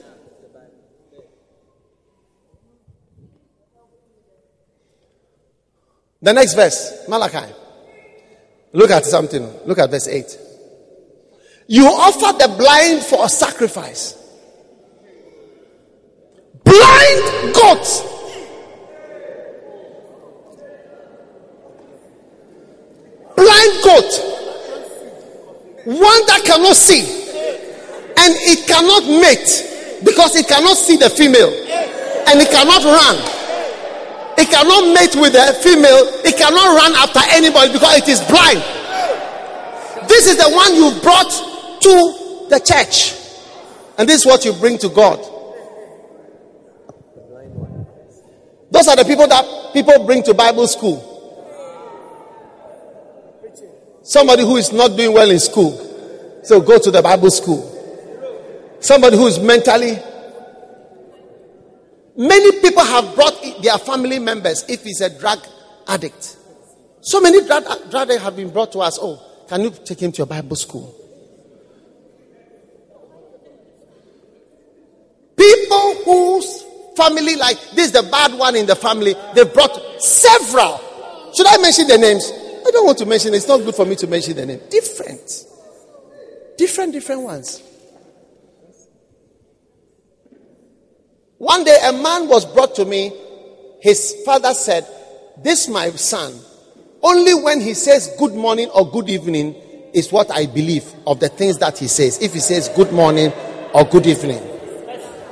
The 6.21 6.33
next 6.33 6.53
verse, 6.53 7.05
Malachi. 7.07 7.51
Look 8.73 8.91
at 8.91 9.05
something. 9.05 9.43
Look 9.65 9.79
at 9.79 9.89
verse 9.89 10.07
8. 10.07 10.37
You 11.67 11.87
offer 11.87 12.37
the 12.37 12.47
blind 12.57 13.01
for 13.01 13.25
a 13.25 13.29
sacrifice. 13.29 14.17
Blind 16.63 17.55
goats. 17.55 18.01
Blind 23.35 23.83
goat. 23.83 24.11
One 25.85 26.25
that 26.27 26.41
cannot 26.45 26.75
see. 26.75 27.01
And 28.17 28.35
it 28.37 28.67
cannot 28.67 29.05
mate 29.05 30.01
because 30.05 30.35
it 30.35 30.47
cannot 30.47 30.77
see 30.77 30.97
the 30.97 31.09
female. 31.09 31.49
And 32.27 32.39
it 32.39 32.51
cannot 32.51 32.83
run 32.83 33.40
it 34.41 34.49
cannot 34.49 34.93
mate 34.93 35.15
with 35.15 35.35
a 35.35 35.53
female. 35.61 36.09
It 36.25 36.35
cannot 36.37 36.75
run 36.75 36.93
after 36.95 37.21
anybody 37.29 37.73
because 37.73 37.97
it 37.97 38.07
is 38.09 38.19
blind. 38.25 38.59
This 40.09 40.25
is 40.27 40.37
the 40.37 40.49
one 40.49 40.75
you 40.75 40.99
brought 41.01 41.29
to 41.81 42.47
the 42.49 42.59
church. 42.59 43.13
And 43.97 44.09
this 44.09 44.21
is 44.21 44.25
what 44.25 44.43
you 44.43 44.53
bring 44.53 44.77
to 44.79 44.89
God. 44.89 45.19
Those 48.71 48.87
are 48.87 48.95
the 48.95 49.05
people 49.05 49.27
that 49.27 49.73
people 49.73 50.05
bring 50.05 50.23
to 50.23 50.33
Bible 50.33 50.67
school. 50.67 51.07
Somebody 54.01 54.43
who 54.43 54.57
is 54.57 54.71
not 54.71 54.97
doing 54.97 55.13
well 55.13 55.29
in 55.29 55.39
school. 55.39 55.77
So 56.43 56.59
go 56.61 56.79
to 56.79 56.89
the 56.89 57.01
Bible 57.01 57.29
school. 57.29 57.67
Somebody 58.79 59.17
who 59.17 59.27
is 59.27 59.39
mentally. 59.39 59.99
Many 62.15 62.59
people 62.59 62.83
have 62.83 63.15
brought 63.15 63.41
their 63.61 63.77
family 63.77 64.19
members 64.19 64.65
if 64.67 64.83
he's 64.83 65.01
a 65.01 65.09
drug 65.17 65.39
addict. 65.87 66.37
So 67.01 67.21
many 67.21 67.45
drug, 67.45 67.63
drug 67.89 68.09
addicts 68.09 68.23
have 68.23 68.35
been 68.35 68.49
brought 68.49 68.71
to 68.73 68.79
us. 68.79 68.99
Oh, 69.01 69.21
can 69.47 69.61
you 69.61 69.71
take 69.71 70.01
him 70.01 70.11
to 70.11 70.17
your 70.19 70.27
Bible 70.27 70.55
school? 70.55 70.95
People 75.37 75.95
whose 76.05 76.63
family, 76.95 77.35
like 77.35 77.57
this 77.71 77.87
is 77.87 77.91
the 77.93 78.03
bad 78.03 78.33
one 78.37 78.55
in 78.55 78.65
the 78.65 78.75
family, 78.75 79.15
they 79.33 79.43
brought 79.45 80.01
several. 80.01 80.79
Should 81.33 81.47
I 81.47 81.57
mention 81.61 81.87
the 81.87 81.97
names? 81.97 82.29
I 82.65 82.71
don't 82.71 82.85
want 82.85 82.97
to 82.99 83.05
mention. 83.05 83.33
It's 83.33 83.47
not 83.47 83.59
good 83.59 83.73
for 83.73 83.85
me 83.85 83.95
to 83.95 84.07
mention 84.07 84.35
the 84.35 84.45
name. 84.45 84.59
Different, 84.69 85.45
different, 86.57 86.93
different 86.93 87.21
ones. 87.21 87.63
One 91.41 91.63
day, 91.63 91.75
a 91.85 91.91
man 91.91 92.29
was 92.29 92.45
brought 92.45 92.75
to 92.75 92.85
me. 92.85 93.11
His 93.79 94.15
father 94.23 94.53
said, 94.53 94.85
"This 95.41 95.67
my 95.67 95.89
son. 95.89 96.39
Only 97.01 97.33
when 97.33 97.59
he 97.59 97.73
says 97.73 98.11
good 98.19 98.35
morning 98.35 98.69
or 98.75 98.85
good 98.87 99.09
evening 99.09 99.55
is 99.91 100.11
what 100.11 100.29
I 100.29 100.45
believe 100.45 100.85
of 101.07 101.19
the 101.19 101.29
things 101.29 101.57
that 101.57 101.79
he 101.79 101.87
says. 101.87 102.19
If 102.21 102.33
he 102.33 102.39
says 102.39 102.69
good 102.69 102.91
morning 102.91 103.33
or 103.73 103.85
good 103.85 104.05
evening." 104.05 104.39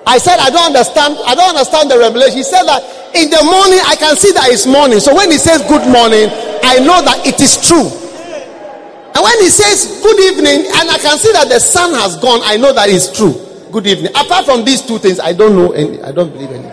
I 0.07 0.17
said, 0.17 0.39
I 0.39 0.49
don't 0.49 0.73
understand. 0.73 1.15
I 1.27 1.35
don't 1.35 1.49
understand 1.49 1.91
the 1.91 1.99
revelation. 1.99 2.37
He 2.37 2.43
said 2.43 2.63
that 2.63 2.81
in 3.13 3.29
the 3.29 3.43
morning, 3.45 3.77
I 3.85 3.95
can 3.95 4.17
see 4.17 4.31
that 4.31 4.49
it's 4.49 4.65
morning. 4.65 4.99
So 4.99 5.13
when 5.13 5.29
he 5.29 5.37
says 5.37 5.61
good 5.69 5.85
morning, 5.85 6.25
I 6.63 6.79
know 6.79 7.05
that 7.05 7.21
it 7.21 7.39
is 7.39 7.61
true. 7.61 7.85
And 7.85 9.21
when 9.21 9.37
he 9.45 9.49
says 9.53 10.01
good 10.01 10.19
evening, 10.33 10.65
and 10.73 10.89
I 10.89 10.97
can 10.97 11.19
see 11.19 11.31
that 11.33 11.49
the 11.49 11.59
sun 11.59 11.93
has 11.93 12.17
gone, 12.17 12.41
I 12.43 12.57
know 12.57 12.73
that 12.73 12.89
it's 12.89 13.15
true. 13.15 13.45
Good 13.71 13.85
evening. 13.85 14.11
Apart 14.15 14.45
from 14.45 14.65
these 14.65 14.81
two 14.81 14.97
things, 14.97 15.19
I 15.19 15.33
don't 15.33 15.55
know 15.55 15.71
any. 15.71 16.01
I 16.01 16.11
don't 16.11 16.31
believe 16.31 16.49
any. 16.49 16.71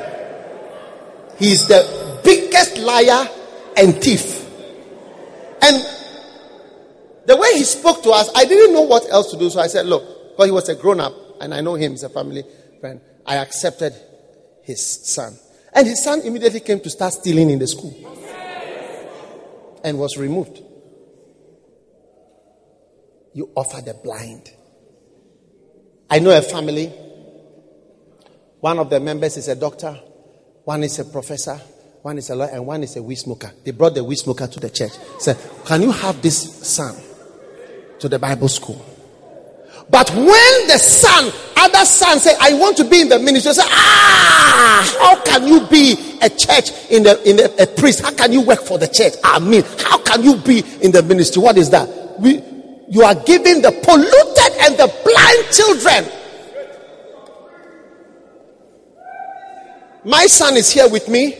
He's 1.38 1.68
the 1.68 2.20
biggest 2.24 2.78
liar 2.78 3.28
and 3.76 3.94
thief. 4.02 4.44
And 5.60 5.84
the 7.26 7.36
way 7.36 7.52
he 7.54 7.64
spoke 7.64 8.02
to 8.04 8.10
us, 8.10 8.30
I 8.34 8.46
didn't 8.46 8.72
know 8.72 8.82
what 8.82 9.10
else 9.10 9.30
to 9.32 9.38
do. 9.38 9.50
So 9.50 9.60
I 9.60 9.66
said, 9.66 9.86
look, 9.86 10.30
because 10.30 10.46
he 10.46 10.52
was 10.52 10.68
a 10.70 10.74
grown 10.74 11.00
up 11.00 11.12
and 11.40 11.52
I 11.52 11.60
know 11.60 11.74
him, 11.74 11.90
he's 11.92 12.02
a 12.02 12.08
family 12.08 12.44
friend. 12.80 13.00
I 13.26 13.36
accepted 13.36 13.94
his 14.62 14.84
son. 15.06 15.38
And 15.74 15.86
his 15.86 16.02
son 16.02 16.22
immediately 16.22 16.60
came 16.60 16.80
to 16.80 16.88
start 16.88 17.12
stealing 17.12 17.50
in 17.50 17.58
the 17.58 17.66
school 17.66 17.94
and 19.84 19.98
was 19.98 20.16
removed. 20.16 20.62
You 23.34 23.50
offer 23.54 23.82
the 23.82 23.92
blind. 23.92 24.50
I 26.08 26.18
know 26.18 26.36
a 26.36 26.42
family. 26.42 26.86
One 28.60 28.78
of 28.78 28.90
the 28.90 29.00
members 29.00 29.36
is 29.36 29.48
a 29.48 29.54
doctor, 29.54 29.92
one 30.64 30.82
is 30.82 30.98
a 30.98 31.04
professor, 31.04 31.60
one 32.02 32.18
is 32.18 32.30
a 32.30 32.36
lawyer, 32.36 32.50
and 32.52 32.66
one 32.66 32.82
is 32.82 32.96
a 32.96 33.02
weed 33.02 33.16
smoker. 33.16 33.52
They 33.64 33.72
brought 33.72 33.94
the 33.94 34.04
weed 34.04 34.16
smoker 34.16 34.46
to 34.46 34.60
the 34.60 34.70
church. 34.70 34.92
Said, 35.18 35.36
Can 35.64 35.82
you 35.82 35.90
have 35.90 36.22
this 36.22 36.66
son 36.66 36.96
to 37.98 38.08
the 38.08 38.18
Bible 38.18 38.48
school? 38.48 38.84
But 39.88 40.10
when 40.10 40.66
the 40.66 40.78
son, 40.78 41.32
other 41.56 41.84
son 41.84 42.18
said, 42.18 42.36
I 42.40 42.54
want 42.54 42.76
to 42.78 42.84
be 42.84 43.02
in 43.02 43.08
the 43.08 43.18
ministry, 43.20 43.52
say, 43.52 43.62
ah, 43.64 44.96
how 45.00 45.22
can 45.22 45.46
you 45.46 45.64
be 45.68 46.18
a 46.22 46.28
church 46.28 46.70
in 46.90 47.04
the, 47.04 47.22
in 47.28 47.36
the, 47.36 47.62
a 47.62 47.66
priest? 47.66 48.00
How 48.00 48.12
can 48.12 48.32
you 48.32 48.40
work 48.40 48.62
for 48.62 48.78
the 48.78 48.88
church? 48.88 49.14
I 49.22 49.38
mean, 49.38 49.62
how 49.78 49.98
can 49.98 50.24
you 50.24 50.36
be 50.36 50.64
in 50.82 50.90
the 50.90 51.02
ministry? 51.02 51.40
What 51.40 51.56
is 51.56 51.70
that? 51.70 52.18
We, 52.18 52.42
you 52.88 53.02
are 53.02 53.14
giving 53.14 53.62
the 53.62 53.72
polluted 53.82 54.52
and 54.60 54.76
the 54.76 54.86
blind 55.04 55.52
children. 55.52 56.04
My 60.04 60.26
son 60.26 60.56
is 60.56 60.72
here 60.72 60.88
with 60.88 61.08
me. 61.08 61.36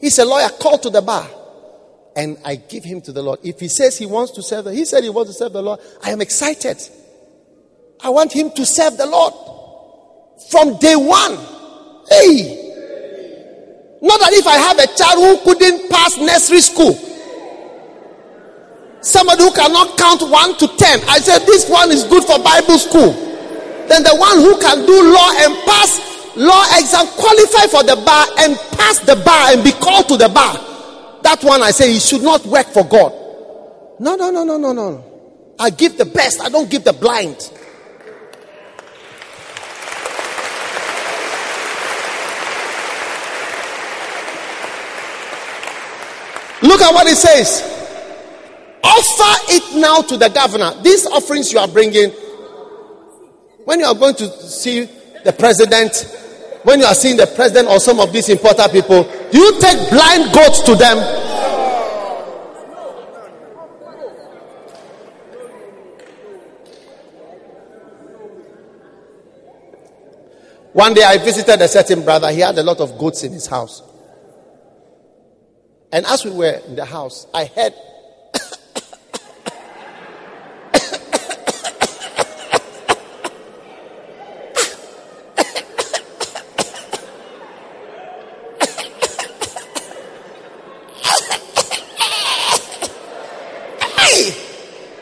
He's 0.00 0.18
a 0.18 0.24
lawyer 0.24 0.48
called 0.48 0.82
to 0.82 0.90
the 0.90 1.02
bar. 1.02 1.28
And 2.16 2.36
I 2.44 2.56
give 2.56 2.84
him 2.84 3.00
to 3.02 3.12
the 3.12 3.22
Lord. 3.22 3.38
If 3.44 3.60
he 3.60 3.68
says 3.68 3.96
he 3.96 4.06
wants 4.06 4.32
to 4.32 4.42
serve 4.42 4.64
the, 4.64 4.74
he 4.74 4.84
said 4.84 5.04
he 5.04 5.10
wants 5.10 5.30
to 5.30 5.38
serve 5.38 5.52
the 5.52 5.62
Lord, 5.62 5.80
I 6.02 6.10
am 6.10 6.20
excited. 6.20 6.76
I 8.02 8.10
want 8.10 8.32
him 8.32 8.50
to 8.50 8.66
serve 8.66 8.96
the 8.96 9.06
Lord 9.06 9.32
from 10.50 10.78
day 10.78 10.96
one. 10.96 11.38
Hey. 12.10 12.58
Not 14.02 14.18
that 14.18 14.32
if 14.32 14.46
I 14.46 14.56
have 14.56 14.78
a 14.78 14.86
child 14.96 15.38
who 15.38 15.54
couldn't 15.54 15.88
pass 15.88 16.18
nursery 16.18 16.60
school, 16.60 16.98
somebody 19.02 19.42
who 19.42 19.52
cannot 19.52 19.98
count 19.98 20.22
one 20.22 20.56
to 20.58 20.66
ten, 20.78 21.00
I 21.06 21.18
said 21.18 21.40
this 21.44 21.68
one 21.68 21.90
is 21.90 22.04
good 22.04 22.24
for 22.24 22.38
Bible 22.38 22.78
school. 22.78 23.12
Then 23.88 24.02
the 24.02 24.16
one 24.16 24.38
who 24.38 24.58
can 24.58 24.86
do 24.86 25.12
law 25.12 25.30
and 25.42 25.52
pass 25.66 26.00
law 26.36 26.64
exam, 26.78 27.06
qualify 27.18 27.66
for 27.66 27.82
the 27.82 28.00
bar 28.06 28.26
and 28.38 28.56
pass 28.78 29.00
the 29.00 29.16
bar 29.16 29.52
and 29.52 29.62
be 29.62 29.72
called 29.72 30.08
to 30.08 30.16
the 30.16 30.28
bar. 30.28 30.54
That 31.22 31.42
one 31.42 31.62
I 31.62 31.70
say 31.72 31.92
he 31.92 31.98
should 31.98 32.22
not 32.22 32.46
work 32.46 32.66
for 32.68 32.84
God. 32.84 33.12
No, 34.00 34.16
no, 34.16 34.30
no, 34.30 34.44
no, 34.44 34.56
no, 34.56 34.72
no. 34.72 35.04
I 35.58 35.70
give 35.70 35.98
the 35.98 36.06
best, 36.06 36.40
I 36.40 36.48
don't 36.48 36.70
give 36.70 36.84
the 36.84 36.92
blind. 36.92 37.36
Look 46.62 46.80
at 46.80 46.94
what 46.94 47.06
it 47.08 47.16
says. 47.16 47.71
Offer 48.84 49.44
it 49.48 49.80
now 49.80 50.02
to 50.02 50.16
the 50.16 50.28
governor. 50.28 50.72
These 50.82 51.06
offerings 51.06 51.52
you 51.52 51.58
are 51.58 51.68
bringing, 51.68 52.10
when 53.64 53.80
you 53.80 53.86
are 53.86 53.94
going 53.94 54.14
to 54.16 54.28
see 54.48 54.88
the 55.24 55.32
president, 55.32 55.94
when 56.64 56.80
you 56.80 56.86
are 56.86 56.94
seeing 56.94 57.16
the 57.16 57.26
president 57.26 57.68
or 57.68 57.78
some 57.78 58.00
of 58.00 58.12
these 58.12 58.28
important 58.28 58.72
people, 58.72 59.04
do 59.30 59.38
you 59.38 59.60
take 59.60 59.90
blind 59.90 60.32
goats 60.34 60.60
to 60.62 60.74
them? 60.74 60.98
One 70.72 70.94
day 70.94 71.04
I 71.04 71.18
visited 71.18 71.60
a 71.60 71.68
certain 71.68 72.02
brother. 72.02 72.30
He 72.30 72.40
had 72.40 72.56
a 72.56 72.62
lot 72.62 72.80
of 72.80 72.96
goats 72.96 73.22
in 73.24 73.32
his 73.32 73.46
house. 73.46 73.82
And 75.92 76.06
as 76.06 76.24
we 76.24 76.30
were 76.30 76.60
in 76.66 76.76
the 76.76 76.86
house, 76.86 77.26
I 77.34 77.44
heard 77.44 77.74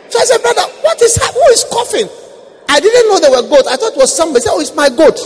So 0.09 0.19
I 0.19 0.25
said, 0.25 0.43
brother, 0.43 0.63
what 0.83 1.01
is 1.61 1.69
coughing? 1.71 2.09
I 2.69 2.81
didn't 2.81 3.09
know 3.09 3.21
they 3.21 3.29
were 3.29 3.49
goats. 3.49 3.69
I 3.69 3.77
thought 3.77 3.93
it 3.93 3.99
was 3.99 4.15
somebody. 4.15 4.43
said, 4.43 4.53
oh, 4.53 4.61
it's 4.61 4.75
my 4.75 4.89
goat. 4.89 5.19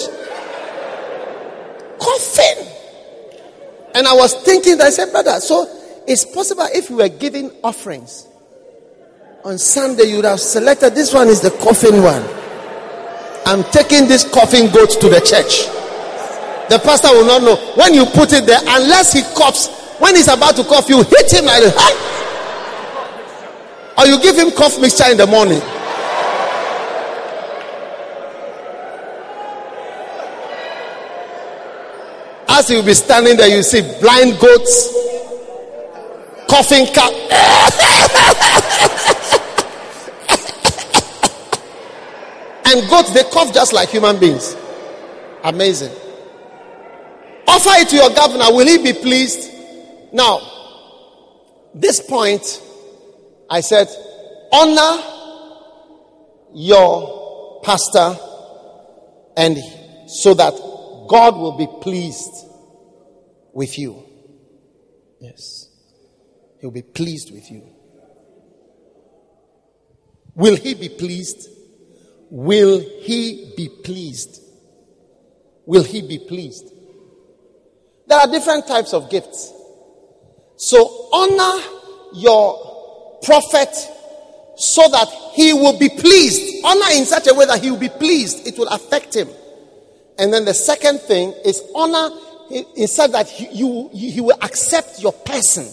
Coughing. 1.98 2.66
And 3.94 4.09
I 4.09 4.15
was 4.15 4.35
thinking 4.43 4.78
that 4.78 4.89
I 4.89 4.90
said, 4.90 5.12
brother, 5.12 5.39
so 5.40 5.66
it's 6.06 6.24
possible 6.24 6.66
if 6.73 6.90
we 6.90 6.97
were 6.97 7.09
giving 7.09 7.51
offerings 7.62 8.27
on 9.44 9.59
Sunday, 9.59 10.05
you 10.05 10.16
would 10.16 10.24
have 10.24 10.40
selected 10.40 10.94
this 10.94 11.12
one 11.12 11.28
is 11.28 11.43
the 11.43 11.51
coughing 11.51 12.02
one. 12.02 12.24
I'm 13.44 13.62
taking 13.70 14.09
this 14.09 14.24
coughing 14.24 14.73
goat 14.73 14.97
to 15.05 15.09
the 15.12 15.20
church. 15.20 15.69
The 16.73 16.81
pastor 16.81 17.12
will 17.12 17.27
not 17.27 17.43
know. 17.43 17.56
When 17.77 17.93
you 17.93 18.06
put 18.06 18.32
it 18.32 18.47
there, 18.47 18.61
unless 18.61 19.12
he 19.12 19.20
coughs, 19.36 19.69
when 20.01 20.16
he's 20.16 20.28
about 20.28 20.56
to 20.56 20.65
cough, 20.65 20.89
you 20.89 21.02
hit 21.02 21.31
him 21.31 21.44
like 21.44 21.61
this. 21.61 21.77
Or 23.98 24.06
you 24.06 24.19
give 24.23 24.35
him 24.35 24.51
cough 24.51 24.81
mixture 24.81 25.11
in 25.12 25.19
the 25.19 25.27
morning. 25.27 25.61
As 32.56 32.70
will 32.70 32.85
be 32.85 32.94
standing 32.94 33.36
there, 33.36 33.48
you 33.48 33.64
see 33.64 33.81
blind 34.01 34.39
goats, 34.39 34.94
coughing 36.48 36.86
cat. 36.86 37.12
and 42.66 42.89
goats, 42.89 43.12
they 43.12 43.24
cough 43.24 43.52
just 43.52 43.72
like 43.72 43.89
human 43.89 44.20
beings. 44.20 44.55
Amazing. 45.43 45.90
Offer 47.48 47.70
it 47.81 47.89
to 47.89 47.97
your 47.97 48.10
governor. 48.10 48.55
Will 48.55 48.68
he 48.68 48.78
be 48.78 48.93
pleased? 48.93 49.51
Now, 50.12 50.39
this 51.74 51.98
point, 51.98 52.62
I 53.51 53.62
said, 53.62 53.89
honor 54.52 55.02
your 56.55 57.60
pastor 57.64 58.16
and 59.36 59.59
so 60.06 60.35
that 60.35 60.55
God 61.09 61.36
will 61.36 61.56
be 61.56 61.68
pleased 61.81 62.47
with 63.52 63.78
you. 63.78 64.02
Yes. 65.20 65.68
He'll 66.60 66.70
be 66.70 66.82
pleased 66.82 67.32
with 67.32 67.51
you. 67.51 67.68
Will 70.35 70.56
he 70.56 70.74
be 70.74 70.89
pleased? 70.89 71.48
Will 72.31 72.81
he 72.81 73.52
be 73.56 73.68
pleased? 73.68 74.43
Will 75.66 75.85
he 75.85 76.02
be 76.02 76.18
pleased? 76.18 76.70
There 78.06 78.18
are 78.18 78.26
different 78.26 78.66
types 78.66 78.93
of 78.93 79.10
gifts. 79.10 79.52
So 80.56 81.09
honor 81.12 81.62
your 82.14 83.18
prophet 83.22 83.74
so 84.56 84.82
that 84.89 85.09
he 85.35 85.52
will 85.52 85.78
be 85.78 85.89
pleased. 85.89 86.64
Honor 86.64 86.93
in 86.93 87.05
such 87.05 87.26
a 87.28 87.35
way 87.35 87.47
that 87.47 87.62
he 87.62 87.70
will 87.70 87.78
be 87.78 87.89
pleased. 87.89 88.47
It 88.47 88.59
will 88.59 88.68
affect 88.68 89.14
him. 89.14 89.28
And 90.19 90.32
then 90.32 90.45
the 90.45 90.55
second 90.55 91.01
thing 91.01 91.35
is 91.45 91.62
honor 91.74 92.11
in 92.51 92.86
such 92.89 93.11
that 93.12 93.28
he, 93.28 93.49
you, 93.53 93.91
he 93.93 94.20
will 94.20 94.39
accept 94.43 95.01
your 95.01 95.12
person. 95.12 95.66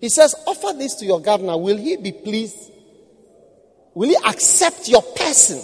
He 0.00 0.08
says, 0.08 0.34
offer 0.46 0.76
this 0.76 0.94
to 0.96 1.04
your 1.04 1.20
governor. 1.20 1.56
Will 1.56 1.76
he 1.76 1.96
be 1.96 2.12
pleased? 2.12 2.70
Will 3.94 4.08
he 4.08 4.16
accept 4.26 4.88
your 4.88 5.02
person? 5.02 5.62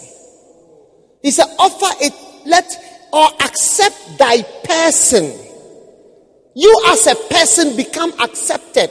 He 1.22 1.30
said, 1.30 1.46
offer 1.58 1.94
it, 2.00 2.12
let, 2.46 2.70
or 3.12 3.26
accept 3.40 4.18
thy 4.18 4.42
person. 4.64 5.32
You 6.54 6.84
as 6.88 7.06
a 7.06 7.14
person 7.14 7.76
become 7.76 8.12
accepted. 8.20 8.90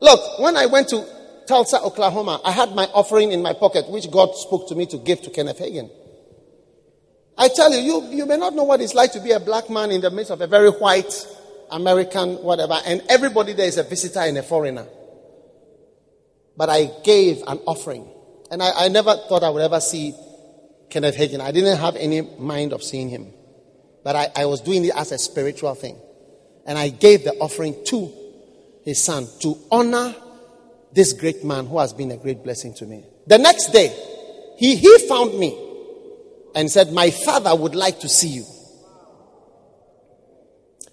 Look, 0.00 0.38
when 0.40 0.56
I 0.56 0.66
went 0.66 0.88
to 0.88 1.13
Tulsa, 1.46 1.80
Oklahoma, 1.80 2.40
I 2.44 2.52
had 2.52 2.74
my 2.74 2.86
offering 2.86 3.32
in 3.32 3.42
my 3.42 3.52
pocket, 3.52 3.88
which 3.88 4.10
God 4.10 4.34
spoke 4.34 4.68
to 4.68 4.74
me 4.74 4.86
to 4.86 4.98
give 4.98 5.22
to 5.22 5.30
Kenneth 5.30 5.58
Hagin. 5.58 5.90
I 7.36 7.48
tell 7.48 7.72
you, 7.72 7.78
you, 7.78 8.18
you 8.18 8.26
may 8.26 8.36
not 8.36 8.54
know 8.54 8.64
what 8.64 8.80
it's 8.80 8.94
like 8.94 9.12
to 9.12 9.20
be 9.20 9.32
a 9.32 9.40
black 9.40 9.68
man 9.68 9.90
in 9.90 10.00
the 10.00 10.10
midst 10.10 10.30
of 10.30 10.40
a 10.40 10.46
very 10.46 10.70
white 10.70 11.26
American, 11.70 12.36
whatever, 12.42 12.78
and 12.86 13.02
everybody 13.08 13.52
there 13.52 13.66
is 13.66 13.76
a 13.76 13.82
visitor 13.82 14.20
and 14.20 14.38
a 14.38 14.42
foreigner. 14.42 14.86
But 16.56 16.70
I 16.70 16.90
gave 17.02 17.42
an 17.46 17.58
offering. 17.66 18.08
And 18.50 18.62
I, 18.62 18.84
I 18.84 18.88
never 18.88 19.16
thought 19.28 19.42
I 19.42 19.50
would 19.50 19.62
ever 19.62 19.80
see 19.80 20.14
Kenneth 20.88 21.16
Hagin. 21.16 21.40
I 21.40 21.50
didn't 21.50 21.78
have 21.78 21.96
any 21.96 22.20
mind 22.22 22.72
of 22.72 22.82
seeing 22.82 23.08
him. 23.08 23.32
But 24.04 24.14
I, 24.14 24.28
I 24.36 24.46
was 24.46 24.60
doing 24.60 24.84
it 24.84 24.94
as 24.94 25.10
a 25.10 25.18
spiritual 25.18 25.74
thing. 25.74 25.96
And 26.66 26.78
I 26.78 26.90
gave 26.90 27.24
the 27.24 27.32
offering 27.32 27.74
to 27.86 28.12
his 28.84 29.02
son 29.02 29.26
to 29.40 29.58
honor 29.72 30.14
this 30.94 31.12
great 31.12 31.44
man 31.44 31.66
who 31.66 31.78
has 31.78 31.92
been 31.92 32.10
a 32.12 32.16
great 32.16 32.42
blessing 32.44 32.74
to 32.74 32.86
me. 32.86 33.04
The 33.26 33.38
next 33.38 33.72
day, 33.72 33.88
he, 34.56 34.76
he 34.76 35.08
found 35.08 35.38
me 35.38 35.58
and 36.54 36.70
said, 36.70 36.92
My 36.92 37.10
father 37.10 37.54
would 37.54 37.74
like 37.74 38.00
to 38.00 38.08
see 38.08 38.28
you. 38.28 38.44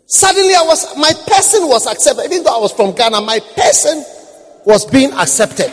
Suddenly, 0.08 0.54
I 0.54 0.64
was, 0.64 0.98
my 0.98 1.12
person 1.26 1.68
was 1.68 1.88
accepted. 1.88 2.26
Even 2.26 2.44
though 2.44 2.58
I 2.58 2.60
was 2.60 2.74
from 2.74 2.94
Ghana, 2.94 3.22
my 3.22 3.40
person 3.40 4.04
was 4.66 4.86
being 4.86 5.14
accepted. 5.14 5.72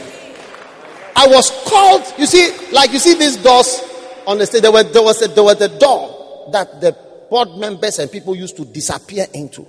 I 1.17 1.27
was 1.27 1.51
called, 1.67 2.05
you 2.17 2.27
see, 2.27 2.71
like 2.71 2.93
you 2.93 3.01
see 3.01 3.15
these 3.15 3.37
doors 3.39 3.83
on 4.27 4.39
the 4.39 4.47
stage, 4.47 4.63
there, 4.63 4.71
were, 4.71 4.85
there, 4.85 5.03
was 5.03 5.21
a, 5.23 5.29
there 5.29 5.43
was 5.43 5.61
a 5.61 5.79
door 5.79 6.51
that 6.53 6.81
the 6.81 6.93
board 7.29 7.57
members 7.57 7.99
and 7.99 8.11
people 8.11 8.37
used 8.37 8.57
to 8.57 8.65
disappear 8.65 9.27
into. 9.35 9.67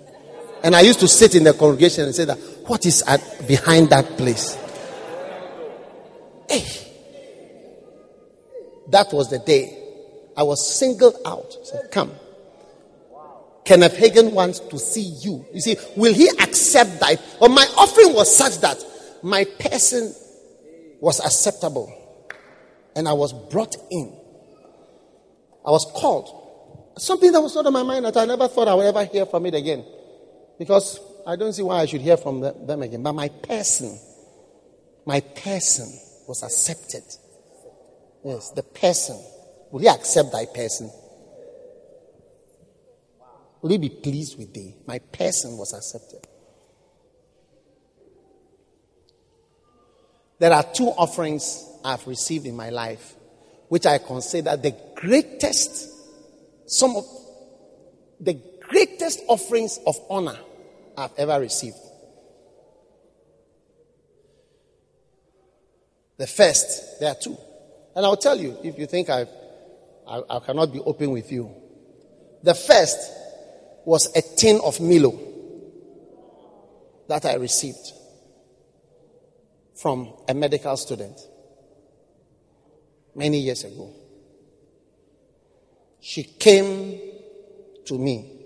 And 0.63 0.75
I 0.75 0.81
used 0.81 0.99
to 0.99 1.07
sit 1.07 1.33
in 1.35 1.45
the 1.45 1.53
congregation 1.53 2.03
and 2.05 2.13
say 2.13 2.25
that, 2.25 2.37
what 2.69 2.85
is 2.85 3.01
at, 3.07 3.47
behind 3.47 3.89
that 3.89 4.05
place? 4.17 4.55
Hey. 6.47 6.65
That 8.89 9.11
was 9.11 9.29
the 9.29 9.39
day 9.39 9.75
I 10.37 10.43
was 10.43 10.73
singled 10.73 11.15
out. 11.25 11.53
Said, 11.63 11.89
come. 11.91 12.11
Kenneth 13.65 13.97
Hagin 13.97 14.31
wants 14.31 14.59
to 14.59 14.79
see 14.79 15.01
you. 15.01 15.45
You 15.53 15.61
see, 15.61 15.77
will 15.95 16.13
he 16.13 16.27
accept 16.27 16.99
that? 17.01 17.21
Or 17.39 17.49
my 17.49 17.65
offering 17.77 18.13
was 18.13 18.35
such 18.35 18.59
that 18.61 18.83
my 19.21 19.43
person 19.45 20.13
was 20.99 21.19
acceptable. 21.19 21.93
And 22.95 23.07
I 23.07 23.13
was 23.13 23.33
brought 23.33 23.75
in. 23.91 24.15
I 25.65 25.71
was 25.71 25.85
called. 25.93 26.35
Something 26.97 27.31
that 27.31 27.41
was 27.41 27.55
not 27.55 27.65
on 27.65 27.73
my 27.73 27.83
mind 27.83 28.05
that 28.05 28.17
I 28.17 28.25
never 28.25 28.47
thought 28.47 28.67
I 28.67 28.73
would 28.73 28.85
ever 28.85 29.05
hear 29.05 29.25
from 29.25 29.45
it 29.45 29.53
again. 29.53 29.85
Because 30.57 30.99
I 31.29 31.35
don't 31.35 31.53
see 31.53 31.61
why 31.61 31.81
I 31.81 31.85
should 31.85 32.01
hear 32.01 32.17
from 32.17 32.41
them 32.41 32.81
again. 32.81 33.03
But 33.03 33.13
my 33.13 33.29
person, 33.29 33.99
my 35.05 35.19
person 35.19 35.87
was 36.27 36.41
accepted. 36.41 37.03
Yes, 38.25 38.49
the 38.49 38.63
person. 38.63 39.15
Will 39.69 39.81
he 39.81 39.87
accept 39.87 40.31
thy 40.31 40.47
person? 40.47 40.89
Will 43.61 43.69
he 43.69 43.77
be 43.77 43.89
pleased 43.89 44.39
with 44.39 44.55
thee? 44.55 44.73
My 44.87 44.97
person 44.97 45.55
was 45.55 45.71
accepted. 45.71 46.27
There 50.39 50.51
are 50.51 50.63
two 50.63 50.87
offerings 50.87 51.63
I've 51.85 52.07
received 52.07 52.47
in 52.47 52.55
my 52.55 52.71
life, 52.71 53.13
which 53.67 53.85
I 53.85 53.99
consider 53.99 54.57
the 54.57 54.75
greatest, 54.95 55.91
some 56.65 56.95
of 56.95 57.05
the 58.19 58.33
greatest 58.61 59.21
offerings 59.27 59.79
of 59.85 59.95
honor 60.09 60.39
I've 60.99 61.17
ever 61.17 61.39
received. 61.39 61.77
The 66.17 66.27
first, 66.27 66.99
there 66.99 67.11
are 67.11 67.15
two. 67.15 67.37
And 67.95 68.05
I'll 68.05 68.17
tell 68.17 68.37
you 68.37 68.57
if 68.63 68.77
you 68.77 68.85
think 68.85 69.09
I've, 69.09 69.29
I, 70.05 70.21
I 70.29 70.39
cannot 70.39 70.73
be 70.73 70.79
open 70.81 71.11
with 71.11 71.31
you. 71.31 71.49
The 72.43 72.53
first 72.53 72.97
was 73.85 74.13
a 74.15 74.21
tin 74.21 74.59
of 74.63 74.81
Milo 74.81 75.17
that 77.07 77.25
I 77.25 77.35
received 77.35 77.93
from 79.75 80.11
a 80.27 80.33
medical 80.33 80.75
student 80.75 81.17
many 83.15 83.39
years 83.39 83.63
ago. 83.63 83.93
She 86.01 86.23
came 86.23 86.99
to 87.85 87.97
me 87.97 88.39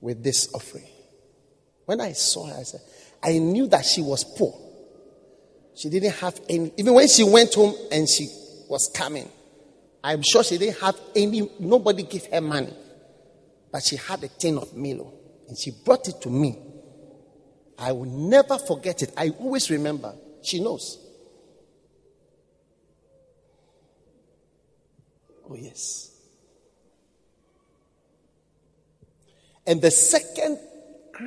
with 0.00 0.22
this 0.24 0.52
offering. 0.54 0.91
When 1.86 2.00
I 2.00 2.12
saw 2.12 2.46
her, 2.46 2.56
I 2.58 2.62
said, 2.62 2.80
I 3.22 3.38
knew 3.38 3.66
that 3.68 3.84
she 3.84 4.02
was 4.02 4.24
poor. 4.24 4.58
She 5.74 5.88
didn't 5.88 6.14
have 6.16 6.40
any, 6.48 6.72
even 6.76 6.94
when 6.94 7.08
she 7.08 7.24
went 7.24 7.54
home 7.54 7.74
and 7.90 8.08
she 8.08 8.28
was 8.68 8.90
coming, 8.94 9.28
I'm 10.04 10.22
sure 10.22 10.42
she 10.42 10.58
didn't 10.58 10.80
have 10.80 10.98
any, 11.14 11.48
nobody 11.58 12.02
gave 12.02 12.26
her 12.26 12.40
money. 12.40 12.72
But 13.70 13.82
she 13.82 13.96
had 13.96 14.22
a 14.22 14.28
tin 14.28 14.58
of 14.58 14.76
Milo 14.76 15.12
and 15.48 15.58
she 15.58 15.70
brought 15.84 16.08
it 16.08 16.20
to 16.22 16.30
me. 16.30 16.58
I 17.78 17.92
will 17.92 18.04
never 18.04 18.58
forget 18.58 19.02
it. 19.02 19.12
I 19.16 19.30
always 19.30 19.70
remember. 19.70 20.14
She 20.42 20.60
knows. 20.60 20.98
Oh, 25.48 25.54
yes. 25.54 26.10
And 29.66 29.80
the 29.80 29.90
second 29.90 30.58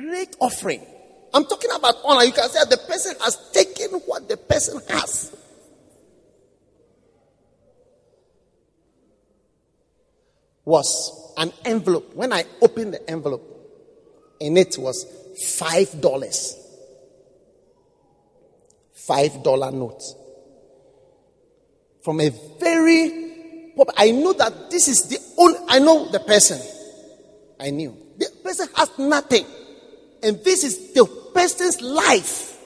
great 0.00 0.36
offering. 0.40 0.84
I'm 1.32 1.44
talking 1.44 1.70
about 1.74 1.96
honor. 2.04 2.24
You 2.24 2.32
can 2.32 2.48
say 2.48 2.60
the 2.68 2.78
person 2.88 3.14
has 3.22 3.50
taken 3.52 4.00
what 4.00 4.28
the 4.28 4.36
person 4.36 4.80
has. 4.88 5.34
Was 10.64 11.32
an 11.36 11.52
envelope. 11.64 12.14
When 12.14 12.32
I 12.32 12.44
opened 12.60 12.94
the 12.94 13.10
envelope, 13.10 13.44
in 14.40 14.56
it 14.56 14.76
was 14.78 15.06
five 15.58 16.00
dollars. 16.00 16.56
Five 18.94 19.42
dollar 19.42 19.70
note. 19.70 20.02
From 22.02 22.20
a 22.20 22.30
very 22.58 23.26
I 23.96 24.10
know 24.10 24.32
that 24.34 24.70
this 24.70 24.88
is 24.88 25.08
the 25.08 25.18
only 25.38 25.58
I 25.68 25.78
know 25.78 26.10
the 26.10 26.20
person. 26.20 26.60
I 27.58 27.70
knew. 27.70 27.96
The 28.18 28.30
person 28.42 28.68
has 28.74 28.98
nothing. 28.98 29.46
And 30.26 30.42
this 30.42 30.64
is 30.64 30.92
the 30.92 31.06
person's 31.32 31.80
life. 31.80 32.58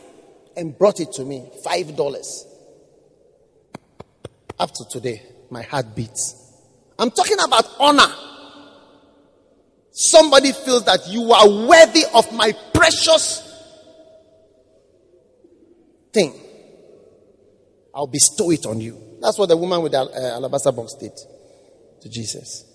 And 0.57 0.77
brought 0.77 0.99
it 0.99 1.13
to 1.13 1.25
me. 1.25 1.47
Five 1.63 1.95
dollars. 1.95 2.47
Up 4.59 4.73
to 4.73 4.85
today, 4.91 5.23
my 5.51 5.63
heart 5.63 5.95
beats. 5.95 6.35
I'm 6.99 7.11
talking 7.11 7.37
about 7.39 7.67
honor. 7.79 8.13
Somebody 9.91 10.53
feels 10.53 10.85
that 10.87 11.07
you 11.09 11.33
are 11.33 11.49
worthy 11.69 12.05
of 12.15 12.33
my 12.33 12.53
precious 12.73 13.47
thing. 16.13 16.33
I'll 17.95 18.07
bestow 18.07 18.51
it 18.51 18.65
on 18.65 18.81
you. 18.81 19.19
That's 19.21 19.39
what 19.39 19.51
the 19.51 19.57
woman 19.57 19.83
with 19.83 19.93
the 19.93 20.01
uh, 20.01 20.37
alabaster 20.37 20.73
box 20.73 20.95
did 20.95 21.13
to 22.01 22.09
Jesus. 22.09 22.70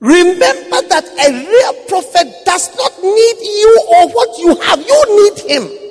Remember 0.00 0.88
that 0.88 1.04
a 1.04 1.32
real 1.32 1.86
prophet 1.88 2.32
does 2.44 2.76
not 2.76 3.02
need 3.02 3.36
you 3.40 3.88
or 3.96 4.08
what 4.10 4.38
you 4.38 4.54
have. 4.56 4.78
You 4.80 5.04
need 5.24 5.38
him. 5.50 5.86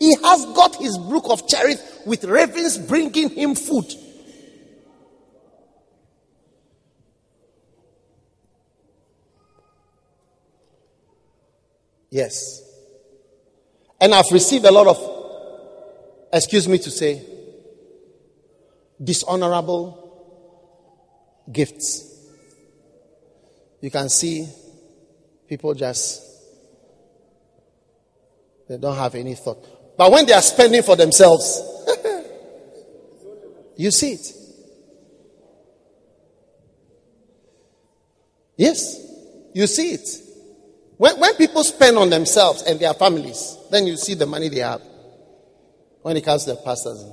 He 0.00 0.14
has 0.22 0.44
got 0.46 0.76
his 0.76 0.98
brook 0.98 1.24
of 1.28 1.46
Cherith 1.48 2.02
with 2.06 2.24
ravens 2.24 2.78
bringing 2.78 3.30
him 3.30 3.54
food. 3.54 3.92
Yes. 12.10 12.62
And 14.00 14.14
I've 14.14 14.30
received 14.32 14.64
a 14.64 14.70
lot 14.70 14.86
of, 14.86 16.28
excuse 16.32 16.66
me 16.66 16.78
to 16.78 16.90
say, 16.90 17.24
dishonorable 19.02 20.04
gifts. 21.50 22.07
You 23.80 23.90
can 23.90 24.08
see 24.08 24.48
people 25.48 25.74
just, 25.74 26.22
they 28.68 28.76
don't 28.76 28.96
have 28.96 29.14
any 29.14 29.34
thought. 29.34 29.96
But 29.96 30.10
when 30.12 30.26
they 30.26 30.32
are 30.32 30.42
spending 30.42 30.82
for 30.82 30.96
themselves, 30.96 31.62
you 33.76 33.90
see 33.90 34.12
it. 34.12 34.32
Yes, 38.56 39.00
you 39.54 39.66
see 39.68 39.92
it. 39.92 40.08
When, 40.96 41.18
when 41.20 41.34
people 41.36 41.62
spend 41.62 41.96
on 41.96 42.10
themselves 42.10 42.62
and 42.62 42.78
their 42.80 42.92
families, 42.92 43.56
then 43.70 43.86
you 43.86 43.96
see 43.96 44.14
the 44.14 44.26
money 44.26 44.48
they 44.48 44.58
have. 44.58 44.82
When 46.02 46.16
it 46.16 46.24
comes 46.24 46.44
to 46.44 46.50
the 46.50 46.56
pastors. 46.56 47.04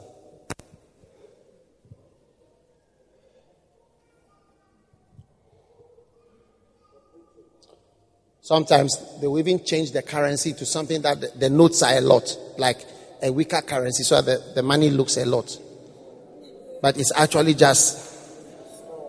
Sometimes 8.45 9.19
they 9.19 9.25
will 9.25 9.39
even 9.39 9.65
change 9.65 9.91
the 9.91 10.03
currency 10.03 10.53
to 10.53 10.67
something 10.67 11.01
that 11.01 11.19
the, 11.19 11.31
the 11.35 11.49
notes 11.49 11.81
are 11.81 11.97
a 11.97 12.01
lot, 12.01 12.37
like 12.59 12.77
a 13.23 13.31
weaker 13.31 13.59
currency, 13.63 14.03
so 14.03 14.21
that 14.21 14.53
the, 14.53 14.61
money 14.61 14.91
looks 14.91 15.17
a 15.17 15.25
lot. 15.25 15.57
But 16.79 16.95
it's 16.99 17.11
actually 17.15 17.55
just 17.55 17.97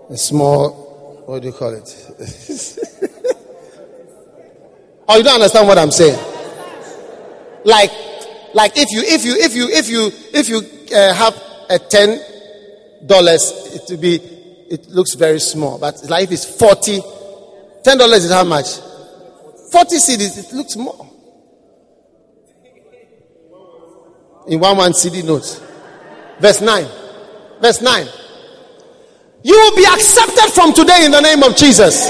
a 0.08 0.16
small, 0.16 1.22
what 1.26 1.42
do 1.42 1.48
you 1.48 1.52
call 1.52 1.74
it? 1.74 1.84
oh, 5.06 5.18
you 5.18 5.22
don't 5.22 5.34
understand 5.34 5.68
what 5.68 5.76
I'm 5.76 5.90
saying? 5.90 6.18
Like, 7.66 7.90
like 8.54 8.72
if 8.74 8.90
you, 8.90 9.02
if 9.02 9.22
you, 9.22 9.36
if 9.36 9.54
you, 9.54 9.68
if 9.70 9.90
you, 9.90 10.10
if 10.32 10.48
you 10.48 10.96
uh, 10.96 11.12
have 11.12 11.34
a 11.68 11.78
ten 11.78 12.22
dollars, 13.04 13.52
it 13.74 13.82
will 13.90 14.00
be, 14.00 14.14
it 14.14 14.88
looks 14.88 15.12
very 15.12 15.40
small. 15.40 15.78
But 15.78 16.08
like 16.08 16.24
if 16.24 16.32
it's 16.32 16.58
forty, 16.58 17.02
ten 17.84 17.98
dollars 17.98 18.24
is 18.24 18.32
how 18.32 18.44
much? 18.44 18.85
40 19.76 19.96
cedis, 19.96 20.38
it 20.38 20.56
looks 20.56 20.74
more. 20.74 21.06
In 24.48 24.58
one 24.58 24.78
one 24.78 24.92
cedi 24.92 25.22
notes. 25.22 25.60
Verse 26.40 26.62
9. 26.62 26.86
Verse 27.60 27.82
9. 27.82 28.06
You 29.42 29.52
will 29.54 29.76
be 29.76 29.84
accepted 29.84 30.50
from 30.54 30.72
today 30.72 31.04
in 31.04 31.10
the 31.10 31.20
name 31.20 31.42
of 31.42 31.54
Jesus. 31.56 32.08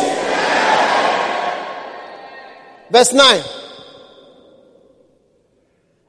Verse 2.88 3.12
9. 3.12 3.42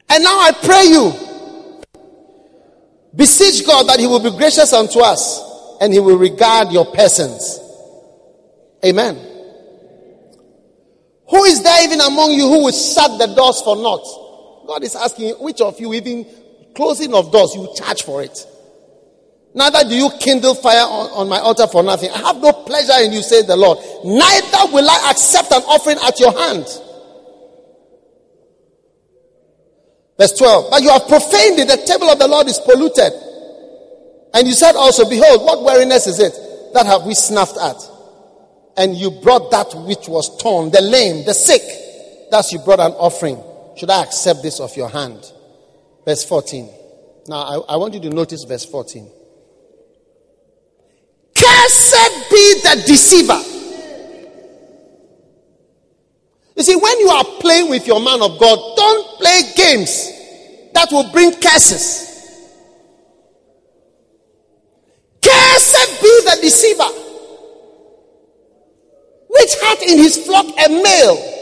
And 0.09 0.23
now 0.23 0.39
I 0.39 0.51
pray 0.61 0.83
you, 0.89 1.11
beseech 3.15 3.65
God 3.65 3.87
that 3.87 3.99
He 3.99 4.05
will 4.05 4.21
be 4.21 4.37
gracious 4.37 4.73
unto 4.73 4.99
us 4.99 5.41
and 5.81 5.91
He 5.91 5.99
will 5.99 6.19
regard 6.19 6.71
your 6.71 6.85
persons. 6.93 7.59
Amen. 8.85 9.36
Who 11.29 11.43
is 11.43 11.61
there 11.61 11.83
even 11.83 11.99
among 12.01 12.31
you 12.31 12.47
who 12.47 12.63
will 12.63 12.71
shut 12.71 13.19
the 13.19 13.27
doors 13.35 13.61
for 13.61 13.75
naught? 13.75 14.65
God 14.67 14.83
is 14.83 14.95
asking 14.95 15.35
which 15.35 15.61
of 15.61 15.79
you, 15.79 15.93
even 15.93 16.25
closing 16.75 17.13
of 17.13 17.31
doors, 17.31 17.55
you 17.55 17.69
charge 17.75 18.03
for 18.03 18.21
it. 18.21 18.45
Neither 19.53 19.89
do 19.89 19.95
you 19.95 20.09
kindle 20.19 20.53
fire 20.53 20.85
on, 20.85 21.09
on 21.11 21.29
my 21.29 21.39
altar 21.39 21.67
for 21.67 21.81
nothing. 21.81 22.11
I 22.11 22.19
have 22.19 22.37
no 22.37 22.51
pleasure 22.53 23.03
in 23.03 23.11
you, 23.11 23.21
says 23.21 23.47
the 23.47 23.55
Lord. 23.55 23.79
Neither 24.05 24.71
will 24.71 24.87
I 24.89 25.09
accept 25.09 25.51
an 25.51 25.63
offering 25.63 25.97
at 26.05 26.19
your 26.19 26.31
hand. 26.31 26.65
Verse 30.17 30.33
12. 30.33 30.71
But 30.71 30.83
you 30.83 30.89
have 30.89 31.07
profaned 31.07 31.59
it. 31.59 31.67
The 31.67 31.83
table 31.85 32.09
of 32.09 32.19
the 32.19 32.27
Lord 32.27 32.47
is 32.47 32.59
polluted. 32.59 33.13
And 34.33 34.47
you 34.47 34.53
said 34.53 34.75
also, 34.75 35.09
Behold, 35.09 35.43
what 35.43 35.63
weariness 35.63 36.07
is 36.07 36.19
it 36.19 36.33
that 36.73 36.85
have 36.85 37.05
we 37.05 37.15
snuffed 37.15 37.57
at? 37.57 37.96
And 38.77 38.95
you 38.95 39.09
brought 39.09 39.49
that 39.51 39.73
which 39.73 40.07
was 40.07 40.37
torn, 40.41 40.69
the 40.69 40.81
lame, 40.81 41.25
the 41.25 41.33
sick, 41.33 41.61
thus 42.29 42.53
you 42.53 42.59
brought 42.59 42.79
an 42.79 42.91
offering. 42.91 43.43
Should 43.75 43.89
I 43.89 44.03
accept 44.03 44.43
this 44.43 44.59
of 44.59 44.75
your 44.77 44.87
hand? 44.87 45.19
Verse 46.05 46.23
14. 46.23 46.69
Now, 47.27 47.41
I, 47.41 47.73
I 47.73 47.77
want 47.77 47.95
you 47.95 47.99
to 48.01 48.09
notice 48.09 48.43
verse 48.43 48.65
14. 48.65 49.09
Cursed 51.35 52.29
be 52.29 52.61
the 52.61 52.83
deceiver. 52.85 53.41
You 56.55 56.63
see, 56.63 56.75
when 56.75 56.99
you 56.99 57.09
are 57.09 57.25
playing 57.39 57.69
with 57.69 57.85
your 57.85 57.99
man 57.99 58.21
of 58.21 58.39
God, 58.39 58.75
don't 58.75 59.19
play 59.19 59.41
games 59.55 60.11
that 60.73 60.87
will 60.91 61.11
bring 61.11 61.33
curses. 61.33 62.05
Cursed 65.21 66.01
be 66.01 66.21
the 66.25 66.37
deceiver 66.41 67.06
which 69.39 69.53
hath 69.61 69.81
in 69.83 69.97
his 69.97 70.17
flock 70.25 70.45
a 70.45 70.69
male, 70.69 71.33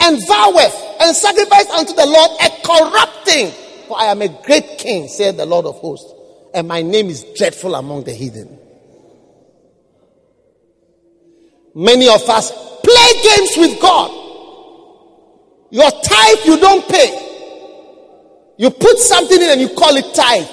and 0.00 0.26
voweth 0.26 1.00
and 1.00 1.14
sacrifice 1.14 1.68
unto 1.70 1.92
the 1.92 2.06
Lord 2.06 2.30
a 2.40 2.50
corrupting. 2.64 3.50
For 3.88 3.98
I 3.98 4.06
am 4.06 4.22
a 4.22 4.28
great 4.28 4.78
king, 4.78 5.08
said 5.08 5.36
the 5.36 5.46
Lord 5.46 5.66
of 5.66 5.76
hosts, 5.76 6.12
and 6.54 6.68
my 6.68 6.82
name 6.82 7.08
is 7.08 7.24
dreadful 7.36 7.74
among 7.74 8.04
the 8.04 8.12
heathen. 8.12 8.58
Many 11.74 12.08
of 12.08 12.28
us 12.28 12.50
play 12.82 13.22
games 13.22 13.56
with 13.56 13.80
God. 13.80 14.10
Your 15.70 15.90
tithe 15.90 16.38
you 16.44 16.58
don't 16.58 16.88
pay. 16.88 17.26
You 18.56 18.70
put 18.70 18.98
something 18.98 19.40
in 19.40 19.50
and 19.50 19.60
you 19.60 19.68
call 19.68 19.96
it 19.96 20.14
tithe. 20.14 20.48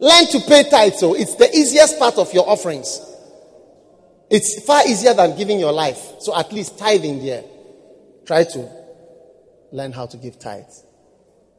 Learn 0.00 0.26
to 0.26 0.40
pay 0.40 0.68
tithe, 0.68 0.94
so 0.94 1.14
it's 1.14 1.36
the 1.36 1.48
easiest 1.54 1.98
part 1.98 2.18
of 2.18 2.32
your 2.34 2.48
offerings. 2.48 3.00
It's 4.34 4.64
far 4.64 4.84
easier 4.84 5.14
than 5.14 5.36
giving 5.36 5.60
your 5.60 5.70
life. 5.70 6.16
So 6.18 6.36
at 6.36 6.52
least 6.52 6.76
tithing 6.76 7.24
there. 7.24 7.44
Try 8.26 8.42
to 8.42 8.68
learn 9.70 9.92
how 9.92 10.06
to 10.06 10.16
give 10.16 10.40
tithes. 10.40 10.82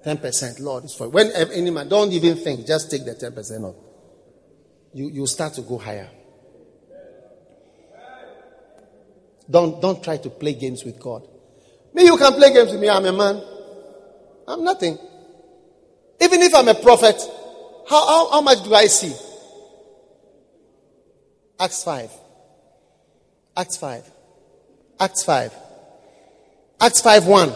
10%, 0.05 0.59
Lord, 0.59 0.83
is 0.83 0.93
for 0.93 1.07
when 1.07 1.31
any 1.31 1.69
man, 1.69 1.87
don't 1.87 2.11
even 2.11 2.35
think, 2.35 2.67
just 2.67 2.91
take 2.91 3.05
the 3.05 3.15
10% 3.15 3.63
off. 3.63 3.75
You, 4.93 5.09
you 5.09 5.25
start 5.25 5.53
to 5.53 5.61
go 5.61 5.77
higher. 5.77 6.09
Don't, 9.49 9.81
don't 9.81 10.03
try 10.03 10.17
to 10.17 10.29
play 10.29 10.51
games 10.51 10.83
with 10.83 10.99
God. 10.99 11.25
Me, 11.93 12.03
you 12.03 12.17
can 12.17 12.33
play 12.33 12.51
games 12.51 12.73
with 12.73 12.81
me. 12.81 12.89
I'm 12.89 13.05
a 13.05 13.13
man. 13.13 13.41
I'm 14.49 14.65
nothing. 14.65 14.97
Even 16.19 16.41
if 16.41 16.53
I'm 16.53 16.67
a 16.67 16.75
prophet, 16.75 17.21
how, 17.87 18.05
how, 18.05 18.31
how 18.31 18.41
much 18.41 18.65
do 18.65 18.75
I 18.75 18.87
see? 18.87 19.15
Acts 21.57 21.85
5. 21.85 22.24
Acts 23.57 23.77
5. 23.77 24.11
Acts 24.99 25.23
5. 25.23 25.53
Acts 26.81 27.01
5 27.01 27.25
1. 27.27 27.53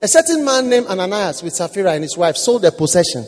A 0.00 0.08
certain 0.08 0.44
man 0.44 0.68
named 0.68 0.86
Ananias 0.86 1.42
with 1.42 1.54
Sapphira 1.54 1.92
and 1.92 2.02
his 2.02 2.16
wife 2.16 2.36
sold 2.36 2.62
their 2.62 2.70
possession 2.70 3.26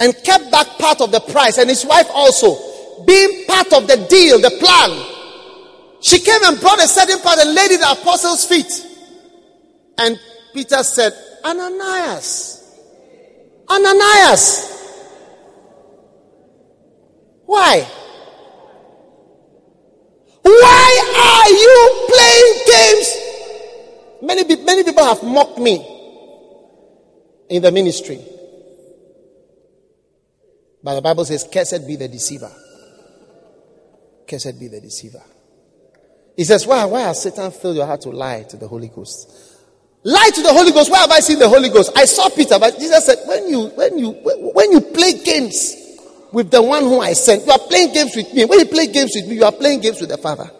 and 0.00 0.14
kept 0.24 0.50
back 0.50 0.66
part 0.78 1.00
of 1.00 1.10
the 1.10 1.20
price, 1.20 1.58
and 1.58 1.68
his 1.68 1.84
wife 1.84 2.06
also, 2.10 3.04
being 3.04 3.46
part 3.46 3.72
of 3.72 3.86
the 3.86 3.96
deal, 4.08 4.40
the 4.40 4.50
plan. 4.60 5.16
She 6.00 6.20
came 6.20 6.40
and 6.44 6.60
brought 6.60 6.78
a 6.78 6.86
certain 6.86 7.20
part 7.20 7.38
and 7.38 7.54
laid 7.54 7.72
it 7.72 7.80
at 7.82 7.94
the 7.94 8.00
apostles' 8.00 8.44
feet. 8.44 8.86
And 9.98 10.18
Peter 10.54 10.82
said, 10.84 11.12
Ananias, 11.44 12.76
Ananias, 13.68 14.74
why? 17.44 17.86
Why 20.48 20.90
are 21.14 21.50
you 21.50 21.76
playing 22.08 22.48
games? 22.66 23.28
Many, 24.22 24.64
many 24.64 24.84
people 24.84 25.04
have 25.04 25.22
mocked 25.22 25.58
me 25.58 25.76
in 27.48 27.62
the 27.62 27.70
ministry. 27.70 28.20
But 30.82 30.94
the 30.94 31.02
Bible 31.02 31.24
says, 31.24 31.46
Cursed 31.52 31.86
be 31.86 31.96
the 31.96 32.08
deceiver. 32.08 32.50
Cursed 34.26 34.58
be 34.58 34.68
the 34.68 34.80
deceiver. 34.80 35.22
He 36.36 36.44
says, 36.44 36.66
Why, 36.66 36.84
why 36.84 37.00
has 37.00 37.22
Satan 37.22 37.50
filled 37.50 37.76
your 37.76 37.86
heart 37.86 38.00
to 38.02 38.10
lie 38.10 38.44
to 38.44 38.56
the 38.56 38.68
Holy 38.68 38.88
Ghost? 38.88 39.56
Lie 40.04 40.30
to 40.34 40.42
the 40.42 40.52
Holy 40.52 40.72
Ghost. 40.72 40.90
Where 40.90 41.00
have 41.00 41.10
I 41.10 41.20
seen 41.20 41.38
the 41.38 41.48
Holy 41.48 41.68
Ghost? 41.68 41.92
I 41.96 42.04
saw 42.04 42.28
Peter, 42.28 42.58
but 42.58 42.78
Jesus 42.78 43.04
said, 43.04 43.18
When 43.26 43.48
you 43.48 43.66
when 43.68 43.98
you 43.98 44.12
when 44.12 44.72
you 44.72 44.80
play 44.80 45.22
games, 45.22 45.74
with 46.32 46.50
the 46.50 46.62
one 46.62 46.82
whom 46.82 47.00
I 47.00 47.12
sent. 47.12 47.46
You 47.46 47.52
are 47.52 47.58
playing 47.58 47.92
games 47.92 48.14
with 48.14 48.32
me. 48.34 48.44
When 48.44 48.58
you 48.58 48.66
play 48.66 48.86
games 48.86 49.12
with 49.14 49.28
me, 49.28 49.36
you 49.36 49.44
are 49.44 49.52
playing 49.52 49.80
games 49.80 50.00
with 50.00 50.10
the 50.10 50.18
Father. 50.18 50.50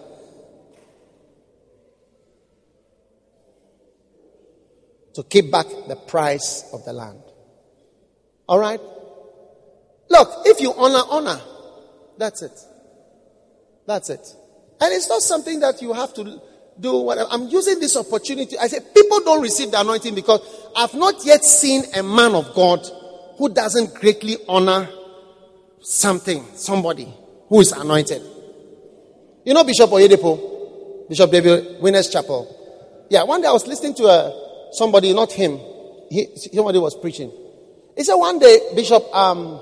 To 5.15 5.23
keep 5.25 5.51
back 5.51 5.67
the 5.89 5.97
price 5.97 6.71
of 6.73 6.85
the 6.85 6.93
land. 6.93 7.21
All 8.49 8.59
right? 8.59 8.81
Look, 10.09 10.47
if 10.47 10.61
you 10.61 10.73
honor, 10.75 11.03
honor. 11.11 11.41
That's 12.17 12.43
it. 12.43 12.59
That's 13.87 14.11
it. 14.11 14.27
And 14.81 14.93
it's 14.93 15.09
not 15.09 15.23
something 15.23 15.61
that 15.61 15.83
you 15.83 15.93
have 15.93 16.15
to 16.15 16.41
do 16.79 16.97
whatever. 16.99 17.29
I'm 17.33 17.49
using 17.49 17.81
this 17.81 17.97
opportunity. 17.97 18.57
I 18.59 18.69
say 18.69 18.79
people 18.95 19.21
don't 19.21 19.43
receive 19.43 19.73
the 19.73 19.81
anointing 19.81 20.15
because 20.15 20.41
I've 20.77 20.95
not 20.95 21.25
yet 21.25 21.45
seen 21.45 21.83
a 21.97 22.03
man 22.03 22.35
of 22.35 22.55
God 22.55 22.87
who 23.37 23.49
doesn't 23.53 23.95
greatly 23.95 24.37
honor 24.49 24.89
something, 25.81 26.45
somebody 26.55 27.13
who 27.49 27.61
is 27.61 27.73
anointed. 27.73 28.23
You 29.45 29.55
know 29.55 29.65
Bishop 29.65 29.91
Oyedepo, 29.91 31.09
Bishop 31.09 31.31
David 31.31 31.81
Winners 31.81 32.11
Chapel. 32.11 33.07
Yeah, 33.11 33.25
one 33.25 33.41
day 33.41 33.49
I 33.49 33.53
was 33.53 33.67
listening 33.67 33.95
to 33.95 34.05
uh, 34.05 34.33
somebody, 34.73 35.13
not 35.15 35.33
him. 35.33 35.59
He, 36.11 36.29
somebody 36.37 36.79
was 36.79 36.95
preaching. 36.97 37.33
He 37.97 38.05
said 38.05 38.15
one 38.15 38.39
day 38.39 38.59
Bishop 38.75 39.03
um, 39.15 39.61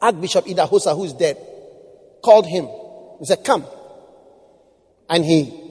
Archbishop 0.00 0.44
Idahosa, 0.46 0.94
who's 0.96 1.12
dead, 1.12 1.36
called 2.22 2.46
him. 2.46 2.68
He 3.18 3.24
said, 3.24 3.42
"Come," 3.44 3.64
and 5.08 5.24
he 5.24 5.66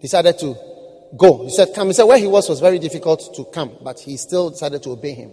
decided 0.00 0.38
to 0.40 0.56
go. 1.16 1.44
He 1.44 1.50
said, 1.50 1.74
Come. 1.74 1.88
He 1.88 1.92
said, 1.92 2.04
Where 2.04 2.18
he 2.18 2.26
was 2.26 2.48
was 2.48 2.60
very 2.60 2.78
difficult 2.78 3.34
to 3.34 3.44
come, 3.44 3.76
but 3.82 3.98
he 4.00 4.16
still 4.16 4.50
decided 4.50 4.82
to 4.84 4.90
obey 4.90 5.12
him. 5.12 5.30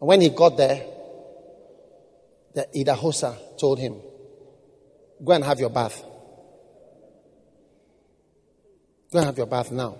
And 0.00 0.08
when 0.08 0.20
he 0.20 0.30
got 0.30 0.56
there, 0.56 0.84
the 2.58 2.66
Idahosa 2.74 3.56
told 3.56 3.78
him, 3.78 3.94
Go 5.24 5.32
and 5.32 5.44
have 5.44 5.60
your 5.60 5.70
bath. 5.70 6.02
Go 9.12 9.18
and 9.18 9.26
have 9.26 9.38
your 9.38 9.46
bath 9.46 9.70
now. 9.70 9.96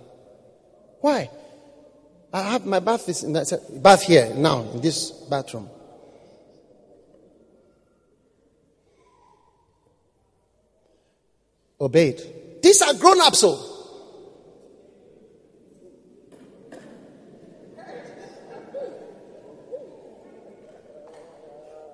Why? 1.01 1.31
I 2.33 2.43
have 2.43 2.67
my 2.67 2.81
bath 2.81 3.09
is 3.09 3.23
in 3.23 3.33
that 3.35 3.53
bath 3.81 4.03
here 4.03 4.35
now 4.35 4.63
in 4.73 4.81
this 4.81 5.11
bathroom. 5.11 5.71
Obeyed. 11.81 12.21
These 12.61 12.83
are 12.83 12.95
grown 12.95 13.21
ups, 13.21 13.39
so. 13.39 13.51
Oh. 13.51 13.68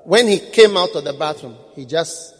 When 0.05 0.29
he 0.29 0.39
came 0.39 0.77
out 0.77 0.95
of 0.95 1.05
the 1.05 1.15
bathroom, 1.15 1.57
he 1.75 1.87
just 1.87 2.35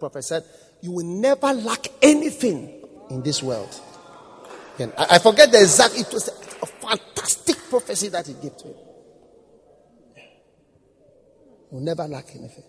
prophesied, 0.00 0.42
You 0.80 0.92
will 0.92 1.04
never 1.06 1.52
lack 1.52 1.86
anything 2.02 2.82
in 3.10 3.22
this 3.22 3.42
world. 3.42 3.80
And 4.78 4.92
I 4.98 5.18
forget 5.18 5.52
the 5.52 5.60
exact, 5.60 5.96
it 5.96 6.12
was 6.12 6.28
a 6.28 6.66
fantastic 6.66 7.56
prophecy 7.70 8.08
that 8.08 8.26
he 8.26 8.34
gave 8.34 8.56
to 8.56 8.68
him. 8.68 8.74
You 11.70 11.78
will 11.78 11.80
never 11.80 12.06
lack 12.08 12.34
anything. 12.34 12.64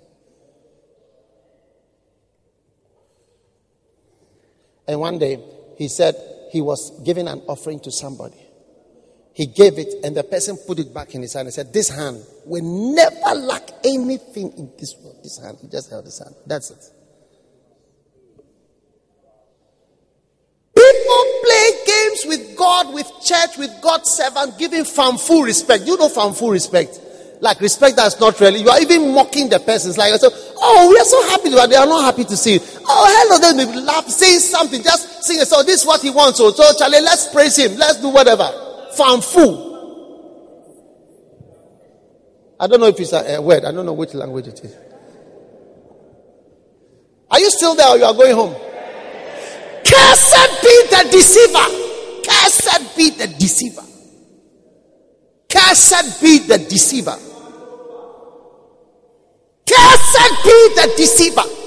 And 4.88 5.00
one 5.00 5.18
day 5.18 5.40
he 5.78 5.88
said 5.88 6.16
he 6.52 6.62
was 6.62 7.00
giving 7.04 7.28
an 7.28 7.42
offering 7.48 7.80
to 7.82 7.92
somebody. 7.92 8.45
He 9.36 9.48
gave 9.48 9.78
it, 9.78 9.94
and 10.02 10.16
the 10.16 10.24
person 10.24 10.57
put 10.66 10.80
it 10.80 10.94
back 10.94 11.14
in 11.14 11.22
his 11.22 11.34
hand 11.34 11.48
and 11.48 11.53
said, 11.53 11.74
This 11.74 11.90
hand 11.90 12.24
will 12.45 12.64
never 12.64 13.38
lack 13.38 13.70
anything 13.84 14.53
in 14.57 14.72
this 14.80 14.95
world. 15.03 15.18
This 15.22 15.38
hand. 15.44 15.57
He 15.62 15.68
just 15.68 15.90
held 15.90 16.06
his 16.06 16.18
hand. 16.20 16.34
That's 16.48 16.72
it. 16.72 16.80
People 20.74 21.26
play 21.44 21.70
games 21.86 22.24
with 22.28 22.57
God, 22.57 22.94
with 22.94 23.12
church, 23.26 23.57
with 23.57 23.72
God's 23.82 24.10
servant, 24.12 24.57
giving 24.57 24.86
full 24.86 25.44
respect. 25.44 25.84
You 25.84 25.98
know 25.98 26.07
full 26.07 26.52
respect? 26.52 26.98
Like 27.41 27.60
respect 27.60 27.98
that's 27.98 28.18
not 28.18 28.40
really. 28.40 28.62
You 28.62 28.70
are 28.70 28.80
even 28.80 29.14
mocking 29.14 29.49
the 29.49 29.60
person. 29.60 29.90
It's 29.90 29.98
like, 29.98 30.14
so, 30.14 30.30
oh, 30.32 30.90
we 30.90 30.98
are 30.98 31.03
so 31.03 31.30
happy, 31.30 31.49
but 31.49 31.68
they 31.68 31.76
are 31.76 31.86
not 31.86 32.06
happy 32.06 32.24
to 32.24 32.38
see 32.38 32.53
you. 32.53 32.60
Oh, 32.88 33.28
hello, 33.28 33.53
they 33.53 33.82
laugh, 33.82 34.07
saying 34.07 34.40
something, 34.40 34.82
just 34.82 35.26
sing. 35.26 35.40
So 35.40 35.62
this 35.62 35.82
is 35.82 35.86
what 35.86 36.02
he 36.02 36.10
wants. 36.10 36.38
So, 36.38 36.52
so 36.52 36.64
Charlie, 36.78 37.02
let's 37.02 37.28
praise 37.28 37.57
him. 37.57 37.76
Let's 37.76 37.99
do 37.99 38.07
whatever. 38.07 38.65
Fanfu. 38.98 39.74
I 42.60 42.68
don't 42.68 42.80
know 42.80 42.88
if 42.88 43.00
it's 43.00 43.14
a, 43.14 43.36
a 43.36 43.42
word. 43.42 43.66
I 43.66 43.72
don't 43.72 43.86
know 43.86 43.94
which 43.94 44.14
language 44.14 44.48
it 44.48 44.64
is. 44.64 44.76
Are 47.30 47.40
you 47.40 47.50
still 47.52 47.76
there 47.76 47.90
or 47.90 47.98
you 47.98 48.06
are 48.06 48.14
going 48.14 48.34
home? 48.34 48.56
Cursed 49.84 50.62
be 50.62 50.84
the 50.90 51.10
deceiver. 51.12 51.68
Cursed 52.24 52.96
be 52.96 53.10
the 53.10 53.28
deceiver. 53.38 53.82
Cursed 55.50 56.22
be 56.22 56.40
the 56.40 56.58
deceiver. 56.58 57.18
Cursed 59.68 60.44
be 60.44 60.70
the 60.76 60.94
deceiver. 60.96 61.65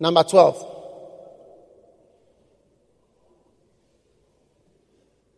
Number 0.00 0.22
12. 0.22 0.76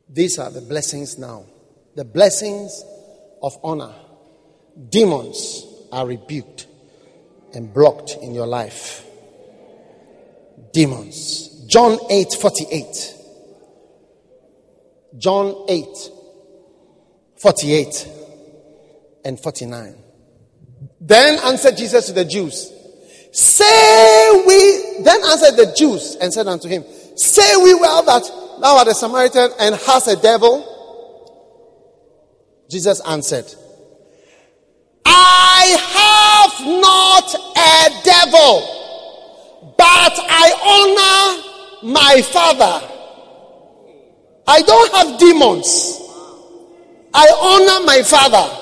These 0.08 0.38
are 0.38 0.50
the 0.50 0.60
blessings 0.60 1.18
now. 1.18 1.44
The 1.94 2.04
blessings 2.04 2.84
of 3.42 3.56
honor. 3.62 3.94
Demons 4.88 5.64
are 5.92 6.06
rebuked 6.06 6.66
and 7.54 7.72
blocked 7.72 8.16
in 8.20 8.34
your 8.34 8.46
life. 8.46 9.04
Demons. 10.72 11.64
John 11.66 11.98
8 12.10 12.32
48. 12.40 13.14
John 15.16 15.66
8 15.68 15.86
48 17.40 18.08
and 19.24 19.40
49. 19.40 19.94
Then 21.00 21.38
answered 21.44 21.76
Jesus 21.76 22.06
to 22.06 22.12
the 22.12 22.24
Jews, 22.24 22.70
Say 23.32 24.44
we, 24.46 25.04
then 25.04 25.20
answered 25.24 25.56
the 25.56 25.72
Jews 25.76 26.16
and 26.20 26.32
said 26.32 26.46
unto 26.46 26.68
him, 26.68 26.84
Say 27.16 27.56
we 27.62 27.74
well 27.74 28.02
that 28.02 28.22
thou 28.60 28.78
art 28.78 28.88
a 28.88 28.94
Samaritan 28.94 29.50
and 29.60 29.74
hast 29.74 30.08
a 30.08 30.16
devil? 30.16 30.66
Jesus 32.68 33.00
answered, 33.06 33.46
I 35.04 35.76
have 35.94 36.66
not 36.66 37.34
a 37.56 38.04
devil, 38.04 39.74
but 39.76 40.14
I 40.18 41.42
honor 41.82 41.92
my 41.92 42.22
Father. 42.22 42.86
I 44.46 44.62
don't 44.62 44.94
have 44.94 45.18
demons. 45.18 45.98
I 47.12 47.26
honor 47.42 47.86
my 47.86 48.02
Father. 48.02 48.56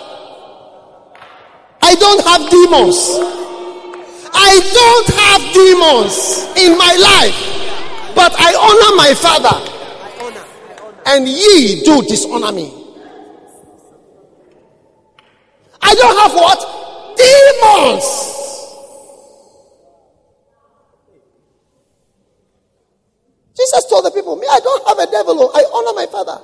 I 1.81 1.95
don't 1.95 2.25
have 2.27 2.51
demons. 2.51 3.38
I 4.41 4.55
don't 4.79 5.09
have 5.19 5.43
demons 5.53 6.47
in 6.57 6.79
my 6.79 6.95
life, 6.95 8.15
but 8.15 8.33
I 8.39 8.55
honor 8.55 8.97
my 8.97 9.13
Father. 9.19 9.75
And 11.07 11.27
ye 11.27 11.83
do 11.85 12.03
dishonor 12.03 12.53
me. 12.53 12.79
I 15.81 15.95
don't 15.95 16.19
have 16.19 16.35
what? 16.35 17.17
Demons. 17.17 18.39
Jesus 23.59 23.85
told 23.91 24.05
the 24.05 24.11
people, 24.13 24.37
Me, 24.37 24.47
I 24.49 24.61
don't 24.61 24.87
have 24.87 24.99
a 24.99 25.11
devil. 25.11 25.35
Oh, 25.41 25.51
I 25.53 25.65
honor 25.75 25.95
my 25.97 26.07
father. 26.07 26.39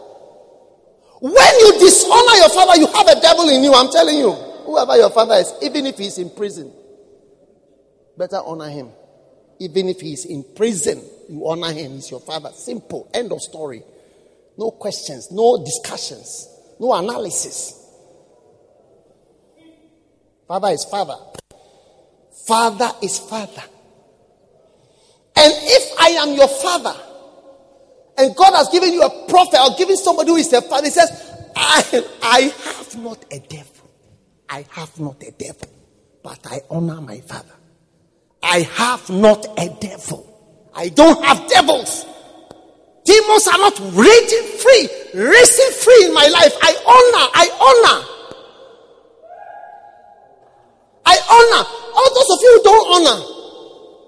When 1.21 1.55
you 1.61 1.79
dishonor 1.79 2.35
your 2.43 2.51
father, 2.51 2.77
you 2.77 2.87
have 2.89 3.07
a 3.07 3.21
devil 3.21 3.49
in 3.49 3.63
you. 3.63 3.73
I'm 3.73 3.91
telling 3.91 4.19
you. 4.19 4.33
Whoever 4.65 4.97
your 4.97 5.11
father 5.11 5.35
is, 5.35 5.53
even 5.63 5.87
if 5.87 5.99
he's 5.99 6.19
in 6.19 6.31
prison, 6.31 6.73
better 8.17 8.41
honor 8.45 8.69
him. 8.69 8.91
Even 9.61 9.89
if 9.89 10.01
he's 10.01 10.25
in 10.25 10.45
prison, 10.57 11.03
you 11.29 11.47
honor 11.47 11.73
him. 11.73 11.93
He's 11.93 12.11
your 12.11 12.21
father. 12.21 12.51
Simple. 12.55 13.11
End 13.15 13.33
of 13.33 13.41
story. 13.41 13.83
No 14.57 14.71
questions, 14.71 15.31
no 15.33 15.65
discussions, 15.65 16.49
no 16.79 16.95
analysis. 16.95 17.81
Father 20.47 20.69
is 20.69 20.85
father. 20.85 21.17
Father 22.47 22.91
is 23.03 23.19
father. 23.19 23.63
And 25.37 25.53
if 25.53 26.01
I 26.01 26.09
am 26.11 26.35
your 26.35 26.49
father, 26.49 26.95
and 28.17 28.37
God 28.37 28.55
has 28.55 28.69
given 28.69 28.93
you 28.93 29.03
a 29.03 29.27
prophet 29.29 29.59
or 29.59 29.77
given 29.77 29.97
somebody 29.97 30.31
who 30.31 30.37
is 30.37 30.53
a 30.53 30.63
father, 30.63 30.85
he 30.85 30.91
says, 30.91 31.11
I, 31.57 32.05
I 32.23 32.41
have 32.41 32.97
not 33.03 33.25
a 33.33 33.41
devil. 33.41 33.91
I 34.49 34.65
have 34.71 35.01
not 35.01 35.23
a 35.23 35.33
devil, 35.33 35.69
but 36.23 36.39
I 36.47 36.61
honor 36.71 37.01
my 37.01 37.21
father. 37.21 37.55
I 38.45 38.61
have 38.75 39.09
not 39.09 39.47
a 39.59 39.69
devil. 39.81 40.71
I 40.75 40.91
don't 40.91 41.25
have 41.25 41.49
devils. 41.49 42.05
Demons 43.05 43.49
are 43.49 43.59
not 43.59 43.79
raging 43.93 44.59
free, 44.59 44.89
racing 45.15 45.73
free 45.73 46.07
in 46.07 46.15
my 46.15 46.27
life. 46.27 46.53
I 46.63 46.75
honor, 46.87 47.31
I 47.35 47.47
honor. 47.61 48.07
I 51.07 51.17
honor. 51.31 51.69
All 51.97 52.15
those 52.15 52.31
of 52.31 52.43
you 52.43 52.53
who 52.57 52.63
don't 52.65 52.87
honor, 52.95 53.25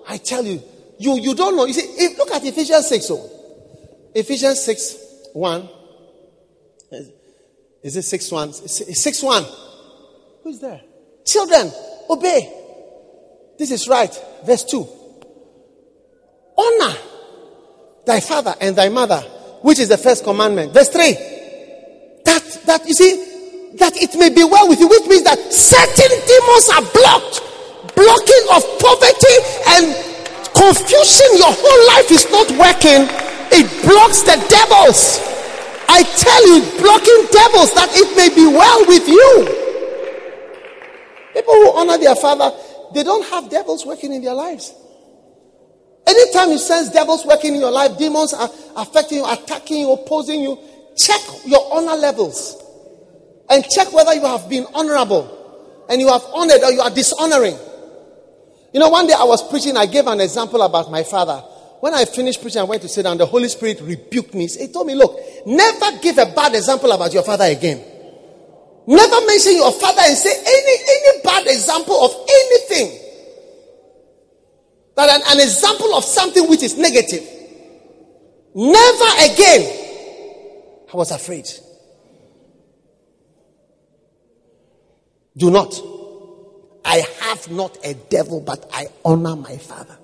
I 0.08 0.16
tell 0.18 0.44
you, 0.44 0.62
you, 0.98 1.18
you 1.18 1.34
don't 1.34 1.56
know. 1.56 1.66
You 1.66 1.74
see, 1.74 2.04
if, 2.04 2.18
look 2.18 2.30
at 2.30 2.44
Ephesians 2.44 2.88
6. 2.88 3.10
Oh. 3.10 3.30
Ephesians 4.14 4.62
6 4.62 4.96
1. 5.34 5.68
Is 7.82 7.96
it 7.96 8.02
6 8.02 8.32
1? 8.32 8.52
6 8.52 9.22
1. 9.22 9.44
Who's 10.42 10.58
there? 10.60 10.80
Children, 11.24 11.70
obey. 12.08 12.65
This 13.58 13.70
is 13.70 13.88
right. 13.88 14.12
Verse 14.44 14.64
2. 14.64 14.86
Honor 16.58 16.94
thy 18.06 18.20
father 18.20 18.54
and 18.60 18.76
thy 18.76 18.88
mother, 18.88 19.20
which 19.62 19.78
is 19.78 19.88
the 19.88 19.98
first 19.98 20.24
commandment. 20.24 20.72
Verse 20.72 20.88
3. 20.88 21.12
That, 22.24 22.42
that, 22.66 22.86
you 22.86 22.94
see, 22.94 23.76
that 23.78 23.96
it 23.96 24.18
may 24.18 24.30
be 24.30 24.44
well 24.44 24.68
with 24.68 24.80
you, 24.80 24.88
which 24.88 25.06
means 25.06 25.24
that 25.24 25.38
certain 25.52 26.12
demons 26.26 26.66
are 26.72 26.84
blocked. 26.94 27.42
Blocking 27.94 28.44
of 28.52 28.62
poverty 28.82 29.36
and 29.78 29.84
confusion. 30.52 31.28
Your 31.40 31.52
whole 31.52 31.82
life 31.92 32.08
is 32.10 32.24
not 32.32 32.48
working. 32.56 33.08
It 33.52 33.66
blocks 33.84 34.22
the 34.22 34.36
devils. 34.48 35.20
I 35.88 36.02
tell 36.02 36.42
you, 36.50 36.60
blocking 36.82 37.20
devils 37.30 37.72
that 37.74 37.90
it 37.94 38.16
may 38.16 38.28
be 38.34 38.46
well 38.46 38.84
with 38.86 39.06
you. 39.06 39.32
People 41.32 41.54
who 41.54 41.78
honor 41.78 41.98
their 41.98 42.16
father, 42.16 42.50
they 42.96 43.02
don't 43.02 43.28
have 43.28 43.50
devils 43.50 43.84
working 43.84 44.14
in 44.14 44.22
their 44.22 44.32
lives. 44.32 44.74
Anytime 46.06 46.50
you 46.50 46.58
sense 46.58 46.88
devils 46.88 47.26
working 47.26 47.54
in 47.54 47.60
your 47.60 47.70
life, 47.70 47.98
demons 47.98 48.32
are 48.32 48.48
affecting 48.76 49.18
you, 49.18 49.30
attacking 49.30 49.80
you, 49.80 49.92
opposing 49.92 50.40
you, 50.40 50.58
check 50.96 51.20
your 51.44 51.74
honor 51.74 51.96
levels 51.96 52.56
and 53.50 53.62
check 53.68 53.92
whether 53.92 54.14
you 54.14 54.24
have 54.24 54.48
been 54.48 54.66
honorable 54.72 55.84
and 55.90 56.00
you 56.00 56.08
have 56.08 56.24
honored 56.32 56.62
or 56.62 56.72
you 56.72 56.80
are 56.80 56.88
dishonoring. 56.88 57.58
You 58.72 58.80
know, 58.80 58.88
one 58.88 59.06
day 59.06 59.14
I 59.14 59.24
was 59.24 59.46
preaching, 59.46 59.76
I 59.76 59.84
gave 59.84 60.06
an 60.06 60.20
example 60.20 60.62
about 60.62 60.90
my 60.90 61.02
father. 61.02 61.36
When 61.80 61.92
I 61.92 62.06
finished 62.06 62.40
preaching, 62.40 62.62
I 62.62 62.64
went 62.64 62.80
to 62.82 62.88
sit 62.88 63.02
down. 63.02 63.18
The 63.18 63.26
Holy 63.26 63.48
Spirit 63.50 63.82
rebuked 63.82 64.32
me. 64.32 64.46
He 64.46 64.68
told 64.68 64.86
me, 64.86 64.94
Look, 64.94 65.20
never 65.46 65.98
give 65.98 66.16
a 66.16 66.26
bad 66.26 66.54
example 66.54 66.90
about 66.92 67.12
your 67.12 67.22
father 67.22 67.44
again. 67.44 67.95
Never 68.86 69.26
mention 69.26 69.56
your 69.56 69.72
father 69.72 70.02
and 70.04 70.16
say 70.16 70.32
any, 70.32 70.76
any 70.88 71.22
bad 71.22 71.46
example 71.46 72.04
of 72.04 72.12
anything. 72.28 73.00
That 74.94 75.10
an, 75.10 75.22
an 75.26 75.40
example 75.40 75.94
of 75.94 76.04
something 76.04 76.48
which 76.48 76.62
is 76.62 76.76
negative. 76.76 77.22
Never 78.54 79.32
again. 79.32 79.82
I 80.92 80.96
was 80.96 81.10
afraid. 81.10 81.46
Do 85.36 85.50
not. 85.50 85.78
I 86.84 87.04
have 87.20 87.50
not 87.50 87.76
a 87.84 87.94
devil, 87.94 88.40
but 88.40 88.70
I 88.72 88.86
honor 89.04 89.36
my 89.36 89.58
father. 89.58 89.98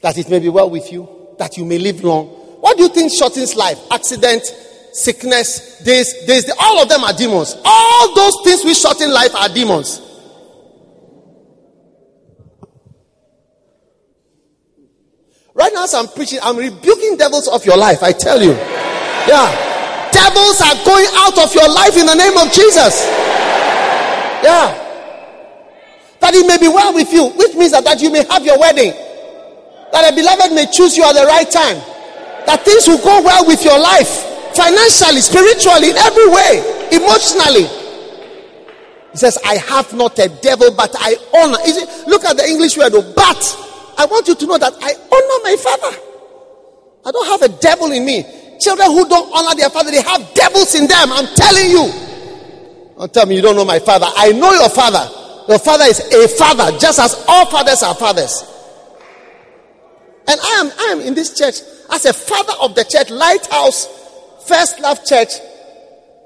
That 0.00 0.18
it 0.18 0.28
may 0.28 0.40
be 0.40 0.48
well 0.48 0.68
with 0.68 0.90
you, 0.90 1.36
that 1.38 1.56
you 1.56 1.64
may 1.64 1.78
live 1.78 2.02
long. 2.02 2.26
What 2.60 2.76
do 2.76 2.84
you 2.84 2.88
think 2.88 3.12
shortens 3.12 3.54
life? 3.54 3.78
Accident, 3.90 4.42
sickness, 4.92 5.78
this, 5.78 6.24
this, 6.26 6.44
this, 6.44 6.56
all 6.60 6.82
of 6.82 6.88
them 6.88 7.02
are 7.02 7.12
demons. 7.12 7.56
All 7.64 8.14
those 8.14 8.34
things 8.44 8.64
which 8.64 8.76
shorten 8.76 9.12
life 9.12 9.34
are 9.34 9.48
demons. 9.48 10.00
Right 15.54 15.72
now, 15.74 15.84
as 15.84 15.94
I'm 15.94 16.08
preaching, 16.08 16.38
I'm 16.42 16.56
rebuking 16.56 17.16
devils 17.16 17.48
of 17.48 17.64
your 17.66 17.76
life. 17.76 18.02
I 18.02 18.12
tell 18.12 18.40
you. 18.40 18.52
Yeah. 18.52 20.10
Devils 20.12 20.60
are 20.60 20.84
going 20.84 21.06
out 21.14 21.38
of 21.38 21.54
your 21.54 21.68
life 21.68 21.96
in 21.96 22.06
the 22.06 22.14
name 22.14 22.36
of 22.36 22.52
Jesus. 22.52 23.04
Yeah. 24.44 24.78
That 26.20 26.34
it 26.34 26.46
may 26.46 26.58
be 26.58 26.68
well 26.68 26.94
with 26.94 27.12
you, 27.12 27.30
which 27.30 27.54
means 27.54 27.72
that, 27.72 27.84
that 27.84 28.00
you 28.00 28.10
may 28.10 28.24
have 28.24 28.44
your 28.44 28.58
wedding. 28.58 28.92
That 29.92 30.10
a 30.10 30.16
beloved 30.16 30.54
may 30.54 30.66
choose 30.72 30.96
you 30.96 31.04
at 31.04 31.12
the 31.12 31.26
right 31.26 31.50
time. 31.50 31.76
That 32.46 32.64
things 32.64 32.88
will 32.88 33.02
go 33.02 33.22
well 33.22 33.46
with 33.46 33.62
your 33.64 33.78
life 33.78 34.31
financially, 34.54 35.20
spiritually, 35.20 35.90
in 35.90 35.96
every 35.96 36.28
way, 36.28 36.88
emotionally. 36.92 37.66
He 39.12 39.18
says, 39.18 39.38
I 39.44 39.56
have 39.56 39.92
not 39.92 40.18
a 40.18 40.28
devil, 40.40 40.70
but 40.72 40.94
I 40.98 41.16
honor. 41.36 41.58
It, 41.60 42.08
look 42.08 42.24
at 42.24 42.36
the 42.36 42.48
English 42.48 42.76
word, 42.78 42.92
but 42.92 43.42
I 43.98 44.06
want 44.06 44.26
you 44.26 44.34
to 44.34 44.46
know 44.46 44.58
that 44.58 44.72
I 44.80 44.92
honor 44.94 45.38
my 45.44 45.56
father. 45.60 45.96
I 47.04 47.10
don't 47.10 47.26
have 47.26 47.42
a 47.42 47.60
devil 47.60 47.92
in 47.92 48.06
me. 48.06 48.24
Children 48.58 48.90
who 48.92 49.08
don't 49.08 49.28
honor 49.36 49.54
their 49.54 49.68
father, 49.70 49.90
they 49.90 50.00
have 50.00 50.34
devils 50.34 50.74
in 50.74 50.86
them. 50.86 51.12
I'm 51.12 51.26
telling 51.34 51.68
you. 51.68 51.92
Don't 52.96 53.12
tell 53.12 53.26
me 53.26 53.36
you 53.36 53.42
don't 53.42 53.56
know 53.56 53.64
my 53.64 53.80
father. 53.80 54.06
I 54.16 54.32
know 54.32 54.52
your 54.52 54.70
father. 54.70 55.04
Your 55.48 55.58
father 55.58 55.84
is 55.84 56.00
a 56.00 56.28
father, 56.28 56.78
just 56.78 57.00
as 57.00 57.24
all 57.28 57.46
fathers 57.50 57.82
are 57.82 57.94
fathers. 57.94 58.44
And 60.28 60.40
I 60.40 60.60
am, 60.60 60.70
I 60.78 60.92
am 60.92 61.00
in 61.00 61.14
this 61.14 61.36
church 61.36 61.56
as 61.90 62.06
a 62.06 62.12
father 62.12 62.52
of 62.62 62.74
the 62.74 62.84
church, 62.84 63.10
Lighthouse 63.10 64.01
First 64.46 64.80
Love 64.80 65.04
Church, 65.04 65.30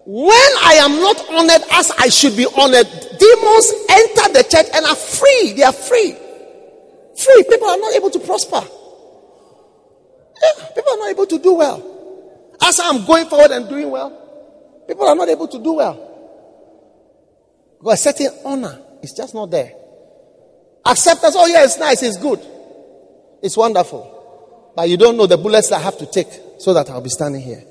when 0.06 0.50
I 0.62 0.74
am 0.80 1.00
not 1.00 1.18
honored 1.30 1.62
as 1.72 1.90
I 1.98 2.08
should 2.08 2.36
be 2.36 2.46
honored, 2.46 2.86
demons 2.86 3.72
enter 3.90 4.32
the 4.32 4.46
church 4.48 4.66
and 4.72 4.86
are 4.86 4.94
free. 4.94 5.54
They 5.56 5.64
are 5.64 5.72
free. 5.72 6.16
Free. 7.16 7.44
People 7.48 7.68
are 7.68 7.78
not 7.78 7.94
able 7.94 8.10
to 8.10 8.20
prosper. 8.20 8.62
Yeah, 10.42 10.66
people 10.74 10.92
are 10.92 10.98
not 10.98 11.10
able 11.10 11.26
to 11.26 11.38
do 11.38 11.54
well. 11.54 11.82
As 12.62 12.78
I'm 12.78 13.04
going 13.04 13.26
forward 13.28 13.50
and 13.50 13.68
doing 13.68 13.90
well, 13.90 14.84
people 14.86 15.06
are 15.06 15.14
not 15.14 15.28
able 15.28 15.48
to 15.48 15.58
do 15.58 15.72
well. 15.72 16.02
Because 17.78 18.06
a 18.06 18.12
certain 18.12 18.30
honor 18.44 18.80
is 19.02 19.12
just 19.12 19.34
not 19.34 19.50
there. 19.50 19.72
Acceptance, 20.84 21.34
oh 21.36 21.46
yeah, 21.46 21.64
it's 21.64 21.78
nice, 21.78 22.02
it's 22.02 22.16
good. 22.16 22.40
It's 23.42 23.56
wonderful. 23.56 24.72
But 24.76 24.88
you 24.88 24.96
don't 24.96 25.16
know 25.16 25.26
the 25.26 25.36
bullets 25.36 25.72
I 25.72 25.80
have 25.80 25.98
to 25.98 26.06
take 26.06 26.28
so 26.58 26.72
that 26.74 26.88
I'll 26.90 27.00
be 27.00 27.10
standing 27.10 27.42
here. 27.42 27.64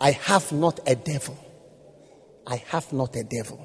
I 0.00 0.10
have 0.12 0.52
not 0.52 0.80
a 0.86 0.94
devil. 0.94 1.36
I 2.46 2.56
have 2.68 2.92
not 2.92 3.16
a 3.16 3.24
devil, 3.24 3.58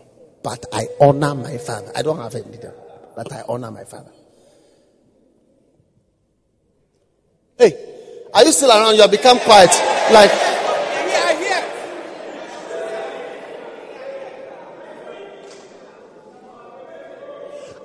but 0.44 0.66
I 0.74 0.88
honor 0.99 1.36
my 1.36 1.58
father. 1.58 1.91
I 1.95 2.02
don't 2.02 2.18
have 2.18 2.34
a 2.36 2.41
devil. 2.41 3.14
but 3.16 3.32
I 3.32 3.44
honor 3.48 3.72
my 3.72 3.84
father. 3.84 4.12
Hey, 7.58 7.74
are 8.34 8.44
you 8.44 8.52
still 8.52 8.70
around? 8.72 8.95
You 8.95 9.02
have 9.02 9.12
become 9.12 9.40
quiet. 9.40 9.70
Like, 10.12 10.32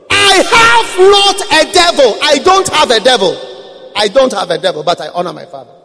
I 0.09 0.43
have 0.53 0.99
not 0.99 1.41
a 1.53 1.73
devil. 1.73 2.19
I 2.23 2.39
don't 2.39 2.69
have 2.69 2.91
a 2.91 3.01
devil. 3.01 3.93
I 3.97 4.09
don't 4.09 4.33
have 4.33 4.51
a 4.51 4.59
devil, 4.59 4.83
but 4.83 5.01
I 5.01 5.09
honor 5.09 5.33
my 5.33 5.47
father. 5.47 5.76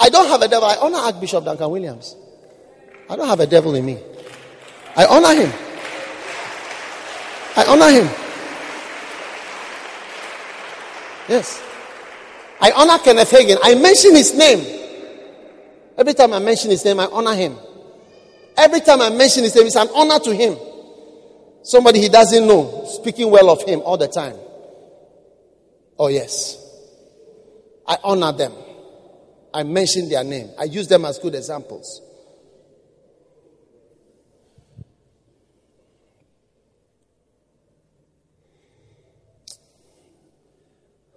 I 0.00 0.08
don't 0.08 0.28
have 0.28 0.40
a 0.40 0.48
devil. 0.48 0.66
I 0.66 0.76
honor 0.76 0.98
Archbishop 0.98 1.44
Duncan 1.44 1.70
Williams. 1.70 2.16
I 3.08 3.16
don't 3.16 3.28
have 3.28 3.40
a 3.40 3.46
devil 3.46 3.74
in 3.74 3.84
me. 3.84 3.98
I 4.96 5.04
honor 5.04 5.34
him. 5.34 5.52
I 7.56 7.64
honor 7.66 7.90
him. 7.90 8.06
Yes. 11.28 11.62
I 12.60 12.72
honor 12.72 12.98
Kenneth 12.98 13.30
Hagin. 13.30 13.58
I 13.62 13.74
mention 13.74 14.16
his 14.16 14.34
name. 14.34 14.78
Every 15.98 16.14
time 16.14 16.32
I 16.32 16.38
mention 16.38 16.70
his 16.70 16.84
name, 16.84 16.98
I 16.98 17.06
honor 17.06 17.34
him. 17.34 17.56
Every 18.56 18.80
time 18.80 19.00
I 19.02 19.10
mention 19.10 19.44
his 19.44 19.54
name, 19.54 19.66
it's 19.66 19.76
an 19.76 19.88
honor 19.94 20.18
to 20.18 20.34
him. 20.34 20.56
Somebody 21.62 22.00
he 22.00 22.08
doesn't 22.08 22.46
know, 22.46 22.84
speaking 22.86 23.30
well 23.30 23.50
of 23.50 23.62
him 23.62 23.80
all 23.82 23.98
the 23.98 24.08
time. 24.08 24.36
Oh, 25.98 26.08
yes. 26.08 26.56
I 27.86 27.98
honor 28.02 28.32
them. 28.32 28.52
I 29.52 29.62
mention 29.64 30.08
their 30.08 30.22
name. 30.22 30.50
I 30.58 30.64
use 30.64 30.86
them 30.86 31.04
as 31.04 31.18
good 31.18 31.34
examples. 31.34 32.02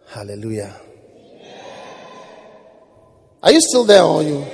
Hallelujah. 0.08 0.80
Are 3.42 3.52
you 3.52 3.60
still 3.60 3.84
there 3.84 4.04
or 4.04 4.24
you? 4.24 4.46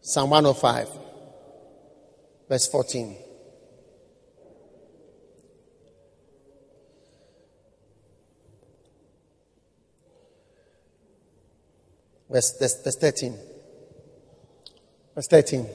Psalm 0.00 0.30
105, 0.30 0.88
verse 2.48 2.68
14. 2.68 3.16
Verse, 12.30 12.56
verse, 12.58 12.82
verse 12.82 12.96
13. 12.96 13.38
Verse 15.14 15.26
13. 15.26 15.66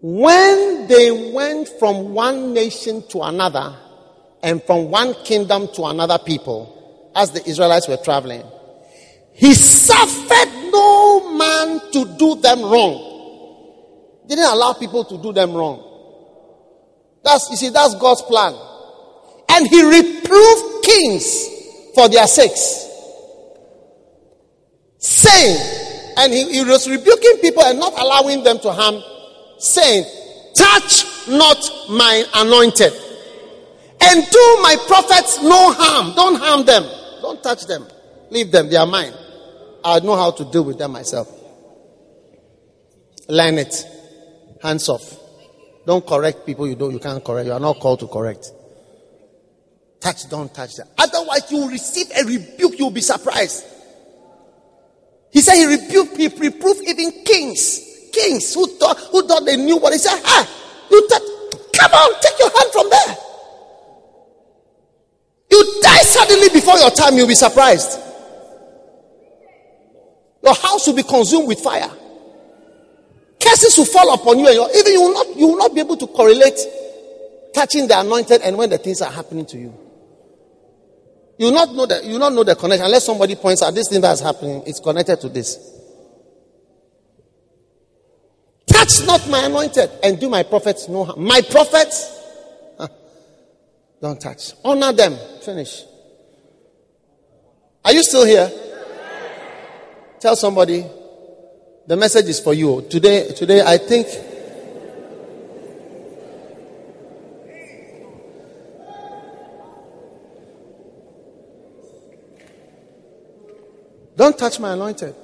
When 0.00 0.86
they 0.86 1.32
went 1.32 1.68
from 1.78 2.12
one 2.12 2.52
nation 2.52 3.02
to 3.08 3.22
another 3.22 3.76
and 4.42 4.62
from 4.62 4.90
one 4.90 5.14
kingdom 5.24 5.68
to 5.74 5.84
another 5.84 6.18
people, 6.18 7.10
as 7.14 7.32
the 7.32 7.44
Israelites 7.48 7.88
were 7.88 7.96
traveling, 7.96 8.42
he 9.32 9.54
suffered 9.54 10.70
no 10.70 11.36
man 11.36 11.80
to 11.92 12.16
do 12.18 12.36
them 12.36 12.62
wrong. 12.62 14.22
They 14.28 14.34
Didn't 14.34 14.52
allow 14.52 14.74
people 14.74 15.04
to 15.04 15.22
do 15.22 15.32
them 15.32 15.54
wrong. 15.54 15.82
That's, 17.24 17.48
you 17.50 17.56
see, 17.56 17.70
that's 17.70 17.94
God's 17.94 18.22
plan. 18.22 18.54
And 19.48 19.66
he 19.66 19.82
reproved 19.82 20.84
kings 20.84 21.48
for 21.94 22.08
their 22.08 22.26
sakes. 22.26 22.85
Saying, 25.06 26.14
and 26.18 26.32
he, 26.32 26.50
he 26.50 26.64
was 26.64 26.90
rebuking 26.90 27.38
people 27.40 27.62
and 27.62 27.78
not 27.78 27.92
allowing 27.96 28.42
them 28.42 28.58
to 28.58 28.72
harm, 28.72 29.00
saying, 29.56 30.04
Touch 30.56 31.28
not 31.28 31.58
my 31.90 32.24
anointed, 32.34 32.92
and 34.00 34.26
do 34.28 34.58
my 34.62 34.76
prophets 34.88 35.40
no 35.42 35.72
harm. 35.72 36.12
Don't 36.16 36.34
harm 36.34 36.66
them, 36.66 36.82
don't 37.22 37.40
touch 37.40 37.66
them, 37.66 37.86
leave 38.30 38.50
them, 38.50 38.68
they 38.68 38.74
are 38.74 38.86
mine. 38.86 39.12
I 39.84 40.00
know 40.00 40.16
how 40.16 40.32
to 40.32 40.44
deal 40.50 40.64
with 40.64 40.78
them 40.78 40.90
myself. 40.90 41.30
Learn 43.28 43.58
it. 43.58 43.86
Hands 44.60 44.88
off. 44.88 45.18
Don't 45.86 46.04
correct 46.04 46.44
people 46.44 46.66
you 46.66 46.74
don't 46.74 46.90
you 46.90 46.98
can't 46.98 47.22
correct. 47.22 47.46
You 47.46 47.52
are 47.52 47.60
not 47.60 47.78
called 47.78 48.00
to 48.00 48.08
correct. 48.08 48.50
Touch, 50.00 50.28
don't 50.28 50.52
touch 50.52 50.74
them. 50.74 50.88
Otherwise, 50.98 51.52
you 51.52 51.58
will 51.58 51.68
receive 51.68 52.08
a 52.10 52.24
rebuke, 52.24 52.76
you'll 52.76 52.90
be 52.90 53.00
surprised. 53.00 53.64
He 55.36 55.42
said 55.42 55.56
he 55.56 55.66
rebuked, 55.66 56.16
he 56.16 56.28
reproved 56.28 56.80
even 56.88 57.12
kings. 57.22 58.08
Kings 58.10 58.54
who 58.54 58.66
thought 58.78 58.96
who 59.12 59.28
thought 59.28 59.44
they 59.44 59.58
knew 59.58 59.76
what 59.76 59.92
he 59.92 59.98
said, 59.98 60.18
ah, 60.24 60.48
you 60.90 61.06
come 61.10 61.92
on, 61.92 62.20
take 62.22 62.38
your 62.38 62.48
hand 62.48 62.72
from 62.72 62.88
there. 62.88 63.16
You 65.50 65.80
die 65.82 66.04
suddenly 66.04 66.48
before 66.48 66.78
your 66.78 66.90
time, 66.90 67.18
you'll 67.18 67.28
be 67.28 67.34
surprised. 67.34 68.00
Your 70.42 70.54
house 70.54 70.86
will 70.86 70.94
be 70.94 71.02
consumed 71.02 71.48
with 71.48 71.60
fire. 71.60 71.90
Curses 73.38 73.76
will 73.76 73.84
fall 73.84 74.14
upon 74.14 74.38
you, 74.38 74.48
and 74.48 74.74
even 74.74 74.92
you 74.94 75.02
will 75.02 75.12
not 75.12 75.36
you 75.36 75.46
will 75.48 75.58
not 75.58 75.74
be 75.74 75.80
able 75.80 75.98
to 75.98 76.06
correlate 76.06 76.58
touching 77.52 77.86
the 77.86 78.00
anointed 78.00 78.40
and 78.40 78.56
when 78.56 78.70
the 78.70 78.78
things 78.78 79.02
are 79.02 79.12
happening 79.12 79.44
to 79.44 79.58
you. 79.58 79.85
You 81.38 81.50
not 81.50 81.74
know 81.74 81.86
that 81.86 82.04
you 82.04 82.18
not 82.18 82.32
know 82.32 82.44
the 82.44 82.54
connection 82.54 82.86
unless 82.86 83.04
somebody 83.04 83.34
points 83.34 83.62
out 83.62 83.74
this 83.74 83.88
thing 83.88 84.00
that's 84.00 84.20
happening 84.20 84.62
is 84.62 84.80
connected 84.80 85.20
to 85.20 85.28
this. 85.28 85.58
Touch 88.66 89.06
not 89.06 89.28
my 89.28 89.44
anointed 89.44 89.90
and 90.02 90.18
do 90.18 90.28
my 90.28 90.42
prophets 90.42 90.88
no 90.88 91.04
harm. 91.04 91.22
My 91.22 91.40
prophets, 91.42 92.12
don't 94.00 94.20
touch. 94.20 94.52
Honor 94.64 94.92
them. 94.92 95.16
Finish. 95.42 95.84
Are 97.84 97.92
you 97.92 98.02
still 98.02 98.26
here? 98.26 98.50
Tell 100.20 100.36
somebody 100.36 100.84
the 101.86 101.96
message 101.96 102.26
is 102.26 102.40
for 102.40 102.54
you. 102.54 102.82
Today, 102.90 103.28
today 103.28 103.62
I 103.64 103.78
think 103.78 104.08
Don't 114.16 114.38
touch 114.38 114.58
my 114.58 114.72
anointed. 114.72 115.14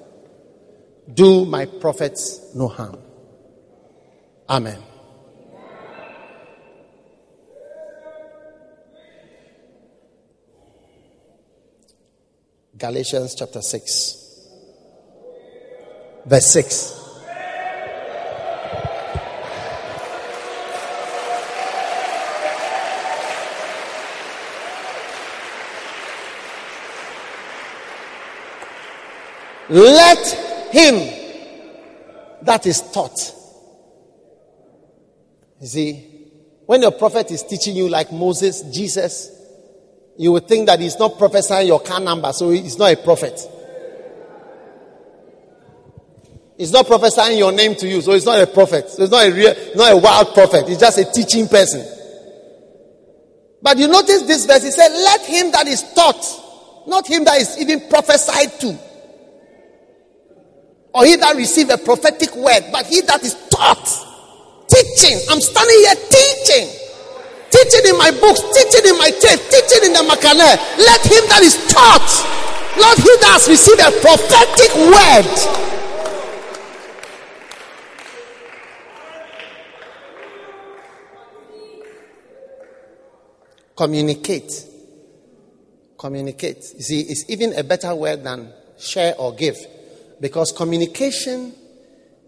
Do 1.12 1.44
my 1.47 1.66
prophets 1.66 2.55
no 2.55 2.69
harm. 2.69 2.98
Amen. 4.48 4.82
Galatians 12.77 13.35
chapter 13.35 13.62
6 13.62 14.23
verse 16.27 16.47
6. 16.47 17.01
Let 29.73 30.27
him 30.70 30.97
that 32.43 32.66
is 32.66 32.82
taught. 32.93 33.35
You 35.62 35.66
see, 35.66 36.09
when 36.66 36.82
your 36.82 36.90
prophet 36.90 37.31
is 37.31 37.43
teaching 37.43 37.74
you 37.74 37.89
like 37.89 38.12
Moses, 38.12 38.61
Jesus, 38.70 39.31
you 40.19 40.31
would 40.32 40.47
think 40.47 40.66
that 40.66 40.78
he's 40.78 40.99
not 40.99 41.16
prophesying 41.16 41.69
your 41.69 41.81
car 41.81 42.01
number, 42.01 42.35
so 42.35 42.51
he's 42.51 42.77
not 42.77 42.93
a 42.93 42.97
prophet. 42.97 43.40
He's 46.59 46.70
not 46.70 46.86
prophesying 46.86 47.39
your 47.39 47.53
name 47.53 47.74
to 47.77 47.89
you, 47.89 48.03
so 48.03 48.12
he's 48.12 48.27
not 48.27 48.43
a 48.43 48.47
prophet. 48.47 48.90
So 48.90 49.03
he's 49.03 49.11
not 49.11 49.27
a 49.27 49.32
real, 49.32 49.55
not 49.74 49.93
a 49.93 49.97
wild 49.97 50.35
prophet. 50.35 50.69
He's 50.69 50.78
just 50.78 50.99
a 50.99 51.05
teaching 51.11 51.49
person. 51.49 51.82
But 53.62 53.78
you 53.78 53.89
notice 53.89 54.23
this 54.23 54.44
verse, 54.44 54.65
he 54.65 54.70
said, 54.70 54.90
Let 54.90 55.23
him 55.23 55.51
that 55.53 55.66
is 55.66 55.82
taught, 55.94 56.85
not 56.86 57.07
him 57.07 57.24
that 57.24 57.40
is 57.40 57.59
even 57.59 57.89
prophesied 57.89 58.61
to, 58.61 58.78
or 60.94 61.05
he 61.05 61.16
that 61.16 61.36
received 61.36 61.70
a 61.70 61.78
prophetic 61.78 62.35
word, 62.36 62.69
but 62.70 62.86
he 62.86 63.01
that 63.02 63.23
is 63.24 63.35
taught, 63.48 63.85
teaching. 64.69 65.19
I'm 65.31 65.40
standing 65.40 65.78
here 65.81 65.97
teaching. 66.09 66.66
Teaching 67.52 67.85
in 67.93 67.98
my 67.98 68.10
books, 68.10 68.40
teaching 68.52 68.89
in 68.89 68.97
my 68.97 69.10
tape, 69.12 69.40
teaching 69.52 69.85
in 69.89 69.93
the 69.93 70.05
Makane. 70.09 70.56
Let 70.81 71.01
him 71.05 71.24
that 71.28 71.43
is 71.44 71.56
taught, 71.69 72.09
not 72.81 72.97
he 72.97 73.12
that 73.20 73.36
has 73.36 73.48
received 73.48 73.81
a 73.81 73.93
prophetic 74.01 74.73
word, 74.89 75.28
Communicate. 83.77 84.64
Communicate. 85.98 86.74
You 86.77 86.82
see, 86.82 87.01
it's 87.01 87.28
even 87.28 87.59
a 87.59 87.64
better 87.64 87.94
word 87.94 88.23
than 88.23 88.52
share 88.78 89.14
or 89.19 89.35
give 89.35 89.56
because 90.23 90.53
communication 90.53 91.53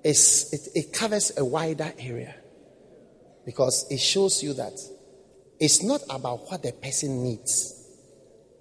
is 0.02 0.52
it, 0.52 0.68
it 0.86 0.92
covers 0.92 1.32
a 1.38 1.44
wider 1.44 1.92
area 1.98 2.34
because 3.46 3.86
it 3.88 4.00
shows 4.00 4.42
you 4.42 4.52
that 4.52 4.72
it's 5.60 5.82
not 5.82 6.00
about 6.10 6.50
what 6.50 6.62
the 6.62 6.72
person 6.72 7.22
needs 7.22 7.88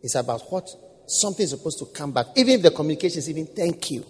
it's 0.04 0.16
about 0.16 0.40
what 0.52 0.70
something 1.08 1.44
is 1.44 1.50
supposed 1.50 1.80
to 1.80 1.86
come 1.88 2.12
back 2.12 2.28
even 2.36 2.54
if 2.56 2.62
the 2.62 2.72
communication 2.72 3.18
is 3.18 3.30
even 3.30 3.48
thank 3.48 3.90
you 3.90 4.06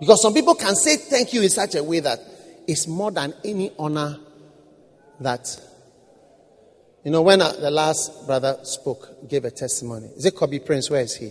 because 0.00 0.20
some 0.20 0.34
people 0.34 0.56
can 0.56 0.74
say 0.74 0.96
thank 0.96 1.32
you 1.32 1.40
in 1.40 1.48
such 1.48 1.76
a 1.76 1.84
way 1.84 2.00
that 2.00 2.18
it's 2.66 2.88
more 2.88 3.12
than 3.12 3.32
any 3.44 3.70
honor 3.78 4.18
that 5.20 5.48
you 7.06 7.12
know, 7.12 7.22
when 7.22 7.40
uh, 7.40 7.52
the 7.52 7.70
last 7.70 8.26
brother 8.26 8.58
spoke, 8.64 9.28
gave 9.28 9.44
a 9.44 9.50
testimony. 9.52 10.08
Is 10.16 10.26
it 10.26 10.34
Kobe 10.34 10.58
Prince? 10.58 10.90
Where 10.90 11.02
is 11.02 11.14
he? 11.14 11.30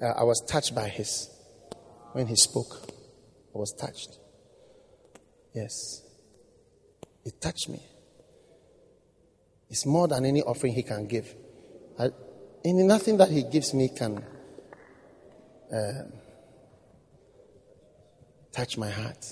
Uh, 0.00 0.06
I 0.06 0.24
was 0.24 0.40
touched 0.48 0.74
by 0.74 0.88
his. 0.88 1.28
When 2.12 2.26
he 2.26 2.36
spoke, 2.36 2.88
I 3.54 3.58
was 3.58 3.72
touched. 3.72 4.18
Yes. 5.54 6.02
It 7.24 7.40
touched 7.40 7.68
me. 7.68 7.80
It's 9.68 9.86
more 9.86 10.08
than 10.08 10.24
any 10.24 10.42
offering 10.42 10.72
he 10.72 10.82
can 10.82 11.06
give. 11.06 11.34
I, 11.98 12.10
and 12.64 12.88
nothing 12.88 13.16
that 13.18 13.30
he 13.30 13.44
gives 13.44 13.72
me 13.72 13.88
can 13.88 14.24
uh, 15.72 16.02
touch 18.52 18.76
my 18.76 18.90
heart. 18.90 19.24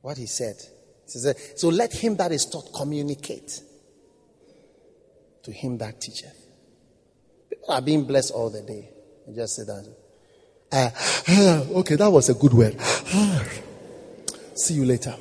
What 0.00 0.16
he 0.16 0.26
said 0.26 0.56
so 1.56 1.68
let 1.68 1.92
him 1.92 2.16
that 2.16 2.30
is 2.30 2.46
taught 2.46 2.72
communicate 2.72 3.60
to 5.42 5.52
him 5.52 5.78
that 5.78 6.00
teacheth. 6.00 6.39
Are 7.68 7.80
being 7.80 8.04
blessed 8.04 8.32
all 8.32 8.50
the 8.50 8.62
day. 8.62 8.90
I 9.28 9.34
just 9.34 9.56
say 9.56 9.62
that. 9.64 9.94
Uh, 10.72 11.78
okay, 11.80 11.96
that 11.96 12.10
was 12.10 12.28
a 12.28 12.34
good 12.34 12.52
word. 12.52 12.76
Uh, 12.78 13.44
see 14.54 14.74
you 14.74 14.84
later. 14.84 15.14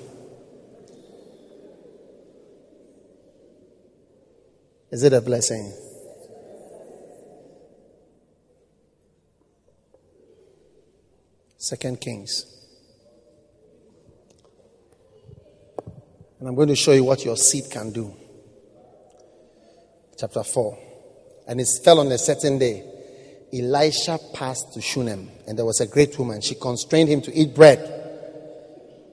Is 4.91 5.03
it 5.03 5.13
a 5.13 5.21
blessing? 5.21 5.73
Second 11.57 11.99
Kings 11.99 12.59
And 16.39 16.47
I'm 16.47 16.55
going 16.55 16.69
to 16.69 16.75
show 16.75 16.93
you 16.93 17.03
what 17.03 17.25
your 17.25 17.35
seed 17.35 17.65
can 17.69 17.91
do. 17.91 18.13
Chapter 20.17 20.43
4. 20.43 20.88
And 21.49 21.59
it 21.59 21.67
fell 21.83 21.99
on 21.99 22.11
a 22.11 22.17
certain 22.19 22.59
day. 22.59 22.83
Elisha 23.51 24.19
passed 24.35 24.71
to 24.73 24.81
Shunem, 24.81 25.31
and 25.47 25.57
there 25.57 25.65
was 25.65 25.81
a 25.81 25.87
great 25.87 26.17
woman. 26.19 26.41
She 26.41 26.53
constrained 26.53 27.09
him 27.09 27.21
to 27.23 27.33
eat 27.33 27.55
bread. 27.55 27.79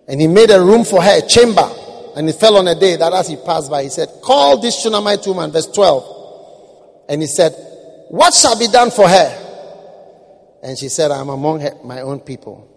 And 0.07 0.21
he 0.21 0.27
made 0.27 0.51
a 0.51 0.61
room 0.61 0.85
for 0.85 1.03
her, 1.03 1.25
a 1.25 1.27
chamber. 1.27 1.67
And 2.15 2.29
it 2.29 2.35
fell 2.35 2.59
on 2.59 2.69
a 2.69 2.79
day 2.79 2.97
that 2.97 3.11
as 3.15 3.29
he 3.29 3.37
passed 3.37 3.71
by, 3.71 3.85
he 3.85 3.89
said, 3.89 4.09
Call 4.23 4.61
this 4.61 4.83
Shunammite 4.83 5.27
woman, 5.27 5.51
verse 5.51 5.67
12. 5.69 7.07
And 7.09 7.23
he 7.23 7.27
said, 7.27 7.53
What 8.11 8.35
shall 8.35 8.59
be 8.59 8.69
done 8.69 8.91
for 8.91 9.09
her? 9.09 10.59
And 10.63 10.79
she 10.79 10.91
said, 10.91 11.11
I'm 11.11 11.31
among 11.31 11.61
her, 11.61 11.73
my 11.85 12.03
own 12.03 12.21
people. 12.21 12.71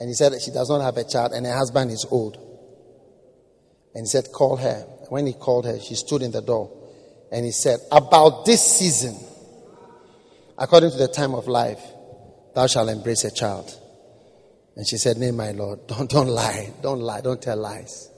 And 0.00 0.08
he 0.08 0.14
said 0.14 0.32
she 0.40 0.50
does 0.50 0.70
not 0.70 0.80
have 0.80 0.96
a 0.96 1.04
child, 1.04 1.32
and 1.32 1.44
her 1.44 1.54
husband 1.54 1.90
is 1.90 2.06
old. 2.10 2.38
And 3.94 4.04
he 4.04 4.08
said, 4.08 4.32
Call 4.32 4.56
her. 4.56 4.86
When 5.10 5.26
he 5.26 5.34
called 5.34 5.66
her, 5.66 5.78
she 5.78 5.94
stood 5.94 6.22
in 6.22 6.30
the 6.30 6.40
door. 6.40 6.79
And 7.30 7.44
he 7.44 7.52
said, 7.52 7.80
About 7.92 8.44
this 8.44 8.60
season, 8.78 9.16
according 10.58 10.90
to 10.90 10.96
the 10.96 11.08
time 11.08 11.34
of 11.34 11.46
life, 11.46 11.80
thou 12.54 12.66
shalt 12.66 12.88
embrace 12.88 13.24
a 13.24 13.30
child. 13.30 13.72
And 14.76 14.86
she 14.86 14.96
said, 14.96 15.18
Nay, 15.18 15.30
my 15.30 15.52
Lord. 15.52 15.86
Don't, 15.86 16.08
don't 16.08 16.28
lie. 16.28 16.72
Don't 16.82 17.00
lie. 17.00 17.20
Don't 17.20 17.40
tell 17.40 17.56
lies. 17.56 18.10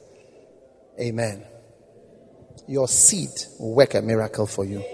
Amen. 1.00 1.44
Your 2.68 2.86
seed 2.86 3.30
will 3.58 3.74
work 3.74 3.94
a 3.94 4.02
miracle 4.02 4.46
for 4.46 4.64
you. 4.64 4.84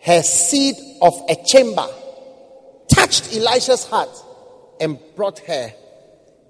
Her 0.00 0.22
seed 0.22 0.76
of 1.02 1.12
a 1.28 1.36
chamber 1.44 1.86
touched 2.90 3.34
Elisha's 3.34 3.84
heart 3.84 4.08
and 4.80 4.98
brought 5.14 5.38
her 5.40 5.72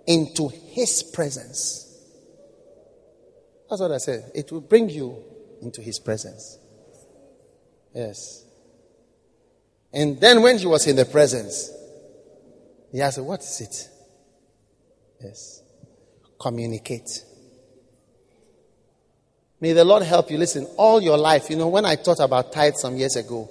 into 0.07 0.49
his 0.49 1.03
presence. 1.03 1.88
That's 3.69 3.81
what 3.81 3.93
I 3.93 3.99
said. 3.99 4.31
It 4.35 4.51
will 4.51 4.61
bring 4.61 4.89
you 4.89 5.23
into 5.61 5.83
his 5.83 5.99
presence. 5.99 6.59
Yes. 7.95 8.45
And 9.93 10.21
then 10.21 10.43
when 10.43 10.59
he 10.59 10.67
was 10.67 10.87
in 10.87 10.97
the 10.97 11.05
presence, 11.05 11.71
he 12.93 13.01
asked, 13.01 13.19
What 13.19 13.41
is 13.41 13.61
it? 13.61 13.89
Yes. 15.23 15.63
Communicate. 16.41 17.25
May 19.61 19.73
the 19.73 19.85
Lord 19.85 20.05
help 20.05 20.31
you. 20.31 20.39
Listen, 20.39 20.67
all 20.77 21.03
your 21.03 21.19
life, 21.19 21.51
you 21.51 21.57
know, 21.57 21.69
when 21.69 21.85
I 21.85 21.97
taught 21.97 22.21
about 22.21 22.53
tithe 22.53 22.75
some 22.77 22.97
years 22.97 23.17
ago, 23.17 23.51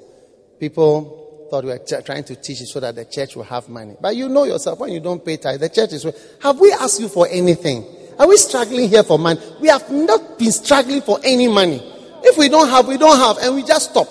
people 0.59 1.47
thought 1.51 1.65
we 1.65 1.71
were 1.71 2.01
trying 2.05 2.23
to 2.23 2.35
teach 2.35 2.61
it 2.61 2.67
so 2.67 2.79
that 2.79 2.95
the 2.95 3.05
church 3.05 3.35
will 3.35 3.43
have 3.43 3.67
money. 3.67 3.95
But 3.99 4.15
you 4.15 4.29
know 4.29 4.45
yourself, 4.45 4.79
when 4.79 4.91
you 4.91 5.01
don't 5.01 5.23
pay 5.23 5.37
tithe, 5.37 5.59
the 5.59 5.69
church 5.69 5.93
is. 5.93 6.05
Have 6.41 6.59
we 6.59 6.71
asked 6.71 7.01
you 7.01 7.09
for 7.09 7.27
anything? 7.29 7.85
Are 8.19 8.27
we 8.27 8.37
struggling 8.37 8.89
here 8.89 9.03
for 9.03 9.19
money? 9.19 9.39
We 9.59 9.67
have 9.67 9.89
not 9.91 10.39
been 10.39 10.51
struggling 10.51 11.01
for 11.01 11.19
any 11.23 11.47
money. 11.47 11.81
If 12.23 12.37
we 12.37 12.49
don't 12.49 12.67
have, 12.69 12.87
we 12.87 12.97
don't 12.97 13.17
have, 13.17 13.37
and 13.37 13.55
we 13.55 13.63
just 13.63 13.91
stop. 13.91 14.07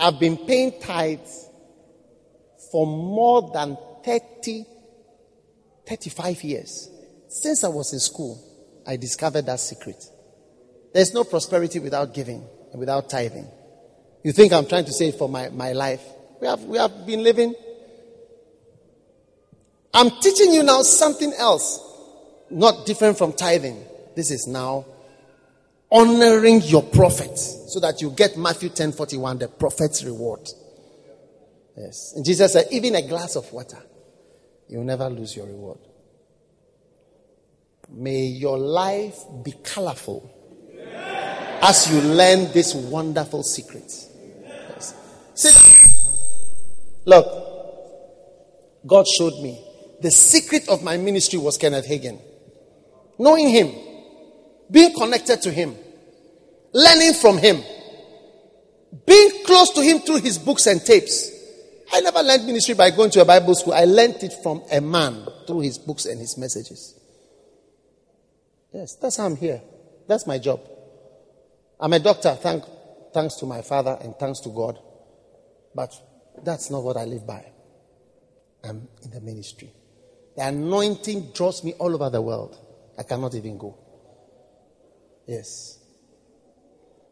I've 0.00 0.18
been 0.18 0.36
paying 0.36 0.80
tithes 0.80 1.48
for 2.70 2.86
more 2.86 3.50
than 3.52 3.76
30, 4.04 4.64
35 5.86 6.44
years. 6.44 6.88
Since 7.28 7.64
I 7.64 7.68
was 7.68 7.92
in 7.92 7.98
school, 7.98 8.42
I 8.86 8.96
discovered 8.96 9.46
that 9.46 9.60
secret. 9.60 10.02
There's 10.94 11.12
no 11.12 11.24
prosperity 11.24 11.78
without 11.78 12.14
giving 12.14 12.46
and 12.72 12.80
without 12.80 13.10
tithing. 13.10 13.48
You 14.24 14.32
think 14.32 14.52
I'm 14.52 14.66
trying 14.66 14.86
to 14.86 15.04
it 15.04 15.14
for 15.16 15.28
my, 15.28 15.48
my 15.50 15.72
life? 15.72 16.02
We 16.40 16.46
have, 16.46 16.62
we 16.64 16.78
have 16.78 17.06
been 17.06 17.22
living. 17.22 17.54
I'm 19.94 20.10
teaching 20.20 20.52
you 20.52 20.62
now 20.62 20.82
something 20.82 21.32
else, 21.32 21.80
not 22.50 22.86
different 22.86 23.18
from 23.18 23.32
tithing. 23.32 23.84
This 24.14 24.30
is 24.30 24.46
now 24.46 24.84
honoring 25.90 26.60
your 26.62 26.82
prophet 26.82 27.38
so 27.38 27.80
that 27.80 28.00
you 28.00 28.10
get 28.10 28.36
Matthew 28.36 28.68
10 28.68 28.92
41, 28.92 29.38
the 29.38 29.48
prophet's 29.48 30.04
reward. 30.04 30.48
Yes. 31.76 32.12
And 32.16 32.24
Jesus 32.24 32.52
said, 32.52 32.66
even 32.70 32.94
a 32.96 33.02
glass 33.02 33.36
of 33.36 33.50
water, 33.52 33.78
you'll 34.68 34.84
never 34.84 35.08
lose 35.08 35.36
your 35.36 35.46
reward. 35.46 35.78
May 37.90 38.26
your 38.26 38.58
life 38.58 39.16
be 39.42 39.52
colorful 39.62 40.34
as 41.62 41.90
you 41.90 42.00
learn 42.00 42.52
this 42.52 42.74
wonderful 42.74 43.42
secret. 43.42 43.90
Yes. 44.44 44.94
Sit. 45.34 45.56
Look, 47.06 47.26
God 48.86 49.06
showed 49.06 49.40
me 49.42 49.64
the 50.00 50.10
secret 50.10 50.68
of 50.68 50.82
my 50.82 50.96
ministry 50.96 51.38
was 51.38 51.58
Kenneth 51.58 51.86
Hagin. 51.86 52.20
Knowing 53.18 53.48
him, 53.48 53.72
being 54.70 54.94
connected 54.94 55.42
to 55.42 55.50
him, 55.50 55.74
learning 56.72 57.14
from 57.14 57.38
him, 57.38 57.62
being 59.06 59.44
close 59.44 59.70
to 59.70 59.82
him 59.82 60.00
through 60.00 60.20
his 60.20 60.38
books 60.38 60.66
and 60.66 60.80
tapes. 60.84 61.32
I 61.92 62.00
never 62.00 62.22
learned 62.22 62.46
ministry 62.46 62.74
by 62.74 62.90
going 62.90 63.10
to 63.12 63.22
a 63.22 63.24
Bible 63.24 63.54
school. 63.54 63.72
I 63.72 63.84
learned 63.84 64.22
it 64.22 64.34
from 64.42 64.62
a 64.70 64.80
man 64.80 65.26
through 65.46 65.60
his 65.60 65.78
books 65.78 66.04
and 66.06 66.20
his 66.20 66.36
messages. 66.36 66.94
Yes, 68.72 68.94
that's 68.96 69.16
how 69.16 69.24
I'm 69.24 69.36
here. 69.36 69.62
That's 70.06 70.26
my 70.26 70.38
job. 70.38 70.60
I'm 71.80 71.92
a 71.92 71.98
doctor, 71.98 72.34
thank, 72.34 72.64
thanks 73.14 73.36
to 73.36 73.46
my 73.46 73.62
father 73.62 73.96
and 74.00 74.14
thanks 74.16 74.40
to 74.40 74.50
God. 74.50 74.78
But 75.74 75.94
that's 76.44 76.70
not 76.70 76.82
what 76.82 76.96
I 76.96 77.04
live 77.04 77.26
by. 77.26 77.44
I'm 78.62 78.88
in 79.02 79.10
the 79.10 79.20
ministry. 79.20 79.72
The 80.38 80.46
anointing 80.46 81.32
draws 81.34 81.64
me 81.64 81.72
all 81.80 81.92
over 81.92 82.10
the 82.10 82.22
world. 82.22 82.56
I 82.96 83.02
cannot 83.02 83.34
even 83.34 83.58
go. 83.58 83.76
Yes. 85.26 85.80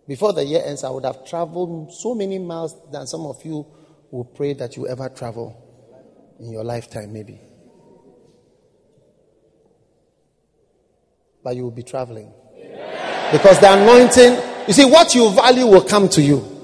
Before 0.07 0.33
the 0.33 0.45
year 0.45 0.63
ends, 0.65 0.85
I 0.85 0.91
would 0.91 1.05
have 1.05 1.27
traveled 1.27 1.93
so 1.93 2.15
many 2.15 2.39
miles 2.39 2.77
than 2.93 3.05
some 3.09 3.23
of 3.23 3.45
you 3.45 3.67
will 4.13 4.27
pray 4.27 4.53
that 4.53 4.77
you 4.77 4.87
ever 4.87 5.09
travel 5.09 5.61
in 6.39 6.53
your 6.53 6.63
lifetime, 6.63 7.13
maybe. 7.13 7.41
But 11.43 11.57
you 11.57 11.65
will 11.65 11.73
be 11.73 11.83
traveling. 11.83 12.33
Because 13.33 13.59
the 13.59 13.73
anointing, 13.73 14.69
you 14.69 14.73
see, 14.73 14.85
what 14.85 15.17
you 15.17 15.31
value 15.31 15.67
will 15.67 15.83
come 15.83 16.09
to 16.11 16.23
you. 16.23 16.56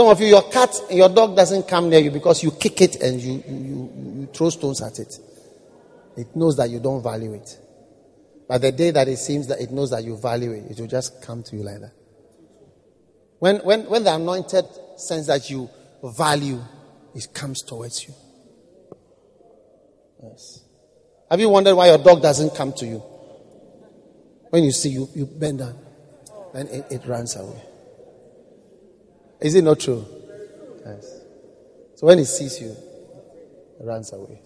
Some 0.00 0.08
of 0.08 0.18
you, 0.18 0.28
your 0.28 0.50
cat 0.50 0.74
and 0.88 0.96
your 0.96 1.10
dog 1.10 1.36
doesn't 1.36 1.68
come 1.68 1.90
near 1.90 2.00
you 2.00 2.10
because 2.10 2.42
you 2.42 2.52
kick 2.52 2.80
it 2.80 3.02
and 3.02 3.20
you, 3.20 3.32
you, 3.46 3.92
you, 4.20 4.28
throw 4.32 4.48
stones 4.48 4.80
at 4.80 4.98
it. 4.98 5.18
It 6.16 6.34
knows 6.34 6.56
that 6.56 6.70
you 6.70 6.80
don't 6.80 7.02
value 7.02 7.34
it. 7.34 7.58
But 8.48 8.62
the 8.62 8.72
day 8.72 8.92
that 8.92 9.08
it 9.08 9.18
seems 9.18 9.46
that 9.48 9.60
it 9.60 9.70
knows 9.70 9.90
that 9.90 10.02
you 10.02 10.16
value 10.16 10.52
it, 10.52 10.70
it 10.70 10.80
will 10.80 10.86
just 10.86 11.20
come 11.20 11.42
to 11.42 11.54
you 11.54 11.64
like 11.64 11.80
that. 11.82 11.92
When, 13.40 13.56
when, 13.58 13.90
when 13.90 14.02
the 14.04 14.14
anointed 14.14 14.64
sense 14.96 15.26
that 15.26 15.50
you 15.50 15.68
value, 16.02 16.64
it 17.14 17.28
comes 17.34 17.60
towards 17.60 18.08
you. 18.08 18.14
Yes. 20.22 20.62
Have 21.30 21.40
you 21.40 21.50
wondered 21.50 21.74
why 21.74 21.88
your 21.88 21.98
dog 21.98 22.22
doesn't 22.22 22.54
come 22.56 22.72
to 22.72 22.86
you? 22.86 23.02
When 24.48 24.64
you 24.64 24.72
see 24.72 24.88
you, 24.88 25.10
you 25.14 25.26
bend 25.26 25.58
down, 25.58 25.78
then 26.54 26.68
it, 26.68 26.86
it 26.90 27.06
runs 27.06 27.36
away. 27.36 27.60
Is 29.40 29.54
it 29.54 29.64
not 29.64 29.80
true? 29.80 30.04
Yes. 30.84 31.20
So 31.96 32.06
when 32.06 32.18
he 32.18 32.24
sees 32.24 32.60
you, 32.60 32.70
it 32.70 33.84
runs 33.84 34.12
away. 34.12 34.40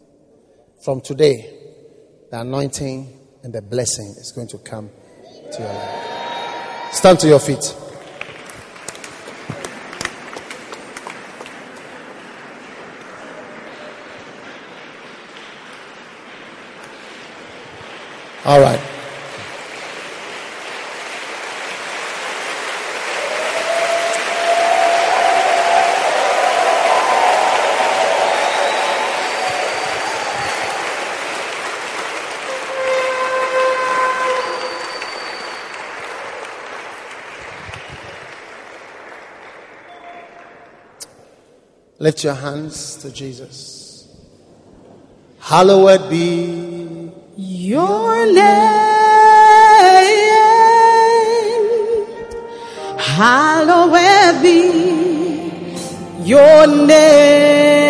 From 0.84 1.00
today, 1.00 1.52
the 2.30 2.40
anointing 2.40 3.18
and 3.42 3.52
the 3.52 3.62
blessing 3.62 4.14
is 4.18 4.32
going 4.32 4.48
to 4.48 4.58
come 4.58 4.90
to 5.52 5.58
your 5.62 5.72
life. 5.72 6.92
Stand 6.92 7.18
to 7.20 7.28
your 7.28 7.40
feet. 7.40 7.74
All 18.44 18.60
right. 18.60 18.93
Lift 42.05 42.22
your 42.22 42.35
hands 42.35 42.97
to 42.97 43.10
Jesus. 43.10 44.06
Hallowed 45.40 46.10
be 46.10 47.10
your 47.35 48.26
name. 48.26 48.44
Hallowed 52.98 54.43
be 54.43 54.59
your 56.24 56.66
name. 56.66 57.84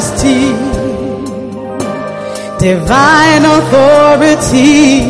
majesty, 0.00 0.52
divine 2.58 3.44
authority. 3.44 5.00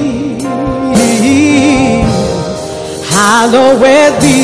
Hallowed 3.09 4.21
be 4.21 4.41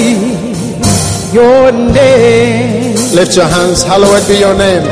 your 1.33 1.73
name. 1.73 2.95
Lift 3.15 3.37
your 3.37 3.47
hands. 3.47 3.83
Hallowed 3.83 4.27
be 4.29 4.39
your 4.39 4.55
name. 4.57 4.85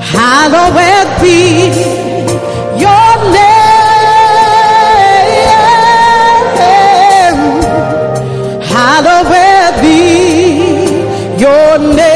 Hallowed 0.00 1.08
be 1.22 1.68
your 2.84 3.16
name. 3.32 3.64
Hallowed 8.62 9.82
be 9.82 9.98
your 11.40 11.78
name. 11.94 12.13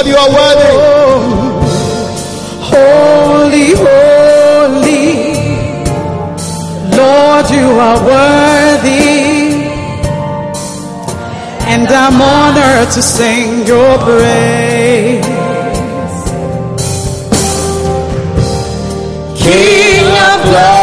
Lord, 0.00 0.08
you 0.08 0.16
are 0.16 0.32
worthy. 0.32 0.72
Holy, 2.72 3.68
holy, 3.84 5.04
Lord, 6.96 7.50
you 7.50 7.68
are 7.78 8.00
worthy. 8.02 9.60
And 11.72 11.86
I'm 11.86 12.18
honored 12.18 12.90
to 12.94 13.02
sing 13.02 13.66
your 13.66 13.98
praise. 13.98 15.26
King 19.36 20.06
of 20.30 20.40
glory, 20.48 20.79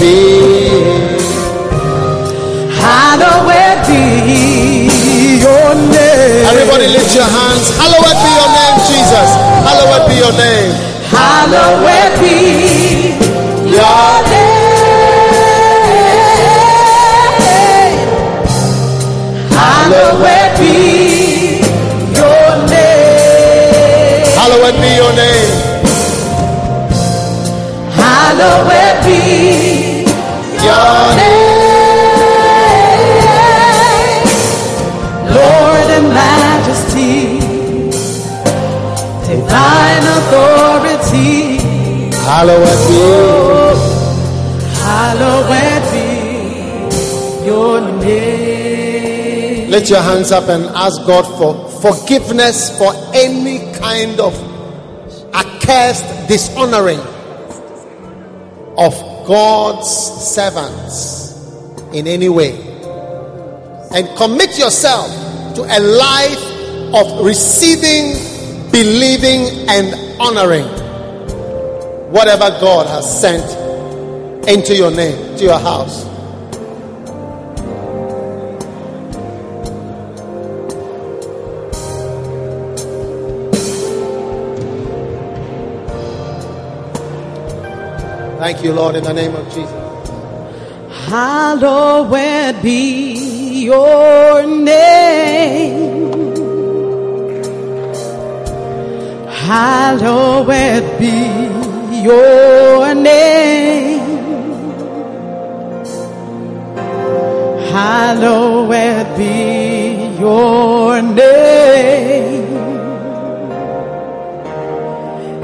be. 0.00 0.16
Hallowed 2.80 3.86
be 3.86 5.38
your 5.44 5.74
name. 5.92 6.46
Everybody 6.52 6.86
lift 6.88 7.14
your 7.14 7.24
hands. 7.24 7.70
Hallowed 7.80 8.18
be 8.24 8.30
your 8.38 8.50
name, 8.58 8.76
Jesus. 8.88 9.30
Hallowed 9.66 10.04
be 10.08 10.14
your 10.22 10.32
name. 10.32 10.72
Hallowed 11.12 12.14
be 12.20 12.36
your 13.76 14.12
name. 14.30 14.62
Hallowed 19.56 20.58
be 20.58 20.74
your 22.18 22.50
name. 22.68 24.24
Hallowed 24.38 24.76
be 24.82 24.90
your 24.96 25.12
name. 25.12 25.52
Hallowed 27.94 28.81
Hallowed 42.42 42.74
be. 42.88 42.98
Hallowed 44.82 45.46
be 45.92 47.46
your 47.46 47.80
name. 48.02 49.70
Lift 49.70 49.88
your 49.88 50.02
hands 50.02 50.32
up 50.32 50.48
and 50.48 50.64
ask 50.64 51.06
God 51.06 51.22
for 51.38 51.70
forgiveness 51.80 52.76
for 52.78 52.92
any 53.14 53.60
kind 53.78 54.18
of 54.18 54.34
accursed 55.32 56.04
dishonoring 56.26 56.98
of 58.76 58.92
God's 59.24 59.88
servants 59.88 61.38
in 61.92 62.08
any 62.08 62.28
way. 62.28 62.58
And 63.94 64.08
commit 64.16 64.58
yourself 64.58 65.06
to 65.54 65.62
a 65.62 65.78
life 65.78 66.42
of 66.92 67.24
receiving, 67.24 68.18
believing, 68.72 69.68
and 69.68 70.20
honoring 70.20 70.81
whatever 72.12 72.50
God 72.60 72.86
has 72.88 73.20
sent 73.20 73.42
into 74.46 74.76
your 74.76 74.90
name, 74.90 75.36
to 75.38 75.44
your 75.44 75.58
house. 75.58 76.04
Thank 88.38 88.62
you, 88.62 88.72
Lord, 88.72 88.96
in 88.96 89.04
the 89.04 89.14
name 89.14 89.34
of 89.34 89.46
Jesus. 89.46 89.70
Hallowed 91.08 92.62
be 92.62 93.64
your 93.64 94.46
name. 94.46 96.02
Hallowed 99.28 100.98
be 100.98 101.61
your 102.02 102.94
name. 102.94 104.00
Hallowed 107.72 109.16
be 109.16 110.16
your 110.18 111.00
name. 111.00 112.42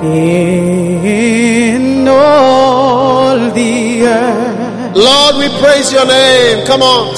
In 0.02 2.09
all 2.09 3.39
the 3.51 4.06
earth. 4.06 4.97
Lord, 4.97 5.36
we 5.36 5.48
praise 5.60 5.93
your 5.93 6.06
name. 6.06 6.66
Come 6.66 6.82
on. 6.82 7.14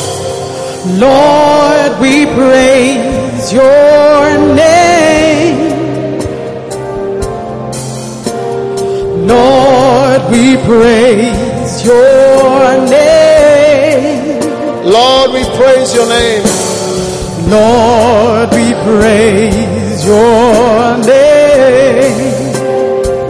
Lord, 0.98 2.00
we 2.00 2.26
praise 2.26 3.52
your 3.52 4.54
name. 4.54 4.79
Praise 10.64 11.84
your 11.84 12.86
name. 12.86 14.40
Lord, 14.84 15.32
we 15.32 15.44
praise 15.56 15.94
your 15.94 16.08
name. 16.08 16.42
Lord, 17.48 18.50
we 18.54 18.72
praise 18.84 20.04
your 20.04 20.98
name. 20.98 22.30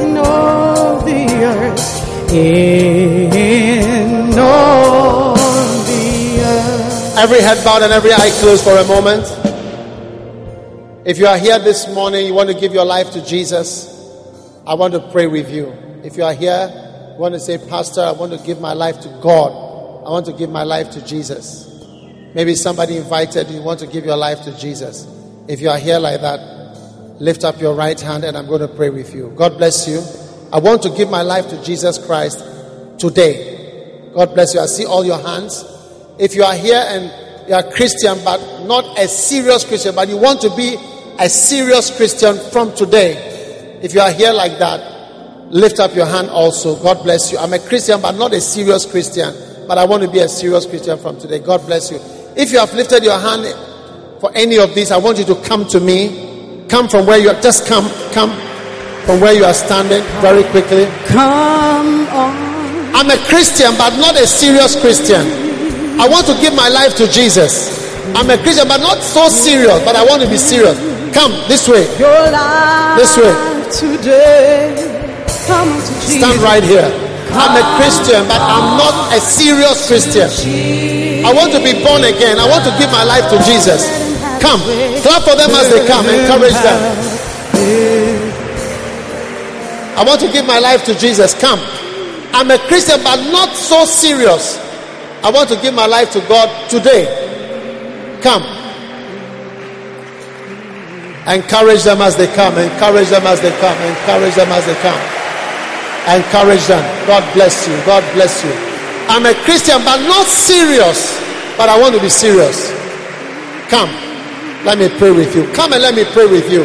In 0.00 0.16
all 0.16 1.00
the 1.00 1.26
earth. 1.44 2.32
In 2.32 4.38
all 4.38 5.34
the 5.34 6.40
earth. 6.44 7.18
Every 7.18 7.40
head 7.40 7.62
bowed 7.64 7.82
and 7.82 7.92
every 7.92 8.12
eye 8.12 8.30
closed 8.40 8.62
for 8.64 8.76
a 8.76 8.84
moment. 8.84 9.26
If 11.06 11.18
you 11.18 11.26
are 11.26 11.38
here 11.38 11.58
this 11.58 11.88
morning, 11.92 12.26
you 12.26 12.34
want 12.34 12.48
to 12.50 12.54
give 12.54 12.72
your 12.74 12.84
life 12.84 13.10
to 13.12 13.24
Jesus, 13.24 13.88
I 14.66 14.74
want 14.74 14.92
to 14.94 15.00
pray 15.10 15.26
with 15.26 15.50
you. 15.50 15.72
If 16.04 16.16
you 16.16 16.24
are 16.24 16.34
here, 16.34 16.89
want 17.20 17.34
to 17.34 17.40
say, 17.40 17.58
Pastor, 17.58 18.00
I 18.00 18.12
want 18.12 18.32
to 18.32 18.38
give 18.46 18.60
my 18.60 18.72
life 18.72 18.98
to 19.00 19.08
God. 19.20 19.50
I 20.06 20.10
want 20.10 20.24
to 20.26 20.32
give 20.32 20.48
my 20.48 20.62
life 20.62 20.90
to 20.92 21.04
Jesus. 21.04 21.68
Maybe 22.34 22.54
somebody 22.54 22.96
invited 22.96 23.50
you, 23.50 23.58
you 23.58 23.62
want 23.62 23.80
to 23.80 23.86
give 23.86 24.06
your 24.06 24.16
life 24.16 24.42
to 24.44 24.56
Jesus. 24.56 25.06
If 25.46 25.60
you 25.60 25.68
are 25.68 25.78
here 25.78 25.98
like 25.98 26.22
that, 26.22 26.40
lift 27.20 27.44
up 27.44 27.60
your 27.60 27.74
right 27.74 28.00
hand 28.00 28.24
and 28.24 28.38
I'm 28.38 28.46
going 28.46 28.62
to 28.62 28.68
pray 28.68 28.88
with 28.88 29.14
you. 29.14 29.34
God 29.36 29.58
bless 29.58 29.86
you. 29.86 30.02
I 30.50 30.60
want 30.60 30.82
to 30.84 30.90
give 30.90 31.10
my 31.10 31.20
life 31.20 31.48
to 31.50 31.62
Jesus 31.62 31.98
Christ 31.98 32.42
today. 32.98 34.10
God 34.14 34.32
bless 34.32 34.54
you. 34.54 34.60
I 34.60 34.66
see 34.66 34.86
all 34.86 35.04
your 35.04 35.18
hands. 35.18 35.62
If 36.18 36.34
you 36.34 36.42
are 36.42 36.54
here 36.54 36.82
and 36.86 37.48
you 37.48 37.54
are 37.54 37.62
Christian, 37.62 38.16
but 38.24 38.64
not 38.64 38.98
a 38.98 39.06
serious 39.06 39.64
Christian, 39.64 39.94
but 39.94 40.08
you 40.08 40.16
want 40.16 40.40
to 40.40 40.56
be 40.56 40.76
a 41.18 41.28
serious 41.28 41.94
Christian 41.94 42.38
from 42.50 42.74
today, 42.74 43.78
if 43.82 43.92
you 43.92 44.00
are 44.00 44.10
here 44.10 44.32
like 44.32 44.58
that, 44.58 44.99
lift 45.50 45.80
up 45.80 45.94
your 45.94 46.06
hand 46.06 46.30
also. 46.30 46.76
God 46.82 47.02
bless 47.02 47.30
you. 47.32 47.38
I'm 47.38 47.52
a 47.52 47.58
Christian, 47.58 48.00
but 48.00 48.12
not 48.12 48.32
a 48.32 48.40
serious 48.40 48.86
Christian, 48.90 49.34
but 49.66 49.78
I 49.78 49.84
want 49.84 50.02
to 50.02 50.08
be 50.10 50.20
a 50.20 50.28
serious 50.28 50.64
Christian 50.66 50.98
from 50.98 51.18
today. 51.18 51.38
God 51.40 51.66
bless 51.66 51.90
you. 51.90 51.98
If 52.36 52.52
you 52.52 52.58
have 52.58 52.72
lifted 52.74 53.02
your 53.04 53.18
hand 53.18 53.44
for 54.20 54.30
any 54.34 54.58
of 54.58 54.74
these, 54.74 54.90
I 54.90 54.96
want 54.98 55.18
you 55.18 55.24
to 55.26 55.34
come 55.42 55.66
to 55.68 55.80
me. 55.80 56.66
Come 56.68 56.88
from 56.88 57.06
where 57.06 57.18
you 57.18 57.28
are. 57.30 57.40
Just 57.42 57.66
come, 57.66 57.88
come 58.12 58.30
from 59.04 59.20
where 59.20 59.34
you 59.34 59.44
are 59.44 59.54
standing 59.54 60.02
very 60.22 60.44
quickly. 60.50 60.86
Come 61.06 62.06
on. 62.08 62.50
I'm 62.94 63.10
a 63.10 63.16
Christian, 63.26 63.72
but 63.76 63.96
not 63.98 64.14
a 64.20 64.26
serious 64.26 64.80
Christian. 64.80 65.20
I 66.00 66.08
want 66.08 66.26
to 66.26 66.34
give 66.40 66.54
my 66.54 66.68
life 66.68 66.96
to 66.96 67.08
Jesus. 67.10 67.78
I'm 68.14 68.30
a 68.30 68.38
Christian, 68.38 68.68
but 68.68 68.78
not 68.78 68.98
so 68.98 69.28
serious, 69.28 69.82
but 69.84 69.96
I 69.96 70.04
want 70.04 70.22
to 70.22 70.28
be 70.28 70.36
serious. 70.36 70.78
Come 71.12 71.32
this 71.48 71.68
way. 71.68 71.82
Your 71.98 72.30
life 72.30 72.96
This 72.98 73.16
way. 73.16 73.96
today. 73.96 74.99
Stand 75.30 76.42
right 76.42 76.62
here. 76.62 76.90
I'm 77.32 77.54
a 77.54 77.64
Christian, 77.78 78.26
but 78.26 78.42
I'm 78.42 78.76
not 78.76 79.14
a 79.14 79.20
serious 79.20 79.86
Christian. 79.86 80.28
I 81.24 81.32
want 81.32 81.52
to 81.52 81.62
be 81.62 81.78
born 81.84 82.02
again. 82.02 82.38
I 82.38 82.46
want 82.48 82.64
to 82.66 82.74
give 82.78 82.90
my 82.90 83.04
life 83.04 83.30
to 83.30 83.38
Jesus. 83.46 83.86
Come. 84.42 84.60
Clap 85.02 85.22
for 85.22 85.36
them 85.36 85.50
as 85.54 85.70
they 85.70 85.86
come. 85.86 86.06
Encourage 86.06 86.58
them. 86.58 86.80
I 89.96 90.04
want 90.04 90.20
to 90.20 90.32
give 90.32 90.46
my 90.46 90.58
life 90.58 90.84
to 90.86 90.94
Jesus. 90.98 91.38
Come. 91.38 91.60
I'm 92.32 92.50
a 92.50 92.58
Christian, 92.66 93.02
but 93.04 93.30
not 93.30 93.54
so 93.54 93.84
serious. 93.84 94.58
I 95.22 95.30
want 95.30 95.50
to 95.50 95.56
give 95.60 95.74
my 95.74 95.86
life 95.86 96.10
to 96.12 96.20
God 96.26 96.48
today. 96.68 97.06
Come. 98.22 98.42
Encourage 101.28 101.84
them 101.84 102.00
as 102.00 102.16
they 102.16 102.26
come. 102.34 102.56
Encourage 102.58 103.08
them 103.10 103.26
as 103.26 103.40
they 103.40 103.52
come. 103.60 103.76
Encourage 103.82 104.34
them 104.34 104.48
as 104.48 104.66
they 104.66 104.74
come. 104.82 105.19
Encourage 106.08 106.64
them. 106.64 106.80
God 107.06 107.20
bless 107.34 107.68
you. 107.68 107.76
God 107.84 108.00
bless 108.14 108.44
you. 108.44 108.52
I'm 109.12 109.26
a 109.26 109.34
Christian, 109.44 109.82
but 109.84 110.00
not 110.08 110.24
serious. 110.24 111.18
But 111.58 111.68
I 111.68 111.76
want 111.76 111.94
to 111.94 112.00
be 112.00 112.08
serious. 112.08 112.72
Come. 113.68 113.90
Let 114.64 114.78
me 114.78 114.88
pray 114.88 115.10
with 115.10 115.36
you. 115.36 115.44
Come 115.52 115.72
and 115.72 115.82
let 115.82 115.94
me 115.94 116.04
pray 116.04 116.26
with 116.26 116.50
you. 116.50 116.64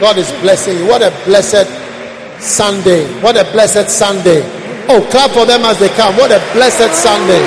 God 0.00 0.16
is 0.16 0.30
blessing 0.40 0.78
you. 0.78 0.86
What 0.86 1.02
a 1.02 1.12
blessed 1.24 1.68
Sunday. 2.40 3.04
What 3.20 3.36
a 3.36 3.44
blessed 3.52 3.88
Sunday. 3.90 4.40
Oh, 4.88 5.06
clap 5.10 5.30
for 5.32 5.44
them 5.44 5.62
as 5.68 5.78
they 5.78 5.88
come. 5.90 6.16
What 6.16 6.32
a 6.32 6.40
blessed 6.52 6.92
Sunday. 6.96 7.44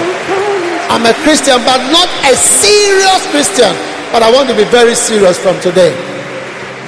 I'm 0.93 1.05
a 1.05 1.13
Christian, 1.25 1.57
but 1.65 1.81
not 1.89 2.09
a 2.29 2.35
serious 2.37 3.21
Christian. 3.33 3.73
But 4.13 4.21
I 4.21 4.29
want 4.31 4.47
to 4.49 4.55
be 4.55 4.65
very 4.65 4.93
serious 4.93 5.39
from 5.39 5.59
today. 5.59 5.93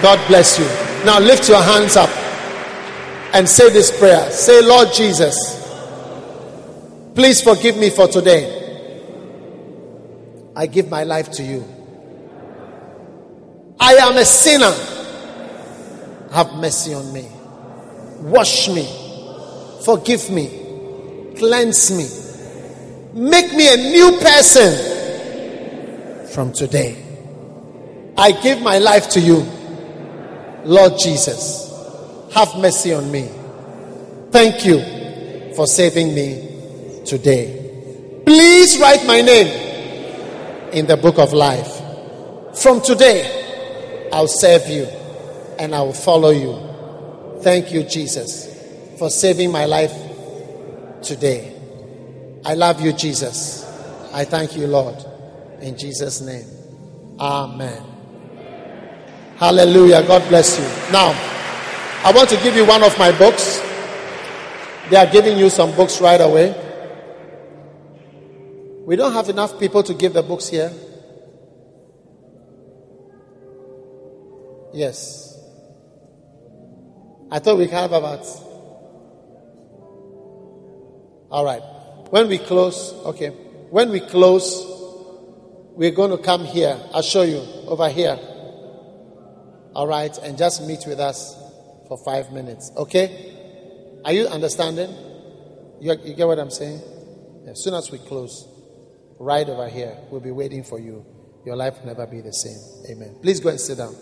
God 0.02 0.22
bless 0.28 0.60
you. 0.60 0.66
Now 1.06 1.20
lift 1.20 1.50
your 1.50 1.62
hands 1.62 1.98
up 1.98 2.10
and 3.36 3.50
say 3.50 3.70
this 3.70 3.92
prayer. 3.98 4.32
Say, 4.32 4.62
Lord 4.62 4.94
Jesus, 4.94 5.36
please 7.14 7.42
forgive 7.42 7.76
me 7.76 7.90
for 7.90 8.08
today. 8.08 8.62
I 10.56 10.68
give 10.68 10.90
my 10.90 11.04
life 11.04 11.30
to 11.32 11.44
you. 11.44 11.66
I 13.78 13.96
am 13.96 14.16
a 14.16 14.24
sinner. 14.24 14.72
Have 16.32 16.54
mercy 16.54 16.94
on 16.94 17.12
me. 17.12 17.28
Wash 18.22 18.70
me. 18.70 18.88
Forgive 19.84 20.30
me. 20.30 21.34
Cleanse 21.38 21.92
me. 21.92 22.08
Make 23.20 23.54
me 23.54 23.74
a 23.74 23.78
new 23.78 24.18
person 24.18 24.72
from 26.30 26.54
today. 26.54 27.04
I 28.18 28.32
give 28.32 28.62
my 28.62 28.78
life 28.78 29.10
to 29.10 29.20
you. 29.20 29.46
Lord 30.64 30.94
Jesus, 30.98 31.65
have 32.36 32.54
mercy 32.58 32.94
on 32.94 33.10
me. 33.10 33.30
Thank 34.30 34.66
you 34.66 35.54
for 35.56 35.66
saving 35.66 36.14
me 36.14 37.02
today. 37.06 38.22
Please 38.26 38.78
write 38.78 39.08
my 39.08 39.22
name 39.22 40.70
in 40.74 40.86
the 40.86 40.98
book 40.98 41.18
of 41.18 41.32
life. 41.32 41.82
From 42.62 42.82
today, 42.82 44.10
I'll 44.12 44.28
serve 44.28 44.68
you 44.68 44.84
and 45.60 45.74
I 45.74 45.82
will 45.82 45.94
follow 45.94 46.32
you. 46.32 47.40
Thank 47.42 47.72
you, 47.72 47.84
Jesus, 47.84 48.98
for 49.00 49.10
saving 49.10 49.50
my 49.50 49.64
life 49.64 49.94
today. 51.02 51.56
I 52.44 52.56
love 52.56 52.82
you, 52.82 52.92
Jesus. 52.92 53.64
I 54.12 54.26
thank 54.26 54.58
you, 54.58 54.68
Lord. 54.68 54.98
In 55.62 55.78
Jesus' 55.78 56.20
name. 56.20 56.48
Amen. 57.18 57.82
Hallelujah. 59.38 60.06
God 60.06 60.28
bless 60.28 60.60
you. 60.60 60.92
Now, 60.92 61.14
I 62.06 62.12
want 62.12 62.30
to 62.30 62.38
give 62.44 62.56
you 62.56 62.68
one 62.68 62.84
of 62.84 62.96
my 63.00 63.12
books. 63.18 63.60
They 64.92 64.96
are 64.96 65.08
giving 65.08 65.40
you 65.40 65.50
some 65.50 65.76
books 65.76 66.00
right 66.00 66.22
away. 66.22 66.54
We 68.86 68.96
don't 68.96 69.14
have 69.14 69.28
enough 69.28 69.60
people 69.60 69.82
to 69.82 69.96
give 69.96 70.14
the 70.14 70.22
books 70.22 70.48
here. 70.48 70.72
Yes. 74.72 75.36
I 77.32 77.40
thought 77.40 77.58
we 77.58 77.66
have 77.70 77.92
about. 77.92 78.24
All 81.32 81.44
right. 81.44 81.64
When 82.12 82.28
we 82.28 82.38
close, 82.38 82.94
okay. 83.06 83.30
When 83.30 83.90
we 83.90 84.00
close, 84.00 84.64
we're 85.72 85.90
going 85.90 86.12
to 86.12 86.20
come 86.20 86.46
here. 86.46 86.80
I'll 86.94 87.02
show 87.02 87.24
you 87.24 87.40
over 87.66 87.90
here. 87.90 88.20
All 89.74 89.88
right. 89.88 90.16
And 90.20 90.38
just 90.38 90.62
meet 90.68 90.86
with 90.86 91.00
us 91.00 91.45
for 91.88 91.98
five 92.04 92.32
minutes. 92.32 92.72
Okay? 92.78 94.02
Are 94.04 94.14
you 94.14 94.28
understanding? 94.28 94.90
You, 95.82 95.96
you 96.04 96.14
get 96.14 96.28
what 96.28 96.40
I'm 96.40 96.52
saying? 96.52 96.82
As 97.48 97.64
soon 97.64 97.74
as 97.74 97.92
we 97.92 98.00
close, 98.00 98.48
right 99.20 99.48
over 99.48 99.68
here, 99.68 99.98
we'll 100.10 100.22
be 100.22 100.32
waiting 100.32 100.64
for 100.64 100.80
you. 100.80 101.06
Your 101.46 101.56
life 101.56 101.80
will 101.80 101.88
never 101.88 102.08
be 102.08 102.22
the 102.22 102.34
same. 102.34 102.58
Amen. 102.90 103.18
Please 103.22 103.40
go 103.40 103.50
and 103.50 103.60
sit 103.60 103.78
down. 103.78 103.96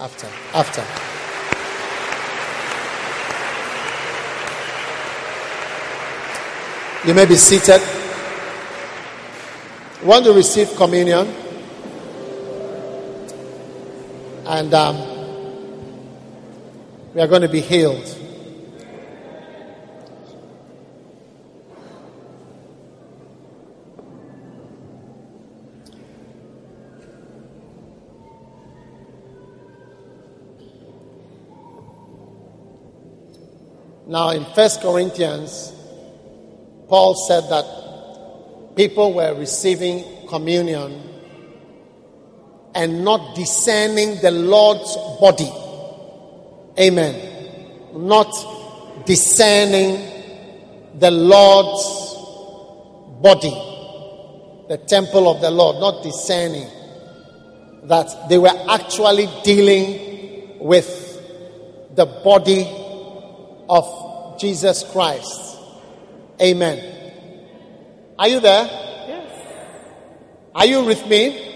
After. 0.00 0.26
After. 0.54 0.82
You 7.06 7.14
may 7.14 7.26
be 7.26 7.34
seated. 7.34 7.82
want 10.04 10.24
to 10.24 10.32
receive 10.32 10.74
communion? 10.76 11.26
And 14.46 14.72
um, 14.74 15.11
we 17.14 17.20
are 17.20 17.26
going 17.26 17.42
to 17.42 17.48
be 17.48 17.60
healed. 17.60 18.18
Now, 34.06 34.30
in 34.30 34.44
First 34.54 34.82
Corinthians, 34.82 35.72
Paul 36.88 37.14
said 37.14 37.48
that 37.48 38.74
people 38.76 39.14
were 39.14 39.34
receiving 39.34 40.04
communion 40.28 41.02
and 42.74 43.04
not 43.04 43.34
discerning 43.34 44.20
the 44.20 44.30
Lord's 44.30 44.96
body. 45.18 45.61
Amen. 46.78 47.14
Not 47.94 49.04
discerning 49.04 50.12
the 50.98 51.10
Lord's 51.10 52.14
body, 53.22 53.50
the 54.68 54.78
temple 54.78 55.28
of 55.28 55.40
the 55.40 55.50
Lord, 55.50 55.76
not 55.80 56.02
discerning 56.02 56.68
that 57.84 58.28
they 58.28 58.38
were 58.38 58.56
actually 58.70 59.28
dealing 59.42 60.58
with 60.60 61.10
the 61.94 62.06
body 62.06 62.66
of 63.68 64.38
Jesus 64.38 64.84
Christ. 64.92 65.58
Amen. 66.40 67.00
Are 68.18 68.28
you 68.28 68.40
there? 68.40 68.64
Yes. 68.64 69.30
Are 70.54 70.66
you 70.66 70.84
with 70.84 71.06
me? 71.06 71.50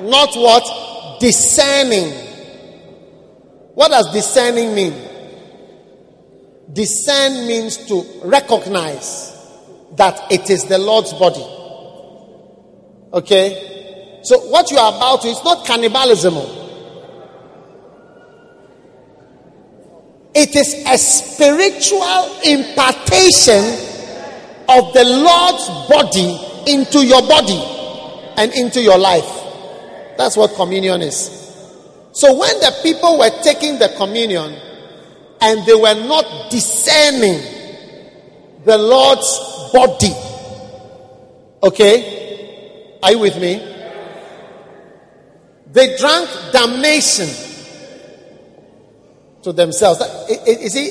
Not 0.00 0.34
what? 0.34 1.18
Discerning. 1.20 2.31
What 3.74 3.88
does 3.90 4.12
discerning 4.12 4.74
mean? 4.74 4.92
Discern 6.72 7.46
means 7.46 7.76
to 7.88 8.04
recognize 8.24 9.30
that 9.96 10.30
it 10.30 10.48
is 10.50 10.64
the 10.64 10.78
Lord's 10.78 11.12
body. 11.12 11.44
Okay? 13.12 14.20
So 14.22 14.38
what 14.50 14.70
you 14.70 14.78
are 14.78 14.94
about 14.94 15.22
to 15.22 15.28
is 15.28 15.42
not 15.44 15.66
cannibalism. 15.66 16.34
It 20.34 20.56
is 20.56 20.84
a 20.86 20.96
spiritual 20.96 22.40
impartation 22.44 23.62
of 24.68 24.94
the 24.94 25.04
Lord's 25.04 25.68
body 25.88 26.72
into 26.72 27.04
your 27.04 27.20
body 27.22 27.60
and 28.36 28.52
into 28.52 28.80
your 28.80 28.98
life. 28.98 29.28
That's 30.16 30.36
what 30.36 30.54
communion 30.54 31.02
is. 31.02 31.41
So 32.12 32.38
when 32.38 32.60
the 32.60 32.74
people 32.82 33.18
were 33.18 33.30
taking 33.42 33.78
the 33.78 33.88
communion 33.96 34.54
and 35.40 35.66
they 35.66 35.74
were 35.74 35.94
not 35.94 36.50
discerning 36.50 37.40
the 38.64 38.76
Lord's 38.76 39.38
body, 39.72 40.12
okay, 41.62 42.98
are 43.02 43.12
you 43.12 43.18
with 43.18 43.40
me? 43.40 43.68
They 45.72 45.96
drank 45.96 46.28
damnation 46.52 47.28
to 49.42 49.52
themselves. 49.52 50.00
You 50.46 50.68
see, 50.68 50.90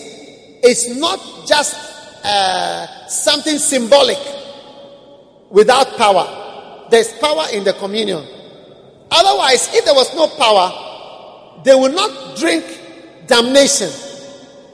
it's 0.63 0.95
not 0.97 1.19
just 1.47 1.75
uh, 2.25 3.07
something 3.07 3.59
symbolic 3.59 4.17
without 5.51 5.97
power. 5.97 6.87
There's 6.89 7.13
power 7.19 7.45
in 7.53 7.63
the 7.63 7.73
communion. 7.73 8.25
Otherwise, 9.11 9.73
if 9.73 9.85
there 9.85 9.93
was 9.93 10.13
no 10.15 10.27
power, 10.27 10.90
they 11.63 11.75
will 11.75 11.91
not 11.91 12.37
drink 12.37 12.63
damnation. 13.27 13.89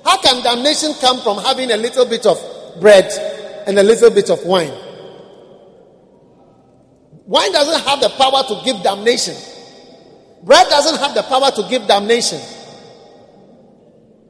How 0.04 0.18
can 0.22 0.42
damnation 0.44 0.94
come 1.02 1.20
from 1.22 1.38
having 1.40 1.72
a 1.72 1.78
little 1.78 2.06
bit 2.06 2.26
of 2.26 2.38
bread 2.80 3.12
and 3.68 3.78
a 3.78 3.84
little 3.84 4.10
bit 4.10 4.30
of 4.30 4.44
wine? 4.46 4.72
Wine 7.26 7.52
doesn't 7.52 7.86
have 7.86 8.00
the 8.00 8.10
power 8.10 8.44
to 8.48 8.62
give 8.64 8.82
damnation. 8.84 9.36
Bread 10.44 10.68
doesn't 10.70 10.98
have 11.00 11.14
the 11.14 11.24
power 11.24 11.52
to 11.52 11.70
give 11.70 11.86
damnation. 11.88 12.40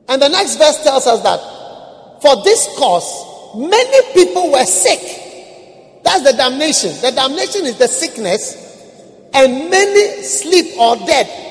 And 0.10 0.22
the 0.22 0.30
next 0.30 0.56
verse 0.56 0.82
tells 0.84 1.06
us 1.06 1.22
that 1.22 2.22
for 2.22 2.44
this 2.44 2.68
cause, 2.78 3.56
many 3.56 4.14
people 4.14 4.52
were 4.52 4.66
sick. 4.66 6.02
That's 6.04 6.24
the 6.24 6.34
damnation. 6.36 6.90
The 7.02 7.12
damnation 7.12 7.66
is 7.66 7.78
the 7.78 7.88
sickness, 7.88 8.56
and 9.34 9.70
many 9.70 10.24
sleep 10.24 10.78
or 10.80 10.96
dead. 11.06 11.47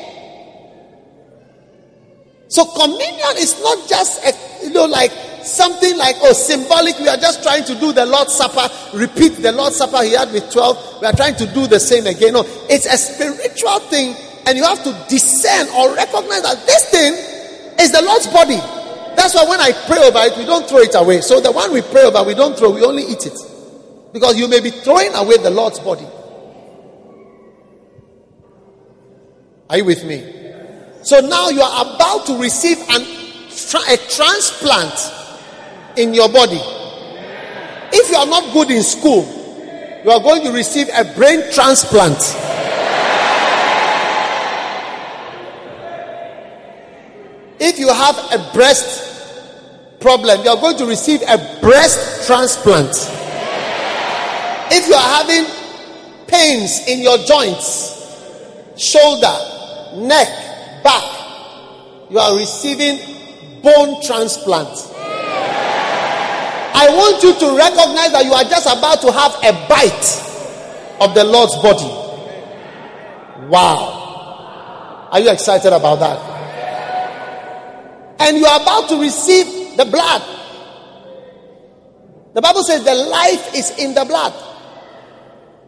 So 2.57 2.65
communion 2.65 3.37
is 3.37 3.61
not 3.61 3.87
just 3.87 4.25
a, 4.25 4.33
you 4.65 4.73
know 4.73 4.87
like 4.87 5.13
something 5.45 5.95
like, 5.99 6.17
oh, 6.23 6.33
symbolic. 6.33 6.99
We 6.99 7.07
are 7.07 7.19
just 7.19 7.43
trying 7.43 7.65
to 7.65 7.75
do 7.75 7.93
the 7.93 8.07
Lord's 8.07 8.33
Supper, 8.33 8.67
repeat 8.97 9.37
the 9.45 9.53
Lord's 9.53 9.77
Supper 9.77 10.03
he 10.03 10.13
had 10.13 10.33
with 10.33 10.51
12. 10.51 11.03
We 11.03 11.07
are 11.07 11.13
trying 11.13 11.37
to 11.37 11.47
do 11.53 11.67
the 11.67 11.79
same 11.79 12.07
again. 12.07 12.33
No, 12.33 12.45
it's 12.71 12.87
a 12.87 12.97
spiritual 12.97 13.79
thing, 13.93 14.17
and 14.47 14.57
you 14.57 14.65
have 14.65 14.83
to 14.85 15.05
discern 15.07 15.69
or 15.77 15.95
recognize 15.95 16.41
that 16.49 16.65
this 16.65 16.89
thing 16.89 17.13
is 17.79 17.93
the 17.93 18.01
Lord's 18.01 18.27
body. 18.29 18.57
That's 19.21 19.35
why 19.35 19.45
when 19.45 19.61
I 19.61 19.73
pray 19.85 20.01
over 20.09 20.25
it, 20.25 20.39
we 20.39 20.47
don't 20.47 20.67
throw 20.67 20.81
it 20.81 20.95
away. 20.95 21.21
So 21.21 21.41
the 21.41 21.53
one 21.53 21.75
we 21.75 21.83
pray 21.83 22.05
over, 22.05 22.23
we 22.23 22.33
don't 22.33 22.57
throw, 22.57 22.71
we 22.71 22.83
only 22.83 23.03
eat 23.03 23.27
it. 23.27 23.37
Because 24.15 24.39
you 24.39 24.49
may 24.49 24.61
be 24.61 24.71
throwing 24.71 25.13
away 25.13 25.37
the 25.37 25.51
Lord's 25.51 25.79
body. 25.79 26.07
Are 29.69 29.77
you 29.77 29.85
with 29.85 30.03
me? 30.07 30.36
So 31.07 31.21
now 31.21 31.51
you 31.51 31.61
are 31.61 31.95
about 31.95 32.27
to 32.27 32.37
receive 32.37 32.79
an, 32.79 33.01
a 33.01 33.97
transplant 34.11 35.13
in 35.97 36.13
your 36.13 36.29
body. 36.29 36.59
If 37.93 38.11
you 38.11 38.17
are 38.17 38.27
not 38.27 38.53
good 38.53 38.73
in 38.73 38.83
school, 38.83 39.23
you 40.05 40.11
are 40.11 40.19
going 40.19 40.43
to 40.43 40.51
receive 40.51 40.89
a 40.89 41.05
brain 41.15 41.45
transplant. 41.53 42.19
If 47.61 47.79
you 47.79 47.87
have 47.87 48.17
a 48.33 48.53
breast 48.53 50.01
problem, 50.01 50.43
you 50.43 50.51
are 50.51 50.61
going 50.61 50.77
to 50.79 50.87
receive 50.87 51.23
a 51.23 51.39
breast 51.61 52.27
transplant. 52.27 52.91
If 54.73 54.89
you 54.89 54.95
are 54.95 55.23
having 55.23 55.47
pains 56.27 56.85
in 56.89 57.01
your 57.01 57.19
joints, 57.19 57.95
shoulder, 58.77 59.39
neck, 60.05 60.46
back, 60.87 62.11
you 62.11 62.19
are 62.19 62.39
receiving 62.39 62.99
bone 63.61 64.01
transplant. 64.07 64.71
I 66.79 66.87
want 66.91 67.23
you 67.23 67.35
to 67.35 67.57
recognize 67.57 68.13
that 68.13 68.25
you 68.25 68.33
are 68.33 68.45
just 68.45 68.67
about 68.67 69.01
to 69.01 69.11
have 69.11 69.35
a 69.43 69.53
bite 69.67 70.23
of 71.01 71.15
the 71.15 71.25
Lord's 71.25 71.57
body. 71.57 71.91
Wow. 73.49 75.09
Are 75.11 75.21
you 75.21 75.31
excited 75.31 75.73
about 75.73 75.99
that? 75.99 76.19
And 78.21 78.37
you 78.37 78.47
are 78.47 78.61
about 78.61 78.89
to 78.91 79.01
receive 79.01 79.77
the 79.77 79.85
blood. 79.87 80.23
The 82.35 82.43
Bible 82.43 82.63
says 82.63 82.85
the 82.85 82.95
life 82.95 83.55
is 83.55 83.77
in 83.79 83.95
the 83.95 84.05
blood. 84.05 84.35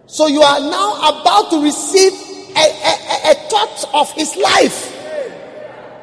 So 0.06 0.26
you 0.28 0.42
are 0.42 0.60
now 0.60 1.20
about 1.20 1.50
to 1.50 1.62
receive 1.62 2.12
a, 2.54 2.60
a, 2.60 3.32
a 3.32 3.34
thought 3.48 3.84
of 3.94 4.12
his 4.12 4.36
life 4.36 4.97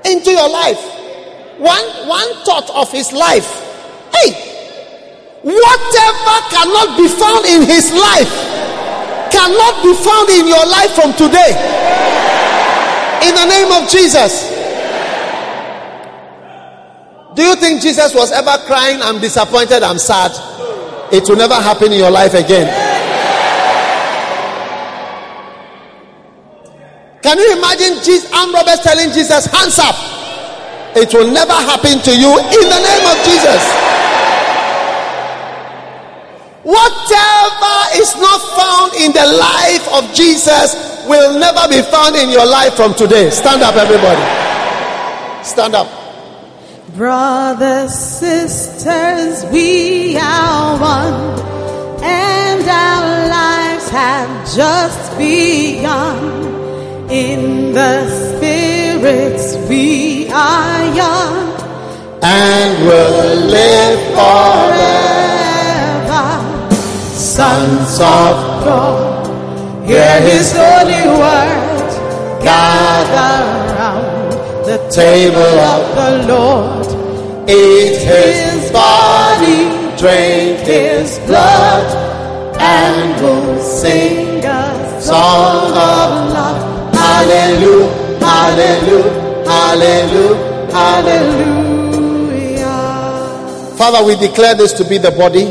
into 0.06 0.32
your 0.32 0.50
life. 0.50 0.80
One, 1.58 1.86
one 2.08 2.30
thought 2.46 2.70
of 2.74 2.92
his 2.92 3.12
life. 3.12 3.48
Hey, 4.14 4.32
whatever 5.42 6.36
cannot 6.52 6.98
be 6.98 7.08
found 7.08 7.46
in 7.46 7.62
his 7.64 7.92
life 7.94 8.32
cannot 9.32 9.84
be 9.84 9.94
found 9.94 10.30
in 10.30 10.48
your 10.48 10.66
life 10.66 10.92
from 10.96 11.14
today. 11.14 11.52
In 13.24 13.34
the 13.36 13.46
name 13.46 13.72
of 13.72 13.90
Jesus. 13.90 14.52
Do 17.36 17.44
you 17.44 17.56
think 17.56 17.82
Jesus 17.82 18.14
was 18.16 18.32
ever 18.32 18.58
crying, 18.66 19.02
I'm 19.02 19.20
disappointed, 19.20 19.84
I'm 19.84 19.98
sad? 19.98 20.32
It 21.12 21.28
will 21.28 21.36
never 21.36 21.56
happen 21.56 21.92
in 21.92 22.00
your 22.00 22.12
life 22.12 22.34
again. 22.34 22.85
Can 27.26 27.40
you 27.40 27.58
imagine 27.58 27.98
Jesus, 28.06 28.32
armed 28.32 28.54
robbers 28.54 28.82
telling 28.86 29.10
Jesus, 29.10 29.50
hands 29.50 29.80
up? 29.80 29.98
It 30.96 31.12
will 31.12 31.26
never 31.34 31.58
happen 31.58 31.98
to 32.06 32.14
you 32.14 32.30
in 32.30 32.66
the 32.70 32.82
name 32.86 33.06
of 33.10 33.18
Jesus. 33.26 33.62
Whatever 36.62 37.78
is 37.98 38.14
not 38.22 38.42
found 38.54 38.94
in 39.02 39.12
the 39.12 39.26
life 39.42 39.88
of 39.98 40.14
Jesus 40.14 40.78
will 41.10 41.40
never 41.40 41.68
be 41.68 41.82
found 41.82 42.16
in 42.16 42.30
your 42.30 42.46
life 42.46 42.76
from 42.76 42.94
today. 42.94 43.32
Stand 43.32 43.64
up, 43.64 43.74
everybody. 43.74 44.22
Stand 45.44 45.74
up. 45.74 45.90
Brothers, 46.96 47.92
sisters, 47.92 49.46
we 49.52 50.16
are 50.18 50.80
one, 50.80 52.04
and 52.04 52.70
our 52.70 53.30
lives 53.30 53.90
have 53.90 54.56
just 54.56 55.18
begun. 55.18 56.55
In 57.10 57.72
the 57.72 58.10
spirits 58.10 59.56
we 59.70 60.28
are 60.30 60.86
young 60.96 61.54
and 62.24 62.84
will 62.88 63.46
live 63.46 64.00
forever. 64.18 65.06
Sons 67.14 68.00
of 68.00 68.66
God, 68.66 69.28
hear 69.86 70.20
His 70.22 70.52
holy 70.52 71.06
word. 71.22 71.92
Gather 72.42 73.44
around 73.76 74.32
the 74.66 74.80
table 74.90 75.60
of 75.60 75.96
the 75.96 76.12
Lord. 76.28 76.88
Eat 77.48 78.00
His 78.02 78.72
body, 78.72 79.70
drink 79.96 80.66
His 80.66 81.20
blood, 81.28 81.86
and 82.60 83.22
we'll 83.22 83.60
sing 83.62 84.44
a 84.44 85.02
song 85.02 85.70
of 85.70 86.34
love. 86.34 86.65
Hallelujah, 87.26 87.90
hallelujah, 88.20 89.46
hallelujah, 89.46 90.72
hallelujah. 90.72 91.56
Father, 93.76 94.06
we 94.06 94.16
declare 94.16 94.54
this 94.54 94.74
to 94.74 94.84
be 94.84 95.00
the 95.00 95.10
body. 95.10 95.46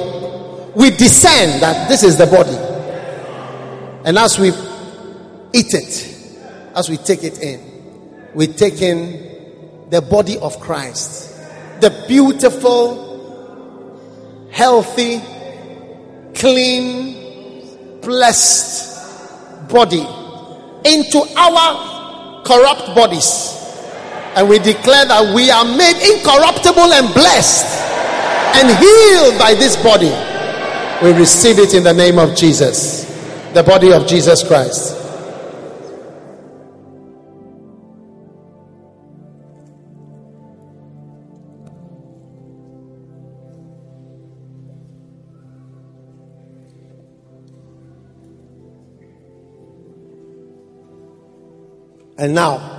We 0.76 0.90
discern 0.90 1.58
that 1.58 1.88
this 1.88 2.04
is 2.04 2.16
the 2.16 2.26
body. 2.26 2.56
And 4.04 4.16
as 4.16 4.38
we 4.38 4.50
eat 5.52 5.74
it, 5.74 6.16
as 6.76 6.88
we 6.88 6.96
take 6.96 7.24
it 7.24 7.42
in, 7.42 7.60
we 8.34 8.46
take 8.46 8.80
in 8.80 9.88
the 9.90 10.00
body 10.00 10.38
of 10.38 10.60
Christ. 10.60 11.36
The 11.80 11.90
beautiful, 12.06 13.02
healthy, 14.52 15.20
clean, 16.34 18.00
blessed 18.00 19.68
body 19.68 20.06
into 20.84 21.18
our 21.36 22.42
corrupt 22.44 22.94
bodies. 22.94 23.60
And 24.36 24.48
we 24.48 24.58
declare 24.58 25.06
that 25.06 25.34
we 25.34 25.50
are 25.50 25.64
made 25.64 25.96
incorruptible 25.96 26.92
and 26.92 27.12
blessed 27.14 27.66
and 28.56 28.68
healed 28.78 29.38
by 29.38 29.54
this 29.54 29.76
body. 29.76 30.12
We 31.02 31.12
receive 31.18 31.58
it 31.58 31.74
in 31.74 31.82
the 31.82 31.92
name 31.92 32.18
of 32.18 32.36
Jesus, 32.36 33.04
the 33.52 33.62
body 33.62 33.92
of 33.92 34.06
Jesus 34.06 34.46
Christ. 34.46 35.03
And 52.16 52.34
now, 52.34 52.74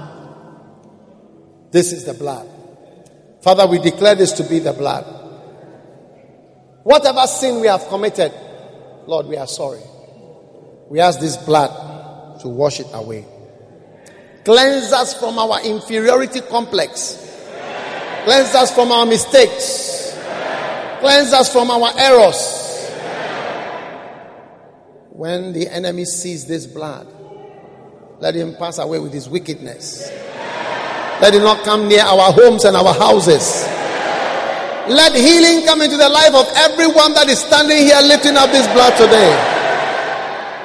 this 1.72 1.92
is 1.92 2.06
the 2.06 2.14
blood. 2.14 2.48
Father, 3.42 3.68
we 3.68 3.80
declare 3.80 4.16
this 4.16 4.32
to 4.34 4.44
be 4.44 4.60
the 4.60 4.74
blood. 4.74 5.04
Whatever 6.84 7.28
sin 7.28 7.62
we 7.62 7.68
have 7.68 7.88
committed, 7.88 8.32
Lord, 9.08 9.28
we 9.28 9.38
are 9.38 9.48
sorry. 9.48 9.82
We 10.90 11.00
ask 11.00 11.20
this 11.20 11.36
blood 11.38 12.40
to 12.42 12.48
wash 12.48 12.80
it 12.80 12.88
away. 12.94 13.26
Cleanse 14.46 14.94
us 14.94 15.20
from 15.20 15.38
our 15.40 15.62
inferiority 15.64 16.42
complex. 16.42 17.22
Cleanse 18.24 18.56
us 18.56 18.74
from 18.74 18.92
our 18.92 19.06
mistakes. 19.06 20.16
Cleanse 21.00 21.34
us 21.34 21.52
from 21.52 21.70
our 21.72 21.92
errors. 21.98 22.62
When 25.10 25.54
the 25.54 25.68
enemy 25.70 26.06
sees 26.06 26.46
this 26.46 26.68
blood, 26.68 27.08
let 28.26 28.34
him 28.34 28.56
pass 28.56 28.80
away 28.80 28.98
with 28.98 29.14
his 29.14 29.30
wickedness. 29.30 30.10
Let 31.22 31.36
him 31.36 31.44
not 31.44 31.64
come 31.64 31.88
near 31.88 32.02
our 32.02 32.34
homes 32.34 32.66
and 32.66 32.76
our 32.76 32.92
houses. 32.92 33.62
Let 34.90 35.14
healing 35.14 35.64
come 35.64 35.84
into 35.84 35.96
the 35.96 36.10
life 36.10 36.34
of 36.34 36.50
everyone 36.58 37.14
that 37.14 37.30
is 37.30 37.38
standing 37.38 37.78
here 37.78 38.02
lifting 38.02 38.34
up 38.34 38.50
this 38.50 38.66
blood 38.74 38.98
today. 38.98 39.30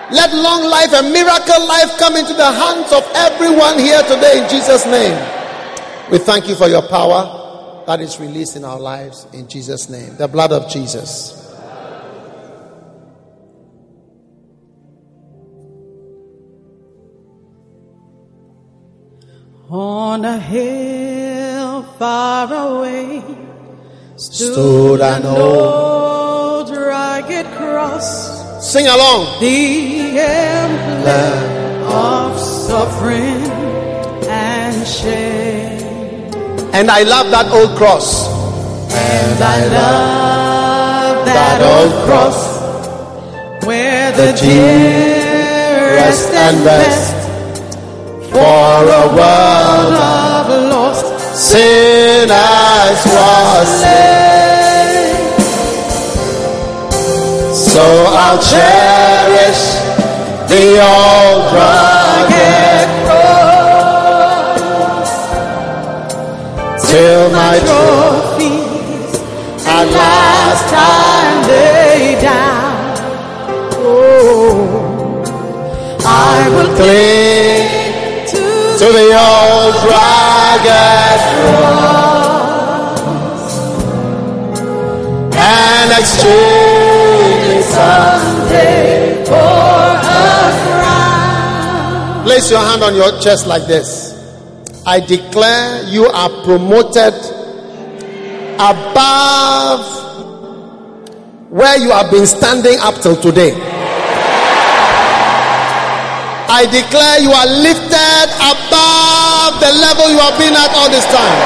Let 0.09 0.33
long 0.33 0.71
life 0.73 0.89
and 0.95 1.13
miracle 1.13 1.61
life 1.69 1.99
come 1.99 2.17
into 2.17 2.33
the 2.33 2.49
hands 2.51 2.97
of 2.97 3.05
everyone 3.13 3.79
here 3.79 4.01
today 4.09 4.41
in 4.41 4.49
Jesus' 4.49 4.87
name. 4.87 5.21
We 6.11 6.17
thank 6.17 6.49
you 6.49 6.55
for 6.55 6.67
your 6.67 6.89
power 6.89 7.85
that 7.85 8.01
is 8.01 8.19
released 8.19 8.57
in 8.57 8.65
our 8.65 8.81
lives 8.81 9.27
in 9.35 9.47
Jesus' 9.47 9.91
name. 9.91 10.17
The 10.17 10.29
blood 10.29 10.53
of 10.53 10.73
Jesus. 10.73 11.40
On 19.73 20.25
a 20.25 20.37
hill 20.37 21.85
far 21.97 22.53
away 22.53 23.23
stood 24.17 25.01
an 25.01 25.25
old 25.25 26.71
ragged 26.71 27.47
cross. 27.55 28.69
Sing 28.69 28.89
along. 28.89 29.39
The 29.39 30.19
emblem 30.19 31.85
of 31.87 32.37
suffering 32.37 33.47
and 34.27 34.85
shame. 34.85 36.35
And 36.75 36.91
I 36.91 37.05
love 37.05 37.31
that 37.31 37.53
old 37.53 37.79
cross. 37.79 38.27
And 38.93 39.41
I 39.41 39.67
love 39.69 41.27
that 41.27 41.63
old 41.63 41.93
cross 42.07 43.65
where 43.65 44.11
the 44.11 44.33
dearest 44.33 46.31
and 46.33 46.65
best 46.65 47.20
for 48.33 48.79
a 49.03 49.05
world 49.19 49.95
of 49.95 50.47
lost 50.71 51.07
sinners 51.35 53.01
was 53.15 53.69
slain. 53.81 55.17
So 57.53 57.85
I'll 58.23 58.41
cherish 58.53 59.63
the 60.53 60.67
old 60.79 61.43
rugged 61.57 62.89
cross 63.05 65.11
till 66.89 67.25
my 67.31 67.57
trophies 67.67 69.13
at 69.67 69.87
last 70.01 70.65
time 70.79 71.37
lay 71.49 72.01
down. 72.23 72.71
Oh, 73.83 74.55
I 76.05 76.07
will 76.55 76.71
cling 76.77 77.50
to 78.81 78.87
the 78.87 79.13
old 79.13 79.77
rugged 79.93 81.21
cross 81.37 82.65
and 85.37 85.91
exchange 86.01 87.61
someday 87.65 89.23
for 89.27 89.37
a 89.37 90.01
crown. 90.65 92.25
Place 92.25 92.51
your 92.51 92.61
hand 92.61 92.83
on 92.83 92.95
your 92.95 93.21
chest 93.21 93.47
like 93.47 93.67
this. 93.67 94.17
I 94.87 95.01
declare 95.01 95.85
you 95.85 96.07
are 96.07 96.31
promoted 96.43 97.13
above 98.55 99.85
where 101.51 101.77
you 101.77 101.91
have 101.91 102.11
been 102.11 102.27
standing 102.27 102.79
up 102.79 102.95
till 103.03 103.17
today. 103.21 103.53
I 106.51 106.67
declare 106.67 107.23
you 107.23 107.31
are 107.31 107.47
lifted 107.47 108.27
above 108.43 109.63
the 109.63 109.71
level 109.71 110.11
you 110.11 110.19
have 110.19 110.35
been 110.35 110.51
at 110.51 110.75
all 110.75 110.91
this 110.91 111.07
time. 111.07 111.39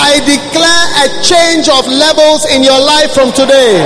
I 0.00 0.16
declare 0.24 0.84
a 1.04 1.06
change 1.20 1.68
of 1.68 1.84
levels 1.92 2.48
in 2.48 2.64
your 2.64 2.80
life 2.80 3.12
from 3.12 3.36
today. 3.36 3.84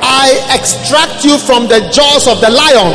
I 0.00 0.32
extract 0.56 1.28
you 1.28 1.36
from 1.36 1.68
the 1.68 1.84
jaws 1.92 2.24
of 2.24 2.40
the 2.40 2.56
lion. 2.56 2.88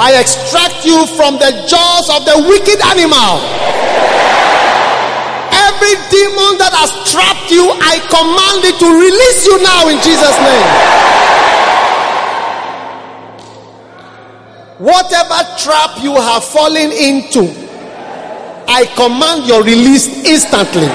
I 0.00 0.16
extract 0.16 0.88
you 0.88 1.04
from 1.20 1.36
the 1.36 1.52
jaws 1.68 2.08
of 2.08 2.24
the 2.24 2.48
wicked 2.48 2.80
animal. 2.80 3.44
Every 5.86 6.02
demon 6.10 6.58
that 6.58 6.74
has 6.74 6.90
trapped 7.06 7.46
you, 7.46 7.62
I 7.62 8.02
command 8.10 8.66
it 8.66 8.74
to 8.82 8.90
release 8.90 9.46
you 9.46 9.54
now 9.62 9.86
in 9.86 10.02
Jesus' 10.02 10.34
name. 10.42 10.66
Whatever 14.82 15.46
trap 15.62 16.02
you 16.02 16.18
have 16.18 16.42
fallen 16.42 16.90
into, 16.90 17.46
I 18.66 18.90
command 18.98 19.46
your 19.46 19.62
release 19.62 20.10
instantly. 20.26 20.90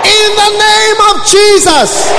In 0.00 0.28
the 0.32 0.50
name 0.56 0.98
of 1.12 1.20
Jesus. 1.28 2.16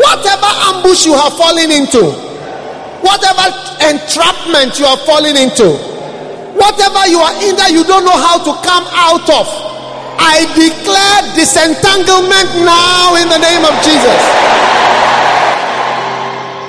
Whatever 0.00 0.48
ambush 0.72 1.04
you 1.04 1.12
have 1.20 1.36
fallen 1.36 1.68
into, 1.68 2.16
whatever 3.04 3.44
entrapment 3.92 4.80
you 4.80 4.86
have 4.88 5.04
fallen 5.04 5.36
into, 5.36 5.91
whatever 6.62 7.02
you 7.10 7.18
are 7.18 7.34
in 7.42 7.58
that 7.58 7.74
you 7.74 7.82
don't 7.82 8.06
know 8.06 8.14
how 8.14 8.38
to 8.38 8.54
come 8.62 8.86
out 8.94 9.26
of, 9.26 9.46
I 10.14 10.46
declare 10.54 11.34
disentanglement 11.34 12.62
now 12.62 13.18
in 13.18 13.26
the 13.26 13.42
name 13.42 13.66
of 13.66 13.74
Jesus. 13.82 14.20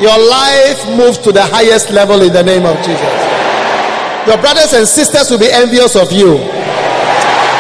Your 0.02 0.18
life 0.18 0.82
moves 0.98 1.22
to 1.22 1.30
the 1.30 1.46
highest 1.46 1.94
level 1.94 2.26
in 2.26 2.34
the 2.34 2.42
name 2.42 2.66
of 2.66 2.76
Jesus. 2.82 3.14
Your 4.26 4.42
brothers 4.42 4.74
and 4.74 4.90
sisters 4.90 5.30
will 5.30 5.40
be 5.40 5.54
envious 5.54 5.94
of 5.94 6.10
you. 6.10 6.42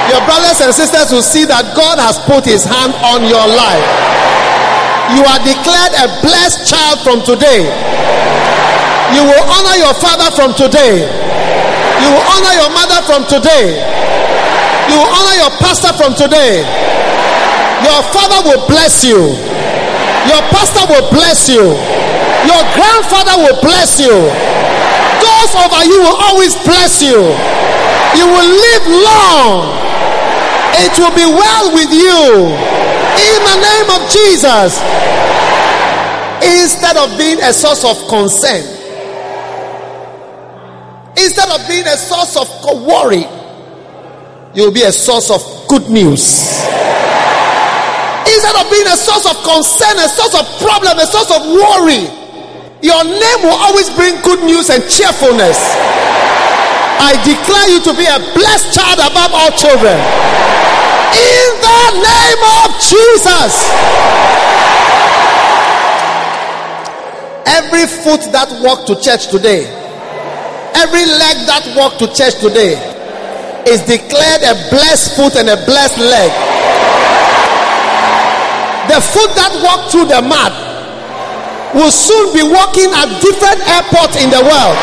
Your 0.09 0.23
brothers 0.25 0.59
and 0.65 0.73
sisters 0.73 1.13
will 1.13 1.23
see 1.23 1.45
that 1.45 1.63
God 1.77 2.01
has 2.01 2.17
put 2.25 2.43
his 2.43 2.65
hand 2.65 2.97
on 3.13 3.23
your 3.29 3.45
life. 3.45 3.87
You 5.13 5.21
are 5.21 5.41
declared 5.45 5.93
a 6.01 6.07
blessed 6.25 6.65
child 6.65 7.05
from 7.05 7.21
today. 7.21 7.69
You 9.13 9.21
will 9.21 9.45
honor 9.45 9.77
your 9.77 9.93
father 10.01 10.33
from 10.33 10.57
today. 10.57 11.22
You 12.03 12.09
will 12.11 12.25
honor 12.35 12.53
your 12.59 12.72
mother 12.75 12.99
from 13.07 13.23
today. 13.32 13.80
You 14.91 14.99
will 14.99 15.11
honor 15.15 15.35
your 15.40 15.53
pastor 15.64 15.95
from 15.95 16.11
today. 16.19 16.67
Your 17.88 18.01
father 18.11 18.43
will 18.43 18.67
bless 18.67 19.07
you. 19.07 19.32
Your 20.27 20.43
pastor 20.51 20.83
will 20.91 21.07
bless 21.11 21.48
you. 21.48 21.72
Your 22.43 22.64
grandfather 22.75 23.40
will 23.40 23.56
bless 23.64 23.99
you. 23.99 24.11
Those 25.23 25.51
over 25.56 25.82
you 25.88 25.99
will 26.03 26.19
always 26.27 26.56
bless 26.67 26.99
you. 26.99 27.23
You 28.19 28.25
will 28.27 28.49
live 28.51 28.85
long. 29.07 29.72
It 30.83 30.91
will 30.99 31.15
be 31.15 31.23
well 31.27 31.72
with 31.72 31.91
you. 31.91 32.51
In 33.15 33.40
the 33.48 33.57
name 33.64 33.88
of 33.95 34.01
Jesus. 34.11 34.83
Instead 36.43 36.98
of 36.98 37.17
being 37.17 37.40
a 37.40 37.53
source 37.53 37.85
of 37.85 37.95
concern, 38.09 38.67
instead 41.17 41.50
of 41.50 41.67
being 41.67 41.85
a 41.85 41.98
source 41.98 42.35
of 42.38 42.48
worry, 42.85 43.25
you 44.53 44.66
will 44.66 44.74
be 44.74 44.83
a 44.83 44.92
source 44.92 45.30
of 45.30 45.42
good 45.67 45.90
news. 45.90 46.24
Instead 48.24 48.56
of 48.56 48.66
being 48.72 48.88
a 48.88 48.98
source 48.98 49.25
of 49.25 49.38
concern, 49.43 49.98
a 50.00 50.09
source 50.09 50.35
of 50.38 50.45
problem, 50.61 50.98
a 50.98 51.06
source 51.06 51.32
of 51.33 51.42
worry, 51.43 52.06
your 52.82 53.03
name 53.03 53.40
will 53.43 53.58
always 53.58 53.90
bring 53.92 54.19
good 54.22 54.43
news 54.43 54.69
and 54.69 54.83
cheerfulness. 54.90 55.58
I 57.00 57.17
declare 57.25 57.67
you 57.67 57.80
to 57.83 57.93
be 57.95 58.06
a 58.06 58.19
blessed 58.32 58.75
child 58.75 59.00
above 59.00 59.32
all 59.33 59.51
children. 59.58 59.98
In 61.14 61.50
the 61.59 61.83
name 62.00 62.42
of 62.64 62.67
Jesus. 62.80 63.53
Every 67.45 67.85
foot 67.88 68.32
that 68.32 68.48
walked 68.64 68.88
to 68.88 69.00
church 69.00 69.27
today, 69.27 69.82
every 70.75 71.05
leg 71.05 71.37
that 71.49 71.63
walked 71.77 71.99
to 71.99 72.07
church 72.11 72.39
today 72.41 72.75
is 73.67 73.81
declared 73.87 74.43
a 74.43 74.55
blessed 74.69 75.15
foot 75.15 75.35
and 75.39 75.47
a 75.47 75.57
blessed 75.63 75.99
leg. 75.99 76.31
The 78.91 78.99
foot 78.99 79.31
that 79.39 79.53
walked 79.63 79.95
through 79.95 80.11
the 80.11 80.19
mud 80.19 80.51
will 81.71 81.91
soon 81.91 82.35
be 82.35 82.43
walking 82.43 82.91
at 82.91 83.07
different 83.23 83.59
airports 83.65 84.19
in 84.19 84.29
the 84.29 84.43
world. 84.43 84.77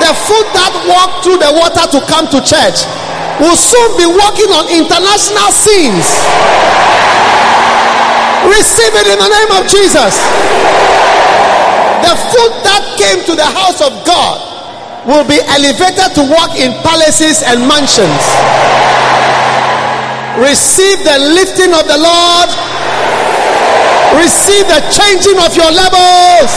The 0.00 0.14
foot 0.16 0.48
that 0.56 0.72
walked 0.88 1.26
through 1.26 1.42
the 1.42 1.52
water 1.52 1.84
to 1.92 2.00
come 2.08 2.24
to 2.32 2.40
church 2.40 2.86
will 3.42 3.58
soon 3.58 3.90
be 4.00 4.06
walking 4.08 4.48
on 4.54 4.64
international 4.70 5.50
scenes. 5.52 6.06
Receive 8.48 8.94
it 8.96 9.06
in 9.12 9.18
the 9.20 9.28
name 9.28 9.50
of 9.60 9.68
Jesus. 9.68 10.16
The 12.00 12.14
foot 12.32 12.54
that 12.64 12.82
came 12.96 13.20
to 13.28 13.34
the 13.36 13.46
house 13.46 13.80
of 13.84 13.92
God 14.08 14.36
will 15.04 15.24
be 15.24 15.40
elevated 15.48 16.12
to 16.16 16.22
walk 16.28 16.56
in 16.56 16.72
palaces 16.84 17.40
and 17.44 17.64
mansions. 17.64 18.24
Receive 20.40 21.00
the 21.04 21.18
lifting 21.36 21.72
of 21.72 21.84
the 21.88 21.98
Lord. 21.98 22.48
Receive 24.16 24.66
the 24.66 24.82
changing 24.90 25.38
of 25.40 25.52
your 25.56 25.70
levels. 25.70 26.52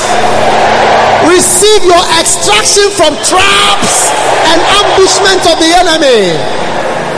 Receive 1.30 1.82
your 1.88 2.04
extraction 2.20 2.88
from 2.96 3.16
traps 3.24 4.12
and 4.52 4.60
ambushment 4.84 5.44
of 5.48 5.56
the 5.60 5.72
enemy. 5.80 6.36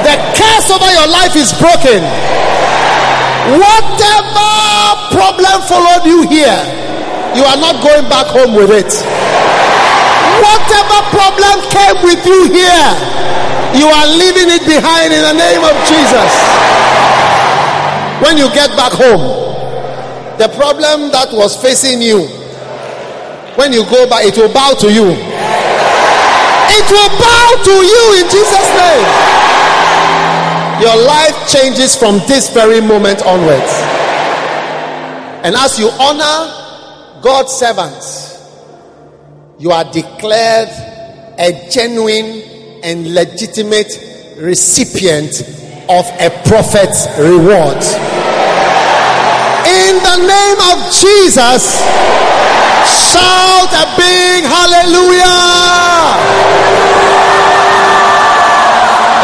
The 0.06 0.16
curse 0.38 0.70
over 0.70 0.90
your 0.94 1.10
life 1.10 1.34
is 1.36 1.50
broken. 1.58 2.06
Whatever 3.58 4.52
problem 5.10 5.58
followed 5.66 6.06
you 6.06 6.28
here, 6.30 6.85
you 7.36 7.44
are 7.44 7.60
not 7.60 7.84
going 7.84 8.08
back 8.08 8.28
home 8.32 8.56
with 8.56 8.72
it. 8.72 8.92
Whatever 10.42 10.98
problem 11.12 11.56
came 11.72 11.98
with 12.04 12.22
you 12.26 12.52
here, 12.52 12.88
you 13.76 13.88
are 13.88 14.08
leaving 14.08 14.50
it 14.52 14.64
behind 14.64 15.12
in 15.12 15.22
the 15.22 15.36
name 15.36 15.64
of 15.64 15.76
Jesus. 15.86 16.32
When 18.24 18.40
you 18.40 18.48
get 18.56 18.72
back 18.80 18.92
home, 18.92 19.44
the 20.40 20.48
problem 20.56 21.12
that 21.12 21.30
was 21.32 21.56
facing 21.62 22.02
you 22.02 22.28
When 23.56 23.72
you 23.72 23.84
go 23.86 24.08
back, 24.10 24.26
it 24.26 24.36
will 24.36 24.52
bow 24.52 24.76
to 24.84 24.92
you. 24.92 25.16
It 26.68 26.88
will 26.92 27.12
bow 27.16 27.48
to 27.64 27.72
you 27.72 28.04
in 28.20 28.28
Jesus' 28.28 28.70
name. 28.76 29.06
Your 30.84 30.98
life 31.08 31.48
changes 31.48 31.96
from 31.96 32.20
this 32.28 32.52
very 32.54 32.82
moment 32.82 33.24
onwards. 33.24 33.72
And 35.48 35.56
as 35.56 35.80
you 35.80 35.88
honor 36.04 36.65
God's 37.26 37.54
servants, 37.54 38.38
you 39.58 39.72
are 39.72 39.84
declared 39.92 40.70
a 41.40 41.68
genuine 41.72 42.44
and 42.84 43.16
legitimate 43.16 44.38
recipient 44.38 45.42
of 45.90 46.06
a 46.22 46.30
prophet's 46.46 47.08
reward. 47.18 47.82
In 49.66 49.98
the 50.06 50.18
name 50.22 50.60
of 50.70 50.78
Jesus, 50.94 51.82
shout 53.10 53.74
a 53.74 53.86
big 53.98 54.46
hallelujah. 54.46 55.34